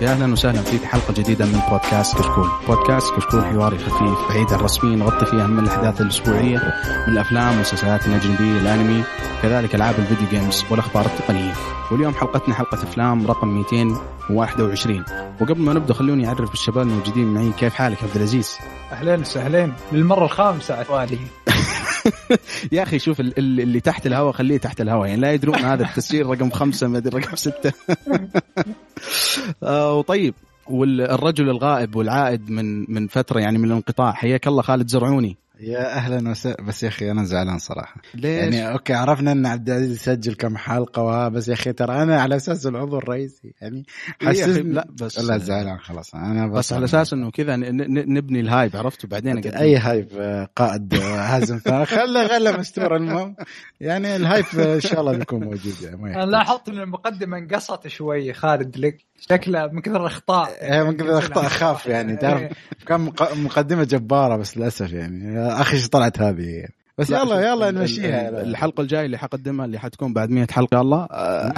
يا 0.00 0.10
أهلا 0.10 0.32
وسهلا 0.32 0.62
فيك 0.62 0.84
حلقة 0.84 1.12
جديدة 1.12 1.46
من 1.46 1.60
بودكاست 1.70 2.18
كشكول، 2.18 2.48
بودكاست 2.68 3.14
كشكول 3.14 3.44
حواري 3.44 3.78
خفيف 3.78 4.28
بعيد 4.28 4.52
عن 4.52 4.58
الرسمي 4.58 4.96
نغطي 4.96 5.26
فيه 5.26 5.44
أهم 5.44 5.58
الأحداث 5.58 6.00
الأسبوعية 6.00 6.58
من 7.06 7.12
الأفلام 7.12 7.50
والمسلسلات 7.50 8.06
الأجنبية 8.06 8.60
الأنمي، 8.60 9.04
كذلك 9.42 9.74
ألعاب 9.74 9.94
الفيديو 9.98 10.28
جيمز 10.28 10.64
والأخبار 10.70 11.06
التقنية. 11.06 11.52
واليوم 11.90 12.14
حلقتنا 12.14 12.54
حلقة 12.54 12.74
أفلام 12.74 13.26
رقم 13.26 13.48
221 13.48 15.04
وقبل 15.40 15.60
ما 15.60 15.72
نبدأ 15.72 15.94
خلوني 15.94 16.28
أعرف 16.28 16.50
بالشباب 16.50 16.86
الموجودين 16.86 17.34
معي 17.34 17.52
كيف 17.58 17.74
حالك 17.74 18.02
عبد 18.02 18.16
العزيز؟ 18.16 18.58
اهلين 18.92 19.20
وسهلين 19.20 19.72
للمرة 19.92 20.24
الخامسة 20.24 20.74
على 20.74 20.82
التوالي 20.82 21.18
يا 22.72 22.82
أخي 22.82 22.98
شوف 22.98 23.20
اللي 23.20 23.80
تحت 23.80 24.06
الهواء 24.06 24.32
خليه 24.32 24.58
تحت 24.58 24.80
الهواء. 24.80 25.08
يعني 25.08 25.20
لا 25.20 25.32
يدرون 25.32 25.56
هذا 25.56 25.84
التسجيل 25.84 26.26
رقم 26.26 26.50
خمسة 26.50 26.88
ما 26.88 26.98
أدري 26.98 27.18
رقم 27.18 27.36
ستة. 27.36 27.72
آه 29.62 29.94
وطيب. 29.94 30.34
والرجل 30.66 31.48
الغائب 31.48 31.96
والعائد 31.96 32.50
من 32.50 32.92
من 32.92 33.06
فترة 33.06 33.40
يعني 33.40 33.58
من 33.58 33.64
الانقطاع. 33.64 34.12
حياك 34.12 34.46
الله 34.46 34.62
خالد 34.62 34.88
زرعوني. 34.88 35.36
يا 35.60 35.94
أهلا 35.94 36.30
وسهلا. 36.30 36.62
بس 36.62 36.82
يا 36.82 36.88
أخي 36.88 37.10
أنا 37.10 37.24
زعلان 37.24 37.58
صراحة. 37.58 38.00
ليش؟ 38.14 38.24
يعني 38.24 38.72
okay 38.72 38.94
عرفنا 38.94 39.32
إن 39.32 39.46
عبد 39.46 39.70
العزيز 39.70 39.92
يسجل 39.92 40.34
كم 40.34 40.56
حلقة 40.56 41.02
وها 41.02 41.28
بس 41.28 41.48
يا 41.48 41.52
أخي 41.52 41.72
ترى 41.72 42.02
أنا 42.02 42.20
على 42.20 42.36
أساس 42.36 42.66
العضو 42.66 42.98
الرئيسي. 42.98 43.54
يعني 43.60 43.84
حسسني 44.22 44.72
لا 44.72 44.88
بس 45.00 45.18
لا 45.18 45.38
زعلان 45.38 45.78
خلاص. 45.78 46.14
أنا 46.14 46.46
بس, 46.46 46.58
بس 46.58 46.72
على 46.72 46.84
أساس 46.84 47.12
إنه 47.12 47.30
كذا 47.30 47.56
نبني 47.56 48.40
ال 48.40 48.47
hype 48.47 48.76
عرفت؟ 48.76 49.04
وبعدين 49.04 49.46
أي 49.46 49.76
hype 49.76 50.08
آه، 50.18 50.48
قائد 50.56 50.94
هازم 50.94 51.58
خله 51.58 52.28
خله 52.28 52.58
مستور 52.58 52.96
المهم 52.96 53.36
يعني 53.80 54.16
ال 54.16 54.22
hype 54.22 54.44
إن 54.58 54.80
شاء 54.80 55.00
الله 55.00 55.12
بيكون 55.12 55.44
موجود 55.44 55.74
يعني 55.82 56.14
أنا 56.16 56.30
لاحظت 56.30 56.68
إن 56.68 56.78
المقدمة 56.78 57.38
انقصت 57.38 57.88
شوي 57.88 58.32
خالد 58.32 58.76
لك؟ 58.76 59.09
شكله 59.20 59.66
من 59.66 59.80
كثر 59.80 60.00
الأخطاء. 60.00 60.48
إيه، 60.48 60.82
من 60.82 60.96
كثر 60.96 61.10
الأخطاء 61.10 61.46
أخاف 61.46 61.86
يعني 61.86 62.16
تعرف؟ 62.16 62.40
إيه. 62.40 62.50
كان 62.86 63.00
مقدمة 63.44 63.84
جبارة 63.84 64.36
بس 64.36 64.56
للأسف 64.56 64.92
يعني. 64.92 65.38
أخي 65.38 65.88
طلعت 65.88 66.20
هذه؟ 66.20 66.42
يعني. 66.42 66.74
بس 66.98 67.10
يلا 67.10 67.40
يلا 67.40 67.70
نمشيها. 67.70 68.28
الحلقة 68.28 68.80
الجاية 68.80 69.06
اللي 69.06 69.18
حقدمها 69.18 69.66
اللي 69.66 69.78
حتكون 69.78 70.12
بعد 70.12 70.30
100 70.30 70.46
حلقة 70.50 70.80
الله 70.80 71.04
آه، 71.10 71.52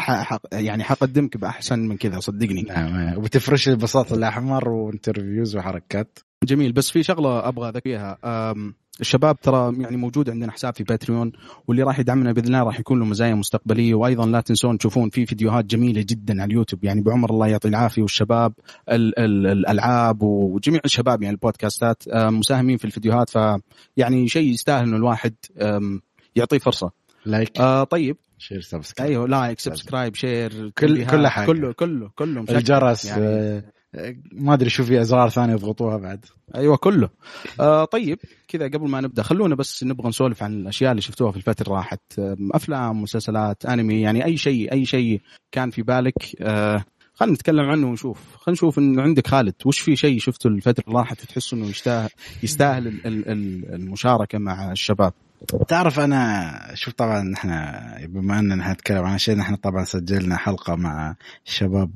يعني 0.53 0.85
حقدمك 0.85 1.37
بأحسن 1.37 1.79
من 1.79 1.97
كذا 1.97 2.21
صدقني. 2.21 2.63
نعم 2.63 3.19
وبتفرش 3.19 3.69
البساط 3.69 4.13
الأحمر 4.13 4.69
و 4.69 4.77
interviews 4.77 5.57
وحركات. 5.57 6.19
جميل 6.45 6.73
بس 6.73 6.91
في 6.91 7.03
شغلة 7.03 7.49
أبغى 7.49 7.69
اذكرها 7.69 8.19
الشباب 9.01 9.41
ترى 9.41 9.75
يعني 9.79 9.97
موجود 9.97 10.31
عندنا 10.31 10.53
حساب 10.53 10.75
في 10.75 10.85
Patreon 10.85 11.33
واللي 11.69 11.83
راح 11.83 11.99
يدعمنا 11.99 12.33
بإذن 12.33 12.47
الله 12.47 12.63
راح 12.63 12.81
يكون 12.81 12.99
له 12.99 13.05
مزايا 13.05 13.35
مستقبلية. 13.35 13.95
وأيضا 13.95 14.27
لا 14.27 14.41
تنسون 14.41 14.79
تشوفون 14.79 15.11
في 15.11 15.27
فيديوهات 15.27 15.65
جميلة 15.65 16.05
جدا 16.09 16.43
على 16.43 16.51
اليوتيوب. 16.51 16.85
يعني 16.85 17.01
بعمر 17.01 17.31
الله 17.31 17.47
يعطي 17.47 17.69
العافية. 17.69 18.03
والشباب 18.03 18.53
ال 18.89 19.19
ال 19.19 19.47
الألعاب 19.47 20.23
وجميع 20.23 20.81
الشباب 20.85 21.23
يعني 21.23 21.35
البودكاستات 21.35 22.03
مساهمين 22.09 22.77
في 22.77 22.85
الفيديوهات. 22.85 23.31
فيعني 23.31 24.29
شيء 24.29 24.51
يستاهل 24.53 24.85
إنه 24.85 24.97
الواحد 24.97 25.35
يعطيه 26.37 26.59
فرصة. 26.59 26.91
like 27.27 27.61
آه 27.61 27.85
طيب. 27.85 28.17
share 28.39 28.61
subscribe 28.61 29.11
أيوه 29.11 29.29
like 29.29 29.61
subscribe 29.61 30.15
share 30.15 30.71
كل 30.79 31.07
كل 31.07 31.27
حاجة. 31.27 31.47
كله 31.47 31.73
كله 31.73 32.11
كله 32.15 32.41
الجرس 32.41 33.05
يعني 33.05 33.23
آه 33.25 33.65
ما 34.33 34.55
أدري 34.55 34.71
شو 34.71 34.85
في 34.85 35.01
أزرار 35.01 35.29
ثانية 35.29 35.53
يضغطوها 35.53 35.97
بعد. 35.97 36.25
أيوه 36.55 36.77
كله. 36.77 37.09
آه 37.61 37.85
طيب 37.85 38.19
كذا 38.49 38.65
قبل 38.65 38.89
ما 38.89 39.01
نبدأ 39.01 39.23
خلونا 39.23 39.55
بس 39.55 39.85
نبغى 39.85 40.09
نسولف 40.09 40.43
عن 40.43 40.53
الأشياء 40.53 40.91
اللي 40.91 41.03
شفتوها 41.03 41.31
في 41.31 41.37
الفترة 41.37 41.73
راحت. 41.75 42.01
أفلام 42.55 43.03
مسلسلات 43.03 43.67
أنمي 43.67 44.01
يعني 44.01 44.25
أي 44.25 44.37
شيء 44.37 44.73
أي 44.73 44.85
شيء 44.85 45.21
كان 45.53 45.71
في 45.71 45.83
بالك. 45.83 46.15
آه 46.41 46.85
خلينا 47.15 47.35
نتكلم 47.35 47.71
عنه 47.71 47.87
ونشوف. 47.87 48.19
خلينا 48.37 48.53
نشوف 48.57 48.79
انه 48.79 49.03
عندك 49.03 49.27
خالد 49.27 49.55
وش 49.65 49.81
في 49.81 49.97
شيء 49.97 50.19
شفته 50.19 50.49
الفترة 50.49 50.85
اللي 50.89 50.99
راحت 50.99 51.21
تحس 51.21 51.53
إنه 51.53 51.67
يستاهل 51.67 52.11
يستاهل 52.43 53.01
المشاركة 53.75 54.39
مع 54.39 54.73
الشباب؟ 54.73 55.13
تعرف 55.69 56.01
أنا 56.01 56.71
شوف 56.75 56.95
طبعا 56.95 57.35
إحنا 57.35 57.83
بما 58.09 58.39
أننا 58.39 58.73
نتكلم 58.73 59.05
عن 59.05 59.19
شيء 59.19 59.37
نحن 59.37 59.55
طبعا 59.55 59.85
سجلنا 59.85 60.37
حلقة 60.37 60.77
مع 60.77 61.17
شباب 61.45 61.91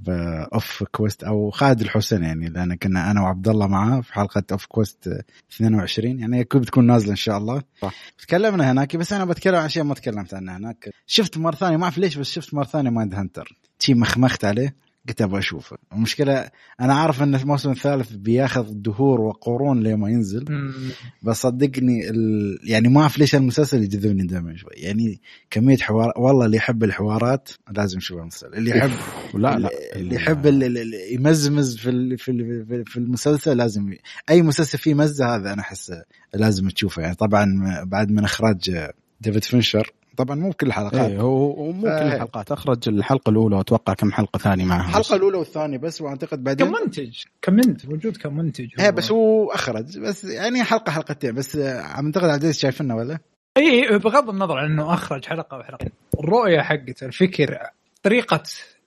أوف 0.55 0.85
كويست 0.93 1.25
أو 1.25 1.51
خالد 1.51 1.81
الحسين 1.81 2.23
يعني 2.23 2.49
لأن 2.49 2.75
كنا 2.75 3.11
أنا 3.11 3.23
وعبد 3.23 3.49
الله 3.49 3.67
معاه 3.67 4.01
في 4.01 4.13
حلقة 4.15 4.43
أوف 4.53 4.67
كويست 4.67 5.25
22 5.53 6.21
يعني 6.21 6.41
أكيد 6.41 6.61
بتكون 6.61 6.87
نازلة 6.87 7.11
إن 7.11 7.17
شاء 7.17 7.39
الله. 7.39 7.63
صح. 7.83 7.95
تكلمنا 8.19 8.73
هناك 8.73 8.97
بس 8.97 9.13
أنا 9.13 9.25
بتكلم 9.25 9.57
عن 9.57 9.69
شيء 9.69 9.83
ما 9.83 9.95
تكلمت 9.95 10.35
عنه 10.35 10.57
هناك. 10.57 10.91
شفت 11.07 11.39
مرة 11.39 11.55
ثانية 11.55 11.77
ما 11.77 11.85
أعرف 11.85 11.99
ليش 11.99 12.17
بس 12.17 12.31
شفت 12.31 12.55
مرة 12.55 12.65
ثانية 12.65 12.91
Mindhunter. 12.91 13.59
شي 13.79 13.95
مخمخت 13.95 14.45
عليه. 14.45 14.86
قلت 15.09 15.23
أبغى 15.23 15.39
أشوفه. 15.39 15.77
المشكلة 15.93 16.51
أنا 16.81 16.95
عارف 16.95 17.23
إن 17.23 17.35
الموسم 17.35 17.71
الثالث 17.71 18.13
بياخذ 18.13 18.67
دهور 18.73 19.21
وقرون 19.21 19.83
لما 19.83 20.11
ينزل 20.11 20.45
بس 21.23 21.37
صدقني 21.37 22.11
ال... 22.11 22.59
يعني 22.65 22.89
ما 22.89 23.01
أعرف 23.01 23.19
ليش 23.19 23.35
المسلسل 23.35 23.83
يجذبني 23.83 24.27
دائما 24.27 24.57
شوي 24.57 24.71
يعني 24.75 25.21
كمية 25.51 25.77
حوار 25.77 26.13
والله 26.17 26.47
اللي 26.47 26.57
يحب 26.57 26.85
الحوارات 26.85 27.49
لازم 27.71 27.99
يشوف 27.99 28.19
المسلسل. 28.19 28.55
اللي 28.55 28.71
يحب 28.71 28.91
لا 29.35 29.59
لا. 29.59 29.71
اللي 29.97 30.15
يحب 30.15 30.47
يمزمز 31.11 31.77
في 31.77 31.91
ال... 31.91 32.19
في 32.19 32.31
ال... 32.31 32.85
في 32.87 32.97
المسلسل 32.97 33.57
لازم 33.57 33.93
ي... 33.93 33.99
أي 34.31 34.43
مسلسل 34.43 34.79
فيه 34.79 34.95
مزة 34.95 35.37
هذا 35.37 35.53
أنا 35.53 35.61
احس 35.63 35.93
لازم 36.35 36.69
تشوفه. 36.69 37.03
يعني 37.03 37.15
طبعا 37.15 37.47
بعد 37.85 38.11
من 38.11 38.25
إخراج 38.25 38.91
ديفيد 39.21 39.45
فينشر 39.45 39.93
طبعا 40.17 40.37
مو 40.37 40.53
كل 40.53 40.67
الحلقات. 40.67 41.11
إيه 41.11 41.21
هو 41.21 41.73
مو 41.73 41.83
كل 41.83 41.89
الحلقات. 41.89 42.53
أخرج 42.53 42.89
الحلقة 42.89 43.31
الأولى 43.31 43.57
وأتوقع 43.57 43.95
كم 43.95 44.13
حلقة 44.13 44.39
ثانية 44.39 44.65
معها 44.65 44.89
الحلقة 44.89 45.17
الأولى 45.17 45.39
والثانية 45.39 45.79
بس 45.79 46.01
وأعتقد 46.01 46.45
بعدين 46.45 46.67
كمنتج 46.67 47.23
كمنتج 47.43 47.91
موجود 47.91 48.17
كمنتج. 48.17 48.69
إيه 48.81 48.91
بس 48.91 49.11
هو 49.11 49.51
أخرج. 49.51 49.99
بس 49.99 50.25
يعني 50.25 50.65
حلقة 50.65 50.93
حلقتين. 50.93 51.35
بس 51.35 51.57
أعتقد 51.57 52.07
عبد 52.07 52.17
العزيز 52.17 52.59
شايفنا 52.59 52.95
ولا؟ 52.95 53.19
اي 53.57 53.99
بغض 53.99 54.31
النظر 54.31 54.59
عن 54.59 54.71
إنه 54.71 54.95
أخرج 54.95 55.25
حلقة 55.25 55.59
وحلقتين 55.59 55.91
الرؤية 56.21 56.61
حقته 56.61 57.07
الفكر 57.07 57.59
طريقة 58.03 58.43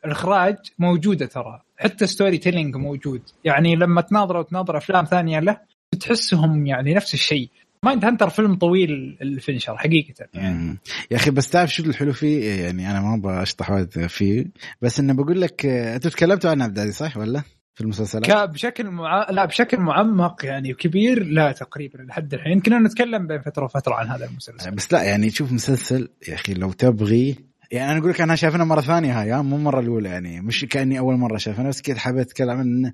الإخراج 0.06 0.58
موجودة 0.80 1.26
ترى. 1.26 1.62
حتى 1.78 2.08
storytelling 2.08 2.76
موجود. 2.76 3.22
يعني 3.46 3.76
لما 3.76 4.02
تناظر 4.02 4.38
وتناظر 4.38 4.78
أفلام 4.78 5.06
ثانية 5.06 5.40
له 5.40 5.58
بتحسهم 5.94 6.68
يعني 6.68 6.94
نفس 6.94 7.14
الشيء. 7.14 7.50
Mindhunter 7.84 8.30
فيلم 8.30 8.56
طويل 8.56 9.18
ال 9.22 9.29
Fincher 9.29 9.78
حقيقة. 9.78 10.26
يعني. 10.34 10.78
يا 11.12 11.18
أخي 11.18 11.32
بس 11.32 11.50
تعرف 11.50 11.74
شو 11.74 11.84
الحلو 11.84 12.14
فيه؟ 12.14 12.64
يعني 12.64 12.92
أنا 12.92 13.02
ما 13.02 13.16
أبغى 13.16 13.42
أشطح 13.42 13.72
وايد 13.72 14.08
فيه 14.08 14.46
بس 14.82 15.00
انه 15.00 15.14
بقول 15.14 15.42
لك 15.42 15.66
أنتم 15.66 16.10
تكلمتوا 16.10 16.50
عنه 16.50 16.64
عبد 16.64 16.78
العزيز 16.78 16.96
صح 16.96 17.18
ولا؟ 17.18 17.44
في 17.76 17.82
المسلسلات؟ 17.82 18.50
بشكل 18.50 18.90
مع... 18.90 19.30
لا 19.30 19.46
بشكل 19.46 19.78
معمق 19.78 20.46
يعني 20.46 20.74
كبير 20.74 21.24
لا 21.24 21.52
تقريبا 21.52 21.98
لحد 21.98 22.34
الحين. 22.34 22.52
يمكن 22.52 22.84
نتكلم 22.84 23.28
بين 23.28 23.42
فترة 23.42 23.64
وفترة 23.64 23.94
عن 23.94 24.08
هذا 24.08 24.26
المسلسل. 24.26 24.72
بس 24.72 24.94
لا 24.94 25.04
يعني 25.04 25.30
تشوف 25.30 25.52
مسلسل 25.52 26.10
يا 26.28 26.34
أخي 26.34 26.54
لو 26.54 26.72
تبغي 26.72 27.36
يعني 27.72 27.92
أنا 27.92 28.00
أقول 28.00 28.10
لك 28.10 28.22
أنا 28.22 28.36
شايفنا 28.36 28.64
مرة 28.64 28.82
ثانية 28.82 29.22
هاي 29.22 29.42
مو 29.44 29.56
المره 29.56 29.80
الأولى 29.80 30.10
يعني 30.10 30.42
مش 30.42 30.66
كأني 30.66 31.00
أول 31.00 31.16
مرة 31.16 31.38
شايفنا 31.38 31.70
بس 31.70 31.82
كذا 31.82 32.00
حبيت 32.00 32.28
أتكلم 32.28 32.58
عنه 32.58 32.94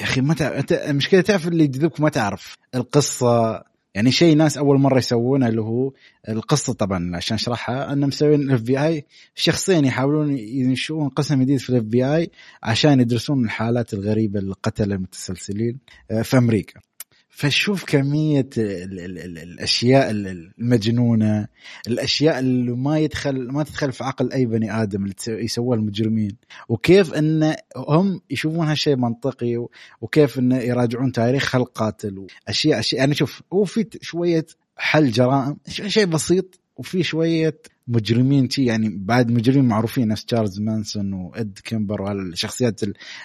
يا 0.00 0.04
أخي 0.04 0.20
ما 0.20 0.34
تعرف 0.34 0.54
أنت 0.54 0.72
المشكلة 0.72 1.20
تعرف 1.20 1.48
اللي 1.48 1.64
يجذبك 1.64 2.00
ما 2.00 2.08
تعرف 2.08 2.56
القصة 2.74 3.62
يعني 3.94 4.12
شيء 4.12 4.36
ناس 4.36 4.58
أول 4.58 4.80
مرة 4.80 4.98
يسوونه 4.98 5.48
اللي 5.48 5.62
هو 5.62 5.92
القصة 6.28 6.72
طبعا 6.72 7.16
عشان 7.16 7.34
أشرحها. 7.34 7.92
ان 7.92 8.06
مسوين 8.06 8.40
ال 8.40 8.62
FBI 8.62 9.04
شخصين 9.34 9.84
يحاولون 9.84 10.38
ينشئون 10.38 11.08
قسم 11.08 11.42
جديد 11.42 11.58
في 11.58 11.70
ال 11.70 11.82
FBI 11.82 12.30
عشان 12.62 13.00
يدرسون 13.00 13.44
الحالات 13.44 13.94
الغريبة 13.94 14.40
القتله 14.40 14.94
المتسلسلين 14.94 15.78
آه، 16.10 16.22
في 16.22 16.38
أمريكا. 16.38 16.80
فشوف 17.42 17.84
كمية 17.84 18.48
الأشياء 18.56 20.10
المجنونة 20.10 21.48
الأشياء 21.88 22.38
اللي 22.38 22.72
ما 22.72 22.98
يدخل 22.98 23.52
ما 23.52 23.62
تدخل 23.62 23.92
في 23.92 24.04
عقل 24.04 24.32
أي 24.32 24.46
بني 24.46 24.82
آدم 24.82 25.04
اللي 25.04 25.14
يسووها 25.44 25.78
المجرمين. 25.78 26.36
وكيف 26.68 27.14
أن 27.14 27.54
هم 27.76 28.20
يشوفون 28.30 28.66
هالشيء 28.66 28.96
منطقي 28.96 29.66
وكيف 30.00 30.38
أن 30.38 30.52
يراجعون 30.52 31.12
تاريخ 31.12 31.44
خلق 31.44 31.72
قاتل 31.72 32.18
وأشياء 32.18 32.78
أشياء 32.78 33.00
يعني 33.00 33.14
شوف 33.14 33.42
هو 33.52 33.64
في 33.64 33.86
شوية 34.00 34.46
حل 34.76 35.10
جرائم 35.10 35.56
شيء 35.68 36.06
بسيط. 36.06 36.61
وفي 36.76 37.02
شوية 37.02 37.58
مجرمين 37.88 38.48
تي 38.48 38.64
يعني 38.64 38.88
بعد 38.98 39.30
مجرمين 39.30 39.64
معروفين 39.64 40.08
نفس 40.08 40.24
تشارلز 40.24 40.60
مانسون 40.60 41.12
وإد 41.12 41.58
كمبر 41.64 42.02
وهالشخصيات 42.02 42.80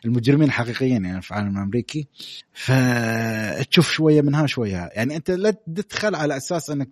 المجرمين 0.05 0.47
الحقيقيين 0.47 1.05
يعني 1.05 1.21
في 1.21 1.31
العالم 1.31 1.57
الأمريكي. 1.57 2.07
فتشوف 2.53 3.91
شوية 3.91 4.21
منها 4.21 4.45
شوية. 4.45 4.89
يعني 4.93 5.15
أنت 5.15 5.31
لا 5.31 5.51
تدخل 5.51 6.15
على 6.15 6.37
أساس 6.37 6.69
أنك 6.69 6.89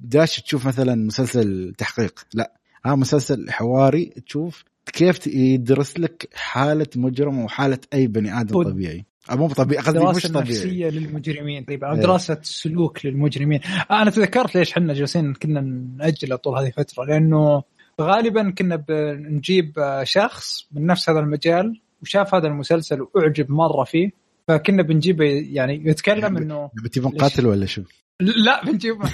داش 0.00 0.40
تشوف 0.40 0.66
مثلا 0.66 0.94
مسلسل 0.94 1.74
تحقيق. 1.78 2.20
لا. 2.34 2.52
ها 2.84 2.94
مسلسل 2.94 3.50
حواري 3.50 4.12
تشوف 4.26 4.64
كيف 4.86 5.26
يدرس 5.26 5.98
لك 5.98 6.28
حالة 6.34 6.86
مجرم 6.96 7.38
وحالة 7.38 7.78
أي 7.94 8.06
بني 8.06 8.40
آدم 8.40 8.62
طبيعي. 8.62 9.06
مو 9.30 9.48
طبيعي 9.48 9.82
قصدي 9.82 9.98
مش 9.98 10.26
طبيعي. 10.26 10.42
نفسية 10.42 10.88
للمجرمين. 10.88 11.64
طيب 11.64 11.84
أو 11.84 11.96
دراسة 11.96 12.38
سلوك 12.42 13.06
للمجرمين. 13.06 13.60
أنا 13.90 14.10
تذكرت 14.10 14.54
ليش 14.54 14.72
إحنا 14.72 14.94
جالسين 14.94 15.34
كنا 15.34 15.60
ناجله 15.96 16.36
طول 16.36 16.58
هذه 16.58 16.66
الفترة 16.66 17.04
لأنه 17.04 17.62
غالبا 18.00 18.50
كنا 18.50 18.76
بنجيب 18.76 19.72
شخص 20.02 20.66
من 20.72 20.86
نفس 20.86 21.10
هذا 21.10 21.20
المجال 21.20 21.80
وشاف 22.02 22.34
هذا 22.34 22.46
المسلسل 22.46 23.06
وأعجب 23.14 23.50
مرة 23.50 23.84
فيه 23.84 24.10
فكنا 24.48 24.82
بنجيبه 24.82 25.24
يعني 25.50 25.82
يتكلم 25.86 26.36
إنه 26.36 26.70
بتبون 26.84 27.12
قاتل 27.12 27.46
ولا 27.46 27.66
شو؟ 27.66 27.82
لا 28.20 28.64
بنجيب. 28.64 29.02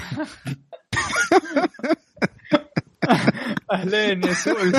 أهلين 3.71 4.23
يا 4.23 4.33
سوء 4.33 4.55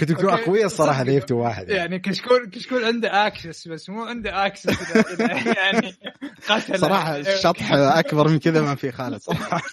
كنت 0.00 0.12
تكون 0.12 0.30
أوكي. 0.30 0.42
أقوياء 0.42 0.66
الصراحة 0.66 1.02
اذا 1.02 1.12
جبتوا 1.12 1.42
واحد 1.42 1.68
يعني. 1.68 1.78
يعني 1.78 1.98
كشكول 1.98 2.50
كشكول 2.50 2.84
عنده 2.84 3.26
اكسس 3.26 3.68
بس 3.68 3.90
مو 3.90 4.04
عنده 4.04 4.46
اكسس 4.46 4.96
يعني 5.62 5.94
قتل 6.48 6.78
صراحة 6.78 7.16
الشطح 7.16 7.72
أكبر 7.72 8.28
من 8.28 8.38
كذا 8.38 8.62
ما 8.62 8.74
في 8.74 8.92
خالد 8.92 9.20
صراحة 9.20 9.62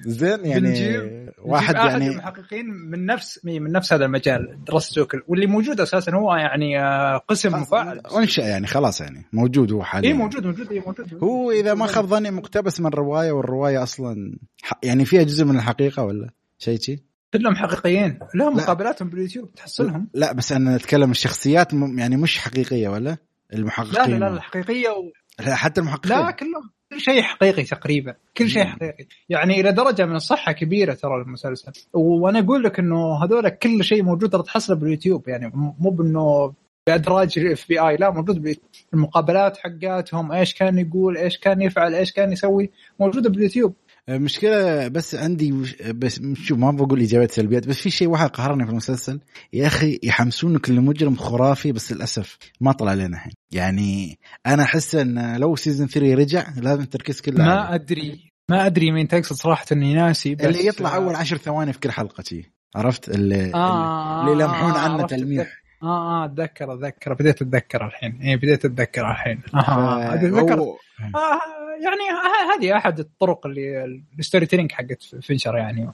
زين 0.00 0.46
يعني 0.46 0.60
بنجيب- 0.60 1.32
واحد 1.42 1.74
نجيب 1.74 1.86
احد 1.86 2.00
يعني 2.00 2.08
المحققين 2.08 2.66
من 2.66 3.06
نفس 3.06 3.44
من 3.44 3.72
نفس 3.72 3.92
هذا 3.92 4.04
المجال 4.04 4.64
دراسه 4.64 4.94
جوكل 4.94 5.22
واللي 5.28 5.46
موجود 5.46 5.80
أساسا 5.80 6.12
هو 6.12 6.34
يعني 6.34 6.82
آه، 6.82 7.16
قسم 7.16 7.60
مفاعل 7.60 8.00
أنشأ 8.16 8.40
يعني 8.40 8.66
خلاص 8.66 9.00
يعني 9.00 9.24
موجود 9.32 9.72
هو 9.72 9.82
حاليا 9.82 10.08
إي 10.08 10.14
موجود 10.14 10.46
موجود 10.46 10.72
إي 10.72 10.80
موجود 10.80 11.18
هو 11.22 11.50
إذا 11.50 11.74
ما 11.74 11.86
خاب 11.86 12.06
ظني 12.06 12.30
مقتبس 12.30 12.80
من 12.80 12.90
رواية 12.90 13.32
والرواية 13.32 13.82
أصلا 13.82 14.38
يعني 14.82 15.04
فيها 15.04 15.22
جزء 15.22 15.44
من 15.44 15.56
الحقيقة 15.56 16.04
ولا 16.04 16.30
شيء 16.58 16.78
شيء؟ 16.80 17.09
كلهم 17.34 17.56
حقيقيين. 17.56 18.18
لهم 18.34 18.56
لا. 18.56 18.62
مقابلاتهم 18.62 19.08
باليوتيوب 19.08 19.54
تحصلهم. 19.54 20.08
لا 20.14 20.32
بس 20.32 20.52
أنا 20.52 20.76
أتكلم 20.76 21.10
الشخصيات 21.10 21.72
يعني 21.72 22.16
مش 22.16 22.38
حقيقية 22.38 22.88
ولا؟ 22.88 23.10
لا 23.10 23.18
المحققين 23.52 24.14
لا 24.14 24.18
لا 24.18 24.28
الحقيقيه 24.28 24.88
و... 24.88 25.12
لا 25.46 25.54
حتى 25.54 25.80
المحققين. 25.80 26.12
لا 26.12 26.30
كلهم. 26.30 26.70
كل 26.90 27.00
شيء 27.00 27.22
حقيقي 27.22 27.62
تقريبا. 27.62 28.14
كل 28.36 28.48
شيء 28.48 28.64
حقيقي. 28.64 29.06
يعني 29.28 29.60
إلى 29.60 29.72
درجة 29.72 30.06
من 30.06 30.16
الصحة 30.16 30.52
كبيرة 30.52 30.94
ترى 30.94 31.22
المسلسل. 31.22 31.72
وأنا 31.92 32.38
أقول 32.38 32.62
لك 32.62 32.78
إنه 32.78 33.24
هذول 33.24 33.48
كل 33.48 33.84
شيء 33.84 34.02
موجود 34.02 34.30
ترى 34.30 34.42
تحصله 34.42 34.76
باليوتيوب. 34.76 35.28
يعني 35.28 35.52
مو 35.54 35.90
بإنه 35.90 36.54
بأدراج 36.86 37.38
الإف 37.38 37.68
بي 37.68 37.80
آي 37.80 37.96
لا 37.96 38.10
موجود 38.10 38.56
بالمقابلات 38.92 39.56
حقاتهم. 39.56 40.32
إيش 40.32 40.54
كان 40.54 40.78
يقول 40.78 41.16
إيش 41.16 41.38
كان 41.38 41.62
يفعل 41.62 41.94
إيش 41.94 42.12
كان 42.12 42.32
يسوي. 42.32 42.70
موجودة 43.00 43.30
باليوتيوب. 43.30 43.74
المشكلة 44.08 44.88
بس 44.88 45.14
عندي 45.14 45.52
بس 45.94 46.20
شوف 46.34 46.58
ما 46.58 46.70
بقول 46.70 47.00
ايجابيات 47.00 47.30
سلبيات 47.30 47.68
بس 47.68 47.80
في 47.80 47.90
شيء 47.90 48.08
واحد 48.08 48.28
قهرني 48.28 48.64
في 48.64 48.70
المسلسل. 48.70 49.20
يا 49.52 49.66
أخي 49.66 50.00
يحمسونك 50.02 50.70
لمجرم 50.70 51.16
خرافي 51.16 51.72
بس 51.72 51.92
للأسف 51.92 52.38
ما 52.60 52.72
طلع 52.72 52.94
لنا 52.94 53.06
الحين. 53.06 53.32
يعني 53.52 54.18
أنا 54.46 54.62
أحس 54.62 54.94
إن 54.94 55.36
لو 55.36 55.56
season 55.56 55.86
3 55.88 56.14
رجع 56.14 56.46
لازم 56.56 56.82
التركيز 56.82 57.20
كله 57.20 57.44
ما 57.44 57.52
عليه. 57.60 57.74
أدري 57.74 58.30
ما 58.50 58.66
أدري 58.66 58.90
مين 58.92 59.08
تقصد 59.08 59.36
صراحة 59.36 59.66
إني 59.72 59.94
ناسي 59.94 60.34
بس 60.34 60.44
اللي 60.44 60.66
يطلع 60.66 60.96
أول 60.96 61.14
عشر 61.14 61.36
ثواني 61.36 61.72
في 61.72 61.80
كل 61.80 61.90
حلقة 61.90 62.22
شي. 62.22 62.52
عرفت؟ 62.76 63.08
اللي 63.08 63.54
آه 63.54 64.20
اللي 64.20 64.44
يلمحون 64.44 64.70
آه، 64.70 64.78
عنه 64.78 65.06
تلميح. 65.06 65.60
آه 65.82 65.86
آه 65.86 66.24
أتذكر 66.24 66.74
أتذكر. 66.74 67.14
بديت 67.14 67.42
أتذكر 67.42 67.86
الحين. 67.86 68.20
اي 68.22 68.36
بديت 68.36 68.64
أتذكر 68.64 69.10
الحين. 69.10 69.42
آه 69.54 70.14
أتذكر. 70.14 70.58
آه 70.60 71.40
يعني 71.84 72.20
هذه 72.56 72.76
أحد 72.76 72.98
الطرق 72.98 73.46
اللي 73.46 73.84
ال 74.18 74.46
storytelling 74.46 74.72
حقت 74.72 75.02
فينشر 75.20 75.56
يعني. 75.56 75.90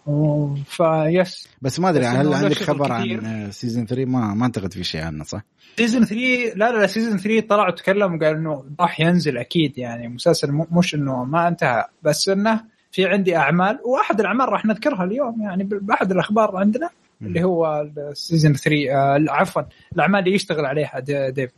فيس 0.65 1.49
بس 1.63 1.81
ما 1.81 1.89
أدري 1.91 2.01
بس 2.01 2.07
هل 2.07 2.35
عندك 2.35 2.53
خبر. 2.63 2.93
عن 2.93 3.49
season 3.51 3.87
3 3.87 4.05
ما 4.05 4.35
ما 4.35 4.43
أعتقد 4.45 4.73
في 4.73 4.85
شيء 4.85 5.01
عنه 5.03 5.25
صح؟ 5.25 5.43
season 5.77 6.05
3 6.05 6.15
لا 6.57 6.73
لا 6.73 6.79
لا 6.79 6.87
season 6.87 7.19
3 7.19 7.47
طلع 7.47 7.69
وتكلم 7.69 8.15
وقال 8.15 8.37
إنه 8.37 8.65
راح 8.81 9.01
ينزل 9.01 9.39
أكيد 9.39 9.79
يعني. 9.79 10.09
مسلسل 10.09 10.53
مش 10.71 10.95
إنه 10.95 11.25
ما 11.25 11.49
انتهى 11.49 11.85
بس 12.03 12.29
إنه 12.29 12.61
في 12.93 13.07
عندي 13.07 13.37
أعمال. 13.37 13.79
وأحد 13.85 14.21
الأعمال 14.21 14.49
راح 14.49 14.65
نذكرها 14.65 15.05
اليوم 15.05 15.43
يعني 15.43 15.65
بأحد 15.65 16.13
الأخبار 16.13 16.57
عندنا 16.57 16.91
اللي 17.23 17.45
هو 17.45 17.87
ال 18.11 18.17
season 18.17 18.55
3 18.55 18.77
آه 18.93 19.25
عفوا 19.29 19.63
الأعمال 19.93 20.21
اللي 20.21 20.35
يشتغل 20.35 20.65
عليها 20.67 20.99
دي- 21.01 21.31
ديف 21.31 21.51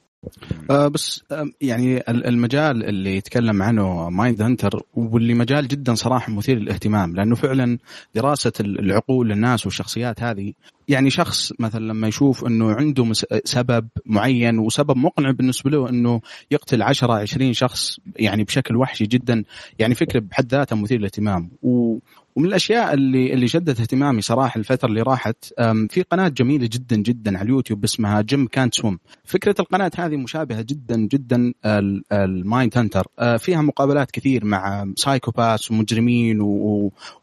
آه 0.71 0.89
بس 0.89 1.23
يعني 1.61 1.97
ال- 1.97 2.27
المجال 2.27 2.85
اللي 2.85 3.17
يتكلم 3.17 3.63
عنه 3.63 4.11
Mindhunter 4.11 4.83
واللي 4.95 5.35
مجال 5.35 5.69
جدا 5.69 5.95
صراحة 5.95 6.33
مثير 6.33 6.59
للاهتمام 6.59 7.17
لأنه 7.17 7.35
فعلا 7.35 7.79
دراسة 8.15 8.53
ال- 8.61 8.79
العقول 8.79 9.29
للناس 9.29 9.67
والشخصيات 9.67 10.23
هذه 10.23 10.53
يعني 10.89 11.11
شخص 11.11 11.53
مثلا 11.59 11.85
لما 11.85 12.09
يشوف 12.09 12.45
إنه 12.47 12.73
عنده 12.73 13.13
سبب 13.45 13.89
معين 14.07 14.59
وسبب 14.59 14.97
مقنع 14.97 15.31
بالنسبة 15.31 15.71
له 15.71 15.89
إنه 15.89 16.21
يقتل 16.51 16.83
10 16.83 17.13
20 17.13 17.53
شخص 17.53 17.97
يعني 18.17 18.45
بشكل 18.45 18.77
وحشي 18.77 19.05
جدا 19.07 19.45
يعني 19.79 19.95
فكرة 19.95 20.21
بحد 20.21 20.53
ذاتها 20.55 20.77
مثير 20.77 20.99
للاهتمام. 20.99 21.51
و 21.63 21.99
ومن 22.39 22.47
الأشياء 22.49 22.95
اللي 22.95 23.33
اللي 23.35 23.49
شدت 23.49 23.81
اهتمامي 23.81 24.23
صراحة 24.23 24.59
الفترة 24.59 24.89
اللي 24.89 25.03
راحت 25.03 25.45
في 25.91 26.03
قناة 26.11 26.29
جميلة 26.29 26.69
جدا 26.73 26.97
جدا 26.97 27.39
على 27.39 27.45
اليوتيوب 27.45 27.85
اسمها 27.85 28.21
جيم 28.21 28.47
كانت 28.47 28.75
سوم 28.75 28.99
فكرة 29.25 29.55
القناة 29.61 29.91
هذه 29.99 30.17
مشابهة 30.17 30.63
جدا 30.63 30.97
جدا 30.97 31.53
ال- 31.67 32.03
ال 32.13 32.79
Mindhunter 32.79 33.07
أه، 33.19 33.37
فيها 33.37 33.63
مقابلات 33.63 34.11
كثير 34.11 34.45
مع 34.45 34.87
psychopaths 34.97 35.71
ومجرمين 35.71 36.39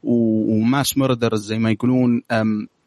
و 0.03 0.22
mass 0.22 0.97
murderers 0.97 1.45
زي 1.45 1.59
ما 1.59 1.71
يقولون. 1.71 2.21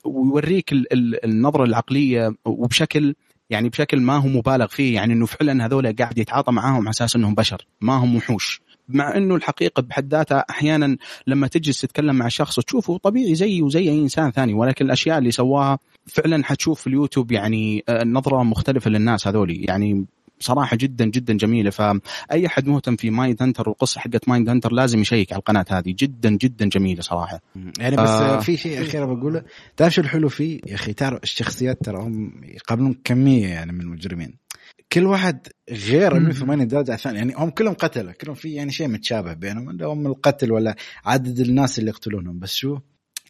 ويوريك 0.05 0.73
ال- 0.73 0.93
ال- 0.93 1.25
النظرة 1.25 1.65
العقلية 1.65 2.35
وبشكل 2.45 3.15
يعني 3.51 3.69
بشكل 3.69 4.01
ما 4.01 4.17
هو 4.17 4.29
مبالغ 4.29 4.67
فيه. 4.67 4.95
يعني 4.95 5.13
إنه 5.13 5.27
فعلا 5.27 5.67
هذول 5.67 5.93
قاعد 5.97 6.19
يتعاطى 6.19 6.53
معاهم 6.53 6.81
على 6.81 6.91
أساس 6.91 7.17
إنهم 7.17 7.35
بشر 7.35 7.67
ما 7.81 7.93
هم 7.97 8.17
وحوش. 8.17 8.61
مع 8.89 9.17
إنه 9.17 9.35
الحقيقة 9.35 9.83
بحد 9.83 10.15
ذاتها 10.15 10.45
أحيانا 10.51 10.97
لما 11.27 11.47
تجلس 11.47 11.81
تتكلم 11.81 12.17
مع 12.17 12.29
شخص 12.29 12.61
تشوفه 12.61 12.99
طبيعي 12.99 13.35
زيه 13.35 13.63
وزي 13.63 13.81
أي 13.81 13.99
إنسان 14.03 14.31
ثاني 14.31 14.55
ولكن 14.55 14.85
الأشياء 14.85 15.19
اللي 15.19 15.31
سواها 15.31 15.79
فعلا 16.07 16.45
حتشوف 16.45 16.81
في 16.81 16.87
اليوتيوب 16.87 17.33
يعني 17.33 17.85
آه، 17.89 18.05
نظرة 18.05 18.43
مختلفة 18.43 18.91
للناس 18.91 19.29
هذولي. 19.29 19.65
يعني 19.65 20.07
صراحة 20.41 20.77
جدا 20.77 21.05
جدا 21.05 21.35
جميلة. 21.37 21.71
فأي 21.71 22.47
أحد 22.47 22.69
مهتم 22.69 22.97
في 22.97 23.11
Mindhunter 23.11 23.69
والقصة 23.69 24.01
حقت 24.01 24.29
Mindhunter 24.29 24.73
لازم 24.73 25.01
يشيك 25.01 25.33
على 25.33 25.39
القناة 25.39 25.65
هذه. 25.71 25.95
جدا 25.99 26.31
جدا 26.31 26.69
جميلة 26.69 27.03
صراحة. 27.03 27.41
يعني 27.79 27.97
بس. 27.97 28.09
آه. 28.09 28.41
في 28.41 28.57
شيء 28.57 28.83
أخير 28.83 29.15
بقوله 29.15 29.43
تعرف 29.77 29.95
شو 29.95 30.01
الحلو 30.01 30.29
فيه؟ 30.29 30.61
يا 30.67 30.75
أخي 30.75 30.93
تعرف 30.93 31.23
الشخصيات 31.23 31.85
ترى 31.85 32.03
هم 32.03 32.33
يقابلون 32.45 32.95
كمية 33.05 33.47
يعني 33.47 33.73
من 33.73 33.81
المجرمين. 33.81 34.48
كل 34.93 35.07
واحد 35.07 35.49
غير 35.71 36.15
مم. 36.15 36.25
180 36.25 36.69
درجه 36.69 36.91
عن 36.91 36.97
الثاني 36.97 37.19
يعني 37.19 37.35
هم 37.37 37.51
كلهم 37.51 37.75
قتله 37.75 38.13
كلهم 38.13 38.35
في 38.35 38.55
يعني 38.55 38.71
شيء 38.73 38.89
متشابه 38.89 39.33
بينهم 39.33 39.71
اللي 39.71 39.87
هم 39.87 40.07
القتل 40.07 40.53
ولا 40.53 40.77
عدد 41.05 41.39
الناس 41.41 41.79
اللي 41.79 41.91
يقتلونهم. 41.91 42.39
بس 42.39 42.55
شو؟ 42.55 42.79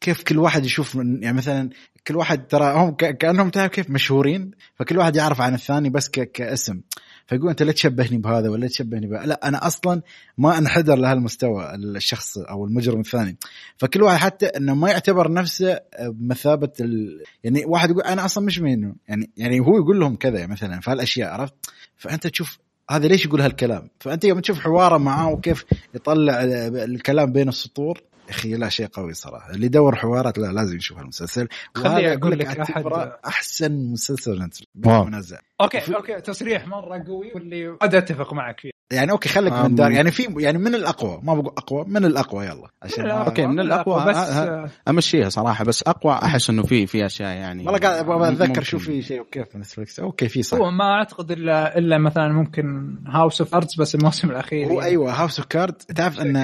كيف 0.00 0.22
كل 0.22 0.38
واحد 0.38 0.64
يشوف 0.64 0.96
من 0.96 1.22
يعني 1.22 1.36
مثلا 1.36 1.70
كل 2.06 2.16
واحد 2.16 2.46
ترى 2.46 2.72
هم 2.76 2.94
كأنهم 2.94 3.50
تعرف 3.50 3.72
كيف 3.72 3.90
مشهورين 3.90 4.50
فكل 4.74 4.98
واحد 4.98 5.16
يعرف 5.16 5.40
عن 5.40 5.54
الثاني 5.54 5.90
بس 5.90 6.08
ك- 6.08 6.32
كاسم. 6.32 6.80
فيقول 7.28 7.48
أنت 7.48 7.62
لا 7.62 7.72
تشبهني 7.72 8.18
بهذا 8.18 8.48
ولا 8.48 8.66
تشبهني 8.66 9.06
بهذا. 9.06 9.26
لا 9.26 9.48
أنا 9.48 9.66
أصلا 9.66 10.02
ما 10.38 10.58
انحدر 10.58 10.96
لهالمستوى 10.96 11.74
الشخص 11.74 12.38
أو 12.38 12.64
المجرم 12.64 13.00
الثاني. 13.00 13.36
فكل 13.76 14.02
واحد 14.02 14.18
حتى 14.18 14.46
إنه 14.46 14.74
ما 14.74 14.90
يعتبر 14.90 15.32
نفسه 15.32 15.80
بمثابه 16.00 16.72
ال... 16.80 17.22
يعني 17.44 17.64
واحد 17.64 17.90
يقول 17.90 18.02
أنا 18.02 18.24
أصلا 18.24 18.44
مش 18.44 18.60
منه 18.60 18.94
يعني 19.08 19.30
يعني 19.36 19.60
هو 19.60 19.76
يقول 19.76 20.00
لهم 20.00 20.16
كذا 20.16 20.46
مثلا 20.46 20.80
فهالاشياء 20.80 21.30
عرفت؟ 21.30 21.54
فأنت 21.96 22.26
تشوف 22.26 22.58
هذا 22.90 23.08
ليش 23.08 23.26
يقول 23.26 23.40
هالكلام؟ 23.40 23.88
فأنت 24.00 24.24
يوم 24.24 24.40
تشوف 24.40 24.60
حواره 24.60 24.98
معاه 24.98 25.32
وكيف 25.32 25.64
يطلع 25.94 26.44
الكلام 26.84 27.32
بين 27.32 27.48
السطور 27.48 28.02
أخي 28.28 28.54
لا 28.54 28.68
شيء 28.68 28.86
قوي 28.86 29.14
صراحة. 29.14 29.50
اللي 29.50 29.66
يدور 29.66 29.96
حوارات 29.96 30.38
لا 30.38 30.46
لازم 30.52 30.76
يشوف 30.76 30.98
المسلسل. 30.98 31.48
خلي 31.74 31.88
وهذا 31.88 32.14
أقول 32.14 32.38
لك 32.38 32.48
أحد- 32.48 33.26
أحسن 33.26 33.72
مسلسل. 33.92 34.50
منزل 34.74 35.38
okay 35.60 35.94
okay 35.96 36.20
تصريح 36.20 36.66
مرة 36.66 37.04
قوي 37.08 37.32
واللي 37.34 37.68
قد 37.68 37.94
أتفق 37.94 38.32
معك 38.32 38.60
فيه. 38.60 38.70
يعني 38.92 39.10
okay 39.10 39.28
خليك. 39.28 39.52
من 39.52 39.74
دار 39.74 39.90
يعني 39.90 40.10
في 40.10 40.34
يعني 40.38 40.58
من 40.58 40.74
الأقوى 40.74 41.20
ما 41.22 41.34
بقول 41.34 41.54
أقوى 41.58 41.84
من 41.88 42.04
الأقوى 42.04 42.44
يلا 42.46 42.68
عشان 42.82 43.10
okay، 43.10 43.46
من 43.46 43.60
الأقوى. 43.60 44.04
بس 44.08 44.48
أمشيها 44.88 45.28
صراحة 45.28 45.64
بس 45.64 45.82
أقوى 45.82 46.12
أحس 46.12 46.50
إنه 46.50 46.62
في 46.62 46.86
في 46.86 47.06
أشياء 47.06 47.28
يعني 47.28 47.64
والله 47.64 47.78
قاعد 47.78 48.10
أتذكر. 48.10 48.62
شو 48.62 48.78
في 48.78 49.02
شيء 49.02 49.22
كيف 49.32 49.56
نتفلكس 49.56 50.00
okay 50.00 50.28
في 50.28 50.42
صح 50.42 50.58
هو 50.58 50.70
ما 50.70 50.84
أعتقد 50.84 51.30
إلا 51.30 51.78
إلا 51.78 51.98
مثلا 51.98 52.28
ممكن 52.28 52.96
House 53.06 53.40
of 53.40 53.54
Cards 53.54 53.74
بس 53.74 53.94
الموسم 53.94 54.30
الأخير 54.30 54.66
هو 54.66 54.72
يعني. 54.72 54.84
أيوه 54.84 55.12
House 55.12 55.38
of 55.38 55.48
Cards 55.48 55.74
تعرف 55.74 56.20
إن 56.20 56.36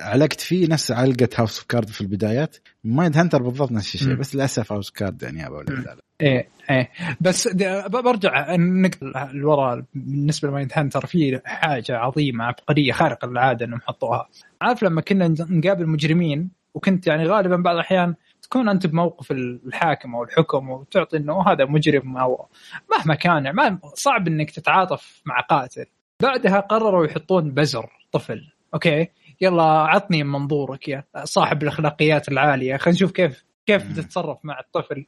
علقت 0.00 0.40
فيه 0.40 0.68
نفس 0.68 0.92
علقة 0.92 1.28
House 1.36 1.58
of 1.58 1.66
Cards 1.68 1.88
في 1.88 2.00
البدايات 2.00 2.56
Mindhunter 2.84 3.42
بالضبط 3.42 3.72
نفس 3.72 3.94
الشيء. 3.94 4.14
بس 4.14 4.34
للأسف 4.34 4.72
House 4.72 4.88
of 4.88 4.98
Cards 4.98 5.22
يعني 5.22 5.46
ابو 5.46 5.60
لا 5.60 5.72
لا. 5.74 5.96
إيه 6.20 6.48
إيه. 6.70 6.90
بس 7.20 7.48
برجع 7.88 8.54
النقطة 8.54 9.32
لورا 9.32 9.84
بالنسبة 9.94 10.48
ل 10.48 10.72
Mindhunter 10.74 11.06
في 11.06 11.40
حاجة 11.44 11.96
عظيمة 11.96 12.44
عبقرية 12.44 12.92
خارقة 12.92 13.28
للعادة 13.28 13.66
إنهم 13.66 13.80
حطوها. 13.80 14.28
عارف 14.62 14.82
لما 14.82 15.00
كنا 15.00 15.28
نقابل 15.28 15.86
مجرمين 15.86 16.50
وكنت 16.74 17.06
يعني 17.06 17.26
غالبا 17.26 17.56
بعض 17.56 17.74
الأحيان 17.74 18.14
تكون 18.42 18.68
أنت 18.68 18.86
بموقف 18.86 19.30
الحاكم 19.32 20.14
أو 20.14 20.22
الحكم 20.22 20.70
وتعطي 20.70 21.16
إنه 21.16 21.42
هذا 21.48 21.64
مجرم 21.64 22.16
أو 22.16 22.48
مهما 22.90 23.14
كان 23.14 23.44
يعني 23.44 23.52
ما 23.52 23.78
صعب 23.94 24.28
إنك 24.28 24.50
تتعاطف 24.50 25.22
مع 25.26 25.40
قاتل. 25.40 25.86
بعدها 26.22 26.60
قرروا 26.60 27.06
يحطون 27.06 27.50
بزر 27.50 27.90
طفل. 28.12 28.52
okay؟ 28.74 29.08
يلا 29.40 29.62
عطني 29.62 30.24
منظورك 30.24 30.88
يا 30.88 31.04
صاحب 31.24 31.62
الأخلاقيات 31.62 32.28
العالية. 32.28 32.76
خلينا 32.76 32.96
نشوف 32.96 33.12
كيف 33.12 33.44
كيف. 33.66 33.90
بتتصرف 33.92 34.38
مع 34.44 34.60
الطفل. 34.60 35.06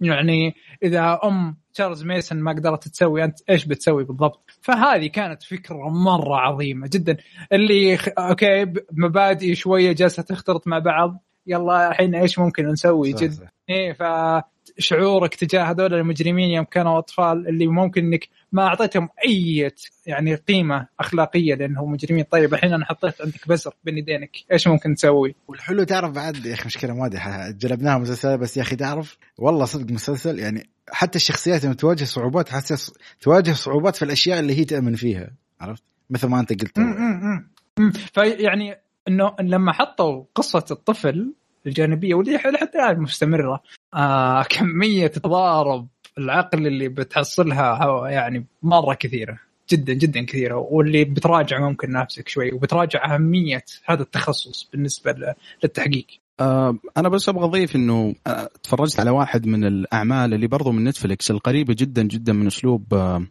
يعني 0.00 0.54
إذا 0.82 1.18
أم 1.24 1.56
تشارلز 1.74 2.04
مانسون 2.04 2.38
ما 2.38 2.52
قدرت 2.52 2.88
تسوي 2.88 3.24
أنت 3.24 3.38
إيش 3.50 3.64
بتسوي 3.64 4.04
بالضبط 4.04 4.50
فهذه 4.60 5.06
كانت 5.06 5.42
فكرة 5.42 5.88
مرة 5.88 6.36
عظيمة 6.36 6.88
جدا 6.92 7.16
اللي. 7.52 7.98
okay 8.18 8.64
ب- 8.64 8.78
مبادئ 8.92 9.54
شوية 9.54 9.92
جالسة 9.92 10.22
تختلط 10.22 10.66
مع 10.66 10.78
بعض 10.78 11.22
يلا 11.46 11.88
الحين 11.90 12.14
إيش 12.14 12.38
ممكن 12.38 12.66
نسوي 12.68 13.12
صح، 13.12 13.20
جد 13.20 13.30
صح. 13.32 13.52
إيه 13.70 13.92
فشعورك 14.78 15.34
تجاه 15.34 15.62
هذول 15.62 15.94
المجرمين 15.94 16.50
يوم 16.50 16.64
كانوا 16.64 16.98
أطفال 16.98 17.48
اللي 17.48 17.66
ممكن 17.66 18.04
إنك 18.04 18.28
ما 18.52 18.66
أعطيتهم 18.66 19.08
أي 19.26 19.70
يعني 20.06 20.34
قيمة 20.34 20.88
أخلاقية 21.00 21.54
لانهم 21.54 21.92
مجرمين. 21.92 22.24
طيب 22.24 22.54
الحين 22.54 22.72
أنا 22.72 22.84
حطيت 22.84 23.20
عندك 23.20 23.48
بزر 23.48 23.74
بين 23.84 23.98
يدينك. 23.98 24.30
إيش 24.52 24.68
ممكن 24.68 24.94
تسوي؟ 24.94 25.34
والحلو 25.48 25.82
تعرف 25.84 26.10
بعد 26.10 26.46
يا 26.46 26.54
أخي 26.54 26.66
مشكلة 26.66 26.94
ما 26.94 27.10
جلبناها 27.50 27.98
مسلسل 27.98 28.38
بس 28.38 28.56
يا 28.56 28.62
أخي 28.62 28.76
تعرف 28.76 29.16
والله 29.38 29.64
صدق 29.64 29.92
مسلسل 29.92 30.38
يعني 30.38 30.68
حتى 30.90 31.16
الشخصيات 31.16 31.64
لما 31.64 31.74
تواجه 31.74 32.04
صعوبات 32.04 32.48
حاسس 32.48 32.92
تواجه 33.20 33.52
صعوبات 33.52 33.96
في 33.96 34.04
الأشياء 34.04 34.40
اللي 34.40 34.58
هي 34.58 34.64
تأمن 34.64 34.94
فيها 34.94 35.30
عرفت؟ 35.60 35.82
مثل 36.10 36.28
ما 36.28 36.40
أنت 36.40 36.62
قلت. 36.62 36.78
فيعني 38.14 38.76
إنه 39.08 39.36
لما 39.40 39.72
حطوا 39.72 40.24
قصة 40.34 40.64
الطفل 40.70 41.32
الجانبية 41.66 42.14
واللي 42.14 42.38
حتى 42.38 42.78
الآن 42.78 43.00
مستمرة. 43.00 43.62
آه 43.94 44.42
كمية 44.42 45.06
تضارب 45.06 45.86
العقل 46.18 46.66
اللي 46.66 46.88
بتحصلها 46.88 48.08
يعني 48.08 48.46
مرة 48.62 48.94
كثيرة 48.94 49.38
جدا 49.70 49.92
جدا 49.92 50.24
كثيرة. 50.24 50.56
واللي 50.56 51.04
بتراجع 51.04 51.60
ممكن 51.60 51.92
نفسك 51.92 52.28
شوي 52.28 52.52
وبتراجع 52.52 53.14
أهمية 53.14 53.64
هذا 53.84 54.02
التخصص 54.02 54.68
بالنسبة 54.72 55.34
للتحقيق. 55.62 56.06
آه، 56.40 56.78
أنا 56.96 57.08
بس 57.08 57.28
أبغى 57.28 57.44
أضيف 57.44 57.76
إنه 57.76 58.14
آه، 58.26 58.50
تفرجت 58.62 59.00
على 59.00 59.10
واحد 59.10 59.46
من 59.46 59.64
الأعمال 59.64 60.34
اللي 60.34 60.46
برضو 60.46 60.72
من 60.72 60.84
نتفلكس 60.84 61.30
القريبة 61.30 61.74
جدا 61.78 62.02
جدا 62.02 62.32
من 62.32 62.46
أسلوب 62.46 62.94
آه، 62.94 63.26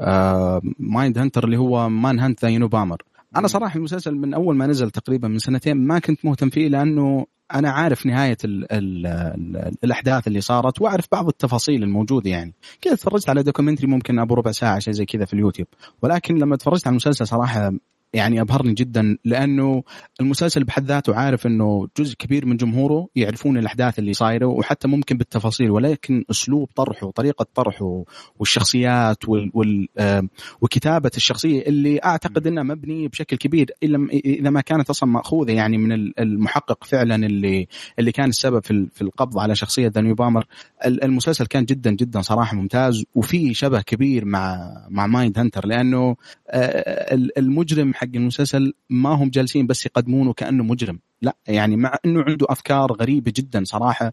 آه، 0.00 0.62
Mindhunter 0.78 1.44
اللي 1.44 1.56
هو 1.56 1.88
Manhunt 1.88 2.44
The 2.44 2.50
Unabomber 2.50 3.02
أنا 3.36 3.48
صراحة 3.48 3.76
المسلسل 3.76 4.14
من 4.14 4.34
أول 4.34 4.56
ما 4.56 4.66
نزل 4.66 4.90
تقريبا 4.90 5.28
من 5.28 5.38
سنتين 5.38 5.76
ما 5.76 5.98
كنت 5.98 6.24
مهتم 6.24 6.50
فيه 6.50 6.68
لأنه 6.68 7.26
أنا 7.54 7.70
عارف 7.70 8.06
نهاية 8.06 8.36
ال 8.44 8.72
ال 8.72 9.06
ال 9.06 9.72
الأحداث 9.84 10.28
اللي 10.28 10.40
صارت 10.40 10.80
وأعرف 10.82 11.06
بعض 11.12 11.28
التفاصيل 11.28 11.82
الموجودة 11.82 12.30
يعني. 12.30 12.54
كذا 12.80 12.94
تفرجت 12.94 13.28
على 13.28 13.42
دوكيومنتري 13.42 13.86
ممكن 13.86 14.18
أبو 14.18 14.34
ربع 14.34 14.52
ساعة 14.52 14.78
شيء 14.78 14.94
زي 14.94 15.04
كذا 15.04 15.24
في 15.24 15.32
اليوتيوب. 15.34 15.68
ولكن 16.02 16.34
لما 16.34 16.56
تفرجت 16.56 16.86
على 16.86 16.92
المسلسل 16.92 17.26
صراحة 17.26 17.72
يعني 18.12 18.40
أبهرني 18.40 18.74
جدا 18.74 19.18
لأنه 19.24 19.82
المسلسل 20.20 20.64
بحد 20.64 20.84
ذاته 20.84 21.14
عارف 21.14 21.46
إنه 21.46 21.88
جزء 21.98 22.14
كبير 22.14 22.46
من 22.46 22.56
جمهوره 22.56 23.08
يعرفون 23.16 23.58
الأحداث 23.58 23.98
اللي 23.98 24.12
صايرة 24.12 24.46
وحتى 24.46 24.88
ممكن 24.88 25.18
بالتفاصيل 25.18 25.70
ولكن 25.70 26.24
أسلوب 26.30 26.68
طرحه 26.76 27.06
وطريقه 27.06 27.46
طرحه 27.54 28.04
والشخصيات 28.38 29.28
وال, 29.28 29.50
وال 29.54 29.88
وكتابة 30.60 31.10
الشخصية 31.16 31.62
اللي 31.62 31.98
أعتقد 32.04 32.46
إنها 32.46 32.62
مبنية 32.62 33.08
بشكل 33.08 33.36
كبير 33.36 33.70
إلا 33.82 34.08
إذا 34.12 34.50
ما 34.50 34.60
كانت 34.60 34.90
أصلا 34.90 35.08
مأخوذة 35.08 35.52
يعني 35.52 35.78
من 35.78 35.92
المحقق 36.18 36.84
فعلا 36.84 37.14
اللي 37.26 37.68
اللي 37.98 38.12
كان 38.12 38.28
السبب 38.28 38.64
في 38.64 38.86
في 38.92 39.02
القبض 39.02 39.38
على 39.38 39.54
شخصية 39.54 39.88
ذا 39.88 40.14
Unabomber 40.14 40.46
المسلسل 40.84 41.46
كان 41.46 41.64
جدا 41.64 41.90
جدا 41.90 42.20
صراحة 42.20 42.56
ممتاز 42.56 43.04
وفي 43.14 43.54
شبه 43.54 43.80
كبير 43.80 44.24
مع 44.24 44.72
مع 44.90 45.06
Mindhunter 45.06 45.66
لأنه 45.66 46.16
المجرم 47.38 47.94
حق 48.02 48.08
المسلسل 48.14 48.72
ما 48.90 49.10
هم 49.10 49.30
جالسين 49.30 49.66
بس 49.66 49.86
يقدمونه 49.86 50.32
كأنه 50.32 50.64
مجرم. 50.64 50.98
لا 51.22 51.36
يعني 51.48 51.76
مع 51.76 51.96
إنه 52.04 52.22
عنده 52.22 52.46
أفكار 52.50 52.92
غريبة 52.92 53.32
جدا 53.36 53.64
صراحة 53.64 54.12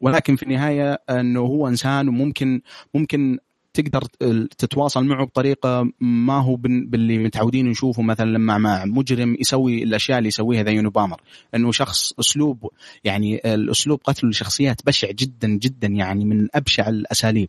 ولكن 0.00 0.36
في 0.36 0.42
النهاية 0.42 0.92
إنه 1.10 1.40
هو 1.40 1.68
إنسان 1.68 2.08
وممكن 2.08 2.60
ممكن 2.94 3.38
تقدر 3.74 4.02
تتواصل 4.44 5.04
معه 5.04 5.24
بطريقة 5.24 5.90
ما 6.00 6.40
هو 6.40 6.56
باللي 6.56 7.18
متعودين 7.18 7.66
نشوفه 7.66 8.02
مثلا 8.02 8.30
لما 8.30 8.58
مع 8.58 8.84
مجرم 8.84 9.36
يسوي 9.40 9.82
الأشياء 9.82 10.18
اللي 10.18 10.28
يسويها 10.28 10.62
The 10.62 10.70
Unabomber 10.70 11.20
إنه 11.54 11.72
شخص 11.72 12.12
أسلوب 12.20 12.70
يعني 13.04 13.54
الأسلوب 13.54 14.00
قتله 14.04 14.30
لشخصيات 14.30 14.86
بشع 14.86 15.10
جدا 15.10 15.48
جدا 15.48 15.88
يعني 15.88 16.24
من 16.24 16.48
أبشع 16.54 16.88
الأساليب. 16.88 17.48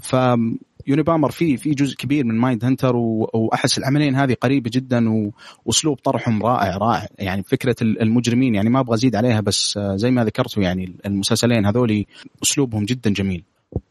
ف 0.00 0.16
Unabomber 0.88 1.30
في 1.30 1.56
في 1.56 1.70
جزء 1.70 1.96
كبير 1.96 2.24
من 2.24 2.34
Mindhunter 2.34 2.96
وأحس 2.96 3.78
العملين 3.78 4.14
هذه 4.14 4.36
قريبة 4.40 4.70
جدا 4.74 5.32
وأسلوب 5.64 5.96
طرحهم 5.96 6.42
رائع 6.42 6.76
رائع. 6.76 7.08
يعني 7.18 7.42
فكرة 7.42 7.76
المجرمين 7.82 8.54
يعني 8.54 8.70
ما 8.70 8.80
أبغى 8.80 8.94
أزيد 8.94 9.16
عليها 9.16 9.40
بس 9.40 9.78
زي 9.94 10.10
ما 10.10 10.24
ذكرتوا 10.24 10.62
يعني 10.62 10.92
المسلسلين 11.06 11.66
هذول 11.66 12.04
أسلوبهم 12.42 12.84
جدا 12.84 13.10
جميل. 13.10 13.44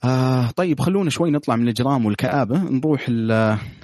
آه 0.03 0.51
طيب 0.51 0.79
خلونا 0.79 1.10
شوي 1.10 1.32
نطلع 1.32 1.55
من 1.55 1.63
الإجرام 1.63 2.05
والكآبة. 2.05 2.63
نروح 2.70 3.10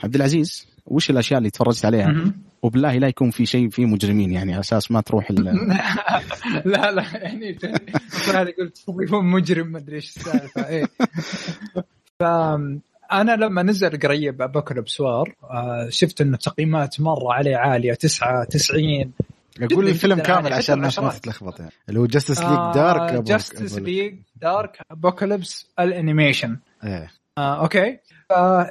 عبد 0.04 0.16
العزيز. 0.16 0.71
وش 0.86 1.10
الأشياء 1.10 1.38
اللي 1.38 1.50
تفرجت 1.50 1.86
عليها؟ 1.86 2.34
وبالله 2.62 2.98
لا 2.98 3.08
يكون 3.08 3.32
في 3.32 3.46
شيء 3.46 3.70
فيه 3.70 3.86
مجرمين 3.86 4.32
يعني 4.32 4.52
على 4.52 4.60
أساس 4.60 4.92
ما 4.92 5.02
تروح 5.02 5.32
لا 6.66 6.92
لا 6.92 7.04
يعني 7.14 7.58
هذا 8.28 8.54
قلت 8.60 8.78
تضيفون 8.88 9.26
مجرم 9.26 9.68
ما 9.68 9.78
أدري 9.78 9.96
إيش 9.96 10.18
السالفة 10.18 10.68
إيه. 10.68 10.88
أنا 13.12 13.36
لما 13.36 13.64
نزل 13.64 14.00
قريب 14.00 14.42
ابوكاليبس 14.42 15.02
وار 15.02 15.36
شفت 15.90 16.22
إنه 16.22 16.38
تقييمات 16.38 17.02
مرة 17.02 17.34
عليه 17.34 17.58
عالية 17.58 17.94
9 17.94 18.44
90 18.44 19.12
أقول 19.62 19.88
الفيلم 19.88 20.20
كامل 20.20 20.54
عشان 20.54 20.76
الناس 20.76 21.00
ما 21.00 21.10
تتلخبط 21.10 21.60
يعني. 21.60 21.72
اللي 21.90 22.00
هو 22.00 22.06
Justice 22.06 22.40
League 22.40 22.74
Dark 22.76 23.24
Justice 23.24 23.78
League 23.78 24.16
Dark 24.36 24.78
Apokolips 24.92 25.68
ال 25.80 25.87
animation 25.87 26.58
إيه. 26.84 27.12
آه، 27.38 27.62
أوكي. 27.62 27.98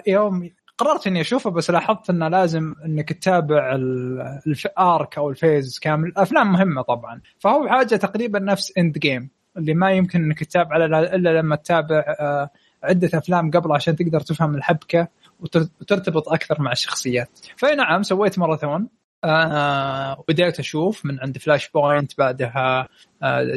فيوم 0.05 0.51
قررت 0.81 1.07
إني 1.07 1.21
أشوفه 1.21 1.51
بس 1.51 1.71
لاحظت 1.71 2.11
إنه 2.11 2.29
لازم 2.29 2.75
إنك 2.85 3.13
تتابع 3.13 3.75
ال 3.75 4.11
arc 4.11 5.19
أو 5.19 5.31
ال 5.31 5.39
phase 5.39 5.79
كامل. 5.79 6.09
الأفلام 6.09 6.53
مهمة 6.53 6.83
طبعا. 6.83 7.21
فهو 7.39 7.69
حاجة 7.69 7.97
تقريبا 7.97 8.39
نفس 8.39 8.73
Endgame 8.79 9.31
اللي 9.57 9.75
ما 9.75 9.93
يمكن 9.93 10.25
إنك 10.25 10.45
تتابع 10.45 10.77
الا 10.77 11.41
لما 11.41 11.57
تتابع 11.57 12.05
آه 12.21 12.51
عدة 12.83 13.19
أفلام 13.19 13.51
قبل 13.51 13.73
عشان 13.73 13.97
تقدر 13.97 14.21
تفهم 14.21 14.55
الحبكة 14.55 15.09
وترتبط 15.41 16.29
أكثر 16.29 16.63
مع 16.63 16.73
الشخصيات. 16.73 17.39
فأي 17.57 17.75
نعم 17.75 18.03
سويت 18.03 18.39
ماراثون 18.39 18.89
آه 19.25 20.25
بديت 20.29 20.59
أشوف 20.59 21.07
من 21.07 21.21
عند 21.21 21.39
Flashpoint 21.39 22.19
بعدها 22.19 22.89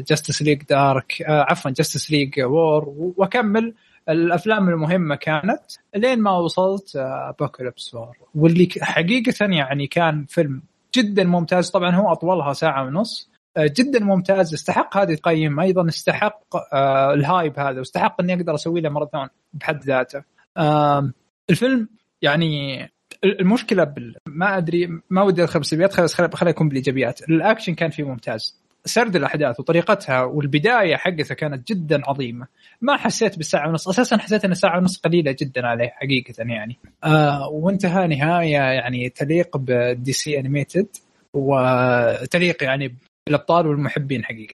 Justice 0.10 0.42
League 0.42 0.64
Dark 0.64 1.14
عفوا 1.28 1.72
Justice 1.72 2.12
League 2.12 2.40
War 2.42 2.94
وأكمل. 3.18 3.74
الأفلام 4.10 4.70
المهمة 4.70 5.16
كانت 5.16 5.62
لين 5.96 6.20
ما 6.20 6.32
وصلت 6.32 6.96
Apokolips 6.96 7.94
War 7.94 8.18
واللي 8.36 8.70
حقيقة 8.82 9.46
يعني 9.46 9.88
كان 9.88 10.26
فيلم 10.26 10.62
جدا 10.96 11.24
ممتاز. 11.24 11.70
طبعا 11.70 11.96
هو 11.96 12.12
أطولها 12.12 12.54
ساعة 12.54 12.86
ونص. 12.86 13.30
جدا 13.60 14.00
ممتاز. 14.00 14.54
استحق 14.54 14.98
هذه 14.98 15.14
القيم 15.14 15.60
أيضا 15.60 15.88
استحق 15.88 16.42
آه 16.74 17.14
ال 17.14 17.23
hype 17.23 17.60
هذا. 17.60 17.80
واستحق 17.80 18.22
إني 18.22 18.34
أقدر 18.34 18.56
أسوي 18.56 18.82
له 18.82 18.90
ماراثون 18.90 19.28
بحد 19.54 19.84
ذاته. 19.84 20.24
آه 20.58 21.12
الفيلم 21.50 21.90
يعني 22.22 22.84
المشكلة 23.24 23.84
بال... 23.84 24.16
ما 24.28 24.58
أدري 24.58 25.02
ما 25.10 25.22
ودي 25.22 25.44
ادخل 25.44 25.60
بالسلبيات 25.60 25.94
خلاص 25.94 26.14
خلينا 26.16 26.50
يكون 26.50 26.68
بالإيجابيات. 26.68 27.22
الأكشن 27.30 27.76
كان 27.76 27.90
فيه 27.90 28.04
ممتاز. 28.04 28.63
سرد 28.86 29.16
الأحداث 29.16 29.60
وطريقتها 29.60 30.24
والبداية 30.24 30.96
حقتها 30.96 31.36
كانت 31.36 31.68
جدا 31.68 32.02
عظيمة. 32.10 32.48
ما 32.82 32.98
حسيت 32.98 33.38
بالساعة 33.38 33.70
ونص. 33.70 33.88
أساسا 33.88 34.18
حسيت 34.18 34.46
إن 34.46 34.54
ساعه 34.54 34.78
ونص 34.78 34.98
قليلة 35.00 35.36
جدا 35.42 35.68
عليه 35.68 35.90
حقيقة 35.90 36.34
يعني. 36.38 36.78
آه 37.04 37.48
وانتهى 37.48 38.08
نهاية 38.08 38.58
يعني 38.58 39.10
تليق 39.10 39.58
ب 39.58 40.14
DC 40.14 40.40
animated 40.40 40.88
وتليق 41.34 42.64
يعني 42.64 42.96
بالأبطال 43.26 43.68
والمحبين 43.68 44.26
حقيقة. 44.26 44.54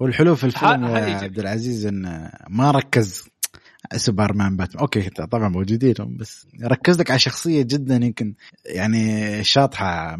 والحلو 0.00 0.34
في 0.36 0.44
الفيلم 0.44 0.84
يا 0.84 1.16
عبد 1.16 1.38
العزيز 1.38 1.86
انه 1.86 2.30
ما 2.48 2.70
ركز 2.70 3.28
سوبرمان 3.96 4.56
باتمان. 4.56 4.80
أوكي 4.80 5.10
طبعا 5.10 5.48
موجودين 5.48 6.16
بس 6.16 6.46
ركز 6.64 7.00
لك 7.00 7.10
على 7.10 7.18
شخصية 7.18 7.62
جدا 7.62 7.94
يمكن 7.94 8.34
يعني 8.66 9.44
شاطحة 9.44 10.16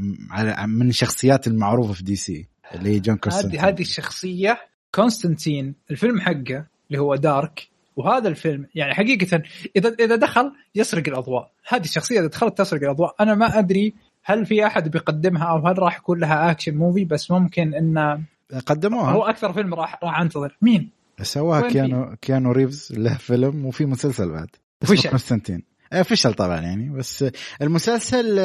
من 0.67 0.89
الشخصيات 0.89 1.47
المعروفة 1.47 1.93
في 1.93 2.03
DC 2.03 2.52
اللي 2.75 2.91
هي 2.91 3.01
جون 3.01 3.17
كونستانتين. 3.17 3.61
هذه 3.61 3.69
هذه 3.69 3.81
الشخصية 3.81 4.61
كونستانتين 4.95 5.75
الفيلم 5.91 6.21
حقه 6.21 6.67
اللي 6.91 6.99
هو 6.99 7.17
Dark 7.17 7.69
وهذا 7.97 8.29
الفيلم 8.29 8.67
يعني 8.75 8.95
حقيقة 8.95 9.43
اذا 9.77 9.95
إذا 10.01 10.17
دخل 10.17 10.53
يسرق 10.75 11.09
الأضواء. 11.09 11.51
هذه 11.69 11.85
الشخصية 11.85 12.21
إذا 12.21 12.27
دخلت 12.27 12.59
تسرق 12.59 12.83
الأضواء. 12.83 13.15
أنا 13.21 13.35
ما 13.35 13.59
أدري 13.59 13.95
هل 14.25 14.47
في 14.47 14.67
أحد 14.67 14.91
بيقدمها 14.91 15.45
أو 15.45 15.67
هل 15.67 15.79
راح 15.79 15.97
يكون 15.97 16.21
لها 16.21 16.51
action 16.51 16.77
movie 16.77 17.05
بس 17.05 17.31
ممكن 17.31 17.75
انه 17.75 18.23
قدموها. 18.67 19.13
هو 19.13 19.23
أكثر 19.23 19.53
فيلم 19.53 19.75
راح 19.75 19.99
راح 20.05 20.21
أنتظر. 20.21 20.57
مين؟ 20.63 20.91
سواها 21.23 21.69
كيانو 21.69 22.17
كيانو 22.23 22.53
ريفز 22.53 22.93
له 22.93 23.15
فيلم 23.15 23.67
وفي 23.67 23.87
مسلسل 23.87 24.31
بعد. 24.31 24.49
فشل 24.81 25.11
كونستانتين. 25.11 25.63
فشل 26.05 26.35
طبعا 26.35 26.61
يعني 26.61 26.89
بس 26.89 27.25
المسلسل 27.63 28.37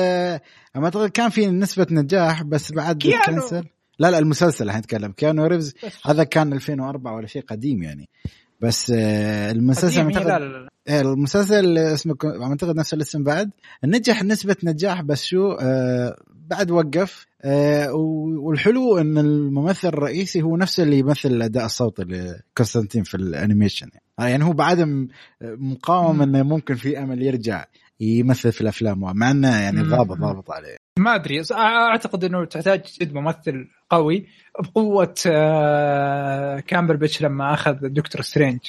ما 0.75 0.85
أعتقد 0.85 1.09
كان 1.09 1.29
في 1.29 1.47
نسبة 1.47 1.87
نجاح 1.91 2.43
بس 2.43 2.71
بعد 2.71 2.97
كيانو. 2.97 3.23
cancel 3.25 3.65
لا 3.99 4.11
لا 4.11 4.19
المسلسل 4.19 4.65
الحين 4.65 4.79
نتكلم. 4.79 5.11
كيانو 5.11 5.45
ريفز. 5.45 5.73
هذا 6.05 6.23
كان 6.23 6.53
2004 6.53 7.15
ولا 7.15 7.27
شيء 7.27 7.41
قديم 7.41 7.83
يعني. 7.83 8.09
بس 8.61 8.91
آه، 8.95 9.51
المسلسل 9.51 10.03
قديم، 10.03 10.17
إيه، 10.17 10.23
لا 10.25 10.39
لا 10.39 10.45
لا 10.45 10.69
إيه، 10.89 11.01
المسلسل 11.01 11.77
اسمه 11.77 12.15
أعتقد 12.43 12.75
نفس 12.75 12.93
الاسم 12.93 13.23
بعد. 13.23 13.51
نجح 13.83 14.23
نسبة 14.23 14.55
نجاح 14.63 15.01
بس 15.01 15.23
شو 15.23 15.51
آه 15.51 16.15
بعد 16.49 16.71
وقف. 16.71 17.25
آه 17.41 17.93
والحلو 18.43 18.97
إن 18.97 19.17
الممثل 19.17 19.87
الرئيسي 19.87 20.41
هو 20.41 20.57
نفسه 20.57 20.83
اللي 20.83 20.99
يمثل 20.99 21.29
الأداء 21.29 21.65
الصوتي 21.65 22.03
لكونستانتين 22.03 23.03
في 23.03 23.15
ال 23.15 23.22
animation. 23.22 23.89
يعني, 24.19 24.31
يعني 24.31 24.43
هو 24.43 24.53
بعد 24.53 24.81
م- 24.81 25.07
مقاوم. 25.41 26.21
إنه 26.21 26.43
ممكن 26.43 26.75
في 26.75 26.99
أمل 26.99 27.21
يرجع 27.21 27.65
يمثل 27.99 28.51
في 28.51 28.61
الأفلام 28.61 28.99
مع 28.99 29.31
إنه 29.31 29.59
يعني. 29.61 29.81
ضابط 29.83 30.17
ضابط 30.17 30.51
عليه. 30.51 30.77
ما 30.97 31.15
أدري 31.15 31.41
أعتقد 31.51 32.23
إنه 32.23 32.45
تحتاج 32.45 32.81
جد 33.01 33.13
ممثل 33.13 33.67
قوي 33.89 34.27
بقوة 34.59 35.15
آه، 35.27 36.59
كامبربيتش 36.59 37.21
لما 37.21 37.53
أخذ 37.53 37.73
Doctor 37.73 38.21
Strange. 38.21 38.59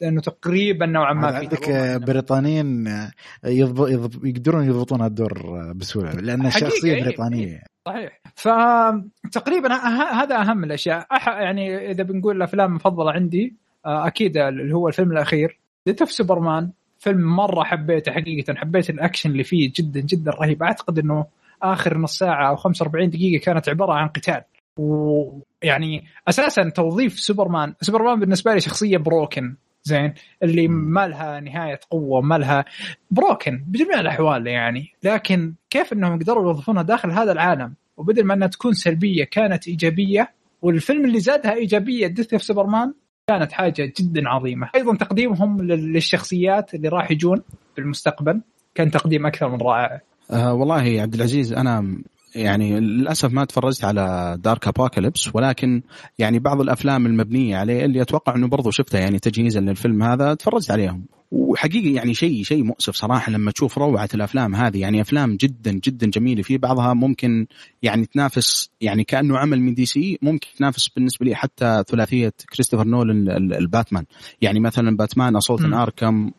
لأنه 0.00 0.20
تقريبا 0.20 0.86
نوعا 0.86 1.12
ما 1.12 1.30
في 1.30 1.36
عندك. 1.36 1.68
آه، 1.68 1.96
بريطانيين 1.96 2.88
آه، 2.88 3.10
يضب... 3.44 3.88
يضب... 3.88 4.24
يقدرون 4.24 4.64
يضبطون 4.64 5.02
الدور 5.02 5.32
آه، 5.38 5.72
بسهولة 5.72 6.10
لأن 6.10 6.46
الشخصيه. 6.46 7.02
بريطانية 7.02 7.62
صحيح 7.86 8.20
فتقريبا 8.34 9.74
هذا 10.12 10.40
أهم 10.40 10.64
الأشياء 10.64 11.06
أح 11.12 11.28
يعني 11.28 11.90
إذا 11.90 12.02
بنقول 12.02 12.36
الأفلام 12.36 12.70
المفضلة 12.70 13.12
عندي 13.12 13.56
آه، 13.86 14.06
أكيد 14.06 14.36
اللي 14.36 14.74
هو 14.74 14.88
الفيلم 14.88 15.12
الأخير 15.12 15.60
Death 15.86 16.00
of 16.00 16.12
Superman 16.12 16.70
فيلم 17.04 17.36
مرة 17.36 17.64
حبيته 17.64 18.12
حقيقة. 18.12 18.54
حبيت 18.54 18.90
الأكشن 18.90 19.30
اللي 19.30 19.44
فيه 19.44 19.72
جدا 19.76 20.00
جدا 20.00 20.30
رهيب. 20.30 20.62
أعتقد 20.62 20.98
إنه 20.98 21.26
آخر 21.62 21.98
نص 21.98 22.18
ساعة 22.18 22.48
أو 22.48 22.56
45 22.56 23.10
دقيقة 23.10 23.42
كانت 23.42 23.68
عبارة 23.68 23.92
عن 23.92 24.08
قتال. 24.08 24.42
ويعني 24.78 26.04
أساسا 26.28 26.68
توظيف 26.68 27.20
سوبرمان. 27.20 27.74
سوبرمان 27.80 28.20
بالنسبة 28.20 28.54
لي 28.54 28.60
شخصية 28.60 28.96
broken 28.96 29.56
زين؟ 29.82 30.14
اللي 30.42 30.68
ما 30.68 31.08
لها 31.08 31.40
نهاية 31.40 31.80
قوة 31.90 32.20
ما 32.20 32.38
لها 32.38 32.64
broken 33.10 33.64
بجميع 33.66 34.00
الأحوال 34.00 34.46
يعني. 34.46 34.92
لكن 35.02 35.54
كيف 35.70 35.92
إنهم 35.92 36.18
قدروا 36.18 36.42
يوظفونها 36.42 36.82
داخل 36.82 37.10
هذا 37.10 37.32
العالم؟ 37.32 37.74
وبدل 37.96 38.24
ما 38.24 38.34
إنها 38.34 38.48
تكون 38.48 38.72
سلبية 38.72 39.24
كانت 39.24 39.68
إيجابية. 39.68 40.32
والفيلم 40.62 41.04
اللي 41.04 41.20
زادها 41.20 41.54
إيجابية 41.54 42.06
Death 42.06 42.32
of 42.32 42.42
Superman 42.42 42.94
كانت 43.26 43.52
حاجة 43.52 43.92
جدا 44.00 44.28
عظيمة. 44.28 44.70
أيضا 44.74 44.96
تقديمهم 44.96 45.62
لل- 45.62 45.92
للشخصيات 45.92 46.74
اللي 46.74 46.88
راح 46.88 47.10
يجون 47.10 47.42
في 47.74 47.80
المستقبل 47.80 48.40
كان 48.74 48.90
تقديم 48.90 49.26
أكثر 49.26 49.48
من 49.48 49.58
رائع. 49.62 50.00
آه 50.30 50.54
والله 50.54 51.00
عبد 51.02 51.14
العزيز 51.14 51.52
أنا 51.52 51.98
يعني 52.34 52.80
للأسف 52.80 53.32
ما 53.32 53.44
تفرجت 53.44 53.84
على 53.84 54.36
Dark 54.44 54.68
Apokolips 54.68 55.34
ولكن 55.34 55.82
يعني 56.18 56.38
بعض 56.38 56.60
الأفلام 56.60 57.06
المبنية 57.06 57.56
عليه 57.56 57.84
اللي 57.84 58.02
أتوقع 58.02 58.34
إنه 58.34 58.48
برضو 58.48 58.70
شفتها 58.70 59.00
يعني 59.00 59.18
تجهيزا 59.18 59.60
للفيلم 59.60 60.02
هذا 60.02 60.34
تفرجت 60.34 60.70
عليهم. 60.70 61.04
وحقيقي 61.34 61.92
يعني 61.92 62.14
شيء 62.14 62.42
شيء 62.42 62.62
مؤسف 62.62 62.94
صراحة 62.94 63.32
لما 63.32 63.50
تشوف 63.50 63.78
روعة 63.78 64.08
الأفلام 64.14 64.54
هذه. 64.54 64.78
يعني 64.80 65.00
أفلام 65.00 65.36
جدا 65.36 65.72
جدا 65.72 66.06
جميلة. 66.06 66.42
في 66.42 66.58
بعضها 66.58 66.94
ممكن 66.94 67.46
يعني 67.82 68.06
تنافس 68.06 68.70
يعني 68.80 69.04
كأنه 69.04 69.38
عمل 69.38 69.60
من 69.60 69.74
DC 69.74 70.18
ممكن 70.22 70.48
تنافس 70.58 70.88
بالنسبة 70.88 71.26
لي 71.26 71.34
حتى 71.34 71.82
ثلاثية 71.88 72.32
كريستوفر 72.54 72.84
نولان 72.86 73.28
ال- 73.30 73.54
الباتمان. 73.54 74.04
يعني 74.42 74.60
مثلا 74.60 74.96
باتمان 74.96 75.36
مم. 75.50 75.74
Arkham 75.74 76.30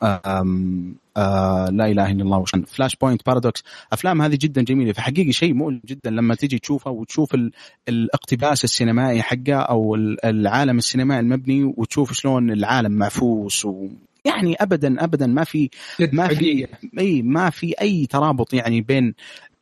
آه 1.18 1.70
لا 1.70 1.92
إله 1.92 2.12
إلا 2.12 2.24
الله 2.24 2.38
وش 2.38 2.52
Flashpoint 2.68 3.26
Paradox 3.26 3.64
أفلام 3.94 4.22
هذه 4.22 4.38
جدا 4.42 4.62
جميلة. 4.62 4.94
فحقيقي 4.94 5.32
شيء 5.32 5.54
مؤلم 5.54 5.82
جدا 5.86 6.10
لما 6.10 6.36
تجي 6.36 6.60
تشوفها 6.60 6.94
وتشوف 6.94 7.34
ال... 7.36 7.52
الاقتباس 7.90 8.64
السينمائي 8.64 9.22
حقه 9.22 9.54
أو 9.56 9.96
ال- 9.96 10.26
العالم 10.26 10.78
السينمائي 10.78 11.20
المبني 11.20 11.64
وتشوف 11.78 12.14
شلون 12.14 12.52
العالم 12.52 12.92
معفوس 12.92 13.66
و 13.66 13.88
يعني 14.26 14.56
ابدا 14.56 15.04
ابدا 15.04 15.28
ما 15.28 15.44
في 15.44 15.70
ما 16.14 16.28
في. 16.28 16.68
إي 17.00 17.22
ما 17.22 17.50
في 17.50 17.74
أي 17.82 18.06
ترابط 18.06 18.54
يعني 18.54 18.82
بين 18.82 19.14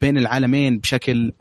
بين 0.02 0.18
العالمين 0.18 0.80
بشكل 0.80 1.34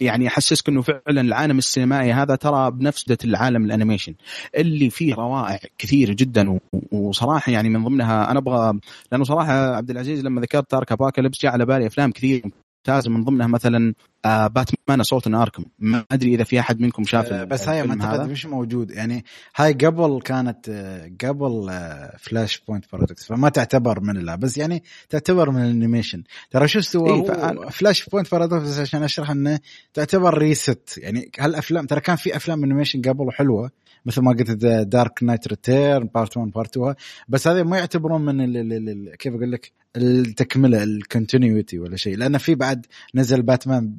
يعني 0.00 0.24
يحسسك 0.24 0.68
إنه 0.68 0.82
فعلا 0.82 1.20
العالم 1.20 1.58
السينمائي 1.58 2.12
هذا 2.12 2.34
ترى 2.34 2.70
بنفس 2.70 3.04
العالم 3.24 3.64
ال 3.64 3.69
animation 3.69 4.14
اللي 4.56 4.90
فيه 4.90 5.14
روائع 5.14 5.58
كثيره 5.78 6.12
جدا 6.18 6.58
وصراحة 6.92 7.52
يعني 7.52 7.68
من 7.68 7.84
ضمنها 7.84 8.30
أنا 8.30 8.38
أبغى 8.38 8.80
لأنه 9.12 9.24
صراحة 9.24 9.76
عبد 9.76 9.90
العزيز 9.90 10.24
لما 10.24 10.40
ذكرت 10.40 10.70
Dark 10.70 10.92
Apokolips 10.92 11.42
جاء 11.42 11.52
على 11.52 11.66
بالي 11.66 11.86
أفلام 11.86 12.12
كثير 12.12 12.42
ممتازه 12.88 13.10
من 13.10 13.24
ضمنها 13.24 13.46
مثلا 13.46 13.94
آه 14.24 14.46
باتمان 14.46 15.00
Assault 15.00 15.26
Arkham. 15.26 15.64
ما 15.78 16.04
أدري 16.12 16.34
إذا 16.34 16.44
في 16.44 16.60
أحد 16.60 16.80
منكم 16.80 17.04
شاف 17.04 17.32
آه، 17.32 17.44
بس 17.44 17.68
هاي 17.68 17.82
ما 17.82 18.24
مش 18.24 18.46
موجود. 18.46 18.90
يعني 18.90 19.24
هاي 19.56 19.72
قبل 19.72 20.20
كانت 20.24 20.68
آه، 20.68 21.10
قبل 21.28 21.66
آه، 21.70 22.16
Flashpoint 22.18 22.84
Paradox 22.92 23.26
فما 23.26 23.48
تعتبر 23.48 24.00
من 24.00 24.16
لا. 24.16 24.34
بس 24.34 24.58
يعني 24.58 24.82
تعتبر 25.08 25.50
من 25.50 25.64
ال 25.64 25.69
animation. 25.69 26.22
ترى 26.50 26.68
شو 26.68 26.80
سوى 26.80 27.10
إيه، 27.10 27.68
Flashpoint 27.70 28.30
Paradox 28.32 28.78
عشان 28.78 29.02
أشرح 29.02 29.30
إنه 29.30 29.60
تعتبر 29.94 30.38
reset 30.38 30.98
يعني 30.98 31.30
هالأفلام 31.38 31.86
ترى 31.86 32.00
كان 32.00 32.16
في 32.16 32.36
أفلام 32.36 32.64
animation 32.64 33.02
قبل 33.02 33.26
وحلوه 33.26 33.70
مثل 34.06 34.22
ما 34.22 34.30
قلت 34.32 34.50
Dark 34.86 35.22
Knight 35.22 35.48
Return 35.48 36.06
part 36.14 36.36
1 36.36 36.50
part 36.50 36.76
2 36.76 36.94
بس 37.28 37.48
هذه 37.48 37.62
ما 37.62 37.78
يعتبرون 37.78 38.20
من 38.24 38.40
ال 38.40 38.56
ال 38.56 38.88
ال 38.88 39.16
كيف 39.16 39.34
أقول 39.34 39.52
لك؟ 39.52 39.72
التكملة 39.96 40.82
ال 40.82 40.91
continuity 40.91 41.78
ولا 41.78 41.96
شيء. 41.96 42.16
لأن 42.16 42.38
في 42.38 42.54
بعد 42.54 42.86
نزل 43.14 43.42
باتمان 43.42 43.94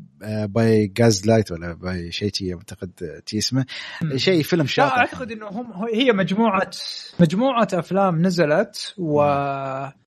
باي 0.45 0.87
جاز 0.87 1.27
لايت 1.27 1.51
ولا 1.51 1.73
باي 1.73 2.11
شيء 2.11 2.33
شي 2.33 2.53
أعتقد 2.53 3.21
تي 3.25 3.37
اسمه. 3.37 3.65
شيء 4.15 4.43
فيلم 4.43 4.61
لا 4.61 4.67
شاطر 4.67 4.97
أعتقد 4.97 5.31
إنه 5.31 5.47
هم 5.47 5.71
هي 5.93 6.11
مجموعة 6.11 6.71
مجموعة 7.19 7.67
أفلام 7.73 8.21
نزلت 8.25 8.93
و 8.97 9.21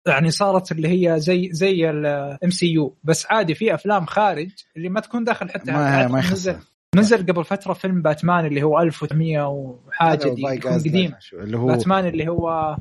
يعني 0.07 0.31
صارت 0.31 0.71
اللي 0.71 0.87
هي 0.87 1.19
زي 1.19 1.49
زي 1.51 1.89
الام 1.89 2.49
سي 2.49 2.67
يو 2.67 2.97
بس 3.03 3.25
عادي 3.29 3.53
في 3.53 3.73
أفلام 3.73 4.05
خارج 4.05 4.49
اللي 4.77 4.89
ما 4.89 4.99
تكون 4.99 5.23
داخل 5.23 5.49
حتى 5.49 5.71
ما 5.71 6.07
ما 6.07 6.19
نزل. 6.19 6.51
يخص 6.51 6.72
نزل 6.95 7.17
قبل 7.25 7.43
فترة 7.45 7.73
فيلم 7.73 8.01
باتمان 8.01 8.45
اللي 8.45 8.63
هو 8.63 8.79
1900 8.79 9.47
وحاجة 9.47 10.29
دي 10.29 10.41
يكون 10.41 10.71
قديم. 10.71 11.13
اللي 11.33 11.57
هو 11.57 11.67
باتمان 11.67 12.05
اللي 12.05 12.27
هو 12.27 12.75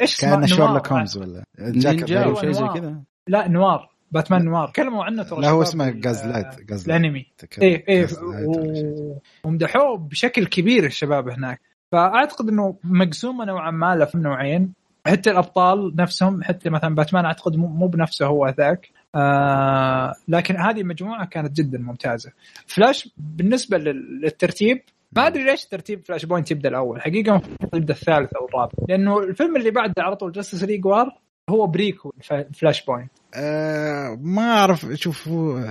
إيش 0.00 0.14
اسمه؟ 0.18 0.30
كان. 0.30 0.46
شارلوك 0.46 0.92
هومز 0.92 1.16
ولا 1.18 1.44
جاك 1.58 1.94
نينجا 1.94 2.18
أيوة، 2.22 2.30
أو 2.30 2.40
شيء 2.40 2.50
زي. 2.52 2.66
كذا. 2.74 3.00
لا 3.28 3.48
noir. 3.48 3.88
باتمان 4.12 4.44
noir. 4.44 4.68
تكلموا 4.68 5.04
عنه 5.04 5.22
ترى 5.22 5.40
لا 5.40 5.50
هو 5.50 5.62
اسمه 5.62 5.88
ال- 5.88 6.00
Gaslight 6.00 6.60
جاز 6.68 6.84
الانمي 6.90 7.26
إيه 7.62 7.84
إيه 7.88 8.06
و- 8.46 9.18
ومدحوه 9.44 9.96
بشكل 9.98 10.46
كبير 10.46 10.84
الشباب 10.84 11.28
هناك. 11.28 11.60
فأعتقد 11.92 12.48
إنه 12.48 12.76
مقسومة 12.84 13.44
نوعا 13.44 13.70
ما 13.70 13.96
له 13.96 14.04
في 14.04 14.18
نوعين 14.18 14.72
حتى 15.06 15.30
الأبطال 15.30 15.96
نفسهم 15.96 16.42
حتى 16.42 16.70
مثلا 16.70 16.94
باتمان 16.94 17.24
أعتقد 17.24 17.56
مو 17.56 17.66
مو 17.66 17.86
بنفسه 17.86 18.26
هو 18.26 18.48
ذاك. 18.48 18.88
آه 19.14 20.14
لكن 20.28 20.56
هذه 20.56 20.82
مجموعة 20.82 21.26
كانت 21.26 21.56
جدا 21.56 21.78
ممتازة. 21.78 22.32
فلاش 22.66 23.08
بالنسبة 23.16 23.78
لل- 23.78 24.20
للترتيب 24.20 24.82
ما 25.16 25.26
أدري 25.26 25.44
ليش 25.44 25.64
ترتيب 25.64 26.04
Flashpoint 26.06 26.50
يبدأ 26.50 26.68
الأول. 26.68 27.00
حقيقة 27.02 27.40
يبدأ 27.74 27.94
الثالث 27.94 28.34
أو 28.34 28.46
الرابع. 28.46 28.72
لأنه 28.88 29.18
الفيلم 29.18 29.56
اللي 29.56 29.70
بعده 29.70 29.94
على 30.02 30.16
طول 30.16 30.32
Justice 30.32 30.64
League 30.64 30.86
War 30.86 31.18
هو 31.50 31.66
prequel 31.66 32.12
Flashpoint. 32.54 33.10
آه 33.34 34.18
ما 34.22 34.42
أعرف 34.42 34.86
شوف 34.94 35.28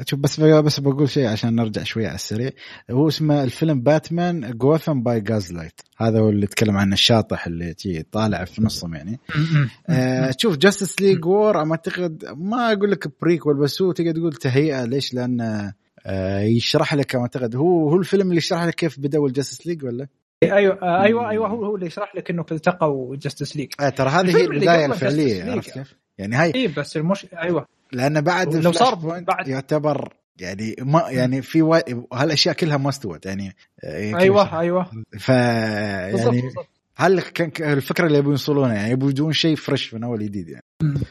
شوف 0.08 0.20
بس 0.20 0.40
بس 0.40 0.80
بقول 0.80 1.10
شيء 1.10 1.28
عشان 1.28 1.56
نرجع 1.56 1.84
شوية 1.84 2.08
على 2.08 2.16
السريع. 2.16 2.50
هو 2.92 3.08
اسمه 3.08 3.44
الفيلم 3.44 3.82
باتمان 3.82 4.58
Gotham 4.58 5.04
by 5.04 5.22
Gaslight 5.22 5.82
هذا 5.98 6.20
هو 6.20 6.30
اللي 6.30 6.44
يتكلم 6.44 6.78
عن 6.78 6.94
الشاطح 6.94 7.48
اللي 7.48 7.74
تي 7.74 8.04
طالع 8.12 8.46
في 8.46 8.62
نصهم 8.62 8.96
يعني. 8.96 9.20
آه 9.90 10.36
شوف 10.38 10.58
Justice 10.58 11.02
League 11.02 11.26
War 11.26 11.58
أعتقد 11.58 12.26
ما 12.38 12.72
أقول 12.74 12.92
لك 12.92 13.22
prequel 13.22 13.58
بس 13.58 13.82
هو 13.82 13.92
تقدر 13.92 14.12
تقول 14.12 14.34
تهيئة. 14.34 14.86
ليش؟ 14.86 15.14
لأن 15.14 15.42
آه 16.06 16.40
يشرح 16.42 16.94
لك 16.94 17.16
أعتقد 17.16 17.56
هو 17.56 17.90
هو 17.90 17.96
الفيلم 17.96 18.28
اللي 18.28 18.38
يشرح 18.38 18.64
لك 18.64 18.76
كيف 18.76 19.00
بدأوا 19.00 19.28
ال 19.28 19.33
Justice 19.33 19.68
League 19.68 19.84
ولا؟ 19.84 20.08
أيوه 20.52 20.80
آه، 20.82 21.04
أيوه 21.04 21.30
أيوه 21.30 21.48
هو 21.48 21.66
هو 21.66 21.76
اللي 21.76 21.86
يشرح 21.88 22.16
لك 22.16 22.30
إنه 22.30 22.46
التقوا 22.52 23.16
Justice 23.16 23.58
League. 23.58 23.74
آه 23.80 23.90
ترى 23.90 24.10
هذه 24.10 24.38
هي 24.38 24.46
البداية 24.46 24.86
الفعلية. 24.86 25.52
عرفت 25.52 25.72
كيف؟ 25.74 25.96
يعني 26.18 26.36
هاي 26.36 26.52
اي 26.56 26.68
بس 26.68 26.98
المش 26.98 27.28
أيوه. 27.42 27.66
لأن 27.92 28.22
بعد 28.22 28.56
لو 28.56 28.72
صار 28.72 28.96
بعد- 28.96 29.48
يعتبر 29.48 30.14
يعني 30.40 30.76
ما 30.80 31.04
يعني 31.10 31.42
في 31.42 31.62
و... 31.62 31.74
هالأشياء 32.14 32.56
كلها 32.56 32.78
ما 32.78 32.90
استوت 32.90 33.26
يعني 33.26 33.56
آه، 33.84 34.12
كيف 34.12 34.16
أيوه؟ 34.18 34.60
أيوه. 34.60 34.86
ف 35.20 35.30
يعني 35.30 36.42
بالضبط 36.42 36.68
هل 36.96 37.20
كان 37.22 37.74
الفكرة 37.74 38.08
اللي 38.08 38.18
يبون 38.18 38.32
يوصلونها 38.32 38.74
يعني 38.74 38.92
يبون 38.92 39.34
شيء 39.34 39.56
fresh 39.56 39.94
من 39.94 40.04
أول 40.04 40.20
جديد 40.24 40.50
يعني. 40.50 40.64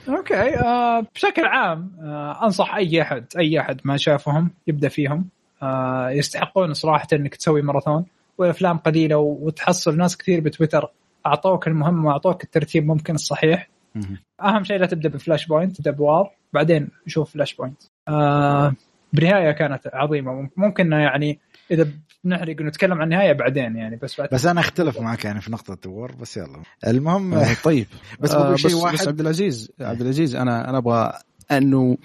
okay 0.08 0.58
آه 0.58 1.06
بشكل 1.14 1.44
عام 1.44 1.92
آه 2.02 2.44
أنصح 2.44 2.74
أي 2.74 3.02
أحد 3.02 3.24
أي 3.38 3.60
أحد 3.60 3.80
ما 3.84 3.96
شافهم 3.96 4.50
يبدأ 4.66 4.88
فيهم. 4.88 5.28
آه 5.62 6.10
يستحقون 6.10 6.74
صراحة 6.74 7.06
إنك 7.12 7.34
تسوي 7.34 7.62
ماراثون. 7.62 8.04
والافلام 8.42 8.78
قليلة 8.78 9.16
وتحصل 9.16 9.96
ناس 9.96 10.16
كثير 10.16 10.40
بتويتر 10.40 10.90
أعطوك 11.26 11.68
المهم 11.68 12.04
وأعطوك 12.04 12.44
الترتيب 12.44 12.86
ممكن 12.86 13.14
الصحيح. 13.14 13.68
أهم 14.42 14.64
شيء 14.64 14.76
لا 14.76 14.86
تبدأ 14.86 15.08
ب 15.08 15.46
Flashpoint 15.46 15.76
تبدأ 15.76 15.90
ب 15.90 16.00
War 16.00 16.30
بعدين 16.52 16.88
شوف 17.06 17.32
Flashpoint. 17.32 17.82
آه 18.08 18.74
بالنهايه 19.12 19.50
كانت 19.50 19.80
عظيمة. 19.94 20.48
ممكن 20.56 20.92
يعني 20.92 21.38
إذا 21.70 21.88
بنحرق 22.24 22.56
ونتكلم 22.60 22.92
عن 22.92 23.02
النهاية 23.02 23.32
بعدين 23.32 23.76
يعني 23.76 23.96
بس 23.96 24.20
بعد 24.20 24.28
بس 24.32 24.46
أنا 24.46 24.60
أختلف 24.60 25.00
معك 25.00 25.24
يعني 25.24 25.40
في 25.40 25.52
نقطة 25.52 25.90
War 25.90 26.12
بس 26.12 26.36
يلا. 26.36 26.62
المهم 26.86 27.34
آه، 27.34 27.56
طيب. 27.64 27.86
بس 28.20 28.34
آه، 28.34 28.44
بقول 28.44 28.58
شيء 28.58 28.70
بس, 28.70 28.76
واحد 28.76 28.94
بس 28.94 29.08
عبد 29.08 29.20
العزيز 29.20 29.72
عبد 29.80 30.00
العزيز 30.00 30.34
أنا 30.34 30.68
أنا 30.70 30.78
أبغى 30.78 31.12
أنه 31.50 31.96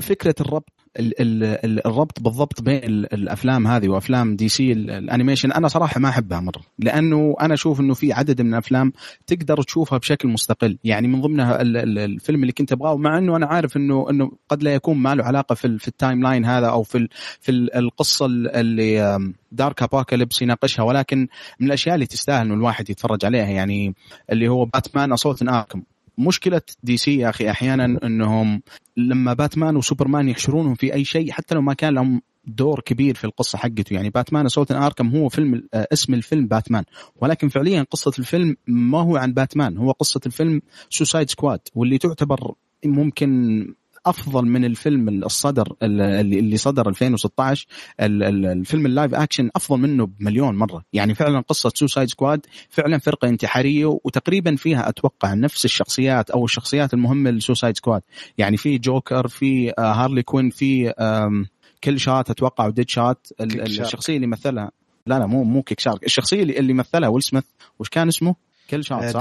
فكرة 0.00 0.34
الربط 0.40 0.81
ال- 0.98 1.20
ال- 1.20 1.44
ال- 1.44 1.86
الربط 1.86 2.20
بالضبط 2.20 2.62
بين 2.62 2.84
ال- 2.84 3.14
الأفلام 3.14 3.66
هذه 3.66 3.88
وأفلام 3.88 4.36
DC 4.36 4.72
ال- 4.72 4.90
ال 4.90 4.96
animation 4.96 5.52
أنا 5.52 5.68
صراحة 5.68 6.00
ما 6.00 6.08
أحبها 6.08 6.40
مرة 6.40 6.62
لأنه 6.78 7.36
أنا 7.40 7.54
أشوف 7.54 7.80
إنه 7.80 7.94
في 7.94 8.12
عدد 8.12 8.42
من 8.42 8.52
الأفلام 8.54 8.92
تقدر 9.26 9.62
تشوفها 9.62 9.98
بشكل 9.98 10.28
مستقل 10.28 10.78
يعني 10.84 11.08
من 11.08 11.20
ضمنها 11.20 11.62
ال- 11.62 11.76
ال- 11.76 11.98
الفيلم 11.98 12.40
اللي 12.42 12.52
كنت 12.52 12.72
أبغاه 12.72 12.96
مع 12.96 13.18
إنه 13.18 13.36
أنا 13.36 13.46
عارف 13.46 13.76
إنه 13.76 14.10
إنه 14.10 14.30
قد 14.48 14.62
لا 14.62 14.74
يكون 14.74 14.96
ما 14.98 15.14
له 15.14 15.24
علاقة 15.24 15.54
في 15.54 15.78
في 15.78 15.88
ال 15.88 16.22
timeline 16.22 16.44
هذا 16.44 16.66
أو 16.66 16.82
في 16.82 17.08
في 17.40 17.50
ال- 17.50 17.74
القصة 17.74 18.26
ال- 18.26 18.48
اللي 18.56 19.18
Dark 19.52 19.82
Apokolips 19.82 20.42
يناقشها 20.42 20.82
ولكن 20.82 21.28
من 21.60 21.66
الأشياء 21.66 21.94
اللي 21.94 22.06
تستاهل 22.06 22.46
إنه 22.46 22.54
الواحد 22.54 22.90
يتفرج 22.90 23.24
عليها 23.24 23.46
يعني 23.46 23.94
اللي 24.30 24.48
هو 24.48 24.64
باتمان 24.64 25.12
Assault 25.12 25.42
Arkham 25.42 25.82
مشكلة 26.18 26.62
DC 26.82 27.16
يا 27.16 27.28
أخي 27.28 27.50
أحيانا 27.50 27.84
إنهم 27.84 28.62
لما 28.96 29.32
باتمان 29.34 29.76
وسوبرمان 29.76 30.28
يحشرونهم 30.28 30.74
في 30.74 30.94
أي 30.94 31.04
شيء 31.04 31.30
حتى 31.32 31.54
لو 31.54 31.60
ما 31.60 31.74
كان 31.74 31.94
لهم 31.94 32.22
دور 32.44 32.80
كبير 32.80 33.14
في 33.14 33.24
القصة 33.24 33.58
حقته. 33.58 33.94
يعني 33.94 34.10
باتمان 34.10 34.48
Assault 34.48 34.72
Arkham 34.72 35.16
هو 35.16 35.28
فيلم 35.28 35.68
آه، 35.74 35.88
اسم 35.92 36.14
الفيلم 36.14 36.46
باتمان. 36.46 36.84
ولكن 37.16 37.48
فعليا 37.48 37.86
قصة 37.90 38.12
الفيلم 38.18 38.56
ما 38.66 39.00
هو 39.00 39.16
عن 39.16 39.32
باتمان 39.32 39.78
هو 39.78 39.90
قصة 39.90 40.20
الفيلم 40.26 40.62
Suicide 40.90 41.30
Squad 41.30 41.60
واللي 41.74 41.98
تعتبر 41.98 42.54
ممكن 42.84 43.74
أفضل 44.06 44.44
من 44.46 44.64
الفيلم 44.64 45.08
الصدر 45.08 45.72
اللي 45.82 46.20
اللي 46.20 46.56
صدر 46.56 46.88
2016 46.88 47.66
ال- 48.00 48.22
ال- 48.22 48.46
الفيلم 48.46 48.86
ال 48.86 48.92
live 48.92 49.14
action 49.14 49.50
أفضل 49.56 49.78
منه 49.80 50.06
بمليون 50.06 50.54
مرة 50.56 50.84
يعني 50.92 51.14
فعلا 51.14 51.40
قصة 51.40 51.72
Suicide 51.74 52.08
Squad 52.08 52.46
فعلا 52.70 52.98
فرقة 52.98 53.28
انتحارية 53.28 53.86
وتقريبا 54.04 54.56
فيها 54.56 54.88
أتوقع 54.88 55.34
نفس 55.34 55.64
الشخصيات 55.64 56.30
أو 56.30 56.44
الشخصيات 56.44 56.94
المهمة 56.94 57.30
ل 57.30 57.36
Suicide 57.36 57.76
Squad 57.76 58.02
يعني 58.38 58.56
في 58.56 58.78
جوكر 58.78 59.28
في 59.28 59.72
آه، 59.78 59.92
هارلي 59.92 60.22
كوين 60.22 60.50
في 60.50 60.92
Kill 61.84 62.00
Shot 62.00 62.30
أتوقع 62.30 62.66
و 62.66 62.88
Deadshot. 62.90 63.26
الشخصية 63.40 64.16
اللي 64.16 64.26
مثلها 64.26 64.70
لا 65.06 65.18
لا 65.18 65.26
مو 65.26 65.44
مو 65.44 65.62
King 65.62 65.80
Shark 65.80 66.04
الشخصية 66.04 66.42
اللي, 66.42 66.58
اللي 66.58 66.72
مثلها 66.72 67.08
ويل 67.08 67.22
سميث 67.22 67.44
وش 67.78 67.88
كان 67.88 68.08
اسمه؟ 68.08 68.34
Kill 68.72 68.84
Shot 68.84 69.04
صح؟ 69.16 69.20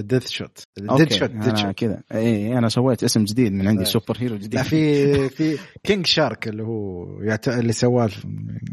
Death 0.00 0.28
Shot 0.28 0.64
Dead 0.78 0.90
okay. 0.90 1.14
Shot 1.14 1.30
Dead 1.30 1.42
أنا 1.48 1.54
Shot 1.56 1.70
كذا. 1.74 2.02
اي 2.14 2.58
أنا 2.58 2.68
سويت 2.68 3.04
اسم 3.04 3.24
جديد 3.24 3.52
من 3.52 3.68
عندي. 3.68 3.84
superhero 3.84 4.36
جديد. 4.36 4.54
لا 4.54 4.62
في 4.62 5.28
في 5.36 5.58
King 5.84 6.06
Shark 6.06 6.48
اللي 6.48 6.62
هو 6.62 7.06
يعت... 7.22 7.48
اللي 7.48 7.72
سواه 7.72 8.10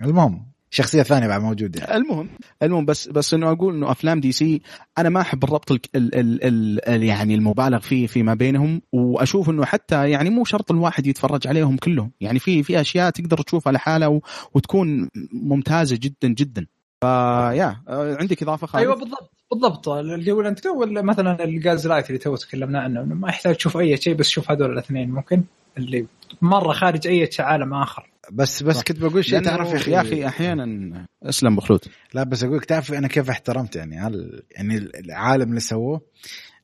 المهم 0.04 0.45
شخصية 0.71 1.04
ثانية 1.04 1.28
بعد 1.28 1.41
موجودة. 1.41 1.80
يعني. 1.80 1.95
المهم 1.95 2.30
المهم 2.63 2.86
بس 2.86 3.08
بس 3.08 3.34
إنه 3.34 3.52
أقول 3.52 3.75
إنه 3.75 3.91
أفلام 3.91 4.19
دي 4.19 4.32
سي 4.32 4.62
أنا 4.97 5.10
ما 5.10 5.21
أحب 5.21 5.43
الربط 5.43 5.71
ال 5.71 5.80
ال 5.95 6.15
ال 6.43 6.89
ال 6.89 7.04
يعني 7.04 7.36
المبالغ 7.36 7.80
فيه 7.80 8.08
فيما 8.08 8.34
بينهم 8.34 8.82
وأشوف 8.91 9.49
إنه 9.49 9.65
حتى 9.65 10.10
يعني 10.10 10.30
مو 10.30 10.45
شرط 10.45 10.71
الواحد 10.71 11.08
يتفرج 11.08 11.47
عليهم 11.47 11.78
كلهم. 11.78 12.12
يعني 12.21 12.39
في 12.39 12.63
في 12.63 12.82
أشياء 12.82 13.10
تقدر 13.10 13.38
تشوفها 13.41 13.73
لحالها 13.73 14.08
و- 14.08 14.21
وتكون 14.54 15.10
ممتازة 15.34 15.95
جدا 16.02 16.28
جدا. 16.28 16.65
فيا 17.02 17.82
آه، 17.88 18.15
عندك 18.19 18.43
إضافة 18.43 18.67
خالد؟ 18.67 18.84
أيوه 18.84 18.95
بالضبط. 18.95 19.32
بالضبط. 19.52 19.90
اللي 19.90 20.32
هو 20.32 20.42
أنت 20.42 20.66
ولا 20.66 21.02
مثلا 21.02 21.44
ال 21.44 21.88
Gaslight 21.88 22.08
اللي 22.08 22.18
تو 22.18 22.36
تكلمنا 22.36 22.80
عنه 22.80 23.02
إنه 23.02 23.16
ما 23.16 23.30
يحتاج 23.30 23.56
تشوف 23.56 23.78
أي 23.78 23.98
شيء 23.98 24.14
بس 24.14 24.30
شوف 24.30 24.52
هذول 24.52 24.74
الاثنين 24.74 25.10
ممكن 25.10 25.44
اللي 25.78 26.06
مرة 26.42 26.74
خارج 26.74 27.08
أي 27.08 27.30
عالم 27.40 27.74
آخر. 27.74 28.10
بس 28.32 28.64
بس. 28.64 28.84
كنت 28.84 29.00
بقول 29.00 29.26
شيء 29.26 29.42
تعرف 29.42 29.72
يا 29.72 29.76
أخي 29.76 29.92
يا 29.92 30.02
أخي 30.02 30.28
أحيانا 30.28 31.06
أسلم 31.24 31.56
بخلود 31.56 31.80
لا 32.14 32.24
بس 32.24 32.44
أقول 32.44 32.58
لك 32.58 32.66
تعرف 32.66 32.94
أنا 32.94 33.08
كيف 33.08 33.30
احترمت 33.30 33.76
يعني؟ 33.76 34.00
هل 34.00 34.44
يعني 34.52 34.78
العالم 34.78 35.50
اللي 35.50 35.60
سووه؟ 35.60 36.02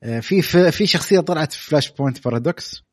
آه، 0.03 0.19
في 0.19 0.41
في 0.41 0.71
في 0.71 0.87
شخصية 0.87 1.19
طلعت 1.19 1.53
في 1.53 1.69
Flashpoint 1.69 2.23
Paradox 2.23 2.83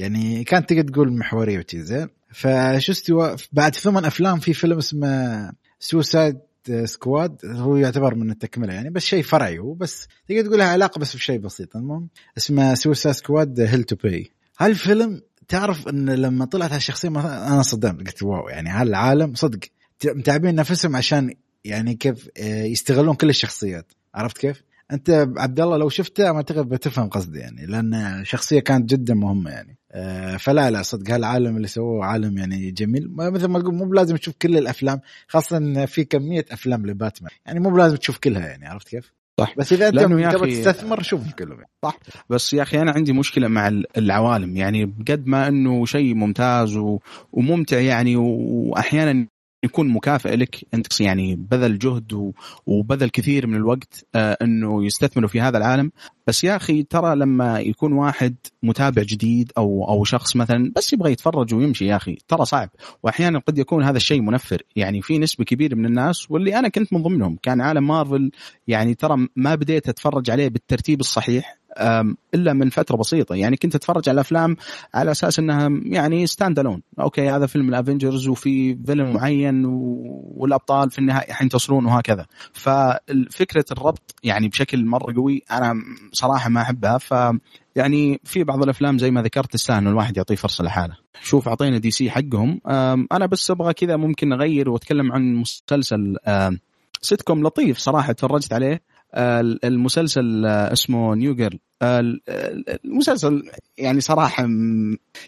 يعني 0.00 0.44
كانت 0.44 0.70
تقدر 0.70 0.92
تقول 0.92 1.12
محورية 1.12 1.58
وشي 1.58 1.82
زين. 1.82 2.08
فشو 2.32 2.92
استوى 2.92 3.36
بعد 3.52 3.74
ثمان 3.74 4.04
أفلام 4.04 4.38
في 4.38 4.54
فيلم 4.54 4.78
اسمه 4.78 5.52
Suicide 5.78 6.38
Squad 6.84 7.38
هو 7.44 7.76
يعتبر 7.76 8.14
من 8.14 8.30
التكملة 8.30 8.72
يعني 8.74 8.90
بس 8.90 9.02
شيء 9.02 9.22
فرعي 9.22 9.58
هو 9.58 9.74
بس 9.74 10.08
تقدر 10.28 10.42
تقول 10.42 10.58
لها 10.58 10.66
علاقة 10.66 10.98
بس 10.98 11.16
بشيء 11.16 11.38
بسيط. 11.38 11.76
المهم 11.76 12.08
اسمه 12.38 12.74
Suicide 12.74 13.14
Squad 13.14 13.60
Hell 13.60 13.82
to 13.82 13.96
Pay 13.96 14.30
هالفيلم 14.58 15.20
تعرف 15.48 15.88
إن 15.88 16.10
لما 16.10 16.44
طلعت 16.44 16.72
هالشخصية 16.72 17.08
أنا 17.08 17.62
صدمت 17.62 18.06
قلت 18.06 18.22
wow 18.22 18.48
يعني 18.48 18.70
هالعالم 18.70 19.34
صدق 19.34 19.60
متعبين 20.04 20.54
نفسهم 20.54 20.96
عشان 20.96 21.34
يعني 21.64 21.94
كيف 21.94 22.28
آه، 22.38 22.64
يستغلون 22.64 23.14
كل 23.14 23.28
الشخصيات. 23.28 23.92
عرفت 24.14 24.38
كيف؟ 24.38 24.62
أنت 24.92 25.28
عبد 25.36 25.60
الله 25.60 25.76
لو 25.76 25.88
شفته 25.88 26.32
ما 26.32 26.36
أعتقد 26.36 26.68
بتفهم 26.68 27.08
قصدي 27.08 27.38
يعني 27.38 27.66
لأن 27.66 28.20
شخصية 28.24 28.60
كانت 28.60 28.90
جدا 28.90 29.14
مهمة 29.14 29.50
يعني. 29.50 29.79
فلا 30.38 30.70
لا 30.70 30.82
صدق 30.82 31.10
هالعالم 31.14 31.56
اللي 31.56 31.68
سووه 31.68 32.04
عالم 32.04 32.38
يعني 32.38 32.70
جميل 32.70 33.08
مثل 33.10 33.46
ما 33.46 33.60
تقول 33.60 33.74
مو 33.74 33.84
بلازم 33.84 34.16
تشوف 34.16 34.34
كل 34.42 34.56
الأفلام 34.56 35.00
خاصة 35.28 35.56
إن 35.56 35.86
في 35.86 36.04
كمية 36.04 36.44
أفلام 36.50 36.86
لباتمان 36.86 37.30
يعني 37.46 37.60
مو 37.60 37.70
بلازم 37.70 37.96
تشوف 37.96 38.18
كلها 38.18 38.46
يعني 38.46 38.66
عرفت 38.68 38.88
كيف؟ 38.88 39.12
صح. 39.40 39.54
بس 39.58 39.72
إذا 39.72 39.88
أنت 39.88 39.98
تبغى 39.98 40.62
تستثمر 40.62 41.02
شوفهم 41.02 41.30
كلهم 41.30 41.58
يعني. 41.58 41.94
بس 42.30 42.52
يا 42.52 42.62
أخي 42.62 42.82
أنا 42.82 42.92
عندي 42.92 43.12
مشكلة 43.12 43.48
مع 43.48 43.68
ال- 43.68 43.98
العوالم 43.98 44.56
يعني 44.56 44.84
بقد 44.84 45.26
ما 45.26 45.48
إنه 45.48 45.86
شيء 45.86 46.14
ممتاز 46.14 46.76
و... 46.76 46.98
وممتع 47.32 47.80
يعني. 47.80 48.16
وأحيانا 48.16 49.26
يكون 49.64 49.88
مكافئ 49.88 50.36
لك. 50.36 50.66
أنت 50.74 51.00
يعني 51.00 51.36
بذل 51.36 51.78
جهد. 51.78 52.32
وبذل 52.66 53.08
كثير 53.08 53.46
من 53.46 53.54
الوقت 53.56 54.06
آه 54.14 54.36
إنه 54.42 54.84
يستثمروا 54.84 55.28
في 55.28 55.40
هذا 55.40 55.58
العالم. 55.58 55.92
بس 56.26 56.44
يا 56.44 56.56
أخي 56.56 56.82
ترى 56.82 57.16
لما 57.16 57.60
يكون 57.60 57.92
واحد 57.92 58.36
متابع 58.62 59.02
جديد 59.02 59.52
أو 59.58 59.88
أو 59.88 60.04
شخص 60.04 60.36
مثلا 60.36 60.72
بس 60.76 60.92
يبغى 60.92 61.12
يتفرج 61.12 61.54
ويمشي 61.54 61.86
يا 61.86 61.96
أخي 61.96 62.18
ترى 62.28 62.44
صعب. 62.44 62.70
واحيانا 63.02 63.38
قد 63.38 63.58
يكون 63.58 63.84
هذا 63.84 63.96
الشيء 63.96 64.20
منفر. 64.20 64.62
يعني 64.76 65.02
في 65.02 65.18
نسبة 65.18 65.44
كبيرة 65.44 65.74
من 65.74 65.86
الناس 65.86 66.30
واللي 66.30 66.58
أنا 66.58 66.68
كنت 66.68 66.92
من 66.92 67.02
ضمنهم 67.02 67.38
كان 67.42 67.60
عالم 67.60 67.86
مارفل. 67.86 68.30
يعني 68.68 68.94
ترى 68.94 69.28
ما 69.36 69.54
بديت 69.54 69.88
أتفرج 69.88 70.30
عليه 70.30 70.48
بالترتيب 70.48 71.00
الصحيح. 71.00 71.59
إلا 72.34 72.52
من 72.52 72.70
فترة 72.70 72.96
بسيطة. 72.96 73.34
يعني 73.34 73.56
كنت 73.56 73.74
أتفرج 73.74 74.08
على 74.08 74.14
الافلام 74.14 74.56
على 74.94 75.10
أساس 75.10 75.38
إنها 75.38 75.68
يعني 75.84 76.26
standalone 76.26 76.82
okay 77.00 77.30
هذا 77.30 77.46
فيلم 77.46 77.68
ال 77.68 77.75
Avengers 77.75 78.28
وفي 78.28 78.78
فيلم 78.86 79.12
معين 79.12 79.64
والأبطال 80.34 80.90
في 80.90 80.98
النهاية 80.98 81.32
حينتصرون 81.32 81.86
وهكذا. 81.86 82.26
ففكره 82.52 83.64
الربط 83.72 84.14
يعني 84.24 84.48
بشكل 84.48 84.84
مرة 84.86 85.14
قوي 85.14 85.42
أنا 85.50 85.74
صراحة 86.12 86.48
ما 86.50 86.62
أحبها. 86.62 86.98
ف 86.98 87.14
يعني 87.76 88.20
في 88.24 88.44
بعض 88.44 88.62
الأفلام 88.62 88.98
زي 88.98 89.10
ما 89.10 89.22
ذكرت 89.22 89.52
تستاهل 89.52 89.88
الواحد 89.88 90.16
يعطيه 90.16 90.34
فرصة 90.34 90.64
لحاله. 90.64 90.96
شوف 91.22 91.48
أعطينا 91.48 91.78
DC 91.78 92.10
حقهم. 92.10 92.60
أنا 93.12 93.26
بس 93.26 93.50
أبغى 93.50 93.72
كذا 93.72 93.96
ممكن 93.96 94.32
أغير 94.32 94.70
وأتكلم 94.70 95.12
عن 95.12 95.34
مسلسل 95.34 96.16
أم، 96.26 96.58
سيت 97.02 97.22
كوم 97.22 97.46
لطيف 97.46 97.78
صراحة 97.78 98.12
تفرجت 98.12 98.52
عليه. 98.52 98.82
المسلسل 99.14 100.46
آه، 100.46 100.72
اسمه 100.72 101.14
New 101.14 101.34
Girl 101.34 101.58
المسلسل 102.84 103.42
يعني 103.78 104.00
صراحة 104.00 104.42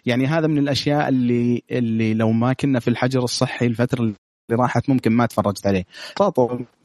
يعني 0.07 0.27
هذا 0.27 0.47
من 0.47 0.59
الأشياء 0.59 1.09
اللي 1.09 1.63
اللي 1.71 2.15
لو 2.15 2.33
ما 2.33 2.53
كنا 2.53 2.81
في 2.81 2.89
الحجر 2.89 3.25
الصحي 3.25 3.67
الفترة 3.67 4.01
اللي 4.03 4.15
راحت 4.51 4.91
ممكن 4.91 5.13
ما 5.13 5.27
تفرجت 5.27 5.67
عليه. 5.67 5.85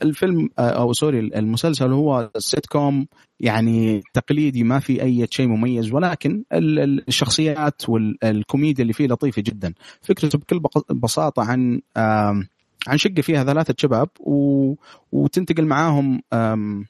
الفيلم 0.01 0.49
آه، 0.59 0.61
أو 0.69 0.93
sorry 0.93 1.19
المسلسل 1.19 1.91
هو 1.91 2.29
سيت 2.37 2.65
كوم 2.65 3.07
يعني 3.39 4.01
تقليدي 4.13 4.63
ما 4.63 4.79
في 4.79 5.01
أي 5.03 5.27
شيء 5.31 5.47
مميز 5.47 5.93
ولكن 5.93 6.43
ال- 6.53 6.79
ال- 6.79 7.07
الشخصيات 7.07 7.89
والكوميديا 7.89 8.81
اللي 8.81 8.93
فيه 8.93 9.07
لطيفة 9.07 9.41
جدا. 9.41 9.73
فكرته 10.01 10.39
بكل 10.39 10.59
بساطة 10.95 11.43
عن 11.43 11.81
شقه 12.95 13.21
فيها 13.21 13.43
ثلاثة 13.43 13.75
شباب 13.77 14.09
و... 14.19 14.73
وتنتقل 15.11 15.65
معاهم 15.65 16.21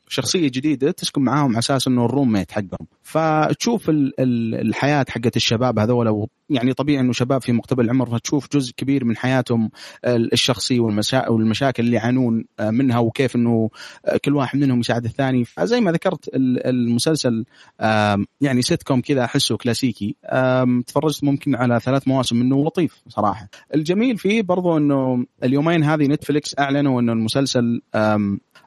شخصية 0.07 0.47
جديدة 0.47 0.91
تسكن 0.91 1.21
معاهم 1.21 1.49
على 1.49 1.59
أساس 1.59 1.87
إنه 1.87 2.05
ال 2.05 2.31
roommate 2.31 2.51
حقهم 2.51 2.87
فتشوف 3.03 3.89
ال... 3.89 4.19
ال- 4.19 4.55
الحياة 4.67 5.05
حقت 5.09 5.35
الشباب 5.35 5.79
هذول 5.79 6.27
يعني 6.49 6.73
طبيعي 6.73 6.99
إنه 6.99 7.13
شباب 7.13 7.41
في 7.41 7.51
مقتبل 7.51 7.85
العمر 7.85 8.09
فتشوف 8.09 8.47
جزء 8.53 8.73
كبير 8.77 9.05
من 9.05 9.17
حياتهم 9.17 9.69
ال- 10.05 10.33
الشخصي 10.33 10.79
والمشا... 10.79 11.29
والمشاكل 11.29 11.83
اللي 11.83 11.95
يعانون 11.95 12.45
آه، 12.59 12.69
منها 12.69 12.99
وكيف 12.99 13.35
إنه 13.35 13.69
آه، 14.05 14.17
كل 14.25 14.35
واحد 14.35 14.59
منهم 14.59 14.79
يساعد 14.79 15.05
الثاني. 15.05 15.45
فزي 15.45 15.81
ما 15.81 15.91
ذكرت 15.91 16.27
ال- 16.27 16.67
المسلسل 16.67 17.45
يعني 18.41 18.61
سيت 18.61 18.83
كوم 18.83 19.01
كذا 19.01 19.23
أحسه 19.23 19.57
كلاسيكي. 19.57 20.15
تفرجت 20.87 21.23
ممكن 21.23 21.55
على 21.55 21.79
ثلاث 21.79 22.07
مواسم 22.07 22.35
منه 22.35 22.63
لطيف 22.65 23.03
صراحة. 23.07 23.49
الجميل 23.75 24.17
فيه 24.17 24.41
برضو 24.41 24.77
إنه 24.77 25.25
اليومين 25.43 25.83
هذه 25.83 26.07
Netflix 26.07 26.59
أعلنوا 26.59 27.01
إنه 27.01 27.13
المسلسل 27.13 27.81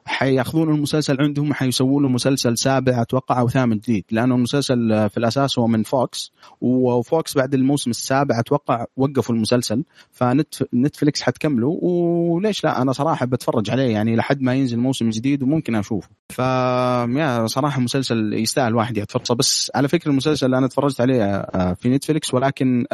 حياخذون 0.05 0.69
المسلسل 0.75 1.21
عندهم 1.21 1.53
حيسووا 1.53 2.01
له 2.01 2.09
مسلسل 2.09 2.57
سابع 2.57 3.01
أتوقع 3.01 3.39
أو 3.39 3.49
ثامن 3.49 3.77
جديد. 3.77 4.05
لأنه 4.11 4.35
المسلسل 4.35 5.09
في 5.09 5.17
الأساس 5.17 5.59
هو 5.59 5.67
من 5.67 5.83
Fox 5.83 6.31
و 6.61 6.80
Fox 6.80 7.37
بعد 7.37 7.53
الموسم 7.53 7.89
السابع 7.89 8.39
أتوقع 8.39 8.85
وقفوا 8.97 9.35
المسلسل. 9.35 9.83
ف 10.11 10.25
Netflix 10.25 11.21
حتكمله 11.21 11.67
وليش 11.67 12.63
لا؟ 12.63 12.81
أنا 12.81 12.91
صراحة 12.91 13.25
بتفرج 13.25 13.69
عليه 13.69 13.91
يعني 13.91 14.15
لحد 14.15 14.41
ما 14.41 14.53
ينزل 14.53 14.79
موسم 14.79 15.09
جديد 15.09 15.43
وممكن 15.43 15.75
أشوفه. 15.75 16.09
ف 16.29 16.39
يا 16.39 17.47
صراحة 17.47 17.81
مسلسل 17.81 18.33
يستاهل 18.33 18.75
واحد 18.75 18.97
ياخذ 18.97 19.09
فرصه 19.09 19.35
بس 19.35 19.71
على 19.75 19.87
فكرة 19.87 20.11
المسلسل 20.11 20.45
اللي 20.45 20.57
أنا 20.57 20.67
تفرجت 20.67 21.01
عليه 21.01 21.23
آه، 21.23 21.73
في 21.73 21.89
Netflix 21.89 22.33
ولكن 22.33 22.85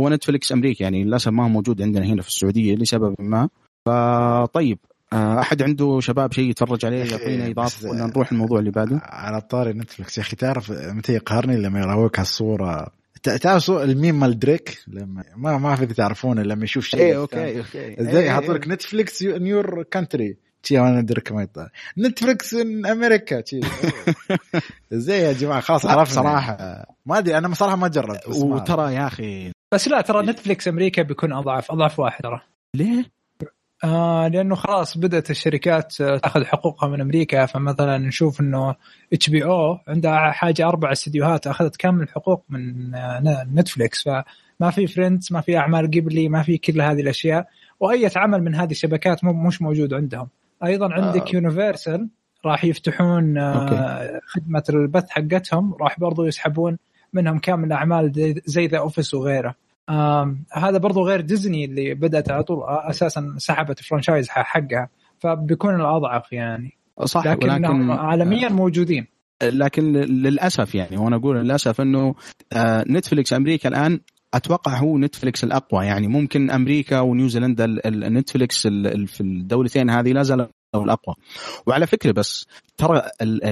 هو 0.00 0.08
Netflix 0.08 0.52
أمريكي 0.52 0.84
يعني 0.84 1.04
للأسف 1.04 1.28
ما 1.28 1.44
هو 1.44 1.48
موجود 1.48 1.82
عندنا 1.82 2.04
هنا 2.04 2.22
في 2.22 2.28
السعودية 2.28 2.74
لسبب 2.74 3.14
ما. 3.18 3.48
فطيب 3.86 4.78
أحد 5.16 5.62
عنده 5.62 6.00
شباب 6.00 6.32
شيء 6.32 6.50
يتفرج 6.50 6.84
عليه 6.84 7.04
يعطينا 7.10 7.50
إضافة 7.50 7.88
ولا 7.88 8.06
نروح 8.06 8.32
الموضوع 8.32 8.58
اللي 8.58 8.70
بعده؟ 8.70 9.00
على 9.02 9.40
طاري 9.40 9.72
Netflix. 9.72 10.18
يا 10.18 10.22
أخي 10.22 10.36
تعرف 10.36 10.70
متى 10.70 11.12
يقهرني 11.12 11.56
لما 11.56 11.80
يراويك 11.80 12.18
هالصورة؟ 12.18 12.86
تعرف 13.22 13.70
الميم 13.70 14.20
مال 14.20 14.38
دريك؟ 14.38 14.78
لما 14.86 15.24
ما 15.36 15.58
ما 15.58 15.76
فيك 15.76 15.92
تعرفونه 15.92 16.42
لما 16.42 16.64
يشوف 16.64 16.84
شيء. 16.84 17.00
إيه 17.00 17.16
okay 17.16 17.58
okay. 17.58 17.96
زي 17.98 18.18
إيه، 18.18 18.26
يحط 18.26 18.50
لك 18.50 18.68
Netflix 18.68 19.22
your 19.22 19.82
country. 19.82 20.36
تي 20.62 20.78
وأنا 20.78 21.00
دريك 21.00 21.32
ما 21.32 21.42
يطلع. 21.42 21.70
Netflix 21.98 22.54
in 22.54 22.86
America 22.86 23.42
زي 24.92 25.18
يا 25.18 25.32
جماعة 25.32 25.60
خلاص 25.60 25.86
عرفنا. 25.86 26.14
صراحة 26.14 26.86
ما 27.06 27.18
أدري 27.18 27.38
أنا 27.38 27.54
صراحة 27.54 27.76
ما 27.76 27.88
جربت 27.88 28.28
وترى 28.28 28.94
يا 28.94 29.06
أخي. 29.06 29.52
بس 29.74 29.88
لا 29.88 30.00
ترى 30.00 30.26
Netflix 30.26 30.68
أمريكا 30.68 31.02
بيكون 31.02 31.32
اضعف 31.32 31.70
أضعف 31.70 32.00
واحد 32.00 32.22
ترى. 32.22 32.40
ليه؟ 32.74 33.15
آه 33.84 34.28
لأنه 34.28 34.54
خلاص 34.54 34.98
بدأت 34.98 35.30
الشركات 35.30 35.92
تأخذ 35.92 36.44
حقوقها 36.44 36.88
من 36.88 37.00
أمريكا. 37.00 37.46
فمثلا 37.46 37.98
نشوف 37.98 38.40
إنه 38.40 38.74
HBO 39.12 39.78
عندها 39.88 40.30
حاجة 40.30 40.68
أربع 40.68 40.92
استديوهات 40.92 41.46
أخذت 41.46 41.76
كامل 41.76 42.02
الحقوق 42.02 42.44
من 42.48 42.94
آه، 42.94 43.46
Netflix 43.54 44.04
فما 44.04 44.70
في 44.70 44.86
Friends 44.86 45.32
ما 45.32 45.40
في 45.40 45.56
أعمال 45.56 45.86
قبلي 45.86 46.28
ما 46.28 46.42
في 46.42 46.58
كل 46.58 46.80
هذه 46.80 47.00
الأشياء. 47.00 47.48
وأي 47.80 48.10
عمل 48.16 48.42
من 48.42 48.54
هذه 48.54 48.70
الشبكات 48.70 49.24
مش 49.24 49.62
موجود 49.62 49.94
عندهم. 49.94 50.28
أيضا 50.64 50.92
عندك 50.92 51.28
آه. 51.28 51.34
Universal 51.34 52.08
راح 52.44 52.64
يفتحون 52.64 53.38
آه 53.38 54.20
خدمة 54.26 54.64
البث 54.68 55.10
حقتهم. 55.10 55.74
راح 55.74 56.00
برضو 56.00 56.24
يسحبون 56.24 56.78
منهم 57.12 57.38
كامل 57.38 57.66
الاعمال 57.66 58.12
زي 58.46 58.66
The 58.66 58.78
Office 58.78 59.14
وغيره. 59.14 59.54
هذا 60.52 60.78
برضو 60.78 61.02
غير 61.02 61.20
ديزني 61.20 61.64
اللي 61.64 61.94
بدات 61.94 62.30
على 62.30 62.42
طول 62.42 62.64
أساسا 62.68 63.34
سحبت 63.38 63.78
ال 63.78 63.83
franchise 63.83 64.28
حقها. 64.28 64.88
فبيكون 65.18 65.74
الأضعف 65.74 66.32
يعني. 66.32 66.72
صح 67.04 67.26
لكن 67.26 67.50
ولكن 67.50 67.90
عالميا 67.90 68.48
موجودين. 68.48 69.06
لكن 69.42 69.92
للأسف 69.92 70.74
يعني 70.74 70.96
وأنا 70.96 71.16
أقول 71.16 71.36
للأسف 71.36 71.80
إنه 71.80 72.14
آه، 72.52 72.84
Netflix 72.88 73.32
أمريكا 73.32 73.68
الآن 73.68 74.00
أتوقع 74.34 74.76
هو 74.76 74.98
Netflix 74.98 75.44
الأقوى. 75.44 75.86
يعني 75.86 76.08
ممكن 76.08 76.50
أمريكا 76.50 77.00
ونيوزيلندا 77.00 77.64
ال 77.86 77.95
Netflix 77.95 78.62
في 79.06 79.20
الدولتين 79.20 79.90
هذه 79.90 80.12
لا 80.12 80.22
زال 80.22 80.48
الأقوى. 80.74 81.14
وعلى 81.66 81.86
فكرة 81.86 82.12
بس 82.12 82.46
ترى 82.76 83.02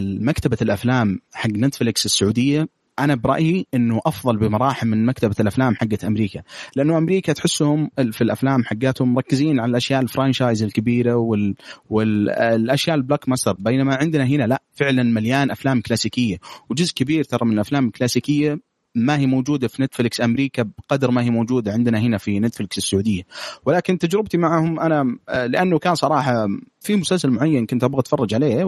مكتبة 0.01 0.59
الأفلام 0.63 1.21
حق 1.33 1.51
Netflix 1.51 2.07
السعودية 2.07 2.69
أنا 2.99 3.15
برأيي 3.15 3.67
إنه 3.75 4.01
أفضل 4.07 4.37
بمراحل 4.37 4.89
من 4.89 5.07
مكتبة 5.07 5.35
الأفلام 5.41 5.75
حقت 5.75 6.05
أمريكا. 6.05 6.43
لأنه 6.77 6.99
أمريكا 6.99 7.33
تحسهم 7.33 7.91
في 8.13 8.21
الأفلام 8.21 8.65
حقاتهم 8.65 9.15
مركزين 9.15 9.61
على 9.61 9.71
الأشياء 9.71 10.01
ال 10.03 10.09
franchise 10.09 10.63
الكبيرة 10.63 11.15
وال 11.15 11.55
والاشياء 11.91 12.97
ال 12.97 13.29
blockbuster. 13.29 13.57
بينما 13.59 13.95
عندنا 13.95 14.25
هنا 14.25 14.47
لا 14.47 14.63
فعلا 14.73 15.03
مليان 15.03 15.51
أفلام 15.51 15.81
كلاسيكية. 15.81 16.37
وجزء 16.71 16.95
كبير 16.95 17.25
ترى 17.25 17.47
من 17.47 17.53
الافلام 17.53 17.87
الكلاسيكيه 17.87 18.61
ما 18.95 19.19
هي 19.19 19.27
موجودة 19.27 19.69
في 19.69 19.83
Netflix 19.83 20.21
أمريكا 20.21 20.63
بقدر 20.63 21.11
ما 21.11 21.23
هي 21.23 21.31
موجودة 21.31 21.73
عندنا 21.73 21.99
هنا 21.99 22.19
في 22.19 22.41
Netflix 22.41 22.79
السعودية. 22.79 23.23
ولكن 23.67 23.99
تجربتي 23.99 24.37
معهم 24.39 24.81
أنا 24.81 25.19
آه، 25.29 25.47
لأنه 25.47 25.79
كان 25.79 25.95
صراحة 25.95 26.47
في 26.81 26.97
مسلسل 26.97 27.31
معين 27.31 27.67
كنت 27.67 27.85
أبغى 27.85 28.01
أتفرج 28.01 28.35
عليه 28.35 28.65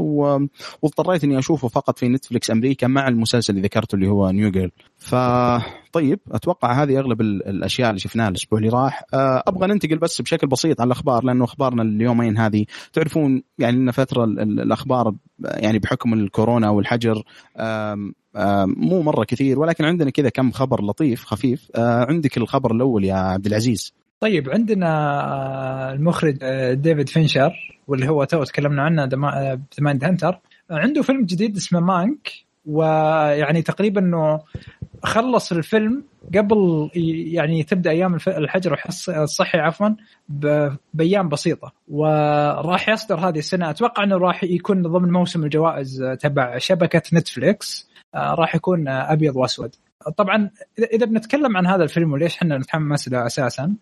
واضطريت 0.83 1.25
إني 1.25 1.39
أشوفه 1.39 1.69
فقط 1.69 1.99
في 1.99 2.09
Netflix 2.09 2.51
أمريكا 2.51 2.87
مع 2.87 3.09
المسلسل 3.09 3.57
اللي 3.57 3.67
ذكرته 3.67 3.95
اللي 3.95 4.09
هو 4.09 4.31
New 4.31 4.51
Girl 4.51 4.71
فطيب 4.97 6.21
أتوقع 6.33 6.83
هذه 6.83 6.99
أغلب 6.99 7.21
الأشياء 7.21 7.91
اللي 7.91 8.01
شفناها 8.01 8.29
الأسبوع 8.29 8.59
اللي 8.59 8.71
راح. 8.71 9.03
آه، 9.15 9.43
أبغى 9.47 9.67
ننتقل 9.67 9.99
بس 9.99 10.23
بشكل 10.23 10.47
بسيط 10.47 10.81
على 10.81 10.87
الأخبار 10.87 11.25
لأنه 11.25 11.45
أخبارنا 11.45 11.83
اليومين 11.83 12.39
هذه 12.39 12.65
تعرفون 12.93 13.43
يعني 13.59 13.77
لنا 13.77 13.93
فترة 13.93 14.25
الأخبار 14.25 15.15
يعني 15.39 15.79
بحكم 15.79 16.15
الكورونا 16.15 16.71
والحجر 16.71 17.23
مو 18.67 19.03
مرة 19.03 19.25
كثير 19.25 19.59
ولكن 19.59 19.85
عندنا 19.85 20.11
كذا 20.11 20.29
كم 20.29 20.51
خبر 20.51 20.85
لطيف 20.85 21.25
خفيف. 21.25 21.69
آه، 21.75 22.07
عندك 22.09 22.37
الخبر 22.37 22.73
الأول 22.73 23.05
يا 23.05 23.15
عبد 23.15 23.47
العزيز. 23.47 23.95
طيب 24.21 24.51
عندنا 24.51 25.21
آه، 25.25 25.93
المخرج 25.93 26.39
آه، 26.43 26.73
ديفيد 26.73 27.09
فينشر 27.09 27.53
واللي 27.89 28.09
هو 28.09 28.25
تو 28.25 28.45
تكلمنا 28.45 28.83
عنه 28.83 29.05
the 29.05 29.17
Mindhunter 29.81 30.39
عنده 30.71 31.03
فيلم 31.03 31.25
جديد 31.25 31.57
اسمه 31.57 31.81
مانك 31.81 32.33
ويعني 32.67 33.63
تقريبا 33.63 34.01
إنه 34.01 34.41
خلص 35.03 35.53
الفيلم 35.53 36.05
قبل 36.35 36.91
يعني 37.33 37.63
تبدأ 37.63 37.91
أيام 37.91 38.15
الحجر 38.29 38.81
الصحي 39.09 39.59
عفوا 39.59 39.89
بأيام 40.95 41.29
بسيطة. 41.29 41.73
وراح 41.89 42.89
يصدر 42.89 43.29
هذه 43.29 43.39
السنة. 43.39 43.71
أتوقع 43.71 44.05
إنه 44.05 44.17
راح 44.17 44.45
يكون 44.45 44.83
ضمن 44.83 45.13
موسم 45.13 45.45
الجوائز 45.45 46.17
تبع 46.21 46.59
شبكة 46.59 47.03
نتفليكس. 47.13 47.89
آه، 47.91 47.96
راح 48.17 48.55
يكون 48.55 48.89
أبيض 48.89 49.37
وأسود. 49.37 49.75
طبعا 50.17 50.51
اذا 50.93 51.07
بنتكلم 51.07 51.57
عن 51.57 51.67
هذا 51.67 51.85
الفيلم 51.85 52.13
وليش 52.13 52.37
إحنا 52.37 52.59
نتحمس 52.59 53.09
له 53.09 53.27
أساسا 53.27 53.75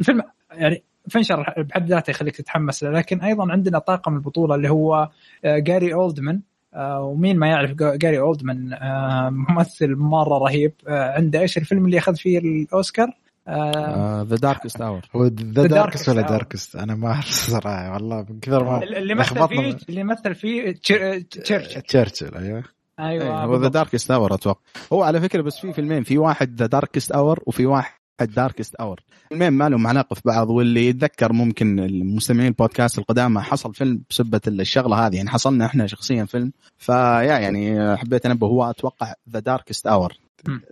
الفيلم 0.00 0.22
يعني 0.52 0.82
فنشر 1.10 1.54
بحد 1.58 1.88
ذاته 1.88 2.10
يخليك 2.10 2.36
تتحمس 2.36 2.84
له 2.84 2.90
لكن 2.90 3.20
أيضا 3.20 3.52
عندنا 3.52 3.78
طاقم 3.78 4.14
البطولة 4.14 4.54
اللي 4.54 4.70
هو 4.70 5.08
جاري 5.44 5.94
أولدمان. 5.94 6.40
آه، 6.74 7.02
ومين 7.02 7.38
ما 7.38 7.46
يعرف 7.46 7.72
جاري 7.72 8.18
أولدمان 8.18 8.72
آه، 8.72 9.30
ممثل 9.30 9.94
مرة 9.94 10.38
رهيب. 10.38 10.72
عنده 10.88 11.40
إيش 11.40 11.58
الفيلم 11.58 11.86
اللي 11.86 11.98
أخذ 11.98 12.16
فيه 12.16 12.38
الأوسكار؟ 12.38 13.14
ذا 13.48 14.36
داركست 14.36 14.80
اور 14.80 15.08
هو 15.16 15.26
the 15.26 15.66
Darkest 15.66 16.08
ولا 16.08 16.22
Darkest 16.22 16.76
أنا 16.76 16.94
ما 16.94 17.08
أعرف 17.08 17.26
صراحة 17.26 17.92
والله 17.92 18.26
من 18.30 18.40
كثر 18.40 18.64
ما 18.64 18.82
اللي 18.82 19.14
مثل 19.14 19.48
فيه 19.48 19.76
اللي 19.88 20.04
مثل 20.04 20.34
فيه 20.34 20.72
تشرشل. 20.72 21.80
تشرشل 21.82 22.34
أيوه. 22.34 22.64
أيوه 23.00 23.44
هو 23.44 23.56
the 23.56 23.68
Darkest 23.68 24.10
Hour 24.10 24.34
أتوقع. 24.34 24.60
هو 24.92 25.02
على 25.02 25.20
فكرة 25.20 25.42
بس 25.42 25.58
في 25.58 25.72
فيلمين 25.72 26.02
في 26.02 26.18
واحد 26.18 26.56
the 26.58 26.66
Darkest 26.66 27.12
Hour 27.12 27.42
وفي 27.46 27.66
واحد 27.66 27.92
Darkest 28.20 28.74
Hour 28.74 29.00
فيلمين 29.28 29.50
ما 29.50 29.68
لهم 29.68 29.86
علاقة 29.86 30.14
في 30.14 30.22
بعض 30.24 30.50
واللي 30.50 30.86
يتذكر 30.86 31.32
ممكن 31.32 31.78
المستمعين 31.78 32.48
البودكاست 32.48 32.98
القدامى 32.98 33.40
حصل 33.40 33.74
فيلم 33.74 34.02
بسبة 34.10 34.40
الشغلة 34.48 35.06
هذه. 35.06 35.16
يعني 35.16 35.28
حصلنا 35.28 35.66
إحنا 35.66 35.86
شخصيا 35.86 36.24
فيلم 36.24 36.52
فيا 36.78 37.22
يعني 37.22 37.96
حبيت 37.96 38.26
أنبه. 38.26 38.46
هو 38.46 38.70
أتوقع 38.70 39.14
ذا 39.30 39.40
داركست 39.40 39.86
اور 39.86 40.12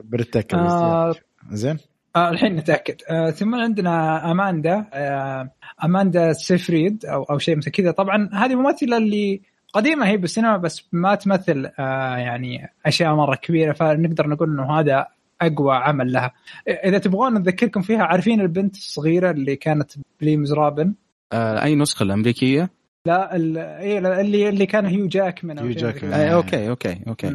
بنتاكد 0.05 0.59
آه 0.59 1.15
زين؟ 1.51 1.79
آه 2.17 2.31
الحين 2.31 2.57
نتأكد. 2.57 2.97
آه 3.11 3.31
ثم 3.31 3.55
عندنا 3.55 4.31
أماندا. 4.31 4.87
آه 4.93 5.51
أماندا 5.85 6.33
سيفريد 6.33 7.05
أو 7.05 7.23
أو 7.23 7.39
شيء 7.39 7.57
مثل 7.57 7.71
كذا. 7.71 7.91
طبعا 7.91 8.31
هذه 8.33 8.55
ممثلة 8.55 8.97
اللي 8.97 9.41
قديمة 9.73 10.07
هي 10.07 10.17
بالسينما 10.17 10.57
بس 10.57 10.85
ما 10.93 11.15
تمثل 11.15 11.71
آه 11.79 12.17
يعني 12.17 12.69
أشياء 12.87 13.15
مرة 13.15 13.35
كبيرة 13.35 13.73
فنقدر 13.73 14.29
نقول 14.29 14.51
إنه 14.51 14.81
هذا 14.81 15.07
أقوى 15.41 15.77
عمل 15.77 16.13
لها. 16.13 16.33
إذا 16.69 16.99
تبغون 16.99 17.35
نذكركم 17.35 17.83
فيها 17.83 18.03
عارفين 18.03 18.41
البنت 18.41 18.77
الصغيرة 18.77 19.31
اللي 19.31 19.57
كانت 19.57 19.93
ب 20.21 20.29
Les 20.29 20.53
Misérables 20.53 20.95
آه 21.33 21.63
أي 21.63 21.75
نسخة 21.75 22.03
الأمريكية؟ 22.03 22.71
لا 23.07 23.37
إيه، 23.81 23.99
اللي 24.21 24.49
اللي 24.49 24.67
كان 24.67 24.87
هيو 24.87 24.93
جاكمان 24.93 25.02
هيو 25.02 25.09
جاك 25.09 26.05
آه 26.05 26.29
أوكي 26.29 26.69
أوكي 26.69 27.01
أوكي. 27.09 27.29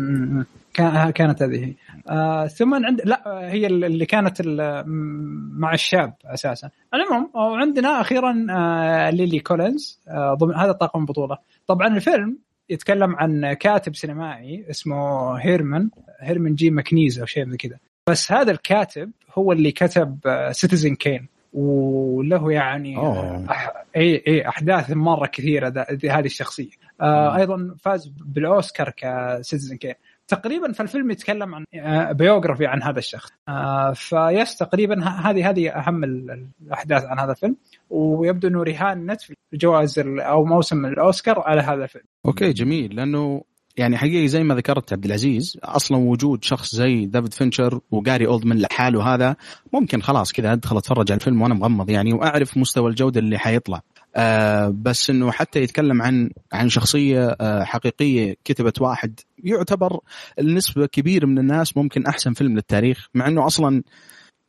كانت 1.11 1.41
هذه. 1.43 1.73
آه 2.09 2.47
ثم 2.47 2.85
عند 2.85 3.01
لا 3.05 3.23
هي 3.27 3.67
اللي 3.67 4.05
كانت 4.05 4.41
مع 5.57 5.73
الشاب 5.73 6.13
أساسا. 6.25 6.69
المهم 6.93 7.29
وعندنا 7.33 8.01
أخيرا 8.01 8.47
آه 8.49 9.09
ليلي 9.09 9.39
كولينز. 9.39 10.01
آه 10.07 10.33
ضمن 10.33 10.55
هذا 10.55 10.71
طاقم 10.71 10.99
البطوله 10.99 11.37
طبعا 11.67 11.87
الفيلم 11.87 12.37
يتكلم 12.69 13.15
عن 13.15 13.53
كاتب 13.53 13.95
سينمائي 13.95 14.65
اسمه 14.69 15.33
هيرمان 15.35 15.89
هيرمان 16.19 16.55
جي 16.55 16.69
ماكنيز 16.69 17.19
أو 17.19 17.25
شيء 17.25 17.45
من 17.45 17.55
كذا. 17.55 17.77
بس 18.09 18.31
هذا 18.31 18.51
الكاتب 18.51 19.11
هو 19.33 19.51
اللي 19.51 19.71
كتب 19.71 20.19
Citizen 20.51 20.91
آه، 20.91 20.95
Kane 20.95 21.27
وله 21.53 22.51
يعني 22.51 22.97
أح... 23.49 23.73
اي 23.95 24.23
إي 24.27 24.47
أحداث 24.47 24.91
مرة 24.91 25.25
كثيرة 25.25 25.85
هذه 26.03 26.25
الشخصية. 26.25 26.69
آه 27.01 27.37
أيضا 27.37 27.75
فاز 27.79 28.07
بالأوسكار 28.07 28.93
ك 28.97 29.07
Citizen 29.07 29.77
Kane 29.77 29.93
تقريبا 30.27 30.71
فالفيلم 30.71 31.11
يتكلم 31.11 31.55
عن 31.55 31.65
biography 32.13 32.65
عن 32.65 32.83
هذا 32.83 32.99
الشخص. 32.99 33.31
فبس 33.93 34.57
تقريبا 34.57 35.03
هذه 35.03 35.49
هذه 35.49 35.69
أهم 35.69 36.03
الأحداث 36.03 37.05
عن 37.05 37.19
هذا 37.19 37.31
الفيلم. 37.31 37.55
ويبدو 37.89 38.47
إنه 38.47 38.63
رهان 38.63 39.11
نتفلكس 39.11 39.41
جوائز 39.53 39.99
أو 39.99 40.45
موسم 40.45 40.85
الأوسكار 40.85 41.39
على 41.39 41.61
هذا 41.61 41.83
الفيلم. 41.83 42.05
okay 42.25 42.53
جميل. 42.53 42.95
لأنه 42.95 43.41
يعني 43.77 43.97
حقيقي 43.97 44.27
زي 44.27 44.43
ما 44.43 44.55
ذكرت 44.55 44.93
عبد 44.93 45.05
العزيز 45.05 45.57
أصلا 45.63 45.97
وجود 45.97 46.43
شخص 46.43 46.75
زي 46.75 47.05
ديفيد 47.05 47.33
فينشر 47.33 47.79
وجاري 47.91 48.27
أولدمان 48.27 48.57
لحاله 48.57 49.13
هذا 49.13 49.35
ممكن 49.73 50.01
خلاص 50.01 50.33
كذا 50.33 50.53
أدخل 50.53 50.77
أتفرج 50.77 51.11
على 51.11 51.19
الفيلم 51.19 51.41
وأنا 51.41 51.53
مغمض 51.53 51.89
يعني 51.89 52.13
وأعرف 52.13 52.57
مستوى 52.57 52.89
الجودة 52.89 53.19
اللي 53.19 53.37
حيطلع. 53.37 53.81
آه 54.15 54.75
بس 54.81 55.09
إنه 55.09 55.31
حتى 55.31 55.61
يتكلم 55.61 56.01
عن 56.01 56.29
عن 56.53 56.69
شخصية 56.69 57.27
آه 57.41 57.63
حقيقية 57.63 58.35
كتبت 58.43 58.81
واحد 58.81 59.19
يعتبر 59.43 59.99
النسبة 60.39 60.85
كبيره 60.85 61.25
من 61.25 61.39
الناس 61.39 61.77
ممكن 61.77 62.05
أحسن 62.05 62.33
فيلم 62.33 62.55
للتاريخ 62.55 63.07
مع 63.13 63.27
إنه 63.27 63.45
أصلا 63.45 63.83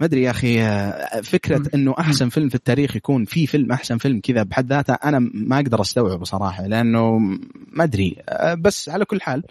ما 0.01 0.07
أدري 0.07 0.23
يا 0.23 0.31
أخي 0.31 0.63
آه، 0.63 1.21
فكرة 1.21 1.63
إنه 1.75 1.95
أحسن 1.99 2.29
فيلم 2.29 2.49
في 2.49 2.55
التاريخ 2.55 2.97
يكون 2.97 3.25
في 3.25 3.47
فيلم 3.47 3.73
أحسن 3.73 3.99
فيلم 3.99 4.21
كذا 4.21 4.43
بحد 4.43 4.73
ذاته 4.73 4.95
أنا 4.95 5.19
ما 5.35 5.57
أقدر 5.57 5.81
أستوعبه 5.81 6.25
صراحة 6.25 6.67
لأنه 6.67 7.19
ما 7.73 7.85
أدري 7.85 8.17
بس 8.59 8.89
على 8.89 9.05
كل 9.05 9.21
حال 9.21 9.43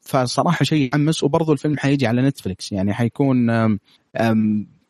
فصراحة 0.00 0.64
شيء 0.64 0.88
يحمس 0.88 1.24
وبرضه 1.24 1.52
الفيلم 1.52 1.78
حيجي 1.78 2.06
على 2.06 2.22
نتفلكس 2.22 2.72
يعني 2.72 2.94
حيكون 2.94 3.48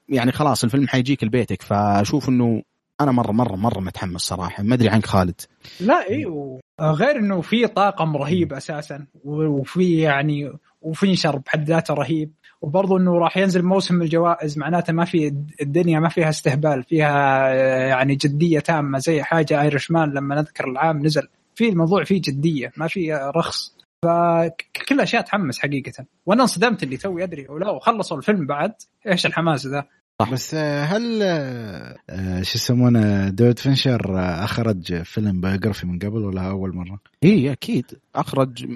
يعني 0.08 0.32
خلاص 0.32 0.64
الفيلم 0.64 0.88
حيجيك 0.88 1.24
لبيتك 1.24 1.62
فأشوف 1.62 2.28
إنه 2.28 2.62
أنا 3.00 3.12
مره 3.12 3.32
مره 3.32 3.56
مرة 3.56 3.80
متحمس 3.80 4.20
صراحة. 4.20 4.62
ما 4.62 4.74
أدري 4.74 4.88
عنك 4.88 5.06
خالد. 5.06 5.40
لا 5.80 6.10
أيوه 6.10 6.60
غير 6.80 7.18
إنه 7.18 7.40
في 7.40 7.66
طاقم 7.66 8.16
رهيب 8.16 8.52
أساسا 8.52 9.06
وفي 9.24 10.00
يعني 10.00 10.52
وفي 10.82 11.12
نشر 11.12 11.38
بحد 11.38 11.64
ذاته 11.64 11.94
رهيب. 11.94 12.32
وبرضه 12.60 12.98
إنه 12.98 13.18
راح 13.18 13.36
ينزل 13.36 13.62
موسم 13.62 14.02
الجوائز 14.02 14.58
معناته 14.58 14.92
ما 14.92 15.04
في 15.04 15.34
الدنيا 15.60 16.00
ما 16.00 16.08
فيها 16.08 16.28
استهبال 16.28 16.82
فيها 16.82 17.48
يعني 17.86 18.14
جدية 18.14 18.60
تامة 18.60 18.98
زي 18.98 19.22
حاجة 19.22 19.62
Irishman 19.62 20.10
لما 20.10 20.34
نذكر 20.34 20.68
العام 20.68 21.06
نزل. 21.06 21.28
في 21.54 21.68
الموضوع 21.68 22.04
فيه 22.04 22.20
جدية 22.24 22.72
ما 22.76 22.88
في 22.88 23.12
رخص. 23.36 23.74
فكل 24.02 25.00
أشياء 25.00 25.22
تحمس 25.22 25.58
حقيقة. 25.58 26.04
وأنا 26.26 26.42
انصدمت 26.42 26.82
اللي 26.82 26.96
توي 26.96 27.24
أدري 27.24 27.46
ولو 27.48 27.78
خلصوا 27.78 28.16
الفيلم 28.16 28.46
بعد. 28.46 28.72
إيش 29.08 29.26
الحماس 29.26 29.66
ذا؟ 29.66 29.84
صح. 30.22 30.32
بس 30.32 30.54
هل 30.54 31.22
آه، 31.22 32.42
شو 32.42 32.58
يسمونه 32.58 33.28
ديفيد 33.28 33.58
فينشر 33.58 34.18
أخرج 34.44 35.02
فيلم 35.02 35.40
biography 35.40 35.86
من 35.86 35.98
قبل 35.98 36.24
ولا 36.24 36.50
أول 36.50 36.74
مرة؟ 36.74 36.98
إي 37.24 37.52
أكيد 37.52 37.86
أخرج 38.14 38.66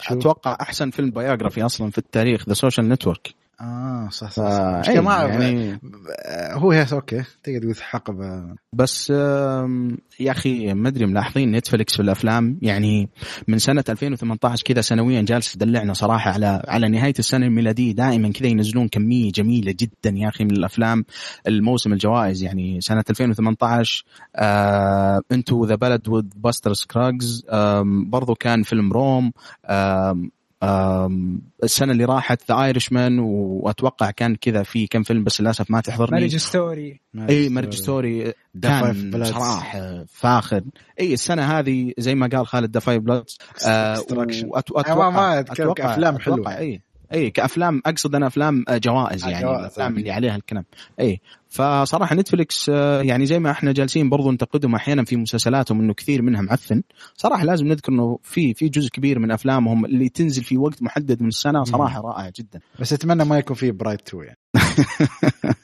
شو؟ 0.00 0.14
أتوقع 0.14 0.56
أحسن 0.60 0.90
فيلم 0.90 1.10
biography 1.10 1.64
أصلا 1.64 1.90
في 1.90 1.98
التاريخ 1.98 2.48
The 2.48 2.54
Social 2.54 2.88
Network 2.88 3.34
آه 3.60 4.08
صح 4.10 4.30
صح, 4.30 4.82
صح. 4.82 4.88
أي 4.88 5.00
ما 5.00 5.14
يعني 5.22 5.80
هو 6.52 6.72
yes 6.72 6.92
okay. 6.92 7.22
تقدر 7.42 7.60
تقول 7.60 7.74
حقبه 7.82 8.54
بس 8.72 9.10
يا 10.20 10.30
أخي 10.30 10.74
ما 10.74 10.88
أدري 10.88 11.06
ملاحظين 11.06 11.52
نتفلكس 11.52 11.96
في 11.96 12.02
الأفلام؟ 12.02 12.58
يعني 12.62 13.08
من 13.48 13.58
سنة 13.58 13.84
2018 13.88 14.64
كذا 14.64 14.80
سنويا 14.80 15.22
جالس 15.22 15.52
تدلعنا 15.52 15.92
صراحة 15.92 16.30
على 16.30 16.62
على 16.68 16.88
نهاية 16.88 17.14
السنة 17.18 17.46
الميلادية. 17.46 17.92
دائما 17.92 18.32
كذا 18.32 18.48
ينزلون 18.48 18.88
كمية 18.88 19.32
جميلة 19.32 19.74
جدا 19.80 20.18
يا 20.18 20.28
أخي 20.28 20.44
من 20.44 20.50
الأفلام. 20.50 21.04
الموسم 21.48 21.92
الجوائز 21.92 22.42
يعني 22.42 22.80
سنة 22.80 23.04
2018 23.10 24.04
انتو 25.32 25.64
The 25.64 25.74
Ballad 25.74 26.08
of 26.08 26.26
Buster 26.36 26.72
Scruggs 26.72 27.46
برضو 28.06 28.34
كان 28.34 28.62
فيلم 28.62 28.92
روما 28.92 29.32
السنة 31.64 31.92
اللي 31.92 32.04
راحت 32.04 32.40
The 32.48 32.64
Irishman 32.64 33.18
وأتوقع 33.18 34.10
كان 34.10 34.36
كذا 34.36 34.62
في 34.62 34.86
كم 34.86 35.02
فيلم 35.02 35.24
بس 35.24 35.40
للأسف 35.40 35.70
ما 35.70 35.80
تحضرني. 35.80 36.20
Marriage 36.20 36.36
Story 36.36 37.00
إي 37.28 37.48
Marriage 37.48 37.74
Story 37.74 38.32
كان 38.62 39.24
صراحة 39.24 40.04
فاخر. 40.08 40.62
إي 41.00 41.14
السنة 41.14 41.42
هذه 41.42 41.92
زي 41.98 42.14
ما 42.14 42.26
قال 42.32 42.46
خالد 42.46 42.74
Da 42.74 42.80
5 42.80 43.02
Bloods 43.02 43.38
أتوقع 44.54 45.10
ما 45.10 45.40
أتوقع 45.40 45.94
افلام 45.94 46.18
حلوة. 46.18 46.58
إي 46.58 46.82
إي 47.12 47.30
كأفلام 47.30 47.82
أقصد 47.86 48.14
أنا 48.14 48.26
أفلام 48.26 48.64
آه، 48.68 48.76
جوائز 48.78 49.26
يعني 49.26 49.44
جوائز 49.44 49.60
الأفلام 49.60 49.96
اللي 49.96 50.10
عليها 50.10 50.36
الكلام. 50.36 50.64
إي 51.00 51.20
فصراحة 51.48 52.14
نتفلكس 52.14 52.68
آه، 52.68 53.02
يعني 53.02 53.26
زي 53.26 53.38
ما 53.38 53.50
إحنا 53.50 53.72
جالسين 53.72 54.08
برضو 54.08 54.30
ننتقدهم 54.30 54.74
أحيانا 54.74 55.04
في 55.04 55.16
مسلسلاتهم 55.16 55.80
إنه 55.80 55.94
كثير 55.94 56.22
منها 56.22 56.42
معفن. 56.42 56.82
صراحة 57.14 57.44
لازم 57.44 57.66
نذكر 57.66 57.92
إنه 57.92 58.18
في 58.22 58.54
في 58.54 58.68
جزء 58.68 58.88
كبير 58.88 59.18
من 59.18 59.30
أفلامهم 59.30 59.84
اللي 59.84 60.08
تنزل 60.08 60.42
في 60.42 60.58
وقت 60.58 60.82
محدد 60.82 61.22
من 61.22 61.28
السنة 61.28 61.64
صراحة 61.64 62.00
رائع 62.00 62.30
جدا. 62.36 62.60
بس 62.80 62.92
أتمنى 62.92 63.24
ما 63.24 63.38
يكون 63.38 63.56
في 63.56 63.70
Bright 63.70 64.08
2 64.08 64.24
يعني. 64.24 64.38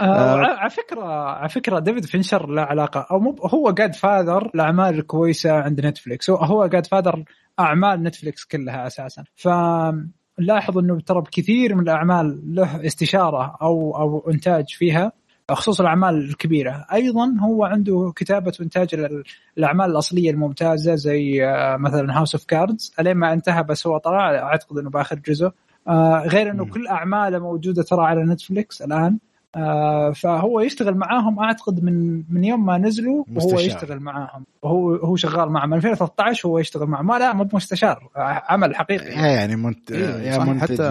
آه 0.00 0.36
على 0.36 0.70
فكرة 0.70 1.04
على 1.28 1.48
فكرة 1.48 1.78
ديفيد 1.78 2.04
فينشر 2.04 2.46
له 2.48 2.62
علاقة 2.62 3.06
أو 3.10 3.20
مو 3.20 3.36
هو 3.54 3.70
godfather 3.70 4.50
الأعمال 4.54 4.98
الكويسة 4.98 5.52
عند 5.52 5.80
نتفلكس 5.80 6.30
هو 6.30 6.66
godfather 6.66 7.24
أعمال 7.60 8.02
نتفلكس 8.02 8.44
كلها 8.44 8.86
أساسا. 8.86 9.24
ف 9.36 9.48
نلاحظ 10.40 10.78
إنه 10.78 11.00
ترى 11.00 11.20
بكثير 11.20 11.74
من 11.74 11.82
الأعمال 11.82 12.54
له 12.54 12.86
استشارة 12.86 13.56
أو 13.62 13.96
أو 13.96 14.30
إنتاج 14.30 14.64
فيها. 14.68 15.12
خصوصا 15.50 15.82
الأعمال 15.82 16.14
الكبيرة. 16.14 16.86
أيضا 16.92 17.36
هو 17.40 17.64
عنده 17.64 18.12
كتابة 18.16 18.52
وانتاج 18.60 18.88
الأعمال 19.58 19.90
الأصلية 19.90 20.30
الممتازة 20.30 20.94
زي 20.94 21.44
آه، 21.44 21.76
مثلا 21.76 22.18
House 22.18 22.34
of 22.34 22.44
Cards 22.44 22.94
ألين 23.00 23.16
ما 23.16 23.32
انتهى 23.32 23.62
بس 23.62 23.86
هو 23.86 23.98
طلع 23.98 24.34
أعتقد 24.34 24.78
إنه 24.78 24.90
بآخر 24.90 25.16
جزء. 25.18 25.50
آه، 25.88 26.22
غير 26.26 26.50
إنه 26.50 26.64
كل 26.64 26.86
أعماله 26.86 27.38
موجودة 27.38 27.82
ترى 27.82 28.04
على 28.04 28.24
نتفليكس 28.24 28.82
الآن. 28.82 29.18
فهو 30.14 30.60
يشتغل 30.60 30.94
معاهم 30.94 31.38
أعتقد 31.38 31.84
من 31.84 32.22
من 32.30 32.44
يوم 32.44 32.66
ما 32.66 32.78
نزلوا 32.78 33.24
وهو 33.34 33.58
يشتغل 33.58 34.00
معاهم. 34.00 34.44
وهو 34.62 34.94
هو 34.94 35.16
شغال 35.16 35.48
معهم. 35.48 35.70
من 35.70 35.76
2013 35.76 36.48
هو 36.48 36.58
يشتغل 36.58 36.86
معهم. 36.86 37.06
ما 37.06 37.18
لا 37.18 37.32
مو 37.32 37.48
مستشار 37.52 38.08
عمل 38.48 38.76
حقيقي. 38.76 39.10
يعني 39.10 39.56
منت... 39.56 39.92
إيه 39.92 40.32
يا 40.32 40.38
منتج 40.38 40.74
حتى... 40.74 40.82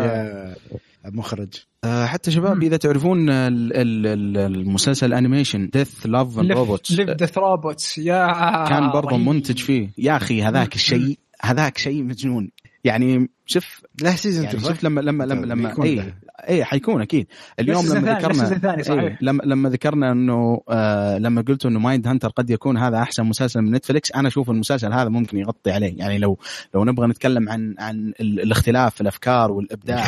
يا 1.05 1.11
مخرج. 1.11 1.53
آه 1.83 2.05
حتى 2.05 2.31
شباب 2.31 2.63
إذا 2.63 2.77
تعرفون 2.77 3.29
المسلسل 3.29 5.07
ال 5.07 5.13
animation 5.13 5.69
Death 5.69 6.05
Love 6.05 6.39
and 6.39 6.51
Robots 6.51 6.91
Death 7.01 7.37
Robots 7.37 7.97
يا 7.97 8.27
كان 8.69 8.91
برضه 8.91 9.17
منتج 9.17 9.57
فيه. 9.57 9.89
يا 9.97 10.15
أخي 10.15 10.43
هذاك 10.43 10.75
الشيء 10.75 11.19
هذاك 11.41 11.77
شيء 11.77 12.03
مجنون. 12.03 12.49
يعني 12.83 13.29
شوف 13.45 13.81
له 14.01 14.15
season 14.15 14.45
يعني 14.45 14.59
شوف 14.59 14.83
لما 14.83 15.01
لما 15.01 15.23
لما 15.23 15.45
لما 15.45 15.83
اي 15.83 16.13
اي 16.49 16.65
حيكون 16.65 17.01
أكيد. 17.01 17.27
اليوم 17.59 17.85
لما 17.85 18.13
ذكرنا 18.13 18.73
إيه 18.79 19.17
لما 19.21 19.43
لما 19.45 19.69
ذكرنا 19.69 20.11
إنه 20.11 20.61
آه 20.69 21.17
لما 21.17 21.41
قلت 21.41 21.65
إنه 21.65 21.79
Mindhunter 21.79 22.29
قد 22.29 22.49
يكون 22.49 22.77
هذا 22.77 22.97
أحسن 22.97 23.23
مسلسل 23.23 23.61
من 23.61 23.71
نتفلكس 23.71 24.11
أنا 24.11 24.27
أشوف 24.27 24.49
المسلسل 24.49 24.93
هذا 24.93 25.09
ممكن 25.09 25.37
يغطي 25.37 25.71
عليه. 25.71 25.97
يعني 25.97 26.17
لو 26.17 26.39
لو 26.75 26.85
نبغى 26.85 27.07
نتكلم 27.07 27.49
عن 27.49 27.75
عن 27.79 28.13
الاختلاف 28.19 28.95
في 28.95 29.01
الأفكار 29.01 29.51
والإبداع 29.51 30.03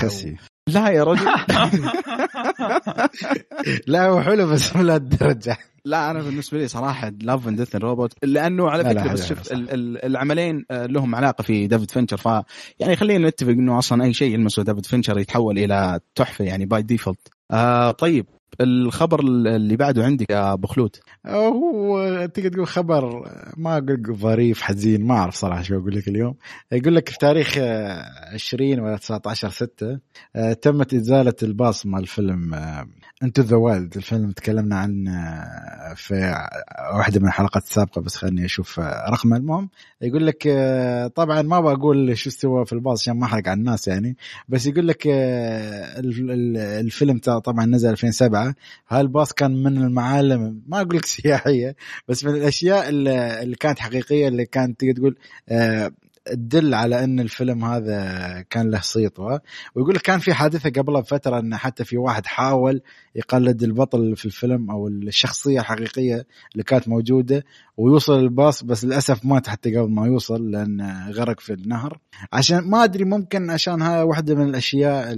لا 0.67 0.89
يا 0.89 1.03
رجل. 1.03 1.25
لا 3.87 4.07
هو 4.07 4.21
حلو 4.21 4.47
بس 4.47 4.75
مو 4.75 4.83
لهالدرجة. 4.83 5.57
لا 5.85 6.11
أنا 6.11 6.21
بالنسبة 6.21 6.57
لي 6.57 6.67
صراحة 6.67 7.11
Love 7.21 7.47
and 7.47 7.57
Death 7.57 7.75
Robot 7.75 8.13
لأنه 8.23 8.69
على 8.69 8.83
فكرة 8.83 9.13
بس 9.13 9.27
شوف 9.27 9.39
العملين 9.51 10.65
آه، 10.71 10.85
لهم 10.85 11.15
علاقة 11.15 11.41
في 11.41 11.67
ديفيد 11.67 11.91
فينشر 11.91 12.17
ف 12.17 12.25
يعني 12.79 12.95
خلينا 12.95 13.29
نتفق 13.29 13.49
إنه 13.49 13.77
أصلا 13.77 14.03
أي 14.03 14.13
شيء 14.13 14.33
يلمسه 14.33 14.63
ديفيد 14.63 14.85
فينشر 14.85 15.19
يتحول 15.19 15.59
إلى 15.59 15.99
تحفة 16.15 16.45
يعني 16.45 16.65
by 16.65 16.81
default 16.81 17.27
آه 17.51 17.91
طيب. 17.91 18.25
الخبر 18.61 19.19
اللي 19.19 19.75
بعده 19.75 20.05
عندك 20.05 20.29
يا 20.29 20.53
أبو 20.53 20.67
خلود؟ 20.67 20.95
هو 21.27 22.25
تقدر 22.25 22.49
تقول 22.49 22.67
خبر 22.67 23.31
ما 23.57 23.77
أقول 23.77 24.15
ظريف 24.15 24.61
حزين 24.61 25.07
ما 25.07 25.15
أعرف 25.15 25.35
صراحة 25.35 25.61
شو 25.61 25.79
أقول 25.79 25.95
لك 25.95 26.07
اليوم. 26.07 26.35
يقول 26.71 26.95
لك 26.95 27.09
في 27.09 27.17
تاريخ 27.17 27.57
20 28.33 28.79
ولا 28.79 28.97
19 28.97 29.49
6 29.49 29.99
تمت 30.61 30.93
إزالة 30.93 31.33
الباص 31.43 31.85
مال 31.85 31.99
الفيلم 32.01 32.55
Into 33.23 33.41
the 33.41 33.57
Wild 33.57 33.95
الفيلم 33.97 34.31
تكلمنا 34.31 34.75
عنه 34.75 35.11
في 35.95 36.13
واحدة 36.95 37.19
من 37.19 37.27
الحلقات 37.27 37.63
السابقة 37.63 38.01
بس 38.01 38.15
خليني 38.15 38.45
أشوف 38.45 38.79
رقمه 38.79 39.37
المهم 39.37 39.69
يقول 40.01 40.27
لك 40.27 40.47
طبعا 41.15 41.41
ما 41.41 41.59
بقول 41.59 42.17
شو 42.17 42.29
استوى 42.29 42.65
في 42.65 42.73
الباص 42.73 43.01
عشان 43.01 43.19
ما 43.19 43.25
أحرق 43.25 43.47
على 43.47 43.57
الناس 43.59 43.87
يعني 43.87 44.17
بس 44.49 44.67
يقول 44.67 44.87
لك 44.87 45.03
الفيلم 46.79 47.19
طبعا 47.19 47.65
نزل 47.65 47.89
2007 47.89 48.44
هالباص 48.87 49.33
كان 49.33 49.63
من 49.63 49.77
المعالم؟ 49.77 50.61
ما 50.67 50.81
أقول 50.81 50.97
لك 50.97 51.05
سياحية 51.15 51.75
بس 52.07 52.25
من 52.25 52.35
الأشياء 52.35 52.89
اللي 52.89 53.55
كانت 53.59 53.79
حقيقية 53.79 54.27
اللي 54.27 54.45
كانت 54.45 54.85
تقول 54.85 55.17
تدل 56.25 56.73
على 56.73 57.03
إن 57.03 57.19
الفيلم 57.19 57.65
هذا 57.65 58.41
كان 58.49 58.71
له 58.71 58.79
صيت 58.81 59.19
ويقول 59.75 59.97
كان 59.97 60.19
في 60.19 60.33
حادثة 60.33 60.69
قبلها 60.69 61.01
بفترة 61.01 61.39
إن 61.39 61.55
حتى 61.55 61.83
في 61.85 61.97
واحد 61.97 62.25
حاول 62.25 62.81
يقلد 63.15 63.63
البطل 63.63 64.15
في 64.15 64.25
الفيلم 64.25 64.71
أو 64.71 64.87
الشخصية 64.87 65.59
الحقيقية 65.59 66.25
اللي 66.53 66.63
كانت 66.63 66.87
موجودة. 66.87 67.43
ويوصل 67.77 68.19
الباص 68.19 68.63
بس 68.63 68.85
للأسف 68.85 69.25
مات 69.25 69.47
حتى 69.49 69.75
قبل 69.75 69.91
ما 69.91 70.07
يوصل 70.07 70.51
لأن 70.51 71.09
غرق 71.11 71.39
في 71.39 71.53
النهر. 71.53 71.99
عشان 72.33 72.69
ما 72.69 72.83
أدري 72.83 73.03
ممكن 73.05 73.49
عشان 73.49 73.81
هاي 73.81 74.03
واحدة 74.03 74.35
من 74.35 74.49
الأشياء 74.49 75.11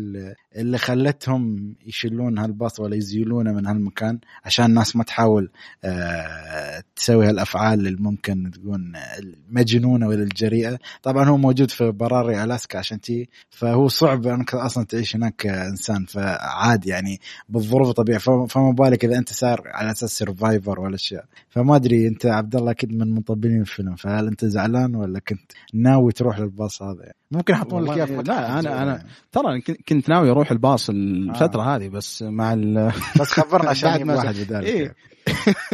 اللي, 0.55 0.77
خلتهم 0.77 1.75
يشيلون 1.85 2.37
هالباص 2.37 2.79
ولا 2.79 2.95
يزيلونه 2.95 3.51
من 3.53 3.65
هالمكان 3.67 4.19
عشان 4.45 4.65
الناس 4.65 4.95
ما 4.95 5.03
تحاول 5.03 5.49
آه 5.83 6.83
تسوي 6.95 7.27
هالأفعال 7.27 7.87
اللي 7.87 8.01
ممكن 8.01 8.51
تكون 8.51 8.93
المجنونه 9.19 10.07
ولا 10.07 10.23
الجريئة. 10.23 10.79
طبعا 11.03 11.29
هو 11.29 11.37
موجود 11.37 11.71
في 11.71 11.91
براري 11.91 12.43
ألاسكا 12.43 12.79
عشان 12.79 13.01
تي 13.01 13.29
فهو 13.49 13.87
صعب 13.87 14.27
أنك 14.27 14.53
أصلا 14.53 14.85
تعيش 14.85 15.15
هناك 15.15 15.35
كانسان 15.35 16.05
فعادي 16.05 16.89
يعني 16.89 17.19
بالظروف 17.49 17.89
الطبيعية. 17.89 18.19
فما 18.19 18.71
بالك 18.71 19.05
إذا 19.05 19.17
أنت 19.17 19.33
صار 19.33 19.61
على 19.65 19.91
أساس 19.91 20.17
survivor 20.17 20.79
ولا 20.79 20.95
اشياء 20.95 21.25
فما 21.49 21.75
أدري 21.75 22.07
أنت 22.07 22.25
عبد 22.47 22.55
الله 22.55 22.71
أكيد 22.71 22.93
من 22.93 23.13
مطبلين 23.13 23.61
الفيلم 23.61 23.95
فهل 23.95 24.27
أنت 24.27 24.45
زعلان 24.45 24.95
ولا 24.95 25.19
كنت 25.19 25.51
ناوي 25.73 26.11
تروح 26.11 26.39
للباص 26.39 26.81
هذا 26.81 27.01
يعني. 27.01 27.15
ممكن 27.31 27.53
يحطون 27.53 27.83
لك 27.83 27.97
إياه 27.97 28.21
لا 28.21 28.59
أنا 28.59 28.83
أنا 28.83 29.03
ترى 29.31 29.61
كنت 29.61 30.09
ناوي 30.09 30.29
أروح 30.29 30.51
الباص 30.51 30.89
الفترة 30.89 31.61
آه. 31.61 31.75
هذه 31.75 31.89
بس 31.89 32.23
مع 32.23 32.53
ال 32.53 32.91
بس 33.19 33.27
خبرنا 33.27 33.69
عشان 33.75 34.09
واحد 34.09 34.35
بدالك 34.35 34.65
إيه. 34.65 34.95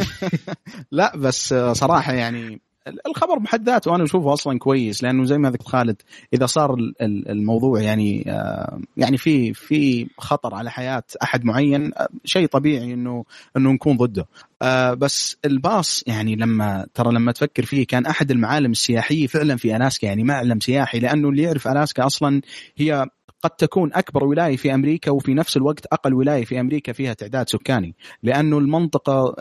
لا 0.92 1.18
بس 1.18 1.54
صراحة 1.54 2.14
يعني 2.14 2.62
الخبر 3.08 3.40
بحد 3.40 3.70
ذاته 3.70 3.96
أنا 3.96 4.04
أشوفه 4.04 4.34
أصلا 4.34 4.60
كويس 4.60 5.04
لأنه 5.04 5.24
زي 5.26 5.38
ما 5.38 5.52
ذكر 5.52 5.66
خالد 5.66 6.02
إذا 6.34 6.46
صار 6.46 6.76
الموضوع 7.02 7.82
يعني 7.82 8.24
آه، 8.28 8.80
يعني 8.98 9.18
في 9.18 9.54
في 9.54 10.08
خطر 10.18 10.56
على 10.56 10.72
حياة 10.72 11.04
أحد 11.24 11.46
معين 11.46 11.92
آه، 11.98 12.08
شيء 12.26 12.48
طبيعي 12.48 12.94
انه 12.94 13.26
إنه 13.58 13.72
نكون 13.72 13.98
ضده 13.98 14.26
آه، 14.64 14.94
بس 14.94 15.38
الباص 15.46 16.04
يعني 16.08 16.36
لما 16.36 16.88
ترى 16.94 17.14
لما 17.14 17.32
تفكر 17.32 17.66
فيه 17.66 17.88
كان 17.88 18.06
أحد 18.06 18.32
المعالم 18.32 18.72
السياحية 18.72 19.28
فعلا 19.28 19.56
في 19.58 19.76
ألاسكا 19.76 20.06
يعني 20.06 20.24
معلم 20.24 20.60
سياحي 20.60 21.00
لأنه 21.00 21.30
اللي 21.30 21.42
يعرف 21.42 21.68
ألاسكا 21.68 22.06
أصلا 22.06 22.42
هي 22.78 23.06
قد 23.42 23.50
تكون 23.50 23.94
أكبر 23.94 24.24
ولاية 24.24 24.58
في 24.58 24.74
أمريكا 24.74 25.12
وفي 25.12 25.34
نفس 25.34 25.58
الوقت 25.58 25.86
أقل 25.86 26.14
ولاية 26.14 26.46
في 26.46 26.60
أمريكا 26.60 26.94
فيها 26.94 27.14
تعداد 27.14 27.50
سكاني 27.50 27.96
لأنه 28.24 28.58
المنطقة 28.58 29.36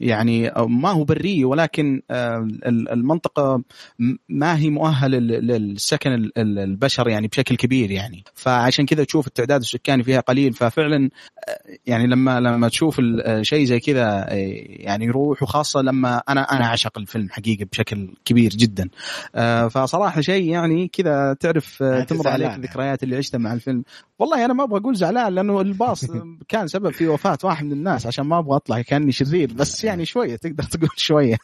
يعني 0.00 0.52
ما 0.56 0.90
هو 0.90 1.04
بريه 1.04 1.44
ولكن 1.44 2.02
آه، 2.10 2.48
المنطقة 2.66 3.62
ما 4.28 4.58
هي 4.58 4.70
مؤهلة 4.70 5.18
للسكن 5.18 6.30
البشر 6.38 7.08
يعني 7.08 7.28
بشكل 7.28 7.56
كبير 7.56 7.90
يعني. 7.90 8.24
فعشان 8.34 8.86
كذا 8.86 9.04
تشوف 9.04 9.26
التعداد 9.26 9.60
السكاني 9.60 10.02
فيها 10.02 10.20
قليل. 10.20 10.52
ففعلا 10.52 11.10
آه، 11.48 11.58
يعني 11.86 12.06
لما 12.06 12.40
لما 12.40 12.68
تشوف 12.68 13.00
شيء 13.42 13.64
زي 13.64 13.80
كذا 13.80 14.26
آه، 14.28 14.34
يعني 14.68 15.04
يروح 15.04 15.42
وخاصة 15.42 15.80
لما 15.80 16.22
أنا 16.28 16.40
أنا 16.40 16.64
أعشق 16.64 16.98
الفيلم 16.98 17.28
حقيقة 17.30 17.66
بشكل 17.72 18.14
كبير 18.24 18.50
جدا. 18.50 18.88
فصراحة 19.68 20.20
شيء 20.20 20.50
يعني 20.50 20.88
كذا 20.88 21.36
تعرف 21.40 21.82
تمر 21.82 22.28
عليك 22.28 22.50
الذكريات 22.50 23.02
اللي 23.02 23.16
عشتها 23.16 23.38
مع 23.38 23.52
الفيلم. 23.52 23.82
والله 24.18 24.44
أنا 24.44 24.54
ما 24.54 24.64
أبغى 24.64 24.80
أقول 24.80 24.96
زعلان 24.96 25.34
لأنه 25.34 25.60
الباص 25.60 26.04
كان 26.48 26.66
سبب 26.66 26.90
في 26.90 27.08
وفاة 27.08 27.38
واحد 27.44 27.64
من 27.64 27.72
الناس. 27.72 28.06
عشان 28.06 28.24
ما 28.24 28.38
أبغى 28.38 28.56
أطلع 28.56 28.82
كأني 28.82 29.12
شرير 29.12 29.52
بس 29.52 29.84
يعني 29.86 30.04
شوية 30.04 30.36
تقدر 30.36 30.62
تقول 30.64 30.90
شوية. 30.96 31.36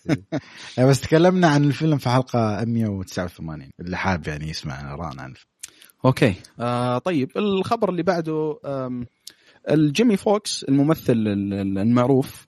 بس 0.88 1.00
تكلمنا 1.00 1.48
عن 1.48 1.64
الفيلم 1.64 1.98
في 1.98 2.08
حلقة 2.08 2.64
189 2.64 3.70
اللي 3.80 3.96
حاب 3.96 4.28
يعني 4.28 4.50
يسمع 4.50 4.94
رأينا 4.94 5.20
عن 5.20 5.34
okay. 6.04 6.34
آه 6.60 6.98
طيب 6.98 7.30
الخبر 7.36 7.90
اللي 7.90 8.02
بعده 8.02 8.58
الجيمي 9.70 10.16
فوكس 10.16 10.64
الممثل 10.64 11.12
المعروف 11.78 12.46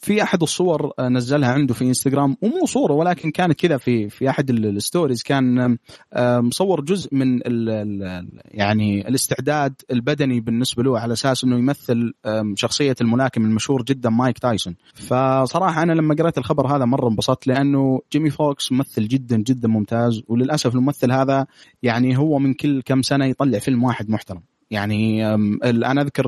في 0.00 0.22
أحد 0.22 0.42
الصور 0.42 0.92
نزلها 1.00 1.52
عنده 1.52 1.74
في 1.74 1.84
انستغرام 1.84 2.36
ومو 2.42 2.66
صورة 2.66 2.92
ولكن 2.92 3.30
كانت 3.30 3.60
كذا 3.60 3.76
في 3.76 4.08
في 4.08 4.30
أحد 4.30 4.50
ال 4.50 4.59
stories 4.59 5.22
كان 5.22 5.78
مصور 6.16 6.80
جزء 6.80 7.14
من 7.14 7.40
ال 7.46 8.28
يعني 8.44 9.08
الاستعداد 9.08 9.74
البدني 9.90 10.40
بالنسبة 10.40 10.82
له 10.82 10.98
على 10.98 11.12
أساس 11.12 11.44
إنه 11.44 11.58
يمثل 11.58 12.12
شخصية 12.54 12.94
الملاكم 13.00 13.44
المشهور 13.44 13.82
جدا 13.82 14.10
مايك 14.10 14.38
تايسون. 14.38 14.76
فصراحة 14.94 15.82
أنا 15.82 15.92
لما 15.92 16.14
قرأت 16.14 16.38
الخبر 16.38 16.76
هذا 16.76 16.84
مرة 16.84 17.08
انبسطت 17.08 17.46
لأنه 17.46 18.00
جيمي 18.12 18.30
فوكس 18.30 18.72
ممثل 18.72 19.08
جدا 19.08 19.36
جدا 19.36 19.68
ممتاز 19.68 20.22
وللأسف 20.28 20.74
الممثل 20.74 21.12
هذا 21.12 21.46
يعني 21.82 22.18
هو 22.18 22.38
من 22.38 22.54
كل 22.54 22.82
كم 22.82 23.02
سنة 23.02 23.24
يطلع 23.24 23.58
فيلم 23.58 23.84
واحد 23.84 24.10
محترم. 24.10 24.42
يعني 24.70 25.26
أنا 25.64 26.02
أذكر 26.02 26.24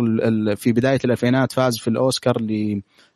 في 0.57 0.73
بداية 0.73 0.99
الألفينات 1.05 1.53
فاز 1.53 1.79
في 1.79 1.89
الأوسكار 1.89 2.37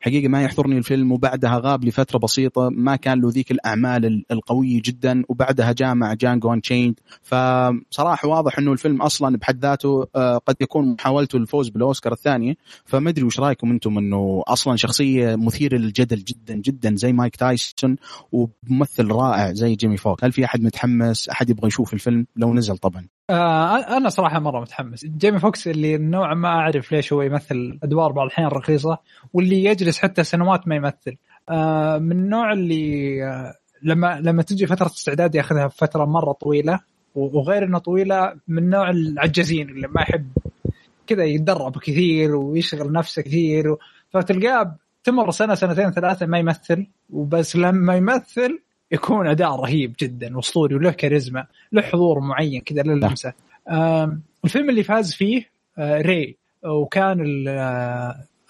حقيقة 0.04 0.28
ما 0.28 0.42
يحضرني 0.42 0.78
الفيلم 0.78 1.12
وبعدها 1.12 1.60
غاب 1.64 1.84
لفترة 1.84 2.18
بسيطة 2.18 2.68
ما 2.72 2.96
كان 2.96 3.20
له 3.20 3.30
ذيك 3.30 3.50
الأعمال 3.50 4.24
القوية 4.30 4.82
جدا 4.84 5.22
وبعدها 5.28 5.72
جاء 5.72 5.94
مع 5.94 6.14
Django 6.14 6.52
Unchained 6.52 7.00
فصراحة 7.22 8.28
واضح 8.28 8.58
إنه 8.58 8.72
الفيلم 8.72 9.02
أصلا 9.02 9.36
بحد 9.36 9.62
ذاته 9.62 10.06
آه، 10.16 10.38
قد 10.38 10.56
يكون 10.60 10.92
محاولته 10.92 11.38
للفوز 11.38 11.68
بالأوسكار 11.68 12.12
الثانية. 12.12 12.54
فما 12.84 13.10
أدري 13.10 13.24
وش 13.24 13.40
رأيكم 13.40 13.70
أنتم 13.70 13.98
إنه 13.98 14.42
أصلا 14.46 14.76
شخصية 14.76 15.36
مثيرة 15.36 15.76
للجدل 15.76 16.24
جدا 16.24 16.54
جدا 16.54 16.96
زي 16.96 17.12
مايك 17.12 17.36
تايسون 17.36 17.96
وممثل 18.32 19.06
رائع 19.06 19.52
زي 19.52 19.74
جيمي 19.74 19.96
فوكس. 19.96 20.24
هل 20.24 20.32
في 20.32 20.44
أحد 20.44 20.62
متحمس؟ 20.62 21.28
أحد 21.28 21.50
يبغى 21.50 21.66
يشوف 21.66 21.94
الفيلم؟ 21.94 22.26
لو 22.36 22.54
نزل 22.54 22.76
طبعا. 22.76 23.06
آه 23.30 23.96
أنا 23.96 24.08
صراحة 24.08 24.40
مرة 24.40 24.60
متحمس. 24.60 25.04
جيمي 25.04 25.38
فوكس 25.38 25.68
اللي 25.68 25.98
نوعا 25.98 26.34
ما 26.34 26.48
أعرف 26.48 26.92
ليش 26.92 27.12
هو 27.12 27.22
يمثل 27.22 27.78
أدوار 27.82 28.12
بعض 28.12 28.26
الأحيان 28.26 28.48
رخيصه 28.48 28.98
واللي 29.32 29.64
يجلس 29.64 29.93
حتى 29.98 30.24
سنوات 30.24 30.68
ما 30.68 30.76
يمثل. 30.76 31.16
آه 31.50 31.98
من 31.98 32.12
النوع 32.12 32.52
اللي 32.52 33.24
آه 33.24 33.54
لما 33.82 34.20
لما 34.20 34.42
تجي 34.42 34.66
فترة 34.66 34.86
استعداد 34.86 35.34
ياخذها 35.34 35.68
فترة 35.68 36.04
مرة 36.04 36.32
طويلة 36.32 36.80
وغير 37.14 37.64
إنه 37.64 37.78
طويلة 37.78 38.34
من 38.48 38.70
نوع 38.70 38.90
العجزين 38.90 39.68
اللي 39.68 39.88
ما 39.88 40.02
يحب 40.02 40.30
كذا 41.06 41.24
يتدرب 41.24 41.78
كثير 41.78 42.36
ويشغل 42.36 42.92
نفسه 42.92 43.22
كثير 43.22 43.76
فتلقاه 44.10 44.76
تمر 45.04 45.30
سنة 45.30 45.54
سنتين 45.54 45.90
ثلاثة 45.90 46.26
ما 46.26 46.38
يمثل 46.38 46.86
وبس 47.10 47.56
لما 47.56 47.96
يمثل 47.96 48.58
يكون 48.92 49.26
أداء 49.26 49.50
رهيب 49.50 49.94
جدا 50.00 50.38
اسطوري 50.38 50.74
وله 50.74 50.90
كاريزما 50.90 51.46
له 51.72 51.82
حضور 51.82 52.20
معين 52.20 52.60
كذا 52.60 52.82
له 52.82 52.94
لمسه 52.94 53.32
الفيلم 54.44 54.70
اللي 54.70 54.82
فاز 54.82 55.14
فيه 55.14 55.54
آه، 55.78 56.00
Ray 56.00 56.36
وكان 56.64 57.44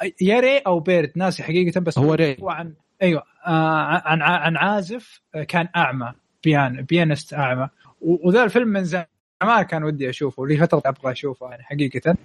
آه، 0.04 0.12
يا 0.20 0.40
Ray 0.40 0.58
أو 0.58 0.80
بيرد 0.80 1.12
ناسي 1.16 1.42
حقيقة 1.42 1.80
بس 1.80 1.98
هو 1.98 2.14
Ray. 2.14 2.36
هو 2.40 2.50
عن 2.50 2.74
أيوه 3.02 3.22
آه، 3.46 4.02
عن 4.04 4.22
عن 4.22 4.56
عازف 4.56 5.20
كان 5.48 5.68
أعمى 5.76 6.12
pian 6.44 6.82
pianist 6.82 7.34
أعمى. 7.34 7.68
وذا 8.00 8.44
الفيلم 8.44 8.68
من 8.68 8.84
زمان 8.84 9.62
كان 9.68 9.84
ودي 9.84 10.10
أشوفه 10.10 10.46
لي 10.46 10.56
فترة 10.56 10.82
أبغى 10.86 11.12
أشوفه 11.12 11.50
يعني 11.50 11.62
حقيقة. 11.62 12.16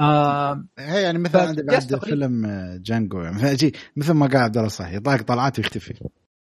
آه 0.00 0.64
هي 0.78 1.02
يعني 1.02 1.18
مثلا 1.18 1.42
عندي 1.42 1.62
بعد 1.62 2.04
فيلم 2.04 2.46
Django 2.82 3.20
يعني 3.20 3.72
مثل 3.96 4.12
ما 4.12 4.26
قال 4.26 4.36
عبد 4.36 4.56
الله 4.56 4.68
صح 4.68 4.92
يطلع 4.92 5.22
طلعات 5.22 5.58
ويختفي 5.58 5.94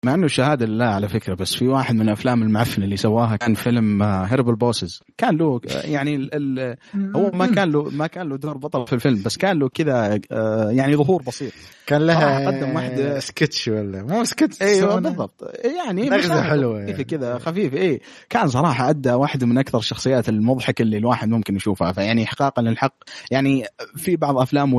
مع 0.04 0.14
إنه 0.14 0.26
شهادة 0.26 0.66
لله 0.66 0.84
على 0.84 1.08
فكرة 1.08 1.34
بس 1.34 1.54
في 1.54 1.68
واحد 1.68 1.94
من 1.94 2.00
الافلام 2.00 2.42
المعفنه 2.42 2.84
اللي 2.84 2.96
سواها 2.96 3.36
كان 3.36 3.54
فيلم 3.54 4.02
Horrible 4.02 4.54
Bosses 4.54 5.02
كان 5.18 5.36
له 5.36 5.60
يعني 5.84 6.14
ال 6.14 6.34
ال 6.34 6.76
هو 7.16 7.30
ما 7.30 7.46
كان 7.46 7.70
له 7.70 7.90
ما 7.90 8.06
كان 8.06 8.28
له 8.28 8.36
دور 8.36 8.58
بطل 8.58 8.86
في 8.86 8.92
الفيلم 8.92 9.22
بس 9.22 9.36
كان 9.36 9.58
له 9.58 9.68
كذا 9.68 10.20
آه، 10.32 10.70
يعني 10.70 10.96
ظهور 10.96 11.22
بسيط. 11.22 11.52
كان 11.86 12.06
لها 12.06 12.46
قدم 12.46 12.74
واحد 12.76 13.18
سكتش 13.18 13.68
ولا؟ 13.68 14.02
مو 14.02 14.24
سكتش 14.24 14.62
أيوه 14.62 15.00
بالضبط. 15.00 15.50
يعني 15.64 16.08
نغزة 16.08 16.42
حلوة 16.42 16.80
يعني. 16.80 17.04
كذا 17.04 17.38
خفيف 17.38 17.74
اي 17.74 18.00
كان 18.28 18.48
صراحة 18.48 18.90
أدى 18.90 19.12
واحدة 19.12 19.46
من 19.46 19.58
أكثر 19.58 19.78
الشخصيات 19.78 20.28
المضحكة 20.28 20.82
اللي 20.82 20.96
الواحد 20.96 21.28
ممكن 21.28 21.56
يشوفها. 21.56 21.92
فيعني 21.92 22.24
احقاقا 22.24 22.62
للحق. 22.62 22.94
يعني 23.30 23.64
في 23.96 24.16
بعض 24.16 24.38
أفلامه 24.38 24.78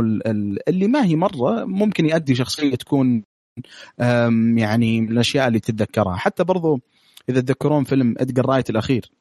اللي 0.67 0.87
ما 0.87 1.05
هي 1.05 1.15
مرة 1.15 1.65
ممكن 1.65 2.05
يؤدي 2.05 2.35
شخصية 2.35 2.75
تكون 2.75 3.23
يعني 4.57 5.01
من 5.01 5.11
الأشياء 5.11 5.47
اللي 5.47 5.59
تتذكرها. 5.59 6.15
حتى 6.15 6.43
برضو 6.43 6.79
إذا 7.29 7.41
تذكرون 7.41 7.83
فيلم 7.83 8.15
ادجر 8.17 8.45
رايت 8.45 8.69
الأخير. 8.69 9.11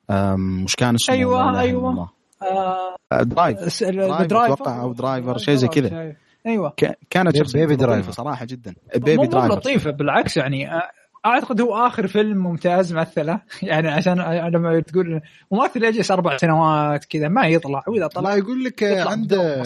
مش 0.64 0.76
كان 0.76 0.94
اسمه؟ 0.94 1.14
أيوه 1.14 1.60
أيوه. 1.60 2.08
آه 2.42 3.22
Drive 3.22 3.84
Drive 3.84 4.52
أتوقع 4.52 4.82
أو 4.82 4.92
Driver 4.92 5.38
شيء 5.38 5.54
زي 5.54 5.68
كذا. 5.68 6.14
أيوه. 6.46 6.72
كانت 7.10 7.36
شخصيه 7.36 7.60
Baby 7.60 7.76
Driver 7.76 8.12
صراحة 8.12 8.44
جدا. 8.44 8.74
Baby 8.96 9.26
Driver 9.26 9.54
لطيفة 9.54 9.90
بالعكس 9.90 10.36
يعني 10.36 10.74
آه، 10.74 10.90
أعتقد 11.26 11.60
هو 11.60 11.86
آخر 11.86 12.06
فيلم 12.06 12.38
ممتاز 12.38 12.92
مثله. 12.92 13.40
يعني 13.62 13.88
عشان 13.88 14.14
لما 14.54 14.80
تقول 14.80 15.20
ممثل 15.52 15.84
يجلس 15.84 16.10
أربع 16.10 16.36
سنوات 16.36 17.04
كذا 17.04 17.28
ما 17.28 17.46
يطلع. 17.46 17.84
وإذا 17.88 18.06
طلع 18.06 18.30
لا 18.30 18.36
يقول 18.36 18.64
لك 18.64 18.82
عنده 18.82 19.62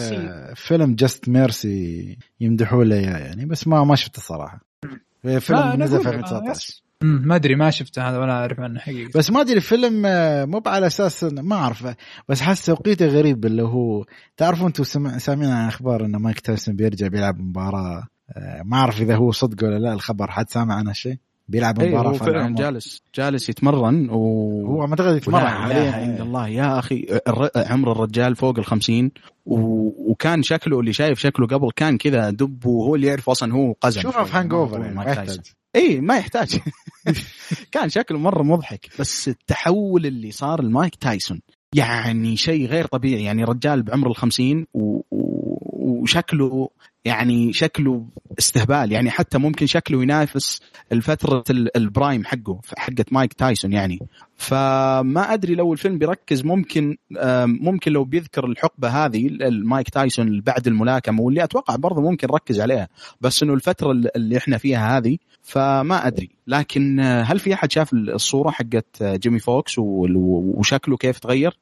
فيلم 0.55 0.95
Just 0.95 1.29
Mercy 1.29 2.17
يمدحوا 2.39 2.83
له 2.83 2.95
إياه 2.95 3.17
يعني 3.17 3.45
بس 3.45 3.67
ما 3.67 3.83
ما 3.83 3.95
شفته 3.95 4.21
صراحة. 4.21 4.59
فيلم 5.39 5.83
نزل 5.83 6.01
في 6.01 6.09
2019 6.09 6.85
ما 7.01 7.35
أدري 7.35 7.55
ما 7.55 7.69
شفته 7.69 8.09
هذا 8.09 8.17
ولا 8.17 8.33
أعرف 8.33 8.59
عنه 8.59 8.79
حقيقة. 8.79 9.11
بس 9.15 9.31
ما 9.31 9.41
أدري 9.41 9.57
الفيلم 9.57 10.01
مو 10.49 10.61
على 10.65 10.87
أساس 10.87 11.23
ما 11.23 11.55
أعرف 11.55 11.95
بس 12.29 12.41
حس 12.41 12.65
توقيته 12.65 13.05
غريب 13.05 13.45
اللي 13.45 13.63
هو 13.63 14.05
تعرفوا 14.37 14.67
أنتم 14.67 14.83
سامعين 15.17 15.51
عن 15.51 15.67
أخبار 15.67 16.05
إن 16.05 16.15
مايك 16.15 16.39
تايسون 16.39 16.75
بيرجع 16.75 17.07
بيلعب 17.07 17.39
مباراة 17.39 18.07
آه، 18.29 18.63
ما 18.63 18.77
أعرف 18.77 19.01
إذا 19.01 19.15
هو 19.15 19.31
صدق 19.31 19.63
ولا 19.67 19.79
لا 19.79 19.93
الخبر 19.93 20.31
حد 20.31 20.49
سامع 20.49 20.75
عنه 20.75 20.93
شيء؟ 20.93 21.17
بيلعب 21.47 21.79
اي 21.79 21.89
مباراة 21.89 22.13
في 22.13 22.19
فعلا. 22.19 22.55
جالس 22.55 23.01
جالس 23.15 23.49
يتمرن 23.49 24.09
و 24.09 24.15
هو 24.67 24.81
اعتقد 24.81 25.15
يتمرن 25.15 25.47
حاليا 25.47 25.91
عند 25.91 26.21
الله. 26.21 26.47
يا 26.47 26.79
أخي 26.79 27.19
عمر 27.55 27.91
الرجال 27.91 28.35
فوق 28.35 28.59
ال 28.59 28.65
50 28.65 29.11
و... 29.45 29.57
وكان 30.11 30.43
شكله 30.43 30.79
اللي 30.79 30.93
شايف 30.93 31.19
شكله 31.19 31.47
قبل 31.47 31.71
كان 31.75 31.97
كذا 31.97 32.29
دب 32.29 32.65
وهو 32.65 32.95
اللي 32.95 33.07
يعرف 33.07 33.29
أصلا 33.29 33.53
هو 33.53 33.75
قزم 33.81 34.01
شوفه 34.01 34.23
في 34.23 34.37
Hangover 34.37 34.81
يعني 34.81 34.95
ما. 34.95 35.03
يحتاج. 35.03 35.39
اي 35.75 36.01
ما 36.01 36.17
يحتاج. 36.17 36.59
كان 37.71 37.89
شكله 37.89 38.17
مرة 38.17 38.43
مضحك. 38.43 38.89
بس 38.99 39.27
التحول 39.27 40.05
اللي 40.05 40.31
صار 40.31 40.63
لمايك 40.63 40.95
تايسون 40.95 41.41
يعني 41.75 42.37
شيء 42.37 42.67
غير 42.67 42.85
طبيعي. 42.85 43.23
يعني 43.23 43.43
رجال 43.43 43.83
بعمر 43.83 44.07
الخمسين 44.07 44.67
و... 44.73 45.01
و... 45.11 45.44
وشكله 45.85 46.69
يعني 47.05 47.53
شكله 47.53 48.05
استهبال 48.39 48.91
يعني 48.91 49.11
حتى 49.11 49.37
ممكن 49.37 49.65
شكله 49.65 50.01
ينافس 50.03 50.61
الفترة 50.91 51.43
ال- 51.49 51.77
ال 51.77 51.85
prime 51.85 52.25
حقه 52.25 52.59
حقت 52.77 53.13
مايك 53.13 53.33
تايسون 53.33 53.73
يعني. 53.73 53.99
فما 54.35 55.33
أدري 55.33 55.55
لو 55.55 55.73
الفيلم 55.73 55.97
بيركز 55.97 56.45
ممكن 56.45 56.97
ممكن 57.45 57.91
لو 57.91 58.03
بيذكر 58.03 58.45
الحقبة 58.45 58.87
هذه 58.87 59.27
المايك 59.27 59.89
تايسون 59.89 60.41
بعد 60.41 60.67
الملاكمة 60.67 61.21
واللي 61.21 61.43
أتوقع 61.43 61.75
برضه 61.75 62.01
ممكن 62.01 62.27
نركز 62.31 62.61
عليها 62.61 62.87
بس 63.21 63.43
إنه 63.43 63.53
الفترة 63.53 63.91
اللي 63.91 64.37
إحنا 64.37 64.57
فيها 64.57 64.97
هذه 64.97 65.17
فما 65.41 66.07
أدري. 66.07 66.29
لكن 66.47 66.99
آه، 66.99 67.21
هل 67.23 67.39
في 67.39 67.53
أحد 67.53 67.71
شاف 67.71 67.93
الصورة 67.93 68.49
حقت 68.51 69.01
آه، 69.01 69.15
جيمي 69.15 69.39
فوكس 69.39 69.75
وشكله 69.79 70.97
كيف 70.97 71.19
تغير؟ 71.19 71.57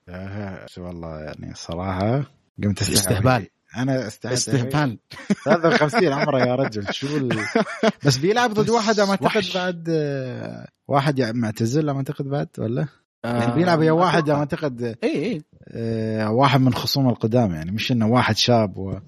والله 0.78 1.20
يعني 1.20 1.52
صراحة 1.56 2.24
قمت 2.64 2.82
استهبال. 2.82 3.48
أنا 3.78 4.08
استهبال. 4.08 4.34
استهبال 4.38 4.98
53 5.46 6.14
عمره 6.14 6.40
يا 6.40 6.56
رجل. 6.56 6.94
شو 6.94 7.18
ال... 7.18 7.40
بس 8.06 8.18
بيلعب 8.18 8.54
ضد 8.54 8.70
واحد 8.70 9.00
ما 9.00 9.12
أعتقد. 9.12 9.44
بعد 9.56 9.86
آه، 9.90 10.68
واحد 10.88 11.20
يعني 11.20 11.40
معتزل 11.40 11.86
ما 11.86 11.98
أعتقد 11.98 12.26
بعد 12.26 12.48
ولا؟ 12.58 12.88
يعني 13.24 13.46
آه، 13.46 13.56
بيلعب 13.56 13.82
يا 13.82 13.92
واحد. 13.92 14.30
ما 14.30 14.36
أعتقد 14.36 14.84
اي 14.84 14.96
اي 15.04 15.42
آه، 15.68 16.32
واحد 16.32 16.62
من 16.62 16.74
خصوم 16.74 17.10
القدام 17.10 17.52
يعني 17.52 17.72
مش 17.72 17.92
إنه 17.92 18.08
واحد 18.08 18.38
شاب 18.38 18.78
و... 18.78 19.00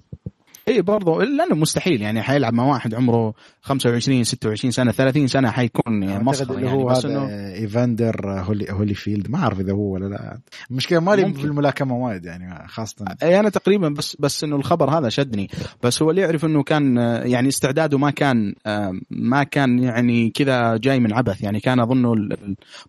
اي 0.68 0.82
برضه 0.82 1.24
لأنه 1.24 1.54
مستحيل. 1.54 2.02
يعني 2.02 2.22
حيلعب 2.22 2.52
مع 2.54 2.64
واحد 2.64 2.94
عمره 2.94 3.34
25 3.62 4.24
26 4.24 4.70
سنة 4.70 4.92
30 4.92 5.26
سنة 5.26 5.50
حيكون 5.50 6.02
يعني 6.02 6.24
مسخره 6.24 6.54
اللي 6.54 6.66
يعني. 6.66 6.78
هو 6.78 6.84
بس 6.86 7.04
إنه 7.04 7.28
إيفاندر 7.54 8.30
هولي 8.40 8.66
هولي 8.70 8.94
فيلد 8.94 9.30
ما 9.30 9.38
أعرف 9.38 9.60
إذا 9.60 9.72
هو 9.72 9.94
ولا 9.94 10.06
لا. 10.06 10.38
المشكلة 10.70 11.00
مالي. 11.00 11.34
في 11.34 11.44
الملاكمه 11.44 11.96
وايد 11.96 12.24
يعني 12.24 12.68
خاصة. 12.68 13.04
أي 13.22 13.40
أنا 13.40 13.48
تقريبا 13.48 13.88
بس 13.88 14.16
بس 14.20 14.44
إنه 14.44 14.56
الخبر 14.56 14.90
هذا 14.98 15.08
شدني. 15.08 15.50
بس 15.82 16.02
هو 16.02 16.10
اللي 16.10 16.20
يعرف 16.22 16.44
إنه 16.44 16.62
كان 16.62 16.98
آه، 16.98 17.22
يعني 17.22 17.48
استعداده 17.48 17.98
ما 17.98 18.10
كان 18.10 18.54
آه، 18.66 18.92
ما 19.10 19.42
كان 19.42 19.78
يعني 19.78 20.30
كذا 20.30 20.76
جاي 20.76 21.00
من 21.00 21.12
عبث. 21.12 21.42
يعني 21.42 21.60
كان 21.60 21.80
اظنه 21.80 22.14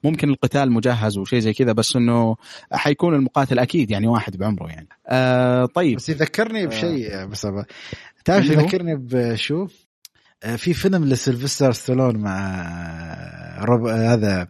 ممكن 0.03 0.29
القتال 0.29 0.71
مجهز 0.71 1.17
وشيء 1.17 1.39
زي 1.39 1.53
كذا 1.53 1.71
بس 1.71 1.95
إنه 1.95 2.35
حيكون 2.71 3.15
المقاتل 3.15 3.59
أكيد 3.59 3.91
يعني 3.91 4.07
واحد 4.07 4.37
بعمره 4.37 4.67
يعني. 4.67 4.87
آه 5.07 5.65
طيب. 5.65 5.95
بس 5.95 6.09
يذكرني 6.09 6.67
بشيء 6.67 7.25
بس 7.25 7.45
أبا. 7.45 7.66
تعرف؟ 8.25 8.45
يذكرني 8.45 8.95
بشو؟ 8.95 9.67
آه، 10.43 10.55
في 10.55 10.73
فيلم 10.73 11.05
لسيلفستر 11.05 11.71
ستالون 11.71 12.17
مع 12.17 13.63
روب... 13.63 13.87
هذا 13.87 14.47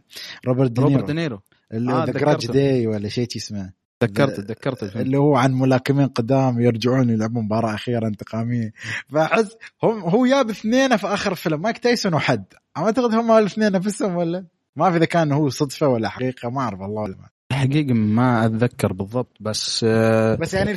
روبرت 0.47 0.71
دينيرو. 0.71 0.93
روبرت 0.93 1.07
دينيرو. 1.07 1.39
اللي 1.73 1.91
آه، 1.91 2.05
ذا. 2.05 2.51
داي 2.53 2.87
ولا 2.87 3.09
شيء 3.09 3.27
اسمه. 3.35 3.73
تذكرت 3.99 4.39
تذكرت 4.39 4.83
الفيلم. 4.83 5.05
اللي 5.05 5.17
هو 5.17 5.35
عن 5.35 5.53
ملاكمين 5.53 6.07
قدام 6.07 6.61
يرجعون 6.61 7.09
يلعبون 7.09 7.43
مباراة 7.43 7.73
أخيرة 7.73 8.07
انتقامية. 8.07 8.71
فأحس 9.09 9.57
هم 9.83 9.99
هو 9.99 10.25
جاب 10.25 10.49
اثنين 10.49 10.97
في 10.97 11.07
آخر 11.07 11.31
الفيلم 11.31 11.61
مايك 11.61 11.77
تايسون 11.77 12.13
وحد. 12.13 12.45
أعتقد 12.77 13.13
هم 13.13 13.31
الاثنين 13.31 13.71
نفسهم 13.71 14.15
ولا؟ 14.15 14.45
ما 14.75 14.83
اعرف 14.83 14.95
إذا 14.95 15.05
كان 15.05 15.31
هو 15.31 15.49
صدفة 15.49 15.87
ولا 15.87 16.09
حقيقة 16.09 16.49
ما 16.49 16.61
أعرف 16.61 16.81
الله 16.81 17.15
حقيقة 17.51 17.93
ما 17.93 18.45
أتذكر 18.45 18.93
بالضبط 18.93 19.37
بس 19.39 19.85
آه 19.89 20.35
بس 20.35 20.53
يعني 20.53 20.71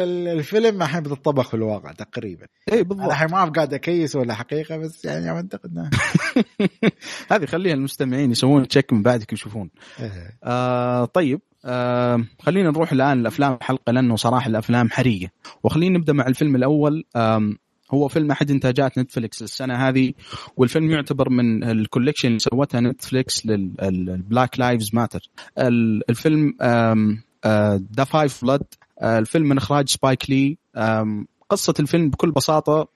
ال- 0.00 0.28
الفيلم 0.28 0.82
الحين 0.82 1.00
بتطبق 1.02 1.42
في 1.48 1.54
الواقع 1.54 1.92
تقريبا. 1.92 2.46
إي 2.72 2.82
بالضبط. 2.82 3.06
الحين 3.08 3.30
ما 3.30 3.36
أعرف 3.36 3.50
قاعد 3.52 3.74
أ 3.74 3.81
guess 3.81 4.16
ولا 4.16 4.34
حقيقة 4.34 4.76
بس 4.76 5.04
يعني 5.04 5.30
أعتقد 5.30 5.70
إنه- 5.74 5.98
هذه 7.32 7.46
خليها 7.46 7.74
المستمعين 7.74 8.30
يسوون 8.30 8.68
check 8.68 8.92
من 8.92 9.02
بعدك 9.02 9.32
يشوفون. 9.32 9.70
إيه. 10.00 10.38
آه 10.44 11.04
طيب 11.04 11.40
آه 11.64 12.24
خلينا 12.42 12.70
نروح 12.70 12.92
الآن 12.92 13.22
لأفلام 13.22 13.52
الحلقة 13.54 13.92
لأنه 13.92 14.16
صراحة 14.16 14.48
الأفلام 14.48 14.90
حريقه 14.90 15.30
وخلينا 15.62 15.98
نبدأ 15.98 16.12
مع 16.12 16.26
الفيلم 16.26 16.56
الأول 16.56 17.04
آم 17.16 17.58
هو 17.90 18.08
فيلم 18.08 18.30
أحد 18.30 18.50
إنتاجات 18.50 18.98
نتفلكس 18.98 19.42
السنة 19.42 19.88
هذه 19.88 20.12
والفيلم 20.56 20.90
يعتبر 20.90 21.30
من 21.30 21.64
ال 21.64 21.70
collection 21.70 22.28
اللي 22.28 22.38
سوتها 22.38 22.80
نتفلكس 22.80 23.46
لل 23.46 23.78
Black 23.78 24.58
Lives 24.58 24.90
Matter 24.94 25.20
الفيلم 25.58 26.54
Da 27.96 28.04
5 28.04 28.44
Bloods 28.44 28.62
الفيلم 29.02 29.48
من 29.48 29.56
إخراج 29.56 29.88
سبايك 29.88 30.30
لي 30.30 30.56
قصة 31.48 31.74
الفيلم 31.80 32.10
بكل 32.10 32.30
بساطة 32.30 32.88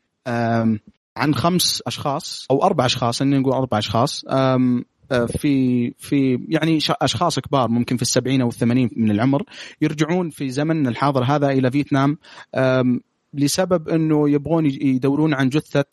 عن 1.17 1.35
خمس 1.35 1.83
أشخاص 1.87 2.47
أو 2.51 2.65
أربع 2.65 2.87
أشخاص 2.87 3.19
خلينا 3.19 3.39
نقول 3.39 3.53
أربع 3.53 3.79
أشخاص. 3.79 4.25
آه، 4.29 5.27
في 5.27 5.91
في 5.99 6.47
يعني 6.49 6.79
أشخاص 6.91 7.39
كبار 7.39 7.69
ممكن 7.69 7.97
في 7.97 8.03
السبعين 8.03 8.41
أو 8.41 8.49
الثمانين 8.49 8.91
من 8.97 9.11
العمر 9.11 9.43
يرجعون 9.81 10.31
في 10.31 10.51
زمن 10.51 10.87
الحاضر 10.87 11.25
هذا 11.25 11.49
إلى 11.51 11.71
فيتنام. 11.71 12.19
لسبب 13.35 13.89
إنه 13.89 14.31
يبغون 14.31 14.67
يدورون 14.67 15.35
عن 15.35 15.49
جثة 15.49 15.85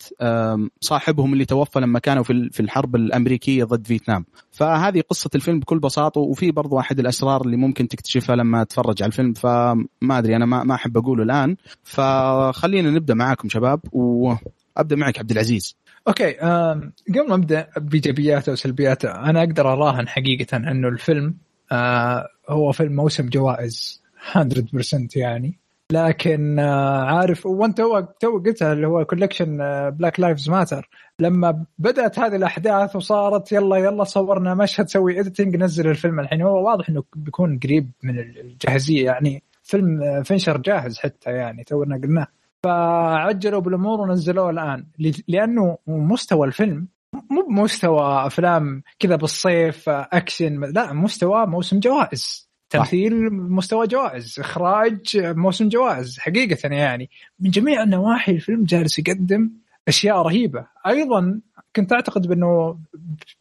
صاحبهم 0.81 1.33
اللي 1.33 1.45
توفى 1.45 1.79
لما 1.79 1.99
كانوا 1.99 2.23
في 2.23 2.33
ال- 2.33 2.49
في 2.51 2.59
الحرب 2.59 2.95
الأمريكية 2.95 3.63
ضد 3.63 3.87
فيتنام. 3.87 4.25
فهذه 4.51 5.01
قصة 5.09 5.29
الفيلم 5.35 5.59
بكل 5.59 5.79
بساطة 5.79 6.21
وفي 6.21 6.51
برضو 6.51 6.79
احد 6.79 6.99
الأسرار 6.99 7.41
اللي 7.41 7.57
ممكن 7.57 7.87
تكتشفها 7.87 8.35
لما 8.35 8.63
تتفرج 8.63 9.03
على 9.03 9.07
الفيلم 9.09 9.33
فما 9.33 9.85
أدري 10.17 10.35
أنا 10.35 10.45
ما 10.45 10.75
أحب 10.75 10.97
أقوله 10.97 11.23
الآن. 11.23 11.55
فخلينا 11.83 12.89
نبدأ 12.91 13.13
معاكم 13.13 13.49
شباب 13.49 13.79
وأبدأ 13.91 14.95
معك 14.95 15.19
عبد 15.19 15.31
العزيز. 15.31 15.75
okay 16.07 16.31
قبل 16.33 17.29
ما 17.29 17.35
أبدأ 17.35 17.67
بايجابياته 17.77 18.51
وسلبياته 18.51 19.09
أنا 19.11 19.39
أقدر 19.39 19.73
أراهن 19.73 20.07
حقيقة 20.07 20.57
إنه 20.57 20.87
الفيلم 20.87 21.35
آه، 21.71 22.27
هو 22.49 22.71
فيلم 22.71 22.95
موسم 22.95 23.29
جوائز 23.29 24.01
100% 24.35 25.07
يعني. 25.15 25.59
لكن 25.91 26.59
آه، 26.59 27.03
عارف 27.03 27.45
وانت 27.45 27.77
تو 28.19 28.37
قلتها 28.45 28.73
اللي 28.73 28.87
هو 28.87 29.05
collection 29.05 29.57
Black 29.89 30.19
Lives 30.19 30.49
Matter 30.49 30.89
لما 31.19 31.65
بدأت 31.79 32.19
هذه 32.19 32.35
الأحداث 32.35 32.95
وصارت 32.95 33.51
يلا 33.51 33.77
يلا 33.77 34.03
صورنا 34.03 34.53
مشهد 34.53 34.89
سوي 34.89 35.19
editing 35.19 35.55
نزل 35.55 35.87
الفيلم 35.87 36.19
الحين. 36.19 36.41
هو 36.41 36.67
واضح 36.67 36.89
إنه 36.89 37.03
بيكون 37.15 37.59
قريب 37.63 37.91
من 38.03 38.19
الجاهزية 38.19 39.05
يعني 39.05 39.43
فيلم 39.63 40.03
آه، 40.03 40.21
فينشر 40.21 40.57
جاهز 40.57 40.99
حتى 40.99 41.29
يعني 41.29 41.63
تونا 41.63 41.95
قلناه. 41.95 42.27
فعجلوا 42.63 43.61
بالأمور 43.61 44.01
ونزلوه 44.01 44.49
الآن. 44.49 44.85
لأنه 45.27 45.77
مستوى 45.87 46.47
الفيلم 46.47 46.87
مو 47.29 47.41
بمستوى 47.41 48.25
أفلام 48.27 48.83
كذا 48.99 49.15
بالصيف 49.15 49.89
آه، 49.89 50.09
اكشن 50.13 50.59
لا 50.59 50.93
مستوى 50.93 51.45
موسم 51.45 51.79
جوائز. 51.79 52.48
تمثيل 52.69 53.33
مستوى 53.33 53.87
جوائز 53.87 54.39
إخراج 54.39 55.17
موسم 55.17 55.69
جوائز 55.69 56.19
حقيقة 56.19 56.69
يعني 56.69 57.09
من 57.39 57.49
جميع 57.49 57.83
النواحي 57.83 58.31
الفيلم 58.31 58.63
جالس 58.63 58.99
يقدم 58.99 59.51
أشياء 59.87 60.21
رهيبة. 60.21 60.67
أيضا 60.87 61.41
كنت 61.75 61.93
أعتقد 61.93 62.27
بأنه 62.27 62.79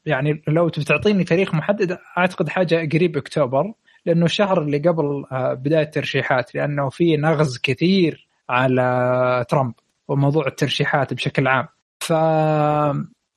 يعني 0.06 0.42
لو 0.48 0.68
تعطيني 0.68 1.24
تاريخ 1.24 1.54
محدد 1.54 1.98
أعتقد 2.18 2.48
حاجة 2.48 2.88
قريب 2.92 3.16
أكتوبر 3.16 3.72
لأنه 4.06 4.24
الشهر 4.24 4.62
اللي 4.62 4.78
قبل 4.78 5.24
آه، 5.32 5.54
بداية 5.54 5.82
الترشيحات 5.82 6.54
لأنه 6.54 6.88
في 6.88 7.16
نغز 7.16 7.58
كثير 7.62 8.28
على 8.48 9.44
ترامب 9.48 9.74
وموضوع 10.08 10.46
الترشيحات 10.46 11.14
بشكل 11.14 11.46
عام. 11.46 11.68
ف 12.00 12.12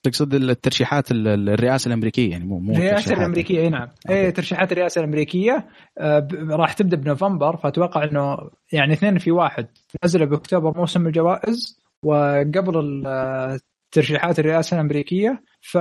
تقصد 0.04 0.34
الترشيحات 0.34 1.12
ال- 1.12 1.28
ال- 1.28 1.49
الرئاسة 1.49 1.88
الأمريكية 1.88 2.32
يعني 2.32 2.45
مو 2.45 2.60
مو 2.60 2.74
الرئاسة. 2.74 3.14
الأمريكية 3.14 3.60
أي 3.62 3.70
نعم. 3.70 3.88
اي 4.10 4.32
ترشيحات 4.32 4.72
الرئاسة 4.72 4.99
الأمريكية 4.99 5.66
آه، 5.97 6.28
راح 6.49 6.74
تبدأ 6.74 6.97
بنوفمبر 6.97 7.58
فأتوقع 7.58 8.04
إنه 8.04 8.38
يعني 8.72 8.93
اثنين 8.93 9.18
في 9.18 9.32
واحد. 9.32 9.68
نزل 10.06 10.26
بأكتوبر 10.26 10.78
موسم 10.78 11.08
الجوائز 11.08 11.80
وقبل 12.04 13.04
ترشيحات 13.91 14.39
الرئاسة 14.39 14.76
الأمريكية 14.76 15.43
ف 15.62 15.78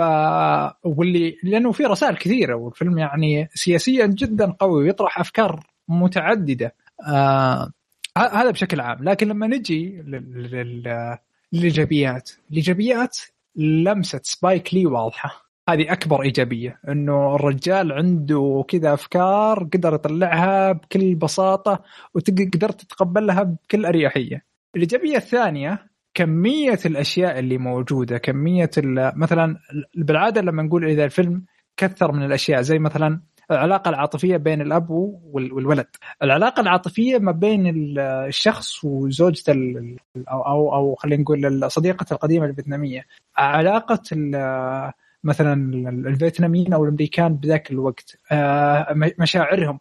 واللي 0.85 1.37
لأنه 1.43 1.73
في 1.73 1.85
رسائل 1.85 2.16
كثيرة 2.16 2.55
والفيلم 2.55 2.99
يعني 2.99 3.49
سياسيا 3.55 4.07
جدا 4.07 4.51
قوي 4.61 4.83
ويطرح 4.85 5.21
أفكار 5.21 5.66
متعددة. 5.89 6.75
آه 7.09 7.73
هذا 8.18 8.51
بشكل 8.51 8.81
عام. 8.81 9.05
لكن 9.05 9.29
لما 9.29 9.47
نجي 9.47 10.03
لل- 10.07 10.51
لل- 10.53 11.18
للإيجابيات 11.53 12.31
الإيجابيات 12.51 13.18
لمسة 13.57 14.21
سبايك 14.23 14.75
لي 14.75 14.87
واضحة 14.87 15.51
هذه 15.69 15.93
أكبر 15.93 16.23
إيجابية 16.23 16.81
إنه 16.89 17.35
الرجال 17.35 17.93
عنده 17.93 18.65
كذا 18.69 18.95
أفكار 18.95 19.69
قدر 19.75 19.95
يطلعها 19.95 20.73
بكل 20.73 21.15
بساطة 21.15 21.83
وقدرت 22.15 22.81
تتقبلها 22.81 23.43
بكل 23.43 23.87
أريحية. 23.87 24.45
الإيجابية 24.77 25.17
الثانية 25.17 25.91
كمية 26.15 26.79
الأشياء 26.87 27.39
اللي 27.39 27.59
موجودة 27.59 28.19
كمية 28.19 28.71
مثلا 29.17 29.57
بالعادة 29.97 30.41
لما 30.41 30.63
نقول 30.63 30.85
إذا 30.85 31.05
الفيلم 31.05 31.45
كثر 31.77 32.13
من 32.13 32.23
الأشياء 32.23 32.61
زي 32.61 32.79
مثلا 32.79 33.21
العلاقة 33.51 33.89
العاطفية 33.89 34.37
بين 34.37 34.61
الأب 34.61 34.91
والولد. 35.33 35.87
العلاقة 36.23 36.61
العاطفية 36.61 37.19
ما 37.19 37.33
بين 37.33 37.73
الشخص 37.99 38.85
وزوجته 38.85 39.53
أو 40.29 40.43
أو, 40.43 40.75
أو 40.75 40.95
خلينا 40.95 41.23
نقول 41.23 41.71
صديقة 41.71 42.07
القديمة 42.13 42.47
الفيتنامية. 42.47 43.07
علاقة 43.37 44.03
مثلا 45.25 45.55
الفيتناميين 45.89 46.73
أو 46.73 46.85
الأمريكان 46.85 47.35
بذاك 47.35 47.71
الوقت 47.71 48.17
آه، 48.33 49.13
مشاعرهم. 49.19 49.79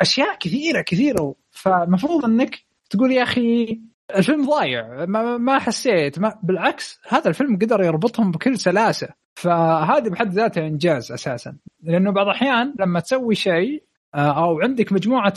أشياء 0.00 0.38
كثيره 0.38 0.80
كثيرة. 0.80 1.34
فمفروض 1.50 2.24
إنك 2.24 2.58
تقول 2.90 3.12
يا 3.12 3.22
أخي 3.22 3.80
الفيلم 4.18 4.46
ضايع. 4.46 5.04
ما, 5.06 5.38
ما 5.38 5.58
حسيت. 5.58 6.18
ما 6.18 6.38
بالعكس 6.42 7.00
هذا 7.08 7.28
الفيلم 7.28 7.56
قدر 7.56 7.82
يربطهم 7.82 8.30
بكل 8.30 8.58
سلاسة. 8.58 9.08
فهذا 9.34 10.08
بحد 10.10 10.32
ذاته 10.32 10.66
إنجاز 10.66 11.12
أساسا. 11.12 11.56
لأنه 11.82 12.10
بعض 12.10 12.26
الأحيان 12.26 12.74
لما 12.80 13.00
تسوي 13.00 13.34
شيء 13.34 13.82
آه، 14.14 14.44
أو 14.44 14.60
عندك 14.60 14.92
مجموعة 14.92 15.34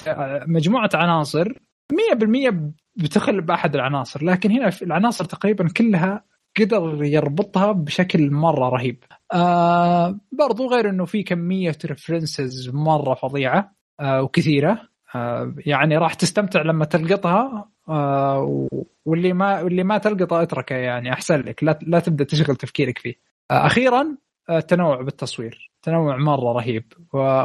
مجموعة 0.48 0.90
عناصر 0.94 1.54
100% 1.94 2.74
بتخل 2.96 3.42
بأحد 3.42 3.76
العناصر. 3.76 4.24
لكن 4.24 4.52
هنا 4.52 4.72
العناصر 4.82 5.26
تقريبا 5.26 5.68
كلها 5.78 6.24
قدر 6.60 7.04
يربطها 7.04 7.72
بشكل 7.72 8.32
مرة 8.32 8.70
رهيب. 8.70 9.04
آه 9.34 10.20
برضو 10.32 10.68
غير 10.68 10.90
إنه 10.90 11.06
في 11.06 11.24
كمية 11.24 11.78
ريفرنسز 11.86 12.70
مرة 12.70 13.14
فظيعة 13.14 13.76
آه 14.00 14.22
وكثيرة. 14.22 14.82
آه 15.16 15.56
يعني 15.66 15.98
راح 15.98 16.14
تستمتع 16.14 16.62
لما 16.62 16.86
تلقطها. 16.86 17.73
آه 17.90 18.68
واللي 19.06 19.34
ما 19.34 19.62
واللي 19.62 19.84
ما 19.84 19.98
تلقطه 19.98 20.42
اتركه 20.42 20.76
يعني 20.76 21.14
أحسن 21.14 21.40
لك. 21.40 21.64
لا 21.64 21.80
لا 21.82 22.00
تبدأ 22.00 22.24
تشغل 22.24 22.56
تفكيرك 22.56 22.98
فيه. 22.98 23.16
آه 23.52 23.66
أخيرا 23.66 24.18
التنوع 24.50 25.00
آه، 25.00 25.04
بالتصوير. 25.04 25.72
تنوع 25.82 26.18
مرة 26.18 26.52
رهيب. 26.54 26.94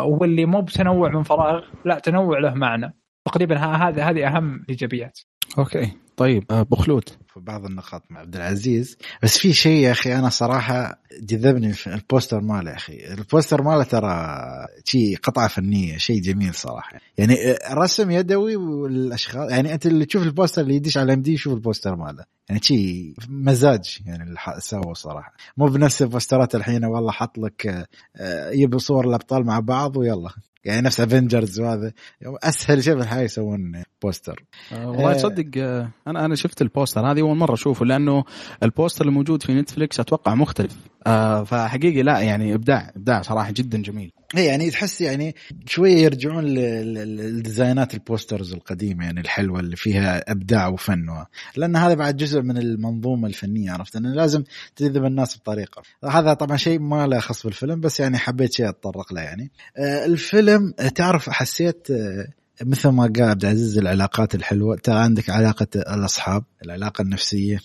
واللي 0.05 0.45
مو 0.45 0.61
بتنوع 0.61 1.09
من 1.09 1.23
فراغ 1.23 1.65
لا 1.85 1.99
تنوع 1.99 2.39
له 2.39 2.55
معنى. 2.55 2.95
تقريبا 3.25 3.57
هذه 3.57 4.11
هذه 4.11 4.27
أهم 4.27 4.55
الايجابيات 4.55 5.19
okay. 5.59 5.93
طيب. 6.19 6.45
أبو 6.51 6.77
آه، 6.77 6.81
خلود 6.81 7.09
في 7.09 7.41
بعض 7.41 7.65
النقاط 7.65 8.03
مع 8.11 8.21
عبد 8.21 8.37
العزيز. 8.37 8.97
بس 9.23 9.39
في 9.39 9.53
شيء 9.53 9.83
يا 9.83 9.91
أخي 9.91 10.15
أنا 10.15 10.29
صراحة 10.29 11.03
جذبني 11.21 11.73
في 11.73 11.95
ال 11.95 12.01
poster 12.01 12.41
ماله 12.41 12.71
يا 12.71 12.77
أخي. 12.77 13.15
ال 13.15 13.22
poster 13.22 13.63
ماله 13.63 13.83
ترى 13.83 14.37
شيء 14.85 15.17
قطعة 15.17 15.49
فنية 15.49 15.97
شيء 15.97 16.21
جميل 16.21 16.55
صراحة. 16.55 17.01
يعني 17.19 17.37
رسم 17.73 18.11
يدوي 18.11 18.57
والأشخاص 18.57 19.51
يعني 19.51 19.75
أنت 19.75 19.87
اللي 19.87 20.05
تشوف 20.05 20.23
ال 20.23 20.28
poster 20.28 20.63
اللي 20.63 20.75
يدش 20.75 20.99
على 20.99 21.13
IMDb 21.13 21.33
يشوف 21.33 21.53
ال 21.53 21.59
poster 21.59 21.97
ماله. 21.97 22.25
يعني 22.49 22.61
شيء 22.63 23.15
مزاج 23.29 23.99
يعني 24.07 24.23
اللي 24.23 24.39
سووا 24.59 24.95
صراحة. 24.95 25.33
مو 25.57 25.67
بنفس 25.67 26.03
البوسترات 26.03 26.55
الحين 26.55 26.85
والله 26.85 27.13
حط 27.13 27.39
لك 27.39 27.87
آه، 28.17 28.51
يجيب 28.51 28.79
صور 28.79 29.09
الأبطال 29.09 29.47
مع 29.47 29.61
بعض 29.61 29.97
ويلا. 29.97 30.31
يعني 30.65 30.81
نفس 30.81 31.01
Avengers 31.01 31.61
وهذا. 31.61 31.93
أسهل 32.23 32.85
شيء 32.85 32.97
في 32.97 33.03
الحياة 33.03 33.23
يسوون 33.23 33.83
بوستر 34.03 34.45
آه 34.73 34.89
والله 34.89 35.13
تصدق 35.13 35.51
آه 35.57 35.91
أنا 36.07 36.25
أنا 36.25 36.35
شفت 36.35 36.63
ال 36.63 36.70
poster 36.70 37.11
هذه 37.11 37.21
أول 37.21 37.37
مرة 37.37 37.55
أشوفه 37.55 37.85
لأنه 37.85 38.25
ال 38.63 38.69
poster 38.69 39.05
الموجود 39.05 39.43
في 39.43 39.55
Netflix 39.55 40.01
أتوقع 40.01 40.35
مختلف. 40.35 40.77
آه 41.07 41.45
فحقيقي 41.45 42.03
لا 42.03 42.21
يعني 42.21 42.55
ابداع 42.55 42.93
إبداع 42.97 43.23
صراحة 43.23 43.51
جدا 43.51 43.83
جميل. 43.83 44.13
يعني 44.35 44.71
تحس 44.71 45.01
يعني 45.01 45.35
شوية 45.67 45.97
يرجعون 45.97 46.45
للديزاينات 46.45 47.95
ال 47.95 48.02
posters 48.02 48.53
القديمة 48.53 49.05
يعني 49.05 49.21
الحلوة 49.21 49.61
اللي 49.61 49.77
فيها 49.77 50.33
أبداع 50.33 50.69
وفن 50.69 51.25
لأن 51.57 51.77
هذا 51.77 51.95
بعد 51.95 52.17
جزء 52.17 52.43
من 52.43 52.59
المنظومة 52.59 53.29
الفنية 53.29 53.73
عرفت؟ 53.73 53.97
انه 53.97 54.15
لازم 54.15 54.45
تجذب 54.77 55.05
الناس 55.05 55.37
بطريقة. 55.37 55.83
هذا 56.05 56.35
طبعا 56.35 56.57
شيء 56.57 56.79
ما 56.79 57.07
له 57.07 57.19
خص 57.19 57.47
بالفيلم 57.47 57.81
بس 57.81 58.01
يعني 58.01 58.19
حبيت 58.19 58.53
شيء 58.53 58.69
أتطرق 58.69 59.13
له 59.13 59.21
يعني. 59.21 59.51
آه 59.77 60.05
الفيلم 60.05 60.73
تعرف 60.95 61.31
حسيت 61.31 61.91
آه 61.91 62.27
مثل 62.63 62.89
ما 62.89 63.03
قال 63.03 63.23
عبد 63.23 63.45
العزيز 63.45 63.79
العلاقات 63.79 64.35
الحلوة 64.35 64.77
ترى 64.77 64.99
عندك 64.99 65.31
علاقة 65.31 65.67
الأصحاب 65.75 66.45
العلاقة 66.65 67.03
النفسية 67.03 67.61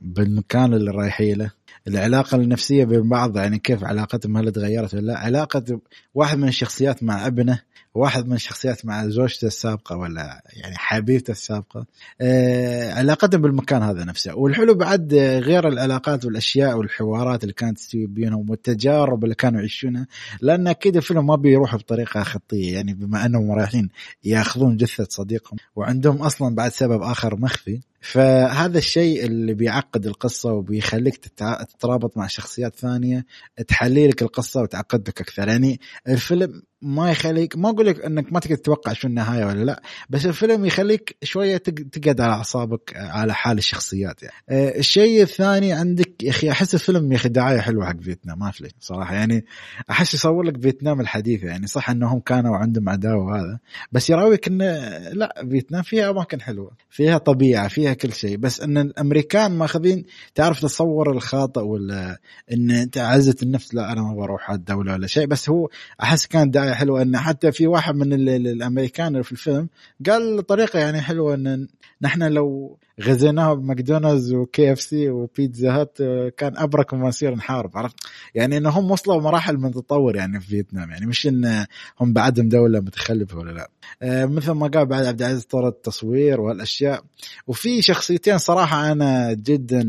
بالمكان 0.00 0.74
اللي 0.74 0.90
رايحين 0.90 1.38
له. 1.38 1.57
العلاقة 1.88 2.36
النفسية 2.36 2.84
بين 2.84 3.08
بعض 3.08 3.36
يعني 3.36 3.58
كيف 3.58 3.84
علاقتهم 3.84 4.36
هل 4.36 4.52
تغيرت 4.52 4.94
ولا 4.94 5.06
لا؟ 5.06 5.18
علاقة 5.18 5.80
واحد 6.14 6.38
من 6.38 6.48
الشخصيات 6.48 7.02
مع 7.02 7.26
ابنه 7.26 7.60
واحد 7.98 8.26
من 8.26 8.34
الشخصيات 8.34 8.86
مع 8.86 9.08
زوجته 9.08 9.46
السابقة 9.46 9.96
ولا 9.96 10.42
يعني 10.52 10.78
حبيبته 10.78 11.30
السابقة 11.30 11.86
آه 12.20 12.92
علاقتهم 12.92 13.42
بالمكان 13.42 13.82
هذا 13.82 14.04
نفسه. 14.04 14.34
والحلو 14.34 14.74
بعد 14.74 15.14
غير 15.14 15.68
العلاقات 15.68 16.24
والأشياء 16.24 16.78
والحوارات 16.78 17.42
اللي 17.42 17.54
كانت 17.54 17.78
تستوي 17.78 18.06
بينهم 18.06 18.50
والتجارب 18.50 19.24
اللي 19.24 19.34
كانوا 19.34 19.58
يعيشونها 19.60 20.06
لأن 20.40 20.66
أكيد 20.68 20.96
الفيلم 20.96 21.26
ما 21.26 21.36
بيروح 21.36 21.76
بطريقة 21.76 22.22
خطية 22.22 22.74
يعني 22.74 22.94
بما 22.94 23.26
أنهم 23.26 23.52
رايحين 23.52 23.88
يأخذون 24.24 24.76
جثة 24.76 25.06
صديقهم 25.10 25.58
وعندهم 25.76 26.22
أصلا 26.22 26.54
بعد 26.54 26.72
سبب 26.72 27.02
آخر 27.02 27.36
مخفي. 27.36 27.80
فهذا 28.00 28.78
الشيء 28.78 29.24
اللي 29.24 29.54
بيعقد 29.54 30.06
القصة 30.06 30.52
وبيخليك 30.52 31.16
تترابط 31.16 32.16
مع 32.16 32.26
شخصيات 32.26 32.76
ثانية 32.76 33.26
تحلي 33.68 34.08
لك 34.08 34.22
القصة 34.22 34.62
وتعقد 34.62 35.08
لك 35.08 35.20
أكثر. 35.20 35.48
يعني 35.48 35.80
الفيلم 36.08 36.62
ما 36.82 37.10
يخليك 37.10 37.56
ما 37.56 37.70
أقول 37.70 37.86
لك 37.86 38.04
إنك 38.04 38.32
ما 38.32 38.40
تقدر 38.40 38.54
تتوقع 38.54 38.92
شو 38.92 39.08
النهاية 39.08 39.44
ولا 39.44 39.64
لا 39.64 39.82
بس 40.10 40.26
الفيلم 40.26 40.64
يخليك 40.64 41.16
شوية 41.22 41.56
تقعد 41.56 42.20
على 42.20 42.32
أعصابك 42.32 42.92
على 42.96 43.34
حال 43.34 43.58
الشخصيات 43.58 44.22
يعني. 44.22 44.34
آه 44.48 44.78
الشيء 44.78 45.22
الثاني 45.22 45.72
عندك 45.72 46.22
يا 46.22 46.30
أخي 46.30 46.50
أحس 46.50 46.74
الفيلم 46.74 47.12
يا 47.12 47.16
أخي 47.16 47.28
دعاية 47.28 47.58
حلوة 47.58 47.86
حق 47.86 48.00
فيتنام 48.00 48.38
ما 48.38 48.50
في 48.50 48.68
صراحة 48.80 49.14
يعني 49.14 49.44
أحس 49.90 50.14
يصور 50.14 50.42
لك 50.42 50.60
فيتنام 50.62 51.00
الحديثه 51.00 51.46
يعني 51.46 51.66
صح 51.66 51.90
إنهم 51.90 52.20
كانوا 52.20 52.56
عندهم 52.56 52.88
عداوة 52.88 53.24
وهذا 53.24 53.58
بس 53.92 54.10
يراويك 54.10 54.48
إنه 54.48 54.64
لا 55.12 55.46
فيتنام 55.50 55.82
فيها 55.82 56.10
أماكن 56.10 56.40
حلوة 56.40 56.70
فيها 56.90 57.18
طبيعة 57.18 57.68
فيها 57.68 57.94
كل 57.94 58.12
شيء 58.12 58.36
بس 58.36 58.60
إن 58.60 58.78
الأمريكان 58.78 59.50
ماخذين 59.50 60.04
تعرف 60.34 60.60
تصور 60.60 61.12
الخاطئ 61.12 61.60
ولا 61.60 62.20
إن 62.52 62.70
أنت 62.70 62.98
عزه 62.98 63.36
النفس 63.42 63.74
لا 63.74 63.92
أنا 63.92 64.02
ما 64.02 64.14
بروح 64.14 64.50
الدولة 64.50 64.92
ولا 64.92 65.06
شيء 65.06 65.26
بس 65.26 65.50
هو 65.50 65.68
أحس 66.02 66.26
كان 66.26 66.50
دعايه 66.50 66.67
حلوة 66.74 67.02
إن 67.02 67.18
حتى 67.18 67.52
في 67.52 67.66
واحد 67.66 67.94
من 67.94 68.12
الأمريكان 68.12 69.22
في 69.22 69.32
الفيلم 69.32 69.68
قال 70.06 70.46
طريقة 70.46 70.78
يعني 70.78 71.00
حلوة 71.00 71.34
إن 71.34 71.68
نحن 72.02 72.22
لو 72.22 72.78
غزيناه 73.00 73.54
ب 73.54 73.61
McDonald's 73.61 74.26
و 74.26 74.32
KFC 74.32 75.10
و 75.10 75.20
Pizza 75.20 75.70
Hut 75.70 75.98
كان 76.36 76.56
أبرك 76.56 76.94
ما 76.94 77.08
نصير 77.08 77.34
نحارب 77.34 77.78
عرفت؟ 77.78 77.96
يعني 78.34 78.56
انهم 78.56 78.90
وصلوا 78.90 79.20
مراحل 79.20 79.56
من 79.56 79.66
التطور 79.66 80.16
يعني 80.16 80.40
في 80.40 80.46
فيتنام 80.46 80.90
يعني 80.90 81.06
مش 81.06 81.26
إن 81.26 81.66
هم 82.00 82.12
بعدهم 82.12 82.48
دولة 82.48 82.80
متخلفة 82.80 83.38
ولا 83.38 83.50
لا. 83.52 83.70
آه 84.02 84.24
مثل 84.26 84.50
ما 84.50 84.66
قال 84.66 84.86
بعد 84.86 85.06
عبد 85.06 85.22
العزيز 85.22 85.44
طور 85.44 85.68
التصوير 85.68 86.40
والأشياء. 86.40 87.04
وفي 87.46 87.82
شخصيتين 87.82 88.38
صراحة 88.38 88.92
أنا 88.92 89.32
جدا 89.32 89.84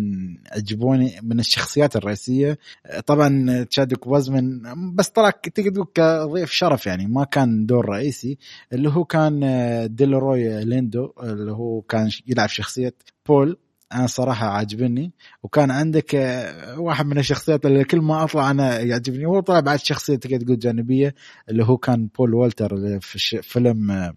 عجبوني 0.52 1.20
من 1.24 1.40
الشخصيات 1.40 1.96
الرئيسية. 1.96 2.58
آه 2.86 3.00
طبعا 3.00 3.64
تشادويك 3.64 4.08
بوزمان 4.08 4.62
بس 4.96 5.10
طلع 5.10 5.30
تقدر 5.30 5.86
كضيف 5.94 6.52
شرف 6.70 6.88
يعني 6.88 7.08
ما 7.08 7.24
كان 7.24 7.66
دور 7.66 7.90
رئيسي 7.90 8.38
اللي 8.74 8.90
هو 8.90 9.06
كان 9.06 9.44
آه، 9.44 9.86
ديلروي 9.86 10.66
ليندو 10.66 11.14
اللي 11.24 11.52
هو 11.52 11.82
كان 11.82 12.10
يلعب 12.28 12.50
شخصية 12.50 12.94
بول. 13.28 13.58
أنا 13.94 14.08
صراحة 14.08 14.48
عاجبني. 14.48 15.12
وكان 15.44 15.72
عندك 15.72 16.16
آه، 16.16 16.80
واحد 16.80 17.06
من 17.06 17.18
الشخصيات 17.18 17.66
اللي 17.66 17.84
كل 17.84 18.02
ما 18.02 18.24
أطلع 18.24 18.52
أنا 18.52 18.80
يعجبني. 18.80 19.26
هو 19.26 19.40
طلع 19.40 19.60
بعد 19.60 19.80
شخصية 19.80 20.16
تقدر 20.16 20.46
تقول 20.46 20.60
جانبية 20.60 21.16
اللي 21.50 21.64
هو 21.64 21.78
كان 21.78 22.10
بول 22.18 22.34
والتر 22.34 23.00
في 23.00 23.42
فيلم 23.42 23.92
آه، 23.92 24.14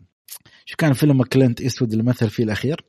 شو 0.64 0.76
كان 0.76 0.92
فيلم 0.92 1.22
كلينت 1.22 1.60
ايستوود 1.60 1.92
اللي 1.92 2.04
مثل 2.04 2.30
فيه 2.30 2.44
الأخير؟ 2.44 2.84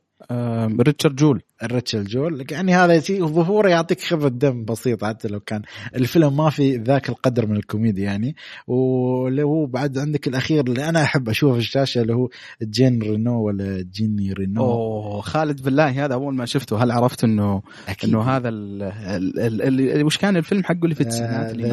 ريتشارد 0.80 1.16
جويل. 1.16 1.42
الريتشارد 1.62 2.04
جويل 2.06 2.44
يعني 2.50 2.74
هذا 2.74 3.00
شيء 3.00 3.26
ظهوره 3.26 3.68
يعطيك 3.68 4.00
خفه 4.00 4.28
دم 4.28 4.64
بسيط 4.64 5.04
حتى 5.04 5.28
لو 5.28 5.40
كان. 5.40 5.62
الفيلم 5.94 6.36
ما 6.36 6.50
في 6.50 6.76
ذاك 6.76 7.08
القدر 7.08 7.46
من 7.46 7.56
الكوميديا 7.56 8.04
يعني. 8.04 8.36
واللي 8.66 9.42
هو 9.42 9.66
بعد 9.66 9.98
عندك 9.98 10.28
الأخير 10.28 10.64
اللي 10.64 10.88
أنا 10.88 11.02
أحب 11.02 11.28
أشوفه 11.28 11.52
في 11.52 11.58
الشاشة 11.58 12.02
اللي 12.02 12.14
هو 12.14 12.28
جين 12.62 13.02
رينو 13.02 13.42
ولا 13.42 13.84
جان 13.92 14.32
رينو. 14.32 14.64
أوه 14.64 15.20
خالد 15.20 15.62
بالله 15.62 16.04
هذا 16.04 16.14
أول 16.14 16.34
ما 16.34 16.44
شفته. 16.44 16.82
هل 16.82 16.90
عرفت 16.90 17.24
انه 17.24 17.62
أكيد. 17.88 18.10
إنه 18.10 18.22
هذا 18.22 18.48
اللي 18.48 20.02
وش 20.02 20.18
كان 20.18 20.36
الفيلم 20.36 20.64
حقه 20.64 20.84
اللي 20.84 20.94
في 20.94 21.00
التسعينات؟ 21.00 21.54
اللي 21.54 21.68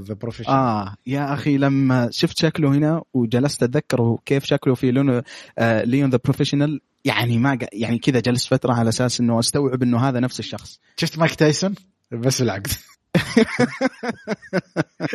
ذا 0.00 0.14
بروفيشنال 0.14 0.56
آه 0.56 0.94
يا 1.06 1.34
أخي 1.34 1.58
لما 1.58 2.08
شفت 2.12 2.38
شكله 2.38 2.68
هنا 2.68 3.02
وجلست 3.14 3.62
أتذكر 3.62 4.16
كيف 4.24 4.44
شكله 4.44 4.74
في 4.74 4.90
لونه 4.90 5.22
آه 5.58 5.84
Léon: 5.84 6.10
The 6.10 6.18
Professional 6.24 6.80
يعني 7.04 7.38
ما 7.38 7.58
يعني 7.72 7.98
كذا 7.98 8.20
جلست 8.20 8.48
فترة 8.48 8.72
على 8.72 8.88
أساس 8.88 9.20
إنه 9.20 9.38
أستوعب 9.38 9.82
إنه 9.82 10.08
هذا 10.08 10.20
نفس 10.20 10.40
الشخص. 10.40 10.80
شفت 10.96 11.18
مايك 11.18 11.34
تايسون؟ 11.34 11.74
بس 12.12 12.42
بالعكس. 12.42 12.78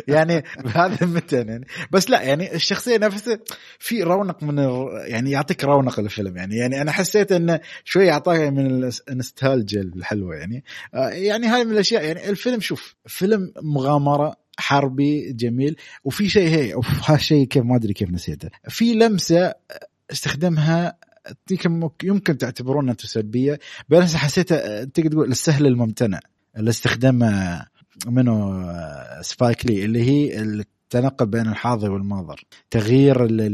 يعني 0.08 0.44
بهذا 0.64 0.98
المتن 1.02 1.48
يعني. 1.48 1.66
بس 1.90 2.10
لا 2.10 2.22
يعني 2.22 2.54
الشخصية 2.54 2.98
نفسها 2.98 3.38
في 3.78 4.02
رونق 4.02 4.42
من 4.42 4.58
ال... 4.58 4.88
يعني 5.06 5.30
يعطيك 5.30 5.64
رونق 5.64 5.98
الفيلم 5.98 6.36
يعني. 6.36 6.56
يعني 6.56 6.82
أنا 6.82 6.92
حسيت 6.92 7.32
انه 7.32 7.60
شوي 7.84 8.10
أعطاك 8.10 8.40
من 8.40 8.90
النوستالجيا 9.08 9.80
الحلوة 9.80 10.34
يعني. 10.34 10.64
آه 10.94 11.08
يعني 11.08 11.46
هاي 11.46 11.64
من 11.64 11.72
الأشياء 11.72 12.04
يعني. 12.04 12.30
الفيلم 12.30 12.60
شوف 12.60 12.94
فيلم 13.06 13.52
مغامرة 13.62 14.36
حربي 14.58 15.32
جميل. 15.32 15.76
وفي 16.04 16.28
شيء 16.28 16.48
هي 16.48 16.74
اوف 16.74 17.10
هالشيء 17.10 17.46
كيف 17.46 17.64
ما 17.64 17.76
أدري 17.76 17.92
كيف 17.92 18.10
نسيته. 18.10 18.48
في 18.68 18.94
لمسة 18.94 19.54
استخدمها 20.10 20.96
يمكن 22.02 22.38
تعتبرونها 22.38 22.92
أنتم 22.92 23.08
سلبية 23.08 23.58
بس 23.88 24.14
حسيتها 24.14 24.84
تقدر 24.84 25.10
تقول 25.10 25.30
السهل 25.30 25.66
الممتنع 25.66 26.20
الاستخدام 26.58 27.18
منه 28.06 28.64
سبايك 29.20 29.66
لي 29.66 29.84
اللي 29.84 30.02
هي 30.02 30.42
التنقل 30.42 31.26
بين 31.26 31.48
الحاضر 31.48 31.92
والماضي 31.92 32.44
تغيير 32.70 33.24
اللي, 33.24 33.46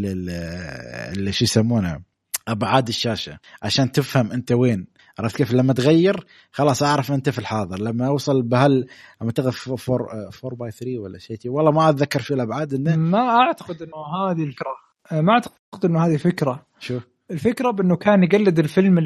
اللي 1.12 1.32
شو 1.32 1.44
يسمونه 1.44 2.00
أبعاد 2.48 2.88
الشاشة 2.88 3.38
عشان 3.62 3.92
تفهم 3.92 4.32
أنت 4.32 4.52
وين. 4.52 4.86
عرفت 5.18 5.36
كيف؟ 5.36 5.52
لما 5.52 5.72
تغير 5.72 6.26
خلاص 6.52 6.82
أعرف 6.82 7.12
أنت 7.12 7.28
في 7.28 7.38
الحاضر. 7.38 7.80
لما 7.80 8.06
أوصل 8.06 8.42
بهال 8.42 8.86
لما 9.22 9.32
تغف 9.32 9.90
4 9.90 10.30
4 10.44 10.56
باي 10.58 10.70
3 10.70 10.98
ولا 10.98 11.18
شيء 11.18 11.38
والله 11.44 11.70
ما 11.70 11.90
أتذكر 11.90 12.22
في 12.22 12.34
الأبعاد 12.34 12.74
إنه 12.74 12.96
ما 12.96 13.28
أعتقد 13.28 13.82
إنه 13.82 14.30
هذه 14.30 14.42
الفكرة. 14.44 14.76
ما 15.12 15.32
أعتقد 15.32 15.84
إنه 15.84 16.06
هذه 16.06 16.16
فكرة. 16.16 16.66
شو؟ 16.78 17.00
الفكرة 17.30 17.70
بأنه 17.70 17.96
كان 17.96 18.22
يقلد 18.22 18.58
الفيلم 18.58 18.98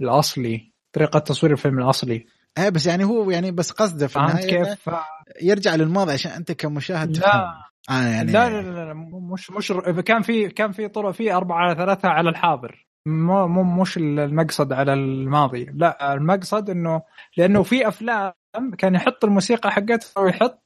الأصلي 0.00 0.72
طريقة 0.92 1.18
تصوير 1.18 1.52
الفيلم 1.52 1.78
الأصلي. 1.78 2.26
إيه 2.58 2.68
بس 2.68 2.86
يعني 2.86 3.04
هو 3.04 3.30
يعني 3.30 3.50
بس 3.50 3.70
قصده 3.70 4.06
في 4.06 4.16
النهاية 4.16 4.64
كيف؟ 4.64 4.90
يرجع 5.42 5.74
للماضي 5.74 6.12
عشان 6.12 6.32
أنت 6.32 6.52
كمشاهد 6.52 7.16
لا. 7.16 7.20
تفهم. 7.20 7.68
آه 7.90 8.08
يعني 8.08 8.32
لا, 8.32 8.50
لا 8.50 8.62
لا 8.62 8.84
لا 8.84 8.94
مش 9.32 9.50
مش 9.50 9.72
كان 10.04 10.22
في 10.22 10.48
كان 10.48 10.72
في 10.72 10.88
طرق 10.88 11.10
في 11.10 11.32
أربعة 11.32 11.58
على 11.58 11.74
ثلاثة 11.74 12.08
على 12.08 12.30
الحاضر. 12.30 12.86
مو 13.06 13.48
مو 13.48 13.82
مش 13.82 13.96
المقصد 13.96 14.72
على 14.72 14.92
الماضي. 14.92 15.66
لا 15.74 16.14
المقصد 16.14 16.70
انه 16.70 17.02
لأنه 17.36 17.62
في 17.62 17.88
أفلام 17.88 18.32
كان 18.78 18.94
يحط 18.94 19.24
الموسيقى 19.24 19.70
حقتها 19.70 20.22
ويحط 20.22 20.62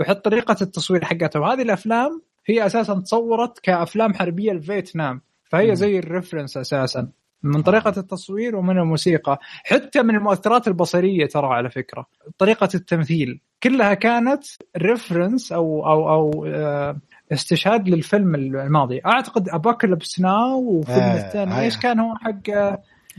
ويحط 0.00 0.24
طريقة 0.24 0.56
التصوير 0.62 1.04
حقتها 1.04 1.40
وهذه 1.40 1.62
الأفلام 1.62 2.22
هي 2.46 2.66
أساسا 2.66 3.00
تصورت 3.00 3.58
كأفلام 3.58 4.14
حربية 4.14 4.52
لفيتنام 4.52 5.22
فهي 5.50 5.76
زي 5.76 5.98
الريفرنس 5.98 6.56
أساسا 6.56 7.08
من 7.42 7.62
طريقة 7.62 7.94
التصوير 7.96 8.56
ومن 8.56 8.78
الموسيقى. 8.78 9.38
حتى 9.64 10.02
من 10.02 10.14
المؤثرات 10.16 10.68
البصرية 10.68 11.26
ترى 11.26 11.46
على 11.46 11.70
فكرة 11.70 12.06
طريقة 12.38 12.68
التمثيل. 12.74 13.40
كلها 13.62 13.94
كانت 13.94 14.44
reference 14.76 15.52
أو 15.52 15.86
أو 15.86 16.08
أو 16.08 16.44
آه، 16.46 16.96
استشهاد 17.32 17.88
للفيلم 17.88 18.34
الماضي. 18.34 19.00
أعتقد 19.06 19.48
Apocalypse 19.48 20.20
Now 20.20 20.60
وفيلم 20.60 20.98
آه 20.98 21.26
الثاني 21.26 21.52
آه 21.52 21.60
إيش 21.60 21.78
كان 21.78 22.00
هو 22.00 22.14
حق 22.14 22.50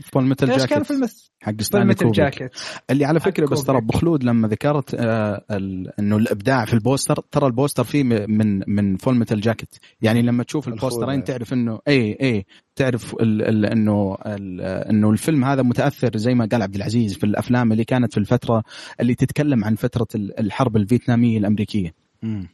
Full 0.02 0.24
Metal 0.24 0.48
Jacket 0.48 0.66
كان 0.66 0.82
فيلم 0.82 1.08
حق 1.42 1.60
ستانلي 1.60 1.94
كوبريك 1.94 2.50
اللي 2.90 3.04
على 3.04 3.20
فكرة 3.20 3.46
بس 3.46 3.64
ترى 3.64 3.80
بو 3.80 3.93
خلود 3.93 4.24
لما 4.24 4.48
ذكرت 4.48 4.94
آه 4.94 5.44
إنه 5.98 6.16
الإبداع 6.16 6.64
في 6.64 6.74
ال 6.74 6.81
poster 6.81 7.24
ترى 7.30 7.46
ال 7.46 7.51
poster 7.51 7.84
فيه 7.84 8.02
من 8.02 8.62
من 8.66 8.96
Full 8.96 9.18
Metal 9.18 9.40
Jacket 9.40 9.74
يعني 10.02 10.22
لما 10.22 10.42
تشوف 10.42 10.68
البوسترين 10.68 11.24
تعرف 11.24 11.52
انه 11.52 11.78
اي 11.88 12.18
اي 12.20 12.46
تعرف 12.76 13.14
ال 13.14 13.42
ال 13.42 13.66
إنه 13.66 14.18
ال 14.26 14.60
إنه 14.60 15.10
الفيلم 15.10 15.44
هذا 15.44 15.62
متأثر 15.62 16.16
زي 16.16 16.34
ما 16.34 16.48
قال 16.52 16.62
عبد 16.62 16.74
العزيز 16.74 17.16
في 17.16 17.24
الأفلام 17.24 17.72
اللي 17.72 17.84
كانت 17.84 18.12
في 18.12 18.18
الفترة 18.18 18.62
اللي 19.00 19.14
تتكلم 19.14 19.64
عن 19.64 19.74
فترة 19.74 20.06
الحرب 20.14 20.76
الفيتنامية 20.76 21.38
الأمريكية. 21.38 21.94
امم 22.24 22.48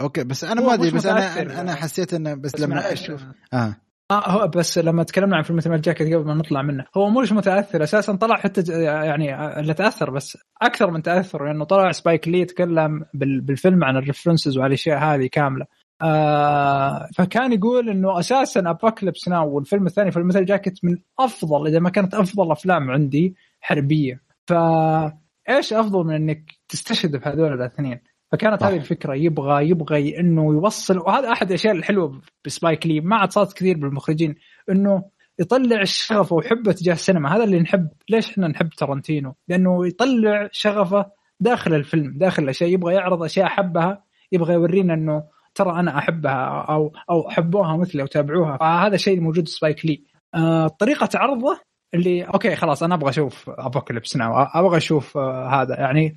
okay 0.00 0.24
بس 0.24 0.44
أنا 0.44 0.60
ما 0.60 0.74
أدري 0.74 0.90
بس 0.90 1.06
أنا 1.06 1.60
أنا 1.60 1.74
حسيت 1.74 2.14
إنه 2.14 2.34
بس, 2.34 2.52
بس 2.52 2.60
لما 2.60 2.92
أشوف 2.92 3.22
آه. 3.52 3.76
آه 4.14 4.30
هو 4.30 4.48
بس 4.48 4.78
لما 4.78 5.02
تكلمنا 5.02 5.36
عن 5.36 5.42
Full 5.42 5.56
Metal 5.56 5.80
Jacket 5.80 6.14
قبل 6.14 6.26
ما 6.26 6.34
نطلع 6.34 6.62
منه 6.62 6.84
هو 6.96 7.10
مش 7.10 7.32
متأثر 7.32 7.82
أساسا 7.82 8.16
طلع 8.16 8.36
حتى 8.36 8.62
يعني 8.82 9.58
اللي 9.60 9.74
تأثر 9.74 10.10
بس 10.10 10.38
أكثر 10.62 10.90
من 10.90 11.02
تأثر 11.02 11.46
لأنه 11.46 11.64
طلع 11.64 11.92
سبايك 11.92 12.28
لي 12.28 12.40
يتكلم 12.40 13.04
بالفيلم 13.14 13.84
عن 13.84 13.96
ال 13.96 14.02
references 14.02 14.58
والاشياء 14.58 14.98
هذه 14.98 15.26
كاملة. 15.26 15.66
آه 16.02 17.08
فكان 17.14 17.52
يقول 17.52 17.88
إنه 17.88 18.18
أساسا 18.18 18.70
Apocalypse 18.70 19.28
Now 19.28 19.54
والفيلم 19.54 19.86
الثاني 19.86 20.10
Full 20.10 20.26
Metal 20.26 20.44
Jacket 20.44 20.84
من 20.84 20.96
أفضل 21.18 21.66
إذا 21.66 21.78
ما 21.78 21.90
كانت 21.90 22.14
أفضل 22.14 22.52
أفلام 22.52 22.90
عندي 22.90 23.36
حربية. 23.60 24.20
فايش 24.46 25.72
أفضل 25.72 26.04
من 26.04 26.14
إنك 26.14 26.52
تستشهد 26.68 27.16
بهذول 27.16 27.52
الأثنين؟ 27.52 28.00
فكانت 28.32 28.62
هذه 28.62 28.76
الفكرة 28.76 29.14
يبغى 29.14 29.68
يبغى 29.68 30.20
إنه 30.20 30.54
يوصل 30.54 30.98
وهذا 30.98 31.32
أحد 31.32 31.48
الأشياء 31.48 31.74
الحلوة 31.74 32.20
بسبايك 32.44 32.86
لي 32.86 33.00
ما 33.00 33.16
عاد 33.16 33.32
صارت 33.32 33.52
كثير 33.52 33.76
بالمخرجين 33.76 34.34
إنه 34.70 35.04
يطلع 35.38 35.80
الشغف 35.80 36.32
وحبة 36.32 36.72
تجاه 36.72 36.92
السينما 36.92 37.36
هذا 37.36 37.44
اللي 37.44 37.60
نحب. 37.60 37.88
ليش 38.08 38.30
إحنا 38.30 38.48
نحب 38.48 38.68
ترنتينو 38.68 39.34
لأنه 39.48 39.86
يطلع 39.86 40.48
شغفه 40.52 41.06
داخل 41.40 41.74
الفيلم 41.74 42.18
داخل 42.18 42.42
الأشياء. 42.42 42.70
يبغى 42.70 42.94
يعرض 42.94 43.22
أشياء 43.22 43.46
حبها 43.46 44.04
يبغى 44.32 44.54
يورينا 44.54 44.94
إنه 44.94 45.24
ترى 45.54 45.80
أنا 45.80 45.98
أحبها 45.98 46.66
أو 46.68 46.92
أو 47.10 47.30
حبوها 47.30 47.76
مثلي 47.76 48.02
أو 48.02 48.06
تابعوها. 48.06 48.56
فهذا 48.56 48.94
الشيء 48.94 49.18
الموجود 49.18 49.48
في 49.48 49.54
سبايك 49.54 49.86
لي 49.86 50.04
آه 50.34 50.68
طريقة 50.68 51.08
عرضه 51.14 51.60
اللي 51.94 52.22
okay 52.22 52.56
خلاص 52.56 52.82
أنا 52.82 52.94
أبغى 52.94 53.10
أشوف 53.10 53.50
Apocalypse 53.50 54.16
Now 54.16 54.32
أبغى 54.54 54.76
أشوف 54.76 55.16
آه 55.16 55.62
هذا. 55.62 55.80
يعني 55.80 56.16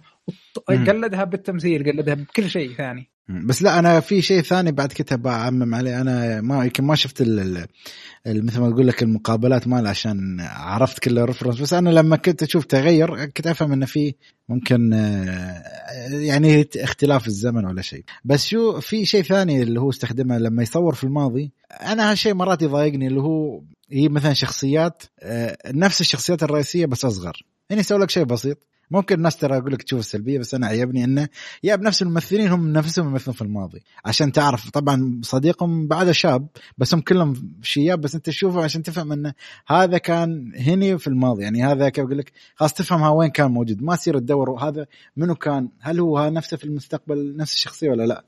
قلدها 0.67 1.23
بالتمثيل 1.23 1.91
قلدها 1.91 2.13
بكل 2.13 2.49
شيء 2.49 2.73
ثاني. 2.73 3.09
بس 3.30 3.61
لا 3.61 3.80
أنا 3.80 3.99
في 3.99 4.21
شيء 4.21 4.41
ثاني 4.41 4.71
بعد 4.71 4.89
كتب 4.89 5.28
اعمم 5.28 5.75
عليه. 5.75 6.01
أنا 6.01 6.41
ما 6.41 6.63
يمكن 6.63 6.84
ما 6.84 6.95
شفت 6.95 7.21
مثل 7.21 8.59
ما 8.59 8.69
تقول 8.69 8.88
لك 8.88 9.03
المقابلات 9.03 9.67
مال 9.67 9.88
عشان 9.88 10.38
عرفت 10.39 10.99
كل 10.99 11.19
ال 11.20 11.24
reference 11.24 11.61
بس 11.61 11.73
أنا 11.73 11.89
لما 11.89 12.15
كنت 12.15 12.43
أشوف 12.43 12.65
تغير 12.65 13.25
كنت 13.25 13.47
أفهم 13.47 13.71
إنه 13.71 13.86
في 13.86 14.15
ممكن 14.49 14.93
آه، 14.93 15.63
يعني 16.11 16.69
اختلاف 16.75 17.28
الزمن 17.28 17.65
ولا 17.65 17.82
شيء. 17.82 18.03
بس 18.25 18.47
شو 18.47 18.80
في 18.80 19.05
شيء 19.05 19.23
ثاني 19.23 19.63
اللي 19.63 19.80
هو 19.80 19.89
استخدمه 19.89 20.38
لما 20.38 20.63
يصور 20.63 20.95
في 20.95 21.03
الماضي. 21.03 21.51
أنا 21.71 22.11
هالشيء 22.11 22.34
مرات 22.34 22.61
يضايقني 22.61 23.07
اللي 23.07 23.21
هو 23.21 23.63
هي 23.91 24.09
مثلا 24.09 24.34
شخصيات 24.34 25.03
آه، 25.19 25.57
نفس 25.67 26.01
الشخصيات 26.01 26.43
الرئيسية 26.43 26.86
بس 26.86 27.05
أصغر. 27.05 27.43
يعني 27.69 27.80
يسوي 27.80 27.99
لك 27.99 28.09
شيء 28.09 28.23
بسيط. 28.23 28.57
ممكن 28.91 29.15
الناس 29.15 29.38
ترى 29.38 29.57
أقول 29.57 29.73
لك 29.73 29.83
تشوف 29.83 29.99
السلبية 29.99 30.39
بس 30.39 30.53
أنا 30.53 30.67
عجبني 30.67 31.03
إنه 31.03 31.29
يا 31.63 31.75
بنفس 31.75 32.01
الممثلين 32.01 32.47
هم 32.47 32.73
نفسهم 32.73 33.07
يمثلون 33.07 33.35
في 33.35 33.41
الماضي. 33.41 33.83
عشان 34.05 34.31
تعرف 34.31 34.69
طبعا 34.69 35.19
صديقهم 35.23 35.88
بعد 35.88 36.11
شاب 36.11 36.47
بس 36.77 36.93
هم 36.93 37.01
كلهم 37.01 37.53
شياب 37.61 38.01
بس 38.01 38.15
أنت 38.15 38.25
تشوفه 38.25 38.63
عشان 38.63 38.83
تفهم 38.83 39.11
إنه 39.11 39.33
هذا 39.67 39.97
كان 39.97 40.51
هني 40.55 40.97
في 40.97 41.07
الماضي. 41.07 41.43
يعني 41.43 41.63
هذا 41.63 41.89
كيف 41.89 42.05
أقول 42.05 42.17
لك 42.17 42.31
خلاص 42.55 42.73
تفهم 42.73 43.01
وين 43.01 43.29
كان 43.29 43.51
موجود. 43.51 43.83
ما 43.83 43.95
تصير 43.95 44.19
تدور 44.19 44.63
هذا 44.63 44.85
منو 45.17 45.35
كان 45.35 45.69
هل 45.79 45.99
هو 45.99 46.29
نفسه 46.29 46.57
في 46.57 46.63
المستقبل 46.63 47.35
نفس 47.38 47.53
الشخصية 47.53 47.89
ولا 47.89 48.03
لا. 48.03 48.25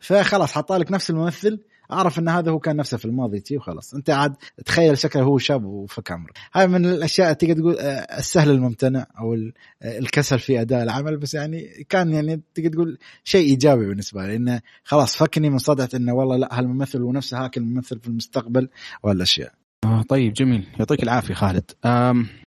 فخلاص 0.00 0.52
حطالك 0.52 0.92
نفس 0.92 1.10
الممثل 1.10 1.60
أعرف 1.92 2.18
إن 2.18 2.28
هذا 2.28 2.50
هو 2.50 2.58
كان 2.58 2.76
نفسه 2.76 2.96
في 2.96 3.04
الماضي 3.04 3.40
تي 3.40 3.56
وخلاص. 3.56 3.94
أنت 3.94 4.10
عاد 4.10 4.36
تخيل 4.64 4.98
شكله 4.98 5.22
هو 5.22 5.38
شاب 5.38 5.64
وفك 5.64 6.12
عمره 6.12 6.32
هاي 6.54 6.66
من 6.66 6.86
الأشياء 6.86 7.32
تقدر 7.32 7.54
تقول 7.54 7.78
آه، 7.78 8.18
السهل 8.18 8.50
الممتنع 8.50 9.06
أو 9.18 9.34
آه، 9.34 9.98
الكسل 9.98 10.38
في 10.38 10.60
أداء 10.60 10.82
العمل 10.82 11.16
بس 11.16 11.34
يعني 11.34 11.86
كان 11.88 12.12
يعني 12.12 12.40
تقدر 12.54 12.70
تقول 12.70 12.98
شيء 13.24 13.50
إيجابي 13.50 13.86
بالنسبة 13.86 14.26
لي 14.26 14.36
إنه 14.36 14.60
خلاص 14.84 15.16
فكني 15.16 15.50
من 15.50 15.58
صدعة 15.58 15.88
إنه 15.94 16.14
والله 16.14 16.36
لا 16.36 16.58
هالممثل 16.58 17.02
هو 17.02 17.12
نفسه 17.12 17.44
هاك 17.44 17.56
الممثل 17.56 18.00
في 18.00 18.08
المستقبل 18.08 18.68
والأشياء. 19.02 19.52
آه 19.84 20.02
طيب 20.02 20.32
جميل. 20.32 20.66
يعطيك 20.78 21.02
العافية 21.02 21.34
خالد. 21.34 21.70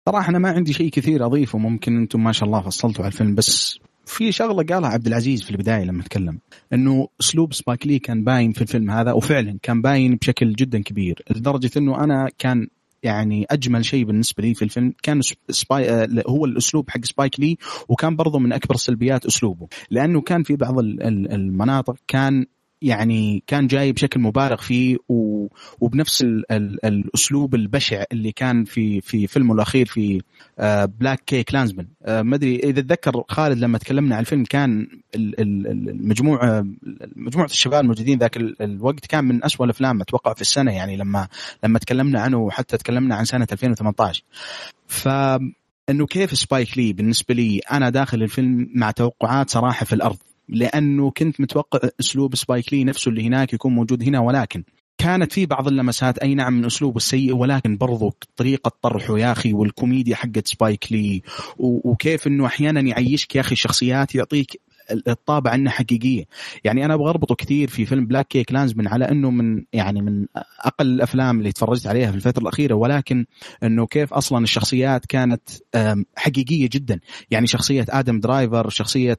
صراحة 0.09 0.29
أنا 0.29 0.39
ما 0.39 0.49
عندي 0.49 0.73
شيء 0.73 0.89
كثير 0.89 1.25
أضيفه 1.25 1.57
ممكن 1.57 1.97
أنتم 1.97 2.23
ما 2.23 2.31
شاء 2.31 2.45
الله 2.45 2.61
فصلتوا 2.61 3.05
على 3.05 3.11
الفيلم 3.11 3.35
بس 3.35 3.79
في 4.05 4.31
شغلة 4.31 4.63
قالها 4.63 4.89
عبد 4.89 5.07
العزيز 5.07 5.43
في 5.43 5.51
البداية 5.51 5.83
لما 5.83 6.03
تكلم 6.03 6.39
إنه 6.73 7.07
أسلوب 7.21 7.53
سبايك 7.53 7.87
لي 7.87 7.99
كان 7.99 8.23
باين 8.23 8.51
في 8.51 8.61
الفيلم 8.61 8.91
هذا 8.91 9.11
وفعلا 9.11 9.59
كان 9.61 9.81
باين 9.81 10.15
بشكل 10.15 10.53
جدا 10.53 10.81
كبير 10.81 11.23
لدرجة 11.29 11.71
إنه 11.77 12.03
أنا 12.03 12.29
كان 12.37 12.67
يعني 13.03 13.45
أجمل 13.49 13.85
شيء 13.85 14.05
بالنسبة 14.05 14.43
لي 14.43 14.53
في 14.53 14.61
الفيلم 14.61 14.93
كان 15.03 15.21
سباي 15.49 15.89
آه، 15.89 16.07
هو 16.27 16.45
الأسلوب 16.45 16.89
حق 16.89 17.05
سبايك 17.05 17.39
لي 17.39 17.57
وكان 17.89 18.15
برضه 18.15 18.39
من 18.39 18.53
أكبر 18.53 18.75
سلبيات 18.75 19.25
أسلوبه 19.25 19.67
لأنه 19.89 20.21
كان 20.21 20.43
في 20.43 20.55
بعض 20.55 20.79
المناطق 20.79 21.95
كان 22.07 22.45
يعني 22.81 23.43
كان 23.47 23.67
جاي 23.67 23.91
بشكل 23.91 24.19
مبالغ 24.19 24.55
فيه 24.55 24.97
وبنفس 25.79 26.21
ال 26.21 26.51
ال 26.51 26.85
الأسلوب 26.85 27.55
البشع 27.55 28.03
اللي 28.11 28.31
كان 28.31 28.65
في 28.65 29.01
في 29.01 29.27
فيلمه 29.27 29.53
الأخير 29.53 29.85
في 29.85 30.21
BlacKkKlansman 30.99 31.87
ما 32.07 32.35
أدري 32.35 32.55
إذا 32.55 32.81
تذكر 32.81 33.23
خالد 33.29 33.57
لما 33.57 33.77
تكلمنا 33.77 34.15
عن 34.15 34.21
الفيلم 34.21 34.43
كان 34.43 34.87
المجموعه 35.15 36.65
مجموعة 37.15 37.45
الشباب 37.45 37.81
الموجودين 37.83 38.19
ذاك 38.19 38.37
الوقت 38.37 39.05
كان 39.05 39.25
من 39.25 39.43
أسوأ 39.43 39.65
الأفلام 39.65 40.01
أتوقع 40.01 40.33
في 40.33 40.41
السنة 40.41 40.71
يعني 40.71 40.97
لما 40.97 41.27
لما 41.63 41.79
تكلمنا 41.79 42.21
عنه 42.21 42.37
وحتى 42.37 42.77
تكلمنا 42.77 43.15
عن 43.15 43.25
سنة 43.25 43.47
2018 43.51 44.23
ف 44.87 45.07
إنه 45.89 46.05
كيف 46.05 46.37
سبايك 46.37 46.77
لي 46.77 46.93
بالنسبة 46.93 47.35
لي 47.35 47.59
أنا 47.71 47.89
داخل 47.89 48.23
الفيلم 48.23 48.69
مع 48.75 48.91
توقعات 48.91 49.49
صراحة 49.49 49.85
في 49.85 49.93
الأرض. 49.93 50.17
لأنه 50.51 51.11
كنت 51.11 51.41
متوقع 51.41 51.89
أسلوب 51.99 52.35
سبايك 52.35 52.73
لي 52.73 52.83
نفسه 52.83 53.09
اللي 53.09 53.27
هناك 53.27 53.53
يكون 53.53 53.73
موجود 53.73 54.03
هنا 54.03 54.19
ولكن 54.19 54.63
كانت 54.97 55.33
في 55.33 55.45
بعض 55.45 55.67
اللمسات 55.67 56.17
أي 56.17 56.35
نعم 56.35 56.53
من 56.53 56.65
أسلوبه 56.65 56.97
السيء 56.97 57.35
ولكن 57.35 57.77
برضو 57.77 58.13
طريقة 58.35 58.71
طرحه 58.81 59.19
يا 59.19 59.31
أخي 59.31 59.53
والكوميديا 59.53 60.15
حقت 60.15 60.47
سبايك 60.47 60.91
لي 60.91 61.21
وكيف 61.57 62.27
إنه 62.27 62.45
أحيانا 62.45 62.81
يعيشك 62.81 63.35
يا 63.35 63.41
أخي 63.41 63.51
الشخصيات 63.51 64.15
يعطيك 64.15 64.61
الطابع 65.07 65.55
انها 65.55 65.71
حقيقية. 65.71 66.25
يعني 66.63 66.85
أنا 66.85 66.93
أبغى 66.93 67.09
أربطه 67.09 67.35
كثير 67.35 67.67
في 67.69 67.85
فيلم 67.85 68.05
BlacKkKlansman 68.05 68.87
على 68.87 69.09
إنه 69.09 69.31
من 69.31 69.63
يعني 69.73 70.01
من 70.01 70.25
أقل 70.59 70.87
الأفلام 70.87 71.39
اللي 71.39 71.51
تفرجت 71.51 71.87
عليها 71.87 72.11
في 72.11 72.17
الفترة 72.17 72.41
الأخيرة 72.41 72.73
ولكن 72.73 73.25
إنه 73.63 73.87
كيف 73.87 74.13
أصلا 74.13 74.43
الشخصيات 74.43 75.05
كانت 75.05 75.49
حقيقية 76.15 76.69
جدا. 76.71 76.99
يعني 77.31 77.47
شخصية 77.47 77.85
آدم 77.89 78.19
درايفر 78.19 78.69
شخصية 78.69 79.17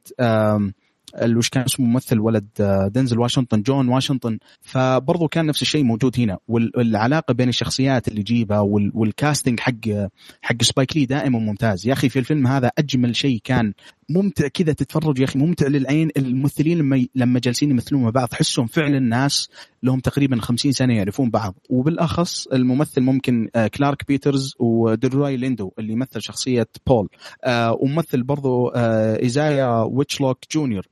وش 1.14 1.48
كان 1.48 1.62
اسمه 1.62 1.86
ممثل 1.86 2.18
ولد 2.18 2.48
آه، 2.60 2.88
دنزل 2.88 3.18
واشنطن 3.18 3.62
جون 3.62 3.88
واشنطن. 3.88 4.38
فبرضه 4.60 5.28
كان 5.28 5.46
نفس 5.46 5.62
الشيء 5.62 5.84
موجود 5.84 6.20
هنا. 6.20 6.38
والعلاقة 6.48 7.34
بين 7.34 7.48
الشخصيات 7.48 8.08
اللي 8.08 8.20
يجيبها 8.20 8.60
وال 8.94 9.09
casting 9.09 9.60
حق 9.60 10.08
حق 10.42 10.62
سبايك 10.62 10.96
لي 10.96 11.06
دائما 11.06 11.38
ممتاز. 11.38 11.86
يا 11.86 11.92
أخي 11.92 12.08
في 12.08 12.18
الفيلم 12.18 12.46
هذا 12.46 12.70
أجمل 12.78 13.16
شيء 13.16 13.40
كان 13.44 13.72
ممتع 14.12 14.48
كذا 14.48 14.72
تتفرج 14.72 15.18
يا 15.18 15.24
أخي 15.24 15.38
ممتع 15.38 15.66
للعين. 15.66 16.10
الممثلين 16.16 16.78
لما 16.78 17.06
لما 17.14 17.40
جالسين 17.40 17.70
يمثلون 17.70 18.02
مع 18.02 18.10
بعض 18.10 18.28
تحسهم 18.28 18.66
فعلا 18.66 18.98
ناس 18.98 19.48
لهم 19.82 20.00
تقريبا 20.00 20.40
50 20.40 20.72
سنة 20.72 20.94
يعرفون 20.94 21.30
بعض. 21.30 21.54
وبالأخص 21.70 22.46
الممثل 22.46 23.00
ممكن 23.00 23.48
آه، 23.56 23.66
كلارك 23.66 24.06
بيترز 24.08 24.54
وديلروي 24.58 25.36
ليندو 25.36 25.72
اللي 25.78 25.92
يمثل 25.92 26.22
شخصية 26.22 26.66
بول. 26.86 27.08
آه، 27.44 27.72
وممثل 27.80 28.22
برضو 28.22 28.68
آه، 28.68 29.22
إيزايا 29.22 29.82
ويتشلوك 29.82 30.38
جونيور. 30.52 30.86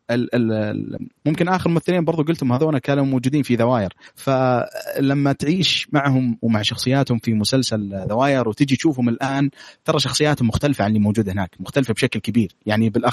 ممكن 1.27 1.49
آخر 1.49 1.71
ممثلين 1.71 2.05
برضو 2.05 2.23
قلتهم 2.23 2.53
هذول 2.53 2.79
كانوا 2.79 3.05
موجودين 3.05 3.43
في 3.43 3.55
The 3.55 3.71
Wire 3.71 3.93
فلما 4.14 5.33
تعيش 5.33 5.89
معهم 5.93 6.39
ومع 6.43 6.62
شخصياتهم 6.62 7.18
في 7.18 7.35
مسلسل 7.35 8.07
The 8.11 8.27
Wire 8.27 8.49
وتجي 8.49 8.77
تشوفهم 8.77 9.09
الآن 9.09 9.51
ترى 9.85 9.99
شخصياتهم 9.99 10.49
مختلفة 10.49 10.85
عن 10.85 10.91
اللي 10.91 11.01
موجوده 11.01 11.33
هناك 11.33 11.51
مختلفة 11.61 11.95
بشكل 11.95 12.21
كبير. 12.21 12.53
يعني 12.66 12.91
بالأخص 12.91 13.10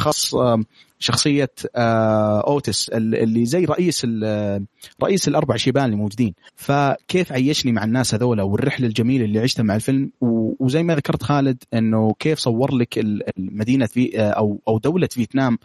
شخصية 0.99 1.51
آه، 1.75 2.41
أوتس 2.47 2.89
اللي 2.89 3.45
زي 3.45 3.65
رئيس 3.65 4.07
رئيس 5.03 5.27
الأربع 5.27 5.55
شيبان 5.55 5.85
اللي 5.85 5.95
موجودين. 5.95 6.33
فكيف 6.55 7.31
عيشني 7.31 7.71
مع 7.71 7.83
الناس 7.83 8.13
هذولا 8.13 8.43
والرحلة 8.43 8.87
الجميلة 8.87 9.25
اللي 9.25 9.39
عشتها 9.39 9.63
مع 9.63 9.75
الفيلم؟ 9.75 10.11
وزي 10.59 10.83
ما 10.83 10.95
ذكرت 10.95 11.23
خالد 11.23 11.63
إنه 11.73 12.13
كيف 12.19 12.39
صور 12.39 12.73
لك 12.75 12.99
مدينه 13.37 13.85
في 13.85 14.19
آه، 14.19 14.29
أو 14.29 14.61
أو 14.67 14.77
دولة 14.77 15.07
فيتنام 15.11 15.57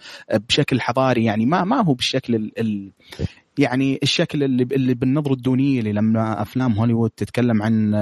بشكل 0.48 0.80
حضاري. 0.80 1.24
يعني 1.24 1.46
ما 1.46 1.64
ما 1.64 1.84
هو 1.84 1.94
بالشكل 1.94 2.34
ال 2.34 2.92
يعني 3.58 3.98
الشكل 4.02 4.42
اللي 4.42 4.62
اللي 4.62 4.94
بالنظرة 4.94 5.32
الدونية 5.32 5.78
اللي 5.78 5.92
لما 5.92 6.42
أفلام 6.42 6.72
هوليوود 6.72 7.10
تتكلم 7.10 7.62
عن 7.62 7.94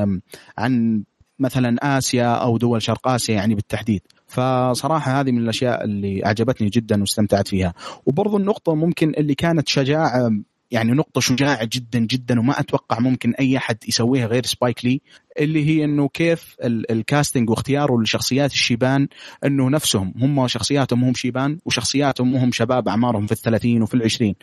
عن 0.58 1.02
مثلا 1.38 1.98
آسيا 1.98 2.26
أو 2.26 2.58
دول 2.58 2.82
شرق 2.82 3.08
آسيا 3.08 3.34
يعني 3.34 3.54
بالتحديد. 3.54 4.00
فصراحة 4.30 5.20
هذه 5.20 5.32
من 5.32 5.38
الأشياء 5.38 5.84
اللي 5.84 6.26
أعجبتني 6.26 6.68
جدا 6.68 7.00
واستمتعت 7.00 7.48
فيها. 7.48 7.74
وبرضو 8.06 8.36
النقطة 8.36 8.74
ممكن 8.74 9.12
اللي 9.18 9.34
كانت 9.34 9.68
شجاعة 9.68 10.30
يعني 10.70 10.92
نقطة 10.92 11.20
شجاعة 11.20 11.68
جدا 11.72 11.98
جدا 11.98 12.40
وما 12.40 12.60
أتوقع 12.60 13.00
ممكن 13.00 13.34
أي 13.34 13.56
أحد 13.56 13.76
يسويها 13.88 14.26
غير 14.26 14.46
سبايك 14.46 14.84
لي 14.84 15.00
اللي 15.40 15.66
هي 15.66 15.84
أنه 15.84 16.08
كيف 16.08 16.56
الكاستنج 16.64 17.50
واختياره 17.50 17.98
للشخصيات 17.98 18.52
الشيبان 18.52 19.08
أنه 19.44 19.70
نفسهم 19.70 20.14
هم 20.16 20.48
شخصياتهم 20.48 21.04
هم 21.04 21.14
شيبان 21.14 21.58
وشخصياتهم 21.64 22.36
هم 22.36 22.52
شباب 22.52 22.88
أعمارهم 22.88 23.26
في 23.26 23.32
الثلاثين 23.32 23.82
وفي 23.82 23.94
العشرين. 23.94 24.34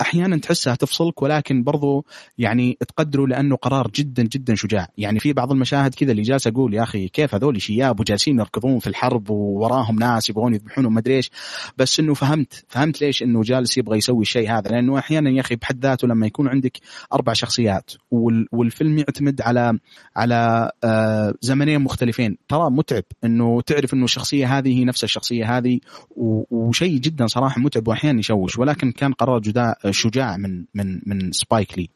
أحيانا 0.00 0.36
تحسها 0.36 0.74
تفصلك 0.74 1.22
ولكن 1.22 1.62
برضو 1.62 2.04
يعني 2.38 2.78
تقدره 2.88 3.26
لأنه 3.26 3.56
قرار 3.56 3.90
جدا 3.94 4.22
جدا 4.22 4.54
شجاع. 4.54 4.88
يعني 4.98 5.20
في 5.20 5.32
بعض 5.32 5.52
المشاهد 5.52 5.94
كذا 5.94 6.10
اللي 6.10 6.22
جالس 6.22 6.46
أقول 6.46 6.74
يا 6.74 6.82
أخي 6.82 7.08
كيف 7.08 7.34
هذول 7.34 7.62
شياب 7.62 8.00
وجالسين 8.00 8.38
يركضون 8.38 8.78
في 8.78 8.86
الحرب 8.86 9.30
ووراهم 9.30 9.96
ناس 9.96 10.30
يبغون 10.30 10.54
يذبحونهم 10.54 10.94
ما 10.94 11.00
أدري 11.00 11.16
إيش؟ 11.16 11.30
بس 11.78 12.00
إنه 12.00 12.14
فهمت 12.14 12.64
فهمت 12.68 13.00
ليش 13.00 13.22
إنه 13.22 13.42
جالس 13.42 13.78
يبغى 13.78 13.98
يسوي 13.98 14.22
الشيء 14.22 14.50
هذا. 14.50 14.70
لأنه 14.70 14.98
أحيانا 14.98 15.30
يا 15.30 15.40
أخي 15.40 15.56
بحد 15.56 15.82
ذاته 15.82 16.08
لما 16.08 16.26
يكون 16.26 16.48
عندك 16.48 16.78
أربع 17.12 17.32
شخصيات 17.32 17.90
والفيلم 18.52 18.98
يعتمد 18.98 19.40
على 19.40 19.78
على 20.16 20.70
آه، 20.84 21.34
زمنين 21.40 21.80
مختلفين. 21.80 22.36
ترى 22.48 22.70
متعب 22.70 23.04
إنه 23.24 23.60
تعرف 23.60 23.94
إنه 23.94 24.04
الشخصية 24.04 24.58
هذه 24.58 24.78
هي 24.78 24.84
نفس 24.84 25.04
الشخصية 25.04 25.58
هذه 25.58 25.80
وشيء 26.50 26.98
جدا 26.98 27.26
صراحة 27.26 27.60
متعب 27.60 27.88
واحيانا 27.88 28.18
يشوش. 28.18 28.58
ولكن 28.58 28.92
كان 28.92 29.12
قرار 29.12 29.40
جدا 29.40 29.74
شجاع 29.90 30.36
من 30.36 30.64
من 30.74 31.00
من 31.06 31.32
سبايك 31.32 31.78
لي. 31.78 31.88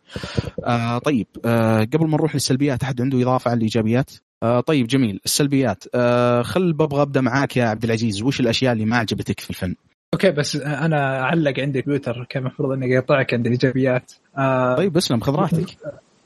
آه 0.65 0.99
طيب 0.99 1.27
آه 1.45 1.81
قبل 1.81 2.07
ما 2.07 2.17
نروح 2.17 2.35
للسلبيات 2.35 2.83
أحد 2.83 3.01
عنده 3.01 3.23
إضافة 3.23 3.51
على 3.51 3.59
الإيجابيات؟ 3.59 4.11
آه 4.43 4.61
طيب 4.61 4.87
جميل. 4.87 5.21
السلبيات 5.25 5.85
آه 5.95 6.43
خل 6.43 6.73
ببغى 6.73 7.03
ابدا 7.03 7.21
معاك 7.21 7.57
يا 7.57 7.65
عبد 7.65 7.85
العزيز. 7.85 8.23
وش 8.23 8.41
الأشياء 8.41 8.73
اللي 8.73 8.85
ما 8.85 8.97
عجبتك 8.97 9.41
في 9.41 9.51
الفيلم 9.51 9.77
okay 10.15 10.31
بس 10.31 10.57
أنا 10.57 11.21
أعلق 11.21 11.61
عندي 11.61 11.83
تويتر 11.83 12.27
كان 12.29 12.43
المفروض 12.43 12.73
إني 12.73 12.99
اقاطعك 12.99 13.35
عند 13.35 13.47
الإيجابيات. 13.47 14.13
آه 14.39 14.77
طيب 14.77 14.97
اسلم 14.97 15.21
خذ 15.21 15.35
راحتك. 15.35 15.77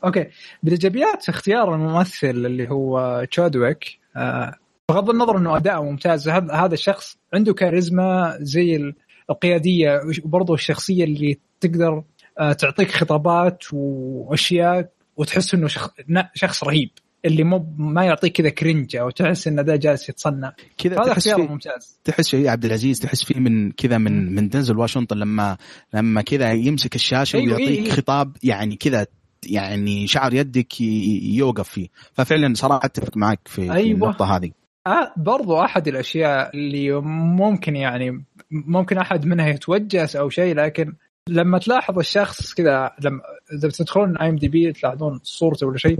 okay. 0.05 0.27
بالإيجابيات 0.63 1.29
اختيار 1.29 1.75
الممثل 1.75 2.31
اللي 2.31 2.71
هو 2.71 3.25
تشادويك 3.31 3.99
آه 4.17 4.55
بغض 4.89 5.11
النظر 5.11 5.39
إنه 5.39 5.57
اداؤه 5.57 5.85
ممتاز 5.85 6.29
هذا 6.29 6.75
الشخص 6.75 7.17
عنده 7.35 7.55
كاريزما 7.55 8.37
زي 8.41 8.93
القيادية 9.31 10.01
وبرضه 10.25 10.55
الشخصية 10.55 11.05
اللي 11.05 11.39
تقدر 11.63 12.03
آه، 12.39 12.53
تعطيك 12.53 12.91
خطابات 12.91 13.65
وأشياء 13.73 14.93
وتحس 15.17 15.55
إنه 15.55 15.69
شخص 16.35 16.65
رهيب 16.65 16.91
اللي 17.25 17.45
مو 17.45 17.67
ما 17.77 18.05
يعطيك 18.05 18.33
كذا 18.33 18.49
كرنج 18.49 18.97
أو 18.97 19.11
تحس 19.11 19.49
إن 19.49 19.65
ده 19.65 19.77
جالس 19.77 20.09
يتصنع. 20.09 20.53
كذا 20.79 20.95
هذا 21.03 21.13
اختيار 21.13 21.43
ممتاز. 21.49 21.99
تحس 22.05 22.29
شيء 22.29 22.49
عبد 22.49 22.65
العزيز 22.65 23.01
تحس 23.01 23.25
فيه 23.25 23.41
من 23.41 23.71
كذا 23.73 23.99
من 23.99 24.35
من 24.35 24.49
دنزل 24.49 24.79
واشنطن 24.79 25.17
لما 25.17 25.57
لما 25.95 26.23
كذا 26.23 26.53
يمسك 26.53 26.95
الشاشة 26.95 27.37
أيوة 27.37 27.57
ويعطيك 27.57 27.79
أيوة. 27.79 27.95
خطاب 27.95 28.37
يعني 28.43 28.77
كذا 28.77 29.07
يعني 29.47 30.07
شعر 30.07 30.35
يدك 30.35 30.81
يوقف 30.81 31.69
فيه. 31.69 31.89
ففعلا 32.13 32.55
صراحة 32.55 32.87
أتفق 32.87 33.17
معك 33.17 33.41
في, 33.45 33.73
أيوة. 33.73 33.79
النقطة 33.79 34.37
هذه. 34.37 34.51
آه 34.87 35.13
برضو 35.17 35.61
أحد 35.61 35.89
الأشياء 35.89 36.51
اللي 36.57 37.01
ممكن 37.37 37.77
يعني 37.77 38.25
ممكن 38.51 38.99
أحد 38.99 39.27
منها 39.27 39.49
يتوجس 39.49 40.17
أو 40.17 40.29
شيء 40.29 40.55
لكن 40.55 40.93
لما 41.29 41.59
تلاحظ 41.59 41.99
الشخص 41.99 42.55
كذا 42.55 42.93
لما 43.05 43.21
إذا 43.53 43.69
بتدخلون 43.69 44.17
اي 44.17 44.29
ام 44.29 44.37
دي 44.37 44.49
بي 44.49 44.73
تلاحظون 44.73 45.21
صورته 45.23 45.67
ولا 45.67 45.79
شيء 45.79 45.99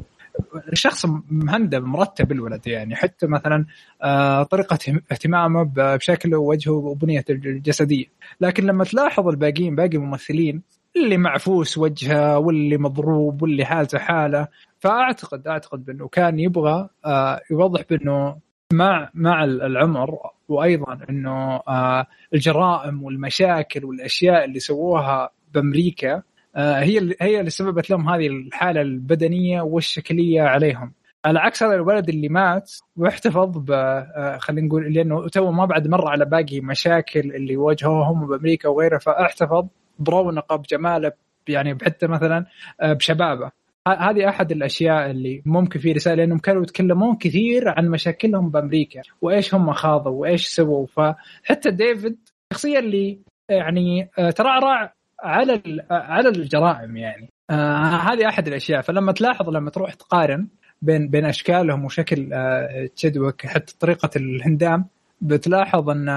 الشخص 0.73 1.07
مهندم 1.31 1.85
مرتب 1.85 2.33
الولد 2.33 2.67
يعني. 2.67 2.97
حتى 2.97 3.27
مثلا 3.27 3.67
آه، 4.03 4.43
طريقة 4.43 4.79
اهتمامه 5.13 5.71
بشكله 5.77 6.39
ووجهه 6.39 6.73
وبنيته 6.73 7.33
الجسدية. 7.33 8.05
لكن 8.41 8.67
لما 8.67 8.85
تلاحظ 8.85 9.29
الباقيين 9.29 9.75
باقي 9.77 9.97
الممثلين 9.97 10.63
اللي 10.97 11.17
معفوس 11.17 11.79
وجهه 11.79 12.39
واللي 12.39 12.77
مضروب 12.77 13.43
واللي 13.43 13.65
حالته 13.65 13.99
حالة 13.99 14.49
فأعتقد 14.81 15.49
أعتقد 15.49 15.85
بأنه 15.85 16.09
كان 16.09 16.39
يبغى 16.39 16.89
آه، 17.05 17.41
يوضح 17.51 17.83
بأنه 17.91 18.37
مع 18.73 19.11
مع 19.15 19.45
العمر 19.45 20.19
وأيضا 20.53 20.99
إنه 21.11 21.57
آه، 21.69 22.07
الجرائم 22.35 23.03
والمشاكل 23.03 23.85
والأشياء 23.85 24.45
اللي 24.45 24.59
سووها 24.59 25.31
بأمريكا 25.55 26.23
آه، 26.57 26.79
هي 26.79 27.15
هي 27.21 27.41
اللي 27.41 27.51
سببت 27.51 27.91
لهم 27.91 28.09
هذه 28.09 28.27
الحالة 28.27 28.81
البدنية 28.81 29.61
والشكلية 29.61 30.43
عليهم. 30.43 30.93
على 31.25 31.39
عكس 31.39 31.63
هذا 31.63 31.75
الولد 31.75 32.09
اللي 32.09 32.29
مات 32.29 32.73
واحتفظ 32.97 33.59
ب 33.59 33.71
آه، 33.71 34.39
خلينا 34.39 34.67
نقول 34.67 34.93
لأنه 34.93 35.29
تو 35.29 35.51
ما 35.51 35.65
بعد 35.65 35.89
مر 35.89 36.09
على 36.09 36.25
باقي 36.25 36.61
مشاكل 36.61 37.21
اللي 37.21 37.57
واجهوهم 37.57 38.27
بأمريكا 38.27 38.69
وغيرها 38.69 38.99
فاحتفظ 38.99 39.67
برونقه 39.99 40.57
بجماله 40.57 41.13
يعني 41.49 41.79
حتى 41.85 42.07
مثلا 42.07 42.47
بشبابه. 42.83 43.62
هذه 43.89 44.29
أحد 44.29 44.53
الأشياء 44.53 45.11
اللي 45.11 45.43
ممكن 45.47 45.81
في 45.81 45.93
رسالة 45.93 46.15
لأنهم 46.15 46.39
كانوا 46.39 46.63
يتكلمون 46.63 47.17
كثير 47.17 47.69
عن 47.69 47.89
مشاكلهم 47.89 48.51
بأمريكا 48.51 49.03
وإيش 49.23 49.55
هم 49.55 49.73
خاضوا 49.73 50.13
وإيش 50.13 50.49
سووا. 50.49 50.87
فحتى 50.87 51.71
ديفيد 51.71 52.19
الشخصيه 52.53 52.79
اللي 52.79 53.19
يعني 53.49 54.11
آه، 54.19 54.31
ترعرع 54.31 54.95
على 55.21 55.63
على 55.91 56.29
الجرائم 56.29 56.97
يعني. 56.97 57.29
آه 57.51 57.85
هذه 57.85 58.29
أحد 58.29 58.49
الأشياء. 58.49 58.81
فلما 58.83 59.13
تلاحظ 59.13 59.49
لما 59.49 59.71
تروح 59.71 59.95
تقارن 59.95 60.49
بين 60.83 61.09
بين 61.09 61.25
أشكالهم 61.25 61.85
وشكل 61.85 62.33
آه 62.33 62.91
تشدوك 62.97 63.47
حتى 63.47 63.77
طريقة 63.81 64.11
الهندام 64.17 64.87
بتلاحظ 65.21 65.91
أن 65.91 66.09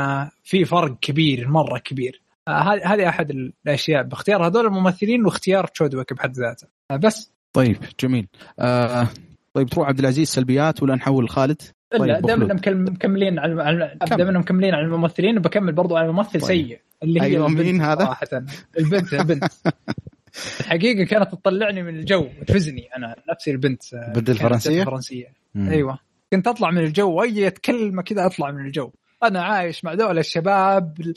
في 0.43 0.65
فرق 0.65 0.99
كبير 0.99 1.47
مرة 1.47 1.77
كبير. 1.77 2.21
هذه 2.49 3.09
أحد 3.09 3.29
الأشياء. 3.29 4.03
باختيار 4.03 4.47
هذول 4.47 4.65
الممثلين 4.65 5.25
واختيار 5.25 5.67
تشودوك 5.67 6.13
بحد 6.13 6.33
ذاته. 6.33 6.67
بس 6.91 7.34
طيب 7.55 7.77
جميل 7.99 8.27
آه 8.59 9.07
طيب 9.53 9.69
تروح 9.69 9.87
عبد 9.87 9.99
العزيز 9.99 10.27
سلبيات 10.29 10.83
ولا 10.83 10.95
نحول 10.95 11.29
خالد؟ 11.29 11.61
لا 11.93 11.99
طيب، 11.99 12.07
دام 12.07 12.19
بخلود. 12.21 12.41
انهم 12.43 12.57
مكل- 12.57 12.91
مكملين 12.93 13.39
على 13.39 13.63
على- 13.63 14.05
كمل. 14.07 14.17
دام 14.17 14.27
انهم 14.27 14.41
مكملين 14.41 14.73
على 14.73 14.85
الممثلين 14.85 15.39
بكمل 15.39 15.73
برضو 15.73 15.95
على 15.95 16.11
ممثل 16.11 16.31
طيب. 16.31 16.41
سيء 16.43 16.79
اللي 17.03 17.21
هي 17.21 17.25
أيوة، 17.25 17.47
مين 17.47 17.81
هذا؟ 17.81 18.05
صراحة 18.05 18.27
البنت 18.79 19.13
البنت 19.13 19.43
الحقيقة 20.59 21.03
كانت 21.05 21.31
تطلعني 21.31 21.83
من 21.83 21.95
الجو 21.99 22.27
تفزني 22.47 22.87
أنا 22.97 23.15
نفسي 23.31 23.51
البنت 23.51 23.93
آه، 23.93 24.13
بنت؟ 24.13 24.29
الفرنسية 24.29 25.33
مم. 25.55 25.69
أيوه 25.69 25.99
كنت 26.33 26.47
أطلع 26.47 26.71
من 26.71 26.77
الجو 26.83 27.23
اي 27.23 27.51
كلمة 27.51 28.01
كذا 28.01 28.25
أطلع 28.25 28.51
من 28.51 28.65
الجو 28.65 28.91
أنا 29.23 29.41
عايش 29.43 29.85
مع 29.85 29.93
دول 29.93 30.17
الشباب 30.19 31.13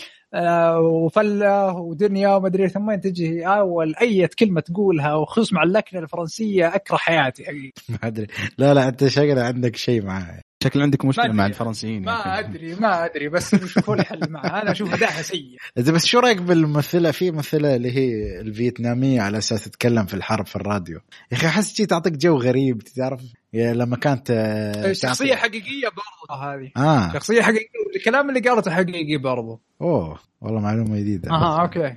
وفلة 0.78 1.72
ودنيا 1.72 2.28
وما 2.28 2.46
أدري 2.46 2.68
ثم 2.68 2.88
وين 2.88 3.00
تجي 3.00 3.46
أول 3.46 3.94
أي 4.00 4.28
كلمة 4.28 4.60
تقولها 4.60 5.14
وخصوصا 5.14 5.54
مع 5.54 5.62
اللكنة 5.62 6.00
الفرنسية 6.00 6.74
أكره 6.74 6.96
حياتي 6.96 7.44
حقيقه 7.44 7.72
ما 7.88 7.98
أدري. 8.02 8.26
لا 8.58 8.74
لا 8.74 8.88
أنت 8.88 9.06
شكله 9.06 9.42
عندك 9.42 9.76
شيء 9.76 10.02
معاه. 10.02 10.40
شكل 10.64 10.82
عندك 10.82 11.04
مشكلة 11.04 11.32
مع. 11.32 11.46
الفرنسيين 11.46 12.04
ما 12.04 12.12
أخي. 12.20 12.48
أدري 12.48 12.74
ما 12.74 13.04
أدري 13.04 13.28
بس 13.28 13.54
شوفوا 13.54 13.96
لي 13.96 14.02
حل 14.04 14.30
معها 14.30 14.62
أنا 14.62 14.70
أشوف 14.70 14.94
اداءها 14.94 15.22
سيء. 15.22 15.56
إذا 15.78 15.92
بس 15.92 16.06
شو 16.06 16.18
رأيك 16.18 16.42
بالممثلة؟ 16.42 17.10
في 17.10 17.30
ممثلة 17.30 17.76
اللي 17.76 17.92
هي 17.96 18.40
الفيتنامية 18.40 19.20
على 19.20 19.38
أساس 19.38 19.64
تتكلم 19.64 20.06
في 20.06 20.14
الحرب 20.14 20.46
في 20.46 20.56
الراديو. 20.56 21.00
يا 21.32 21.36
أخي 21.36 21.46
أحس 21.46 21.76
تعطيك 21.76 22.12
جو 22.12 22.36
غريب 22.36 22.78
تعرف؟ 22.82 23.22
لما 23.52 23.96
كانت 23.96 24.30
آه، 24.30 24.92
شخصية 24.92 25.34
تعطي- 25.34 25.36
حقيقية 25.36 25.88
برضه 25.88 26.42
هذه 26.44 26.70
آه. 26.76 27.12
شخصية 27.12 27.42
حقيقية 27.42 27.66
الكلام 27.96 28.28
اللي 28.28 28.40
قالته 28.40 28.70
حقيقي 28.70 29.16
برضه 29.16 29.60
أوه 29.82 30.18
والله 30.40 30.60
معلومة 30.60 30.98
جديدة. 31.00 31.30
أها 31.30 31.62
أوكي. 31.62 31.94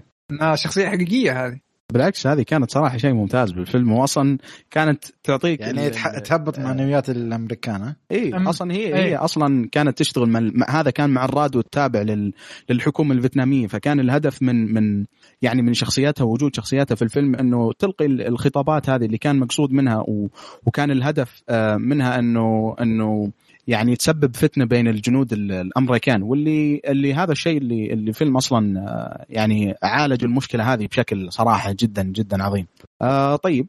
شخصية 0.56 0.88
حقيقية 0.90 1.46
هذه. 1.46 1.60
بالعكس 1.92 2.28
هذه 2.28 2.42
كانت 2.42 2.72
صراحة 2.72 2.98
شيء 2.98 3.14
ممتاز 3.14 3.52
بالفيلم 3.52 3.92
واصلا 3.92 4.38
كانت 4.72 5.04
تعطيك 5.24 5.60
يعني 5.60 5.90
تهبط 6.26 6.60
معنويات 6.60 7.10
الأمريكان 7.10 7.82
ها؟ 7.82 7.96
اي 8.12 8.34
أصلا 8.50 8.74
هي 8.74 8.78
إيه. 8.78 8.96
هي 8.96 9.16
أصلا 9.16 9.70
كانت 9.72 9.98
تشتغل 9.98 10.30
مع 10.30 10.70
هذا 10.70 10.92
كان 10.92 11.10
مع 11.10 11.26
الراديو 11.26 11.62
التابع 11.62 12.02
لل 12.02 12.34
للحكومة 12.70 13.14
الفيتنامية 13.16 13.68
فكان 13.68 14.00
الهدف 14.00 14.42
من 14.42 14.74
من 14.74 15.06
يعني 15.42 15.62
من 15.62 15.74
شخصياتها 15.74 16.24
ووجود 16.24 16.56
شخصياتها 16.56 16.96
في 16.96 17.02
الفيلم 17.02 17.36
إنه 17.36 17.72
تلقي 17.80 18.06
ال- 18.06 18.28
الخطابات 18.28 18.90
هذه 18.90 19.06
اللي 19.06 19.18
كان 19.18 19.40
مقصود 19.40 19.72
منها 19.72 19.98
و- 19.98 20.30
وكان 20.66 20.92
الهدف 20.92 21.42
آه، 21.50 21.76
منها 21.78 22.20
انه 22.20 22.76
إنه 22.82 23.32
يعني 23.68 23.96
تسبب 23.96 24.36
فتنة 24.36 24.66
بين 24.66 24.88
الجنود 24.88 25.34
ال- 25.34 25.52
الأمريكان 25.52 26.24
واللي 26.24 26.82
اللي 26.86 27.14
هذا 27.14 27.32
الشيء 27.32 27.58
اللي 27.58 27.94
اللي 27.94 28.10
الفيلم 28.10 28.38
أصلا 28.38 28.80
آه، 28.80 29.26
يعني 29.30 29.76
عالج 29.84 30.24
المشكلة 30.24 30.74
هذه 30.74 30.88
بشكل 30.88 31.32
صراحة 31.32 31.76
جدا 31.80 32.04
جدا 32.04 32.44
عظيم. 32.44 32.68
آه 33.02 33.36
طيب 33.36 33.68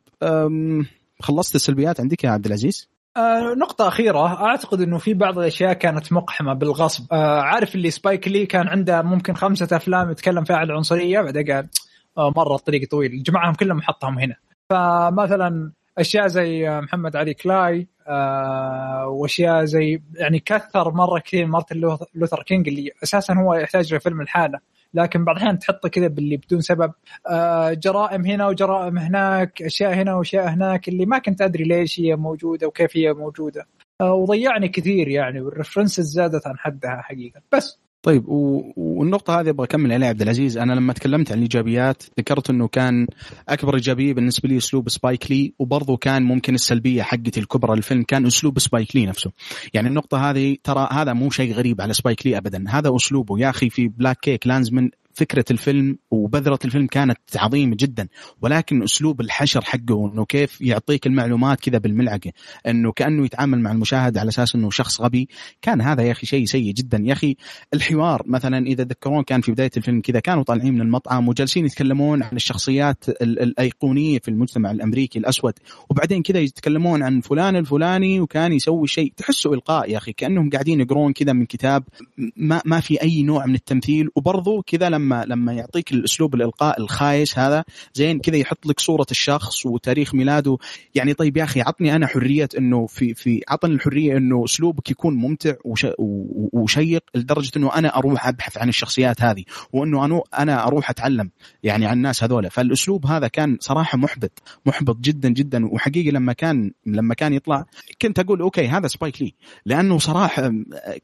خلصت 1.21 1.55
السلبيات 1.55 2.01
عندك 2.01 2.25
يا 2.25 2.31
عبد 2.31 2.47
العزيز؟ 2.47 2.89
آه 3.17 3.55
نقطة 3.59 3.89
أخيرة 3.89 4.27
أعتقد 4.47 4.81
أنه 4.81 4.99
في 4.99 5.15
بعض 5.15 5.39
الأشياء 5.39 5.73
كانت 5.73 6.13
مقحمة 6.13 6.53
بالغصب 6.55 7.05
آه 7.13 7.41
عارف 7.41 7.75
اللي 7.75 7.91
سبايك 7.91 8.29
لي 8.29 8.47
كان 8.47 8.69
عنده 8.69 9.03
ممكن 9.03 9.35
خمسة 9.35 9.77
أفلام 9.77 10.11
يتكلم 10.11 10.45
فيها 10.45 10.57
عن 10.57 10.67
العنصرية 10.67 11.21
بعدين 11.21 11.53
قال 11.53 11.69
آه 12.19 12.33
مرة 12.37 12.55
الطريق 12.55 12.91
طويل 12.91 13.23
جمعهم 13.23 13.55
كلهم 13.55 13.83
حطهم 13.83 14.19
هنا 14.19 14.35
فمثلا 14.71 15.73
أشياء 15.99 16.27
زي 16.27 16.69
آه، 16.69 16.81
محمد 16.81 17.17
علي 17.17 17.35
كلاي 17.35 17.87
آه 18.07 19.09
وأشياء 19.09 19.65
زي 19.65 20.03
يعني 20.15 20.39
كثر 20.39 20.91
مرة 20.91 21.19
كثير 21.19 21.47
مارتن 21.47 21.77
لوث- 21.81 22.09
لوثر 22.15 22.43
كينج 22.43 22.69
اللي 22.69 22.91
أساسا 23.03 23.35
هو 23.35 23.55
يحتاج 23.55 23.95
لفيلم 23.95 24.21
الحالة 24.21 24.59
لكن 24.95 25.25
بعض 25.25 25.37
الأحيان 25.37 25.59
تحطه 25.59 25.89
كذا 25.89 26.07
باللي 26.09 26.37
بدون 26.37 26.61
سبب. 26.61 26.93
آه، 27.31 27.73
جرائم 27.73 28.27
هنا 28.27 28.47
وجرائم 28.49 28.99
هناك 28.99 29.63
أشياء 29.63 29.95
هنا 29.95 30.15
وأشياء 30.15 30.49
هناك 30.49 30.89
اللي 30.89 31.07
ما 31.07 31.19
كنت 31.19 31.43
أدري 31.43 31.65
ليش 31.65 32.01
هي 32.01 32.17
موجودة 32.17 32.67
وكيف 32.67 32.97
هي 32.97 33.13
موجودة. 33.13 33.67
آه، 34.01 34.13
وضيعني 34.13 34.69
كثير 34.69 35.09
يعني 35.09 35.41
وال 35.41 35.52
references 35.52 36.05
زادت 36.05 36.47
عن 36.47 36.59
حدها 36.59 37.01
حقيقة. 37.03 37.41
بس 37.53 37.79
طيب 38.03 38.29
و... 38.29 38.73
والنقطة 38.77 39.41
هذه 39.41 39.49
أبغى 39.51 39.65
أكمل 39.65 39.93
عليها 39.93 40.09
عبد 40.09 40.23
العزيز، 40.23 40.59
أنا 40.59 40.73
لما 40.73 40.93
تكلمت 40.93 41.33
عن 41.33 41.39
الإيجابيات 41.39 42.03
ذكرت 42.19 42.51
إنه 42.51 42.69
كان 42.69 43.07
أكبر 43.49 43.75
إيجابية 43.75 44.13
بالنسبة 44.15 44.49
لي 44.49 44.57
أسلوب 44.57 44.89
سبايك 44.89 45.31
لي 45.31 45.55
وبرضه 45.59 45.97
كان 45.97 46.23
ممكن 46.23 46.55
السلبية 46.55 47.03
حقتي 47.03 47.41
الكبرى 47.41 47.77
للفيلم 47.77 48.03
كان 48.03 48.27
أسلوب 48.27 48.59
سبايك 48.59 48.97
لي 48.97 49.07
نفسه. 49.07 49.31
يعني 49.75 49.89
النقطة 49.89 50.31
هذه 50.31 50.57
ترى 50.65 50.89
هذا 50.93 51.13
مو 51.13 51.31
شيء 51.31 51.53
غريب 51.53 51.81
على 51.81 51.93
سبايك 51.93 52.27
لي 52.27 52.39
ابدا، 52.39 52.65
هذا 52.69 52.97
أسلوبه. 52.97 53.39
يا 53.39 53.51
أخي 53.51 53.71
في 53.71 53.89
BlacKkKlansman 53.89 54.91
فكرة 55.15 55.45
الفيلم 55.51 55.99
وبذرة 56.11 56.59
الفيلم 56.65 56.87
كانت 56.87 57.19
عظيمة 57.37 57.77
جدا 57.79 58.09
ولكن 58.43 58.83
أسلوب 58.83 59.21
الحشر 59.21 59.61
حقه 59.65 60.11
إنه 60.13 60.25
كيف 60.25 60.61
يعطيك 60.61 61.07
المعلومات 61.07 61.61
كذا 61.61 61.79
بالملعقة 61.79 62.33
إنه 62.69 62.93
كأنه 62.93 63.25
يتعامل 63.25 63.61
مع 63.61 63.73
المشاهد 63.73 64.19
على 64.19 64.29
أساس 64.29 64.55
إنه 64.55 64.71
شخص 64.71 65.01
غبي 65.01 65.29
كان 65.63 65.81
هذا 65.81 66.03
يا 66.03 66.13
أخي 66.13 66.27
شيء 66.27 66.45
سيء 66.45 66.73
جدا. 66.75 66.99
يا 67.05 67.13
أخي 67.13 67.37
الحوار 67.75 68.23
مثلا 68.27 68.67
إذا 68.67 68.85
تذكرون 68.85 69.23
كان 69.23 69.41
في 69.41 69.53
بداية 69.53 69.71
الفيلم 69.77 70.01
كذا 70.01 70.21
كانوا 70.21 70.43
طالعين 70.43 70.75
من 70.75 70.81
المطعم 70.81 71.29
وجالسين 71.29 71.67
يتكلمون 71.67 72.23
عن 72.23 72.37
الشخصيات 72.37 73.09
ال- 73.09 73.43
الأيقونية 73.43 74.19
في 74.19 74.29
المجتمع 74.29 74.71
الأمريكي 74.71 75.19
الأسود 75.19 75.53
وبعدين 75.91 76.23
كذا 76.23 76.39
يتكلمون 76.41 77.03
عن 77.03 77.21
فلان 77.21 77.57
الفلاني 77.57 78.21
وكان 78.21 78.53
يسوي 78.53 78.87
شيء. 78.87 79.13
تحسه 79.17 79.55
إلقاء 79.55 79.91
يا 79.91 79.97
أخي 79.99 80.13
كأنهم 80.13 80.51
قاعدين 80.51 80.81
يقرون 80.81 81.13
كذا 81.13 81.33
من 81.33 81.47
كتاب 81.47 81.85
ما 82.37 82.63
ما 82.65 82.81
في 82.81 83.03
أي 83.03 83.23
نوع 83.23 83.47
من 83.47 83.55
التمثيل 83.55 84.09
وبرضه 84.17 84.63
كذا 84.67 84.89
لما 84.91 85.02
لما 85.09 85.53
يعطيك 85.53 85.93
الأسلوب 85.93 86.35
الإلقاء 86.35 86.81
الخايس 86.81 87.39
هذا 87.39 87.65
زين 87.95 88.19
كذا 88.19 88.37
يحط 88.37 88.67
لك 88.67 88.81
صورة 88.81 89.07
الشخص 89.11 89.67
وتاريخ 89.67 90.15
ميلاده. 90.15 90.59
يعني 90.95 91.15
طيب 91.15 91.37
يا 91.37 91.45
أخي 91.45 91.61
عطني 91.61 91.97
أنا 91.97 92.07
حرية 92.07 92.49
إنه 92.59 92.87
في 92.87 93.15
في 93.15 93.41
عطني 93.49 93.75
الحرية 93.75 94.17
إنه 94.17 94.45
أسلوبك 94.45 94.91
يكون 94.91 95.15
ممتع 95.15 95.55
وشيق 96.53 97.03
لدرجة 97.15 97.51
إنه 97.57 97.75
أنا 97.75 97.97
أروح 97.97 98.27
أبحث 98.27 98.59
عن 98.59 98.69
الشخصيات 98.69 99.23
هذه 99.23 99.45
وإنه 99.73 100.05
أنا 100.05 100.21
أنا 100.39 100.67
أروح 100.67 100.91
أتعلم 100.91 101.31
يعني 101.63 101.87
عن 101.87 101.97
الناس 101.97 102.25
هذول 102.25 102.51
فالأسلوب 102.51 103.07
هذا 103.07 103.29
كان 103.29 103.57
صراحة 103.61 103.99
محبط 103.99 104.43
محبط 104.67 104.97
جدا 104.97 105.29
جدا. 105.29 105.67
وحقيقي 105.67 106.11
لما 106.11 106.33
كان 106.33 106.73
لما 106.87 107.15
كان 107.15 107.33
يطلع 107.33 107.65
كنت 108.03 108.19
أقول 108.19 108.41
okay 108.41 108.69
هذا 108.69 108.87
سبايك 108.87 109.23
لي 109.23 109.35
لأنه 109.67 109.99
صراحة 109.99 110.53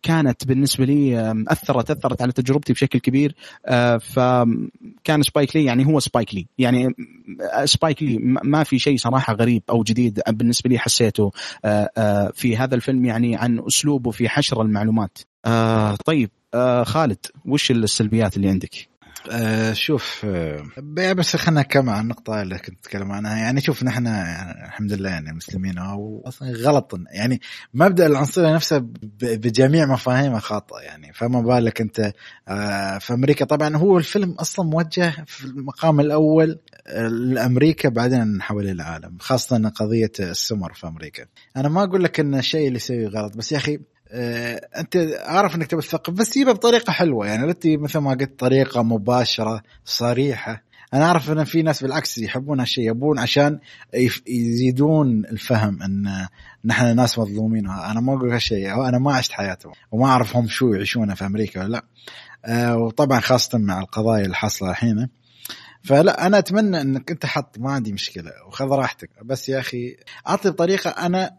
كانت 0.03 0.46
بالنسبة 0.46 0.84
لي 0.84 1.32
أثرت 1.49 1.90
أثرت 1.90 2.22
على 2.22 2.32
تجربتي 2.32 2.72
بشكل 2.72 2.99
كبير. 2.99 3.34
فكان 3.97 5.22
سبايك 5.22 5.57
لي 5.57 5.64
يعني 5.64 5.86
هو 5.86 6.01
سبايك 6.01 6.34
لي 6.34 6.47
يعني 6.59 6.95
سبايك 7.64 8.03
لي 8.03 8.18
ما 8.22 8.64
في 8.64 8.78
شيء 8.78 8.97
صراحة 8.97 9.34
غريب 9.34 9.62
أو 9.70 9.82
جديد 9.82 10.20
بالنسبة 10.28 10.70
لي 10.70 10.78
حسيته 10.78 11.32
آه، 11.64 11.91
آه، 11.97 12.32
في 12.34 12.57
هذا 12.57 12.74
الفيلم 12.74 13.05
يعني 13.05 13.36
عن 13.36 13.62
اسلوبه 13.66 14.11
في 14.11 14.28
حشر 14.28 14.62
المعلومات 14.62 15.18
آه، 15.45 15.97
طيب 16.05 16.30
خالد 16.84 17.26
وش 17.47 17.70
السلبيات 17.70 18.36
اللي 18.36 18.49
عندك؟ 18.49 18.89
آه 19.31 19.73
شوف 19.73 20.25
آه 20.25 20.62
بس 21.12 21.37
خلينا 21.37 21.61
نكمل 21.61 21.89
عن 21.93 22.03
النقطة 22.03 22.43
اللي 22.43 22.59
كنت 22.59 22.79
أتكلم 22.81 23.12
عنها. 23.12 23.37
يعني 23.37 23.61
شوف 23.61 23.83
نحن 23.83 24.07
يعني 24.07 24.64
الحمد 24.66 24.93
لله 24.93 25.11
يعني 25.11 25.33
مسلمين 25.33 25.79
واصلا 25.79 26.53
غلط. 26.53 27.01
يعني 27.11 27.41
مبدأ 27.75 28.07
العنصرية 28.07 28.55
نفسه 28.55 28.79
ب- 28.79 28.89
بجميع 29.23 29.87
مفاهيمه 29.87 30.39
خاطئة 30.39 30.79
يعني. 30.79 31.12
فما 31.12 31.41
بالك 31.41 31.81
آه 32.49 32.99
في 32.99 33.12
أمريكا. 33.12 33.45
طبعا 33.45 33.77
هو 33.77 33.99
الفيلم 33.99 34.31
أصلا 34.33 34.66
موجه 34.66 35.25
في 35.27 35.45
المقام 35.45 36.01
الأول 36.01 36.59
آه، 36.87 37.09
لأمريكا 37.09 37.89
بعدين 37.89 38.43
حول 38.43 38.69
العالم 38.69 39.16
خاصة 39.21 39.69
قضية 39.69 40.12
السمر 40.21 40.73
في 40.73 40.87
أمريكا. 40.87 41.25
أنا 41.57 41.69
ما 41.69 41.83
أقول 41.85 42.05
لك 42.05 42.21
إن 42.21 42.35
الشيء 42.35 42.66
اللي 42.66 42.77
يسويه 42.77 43.09
غلط 43.09 43.37
بس 43.37 43.53
يا 43.53 43.59
آه، 43.59 43.81
أنت 44.13 44.97
عارف 45.21 45.57
إنك 45.57 45.67
تبي 45.67 45.83
تثقف 45.83 46.13
بس 46.13 46.35
جيبها 46.35 46.53
بطريقة 46.53 46.91
حلوة. 46.91 47.27
يعني 47.27 47.47
لا 47.47 47.55
مثل 47.65 47.99
ما 47.99 48.11
قلت 48.11 48.41
طريقة 48.41 48.83
مباشرة 48.83 49.63
صريحة. 49.85 50.69
أنا 50.95 51.05
أعرف 51.05 51.31
إن 51.31 51.45
في 51.45 51.63
ناس 51.63 51.83
بالعكس 51.83 52.19
يحبون 52.19 52.61
هالشيء 52.61 52.91
يبون 52.91 53.19
عشان 53.19 53.59
يزيدون 54.27 55.25
الفهم 55.25 55.83
إن 55.83 56.27
نحن 56.65 56.97
ناس 56.97 57.19
مظلومين. 57.19 57.71
أنا 57.71 58.01
ما 58.01 58.15
أقول 58.15 58.33
هالشيء 58.33 58.89
أنا 58.89 58.99
ما 58.99 59.15
عشت 59.15 59.33
حياتهم 59.33 59.73
وما 59.91 60.07
أعرف 60.07 60.37
هم 60.37 60.49
شو 60.49 60.73
يعيشونه 60.73 61.15
في 61.15 61.27
أمريكا 61.27 61.61
ولا 61.61 61.69
لا. 61.73 61.85
آه، 62.45 62.77
وطبعا 62.77 63.21
خاصة 63.21 63.59
مع 63.59 63.81
القضايا 63.81 64.25
اللي 64.25 64.35
حاصلة 64.35 64.71
الحين. 64.71 65.09
فلا 65.83 66.27
أنا 66.27 66.39
أتمنى 66.39 66.81
إنك 66.81 67.11
أنت 67.11 67.27
حط 67.27 67.59
ما 67.59 67.71
عندي 67.73 67.93
مشكلة 67.93 68.31
وخذ 68.47 68.69
راحتك. 68.69 69.11
بس 69.25 69.49
يا 69.49 69.59
أخي 69.59 69.97
أعطي 70.29 70.51
بطريقة 70.51 70.91
أنا 70.91 71.37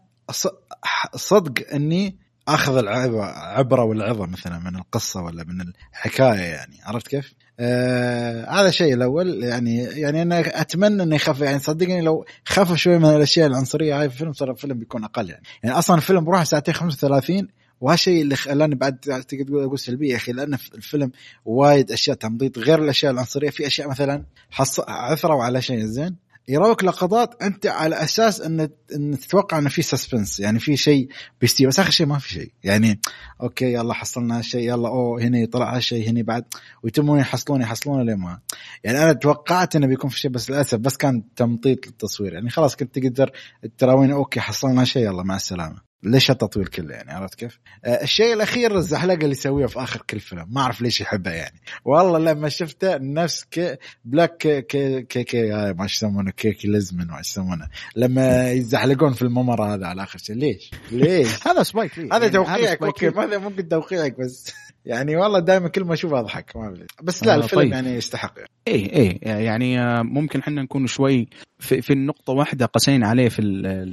صدق 1.14 1.74
إني 1.74 2.18
أخذ 2.48 2.76
العبره 2.76 3.24
عبرة 3.24 3.84
والعظة 3.84 4.26
مثلا 4.26 4.58
من 4.58 4.76
القصة 4.76 5.22
ولا 5.22 5.44
من 5.44 5.72
الحكاية 5.92 6.40
يعني. 6.40 6.78
عرفت 6.84 7.08
كيف؟ 7.08 7.34
آه 7.60 8.50
هذا 8.50 8.68
الشيء 8.68 8.94
الأول. 8.94 9.44
يعني 9.44 9.76
يعني 9.76 10.22
أنا 10.22 10.60
أتمنى 10.60 11.02
إنه 11.02 11.16
يخف 11.16 11.40
يعني 11.40 11.58
صدقني 11.58 12.00
لو 12.00 12.24
خف 12.44 12.74
شوي 12.74 12.98
من 12.98 13.04
الأشياء 13.04 13.46
العنصرية 13.46 14.00
هاي 14.00 14.08
في 14.08 14.14
الفيلم 14.14 14.32
ترى 14.32 14.50
الفيلم 14.50 14.78
بيكون 14.78 15.04
أقل 15.04 15.30
يعني. 15.30 15.42
يعني 15.62 15.78
أصلا 15.78 15.96
الفيلم 15.96 16.24
بروح 16.24 16.42
ساعتين 16.42 16.74
35 16.74 17.48
وهالشيء 17.80 18.22
اللي 18.22 18.36
خلاني 18.36 18.74
بعد 18.74 18.98
تقدر 18.98 19.22
تقول 19.22 19.64
أقول 19.64 19.78
سلبية 19.78 20.10
يا 20.10 20.16
أخي 20.16 20.32
لأن 20.32 20.54
الفيلم 20.54 21.12
وايد 21.44 21.92
أشياء 21.92 22.16
تمطيط 22.16 22.58
غير 22.58 22.82
الأشياء 22.82 23.12
العنصرية. 23.12 23.50
في 23.50 23.66
أشياء 23.66 23.88
مثلا 23.88 24.24
حص... 24.50 24.80
عثروا 24.80 25.42
على 25.42 25.62
شيء 25.62 25.84
زين. 25.84 26.16
يراوك 26.48 26.84
لقطات 26.84 27.42
أنت 27.42 27.66
على 27.66 28.02
أساس 28.02 28.40
أن 28.40 28.68
أن 28.94 29.18
تتوقع 29.20 29.58
إنه 29.58 29.68
في 29.68 29.82
suspense 29.82 30.40
يعني 30.40 30.58
في 30.58 30.76
شيء 30.76 31.08
بيستوي. 31.40 31.66
بس 31.66 31.80
آخر 31.80 31.90
شيء 31.90 32.06
ما 32.06 32.18
في 32.18 32.28
شيء. 32.28 32.52
يعني 32.64 33.00
okay 33.42 33.72
يلا 33.72 33.94
حصلنا 33.94 34.38
هالشيء 34.38 34.68
يلا 34.68 34.88
أوه 34.88 35.22
هنا 35.22 35.46
طلع 35.46 35.76
هالشيء 35.76 36.08
هنا 36.10 36.22
بعد. 36.22 36.44
ويتمون 36.82 37.18
يحصلون 37.18 37.60
يحصلون 37.60 38.06
لين 38.06 38.18
ما. 38.18 38.38
يعني 38.84 39.02
أنا 39.02 39.12
توقعت 39.12 39.76
إنه 39.76 39.86
بيكون 39.86 40.10
في 40.10 40.18
شيء 40.18 40.30
بس 40.30 40.50
للأسف 40.50 40.78
بس 40.78 40.96
كان 40.96 41.34
تمطيط 41.36 41.86
للتصوير. 41.86 42.32
يعني 42.34 42.50
خلاص 42.50 42.76
كنت 42.76 42.98
تقدر 42.98 43.30
تراوين 43.78 44.10
okay 44.10 44.40
حصلنا 44.40 44.84
شيء 44.84 45.02
يلا 45.02 45.22
مع 45.22 45.36
السلامة. 45.36 45.89
ليش 46.02 46.30
التطويل 46.30 46.66
كله 46.66 46.94
يعني 46.94 47.12
عرفت 47.12 47.34
كيف؟ 47.34 47.58
آه 47.84 48.02
الشيء 48.02 48.32
الأخير 48.32 48.76
الزحلقة 48.76 49.14
اللي 49.14 49.30
يسويها 49.30 49.66
في 49.66 49.82
آخر 49.82 50.02
كل 50.10 50.20
فيلم. 50.20 50.46
ما 50.48 50.60
أعرف 50.60 50.82
ليش 50.82 51.00
يحبها 51.00 51.32
يعني. 51.32 51.60
والله 51.84 52.18
لما 52.18 52.48
شفته 52.48 52.96
نفس 52.96 53.44
كي 53.44 53.76
بلاك 54.04 54.36
كي 54.36 54.62
كي 54.62 55.02
كي, 55.02 55.24
كي 55.24 55.54
آه 55.54 55.72
ما 55.72 55.84
يسمونه 55.84 56.30
كيكي 56.30 56.68
لزمن 56.68 57.06
ما 57.06 57.20
يسمونه. 57.20 57.68
لما 57.96 58.50
يزحلقون 58.50 59.12
في 59.12 59.22
الممر 59.22 59.74
هذا 59.74 59.86
على 59.86 60.02
آخر 60.02 60.18
شيء. 60.18 60.36
ليش؟ 60.36 60.70
ليش؟ 60.90 61.28
هذا 61.48 61.62
سبايك 61.62 61.98
لي 61.98 62.08
هذا 62.12 62.16
يعني 62.16 62.30
توقيعك 62.30 62.82
okay 62.82 63.08
هذا 63.08 63.38
ممكن 63.38 63.68
توقيعك 63.68 64.18
بس. 64.18 64.54
يعني 64.86 65.16
والله 65.16 65.38
دائما 65.38 65.68
كل 65.68 65.84
ما 65.84 65.94
أشوفه 65.94 66.20
أضحك 66.20 66.56
ما 66.56 66.68
أدري. 66.68 66.86
بس 67.02 67.24
لا 67.24 67.34
آه، 67.34 67.36
الفيلم 67.36 67.62
طيب. 67.62 67.72
يعني 67.72 67.94
يستحق 67.94 68.34
يعني. 68.36 68.50
إيه 68.68 68.92
إيه 68.92 69.44
يعني 69.44 69.80
آه، 69.80 70.02
ممكن 70.02 70.40
إحنا 70.40 70.62
نكون 70.62 70.86
شوي 70.86 71.28
في, 71.58 71.82
في 71.82 71.92
النقطة 71.92 72.32
واحدة 72.32 72.66
قسينا 72.66 73.08
عليه 73.08 73.28
في 73.28 73.42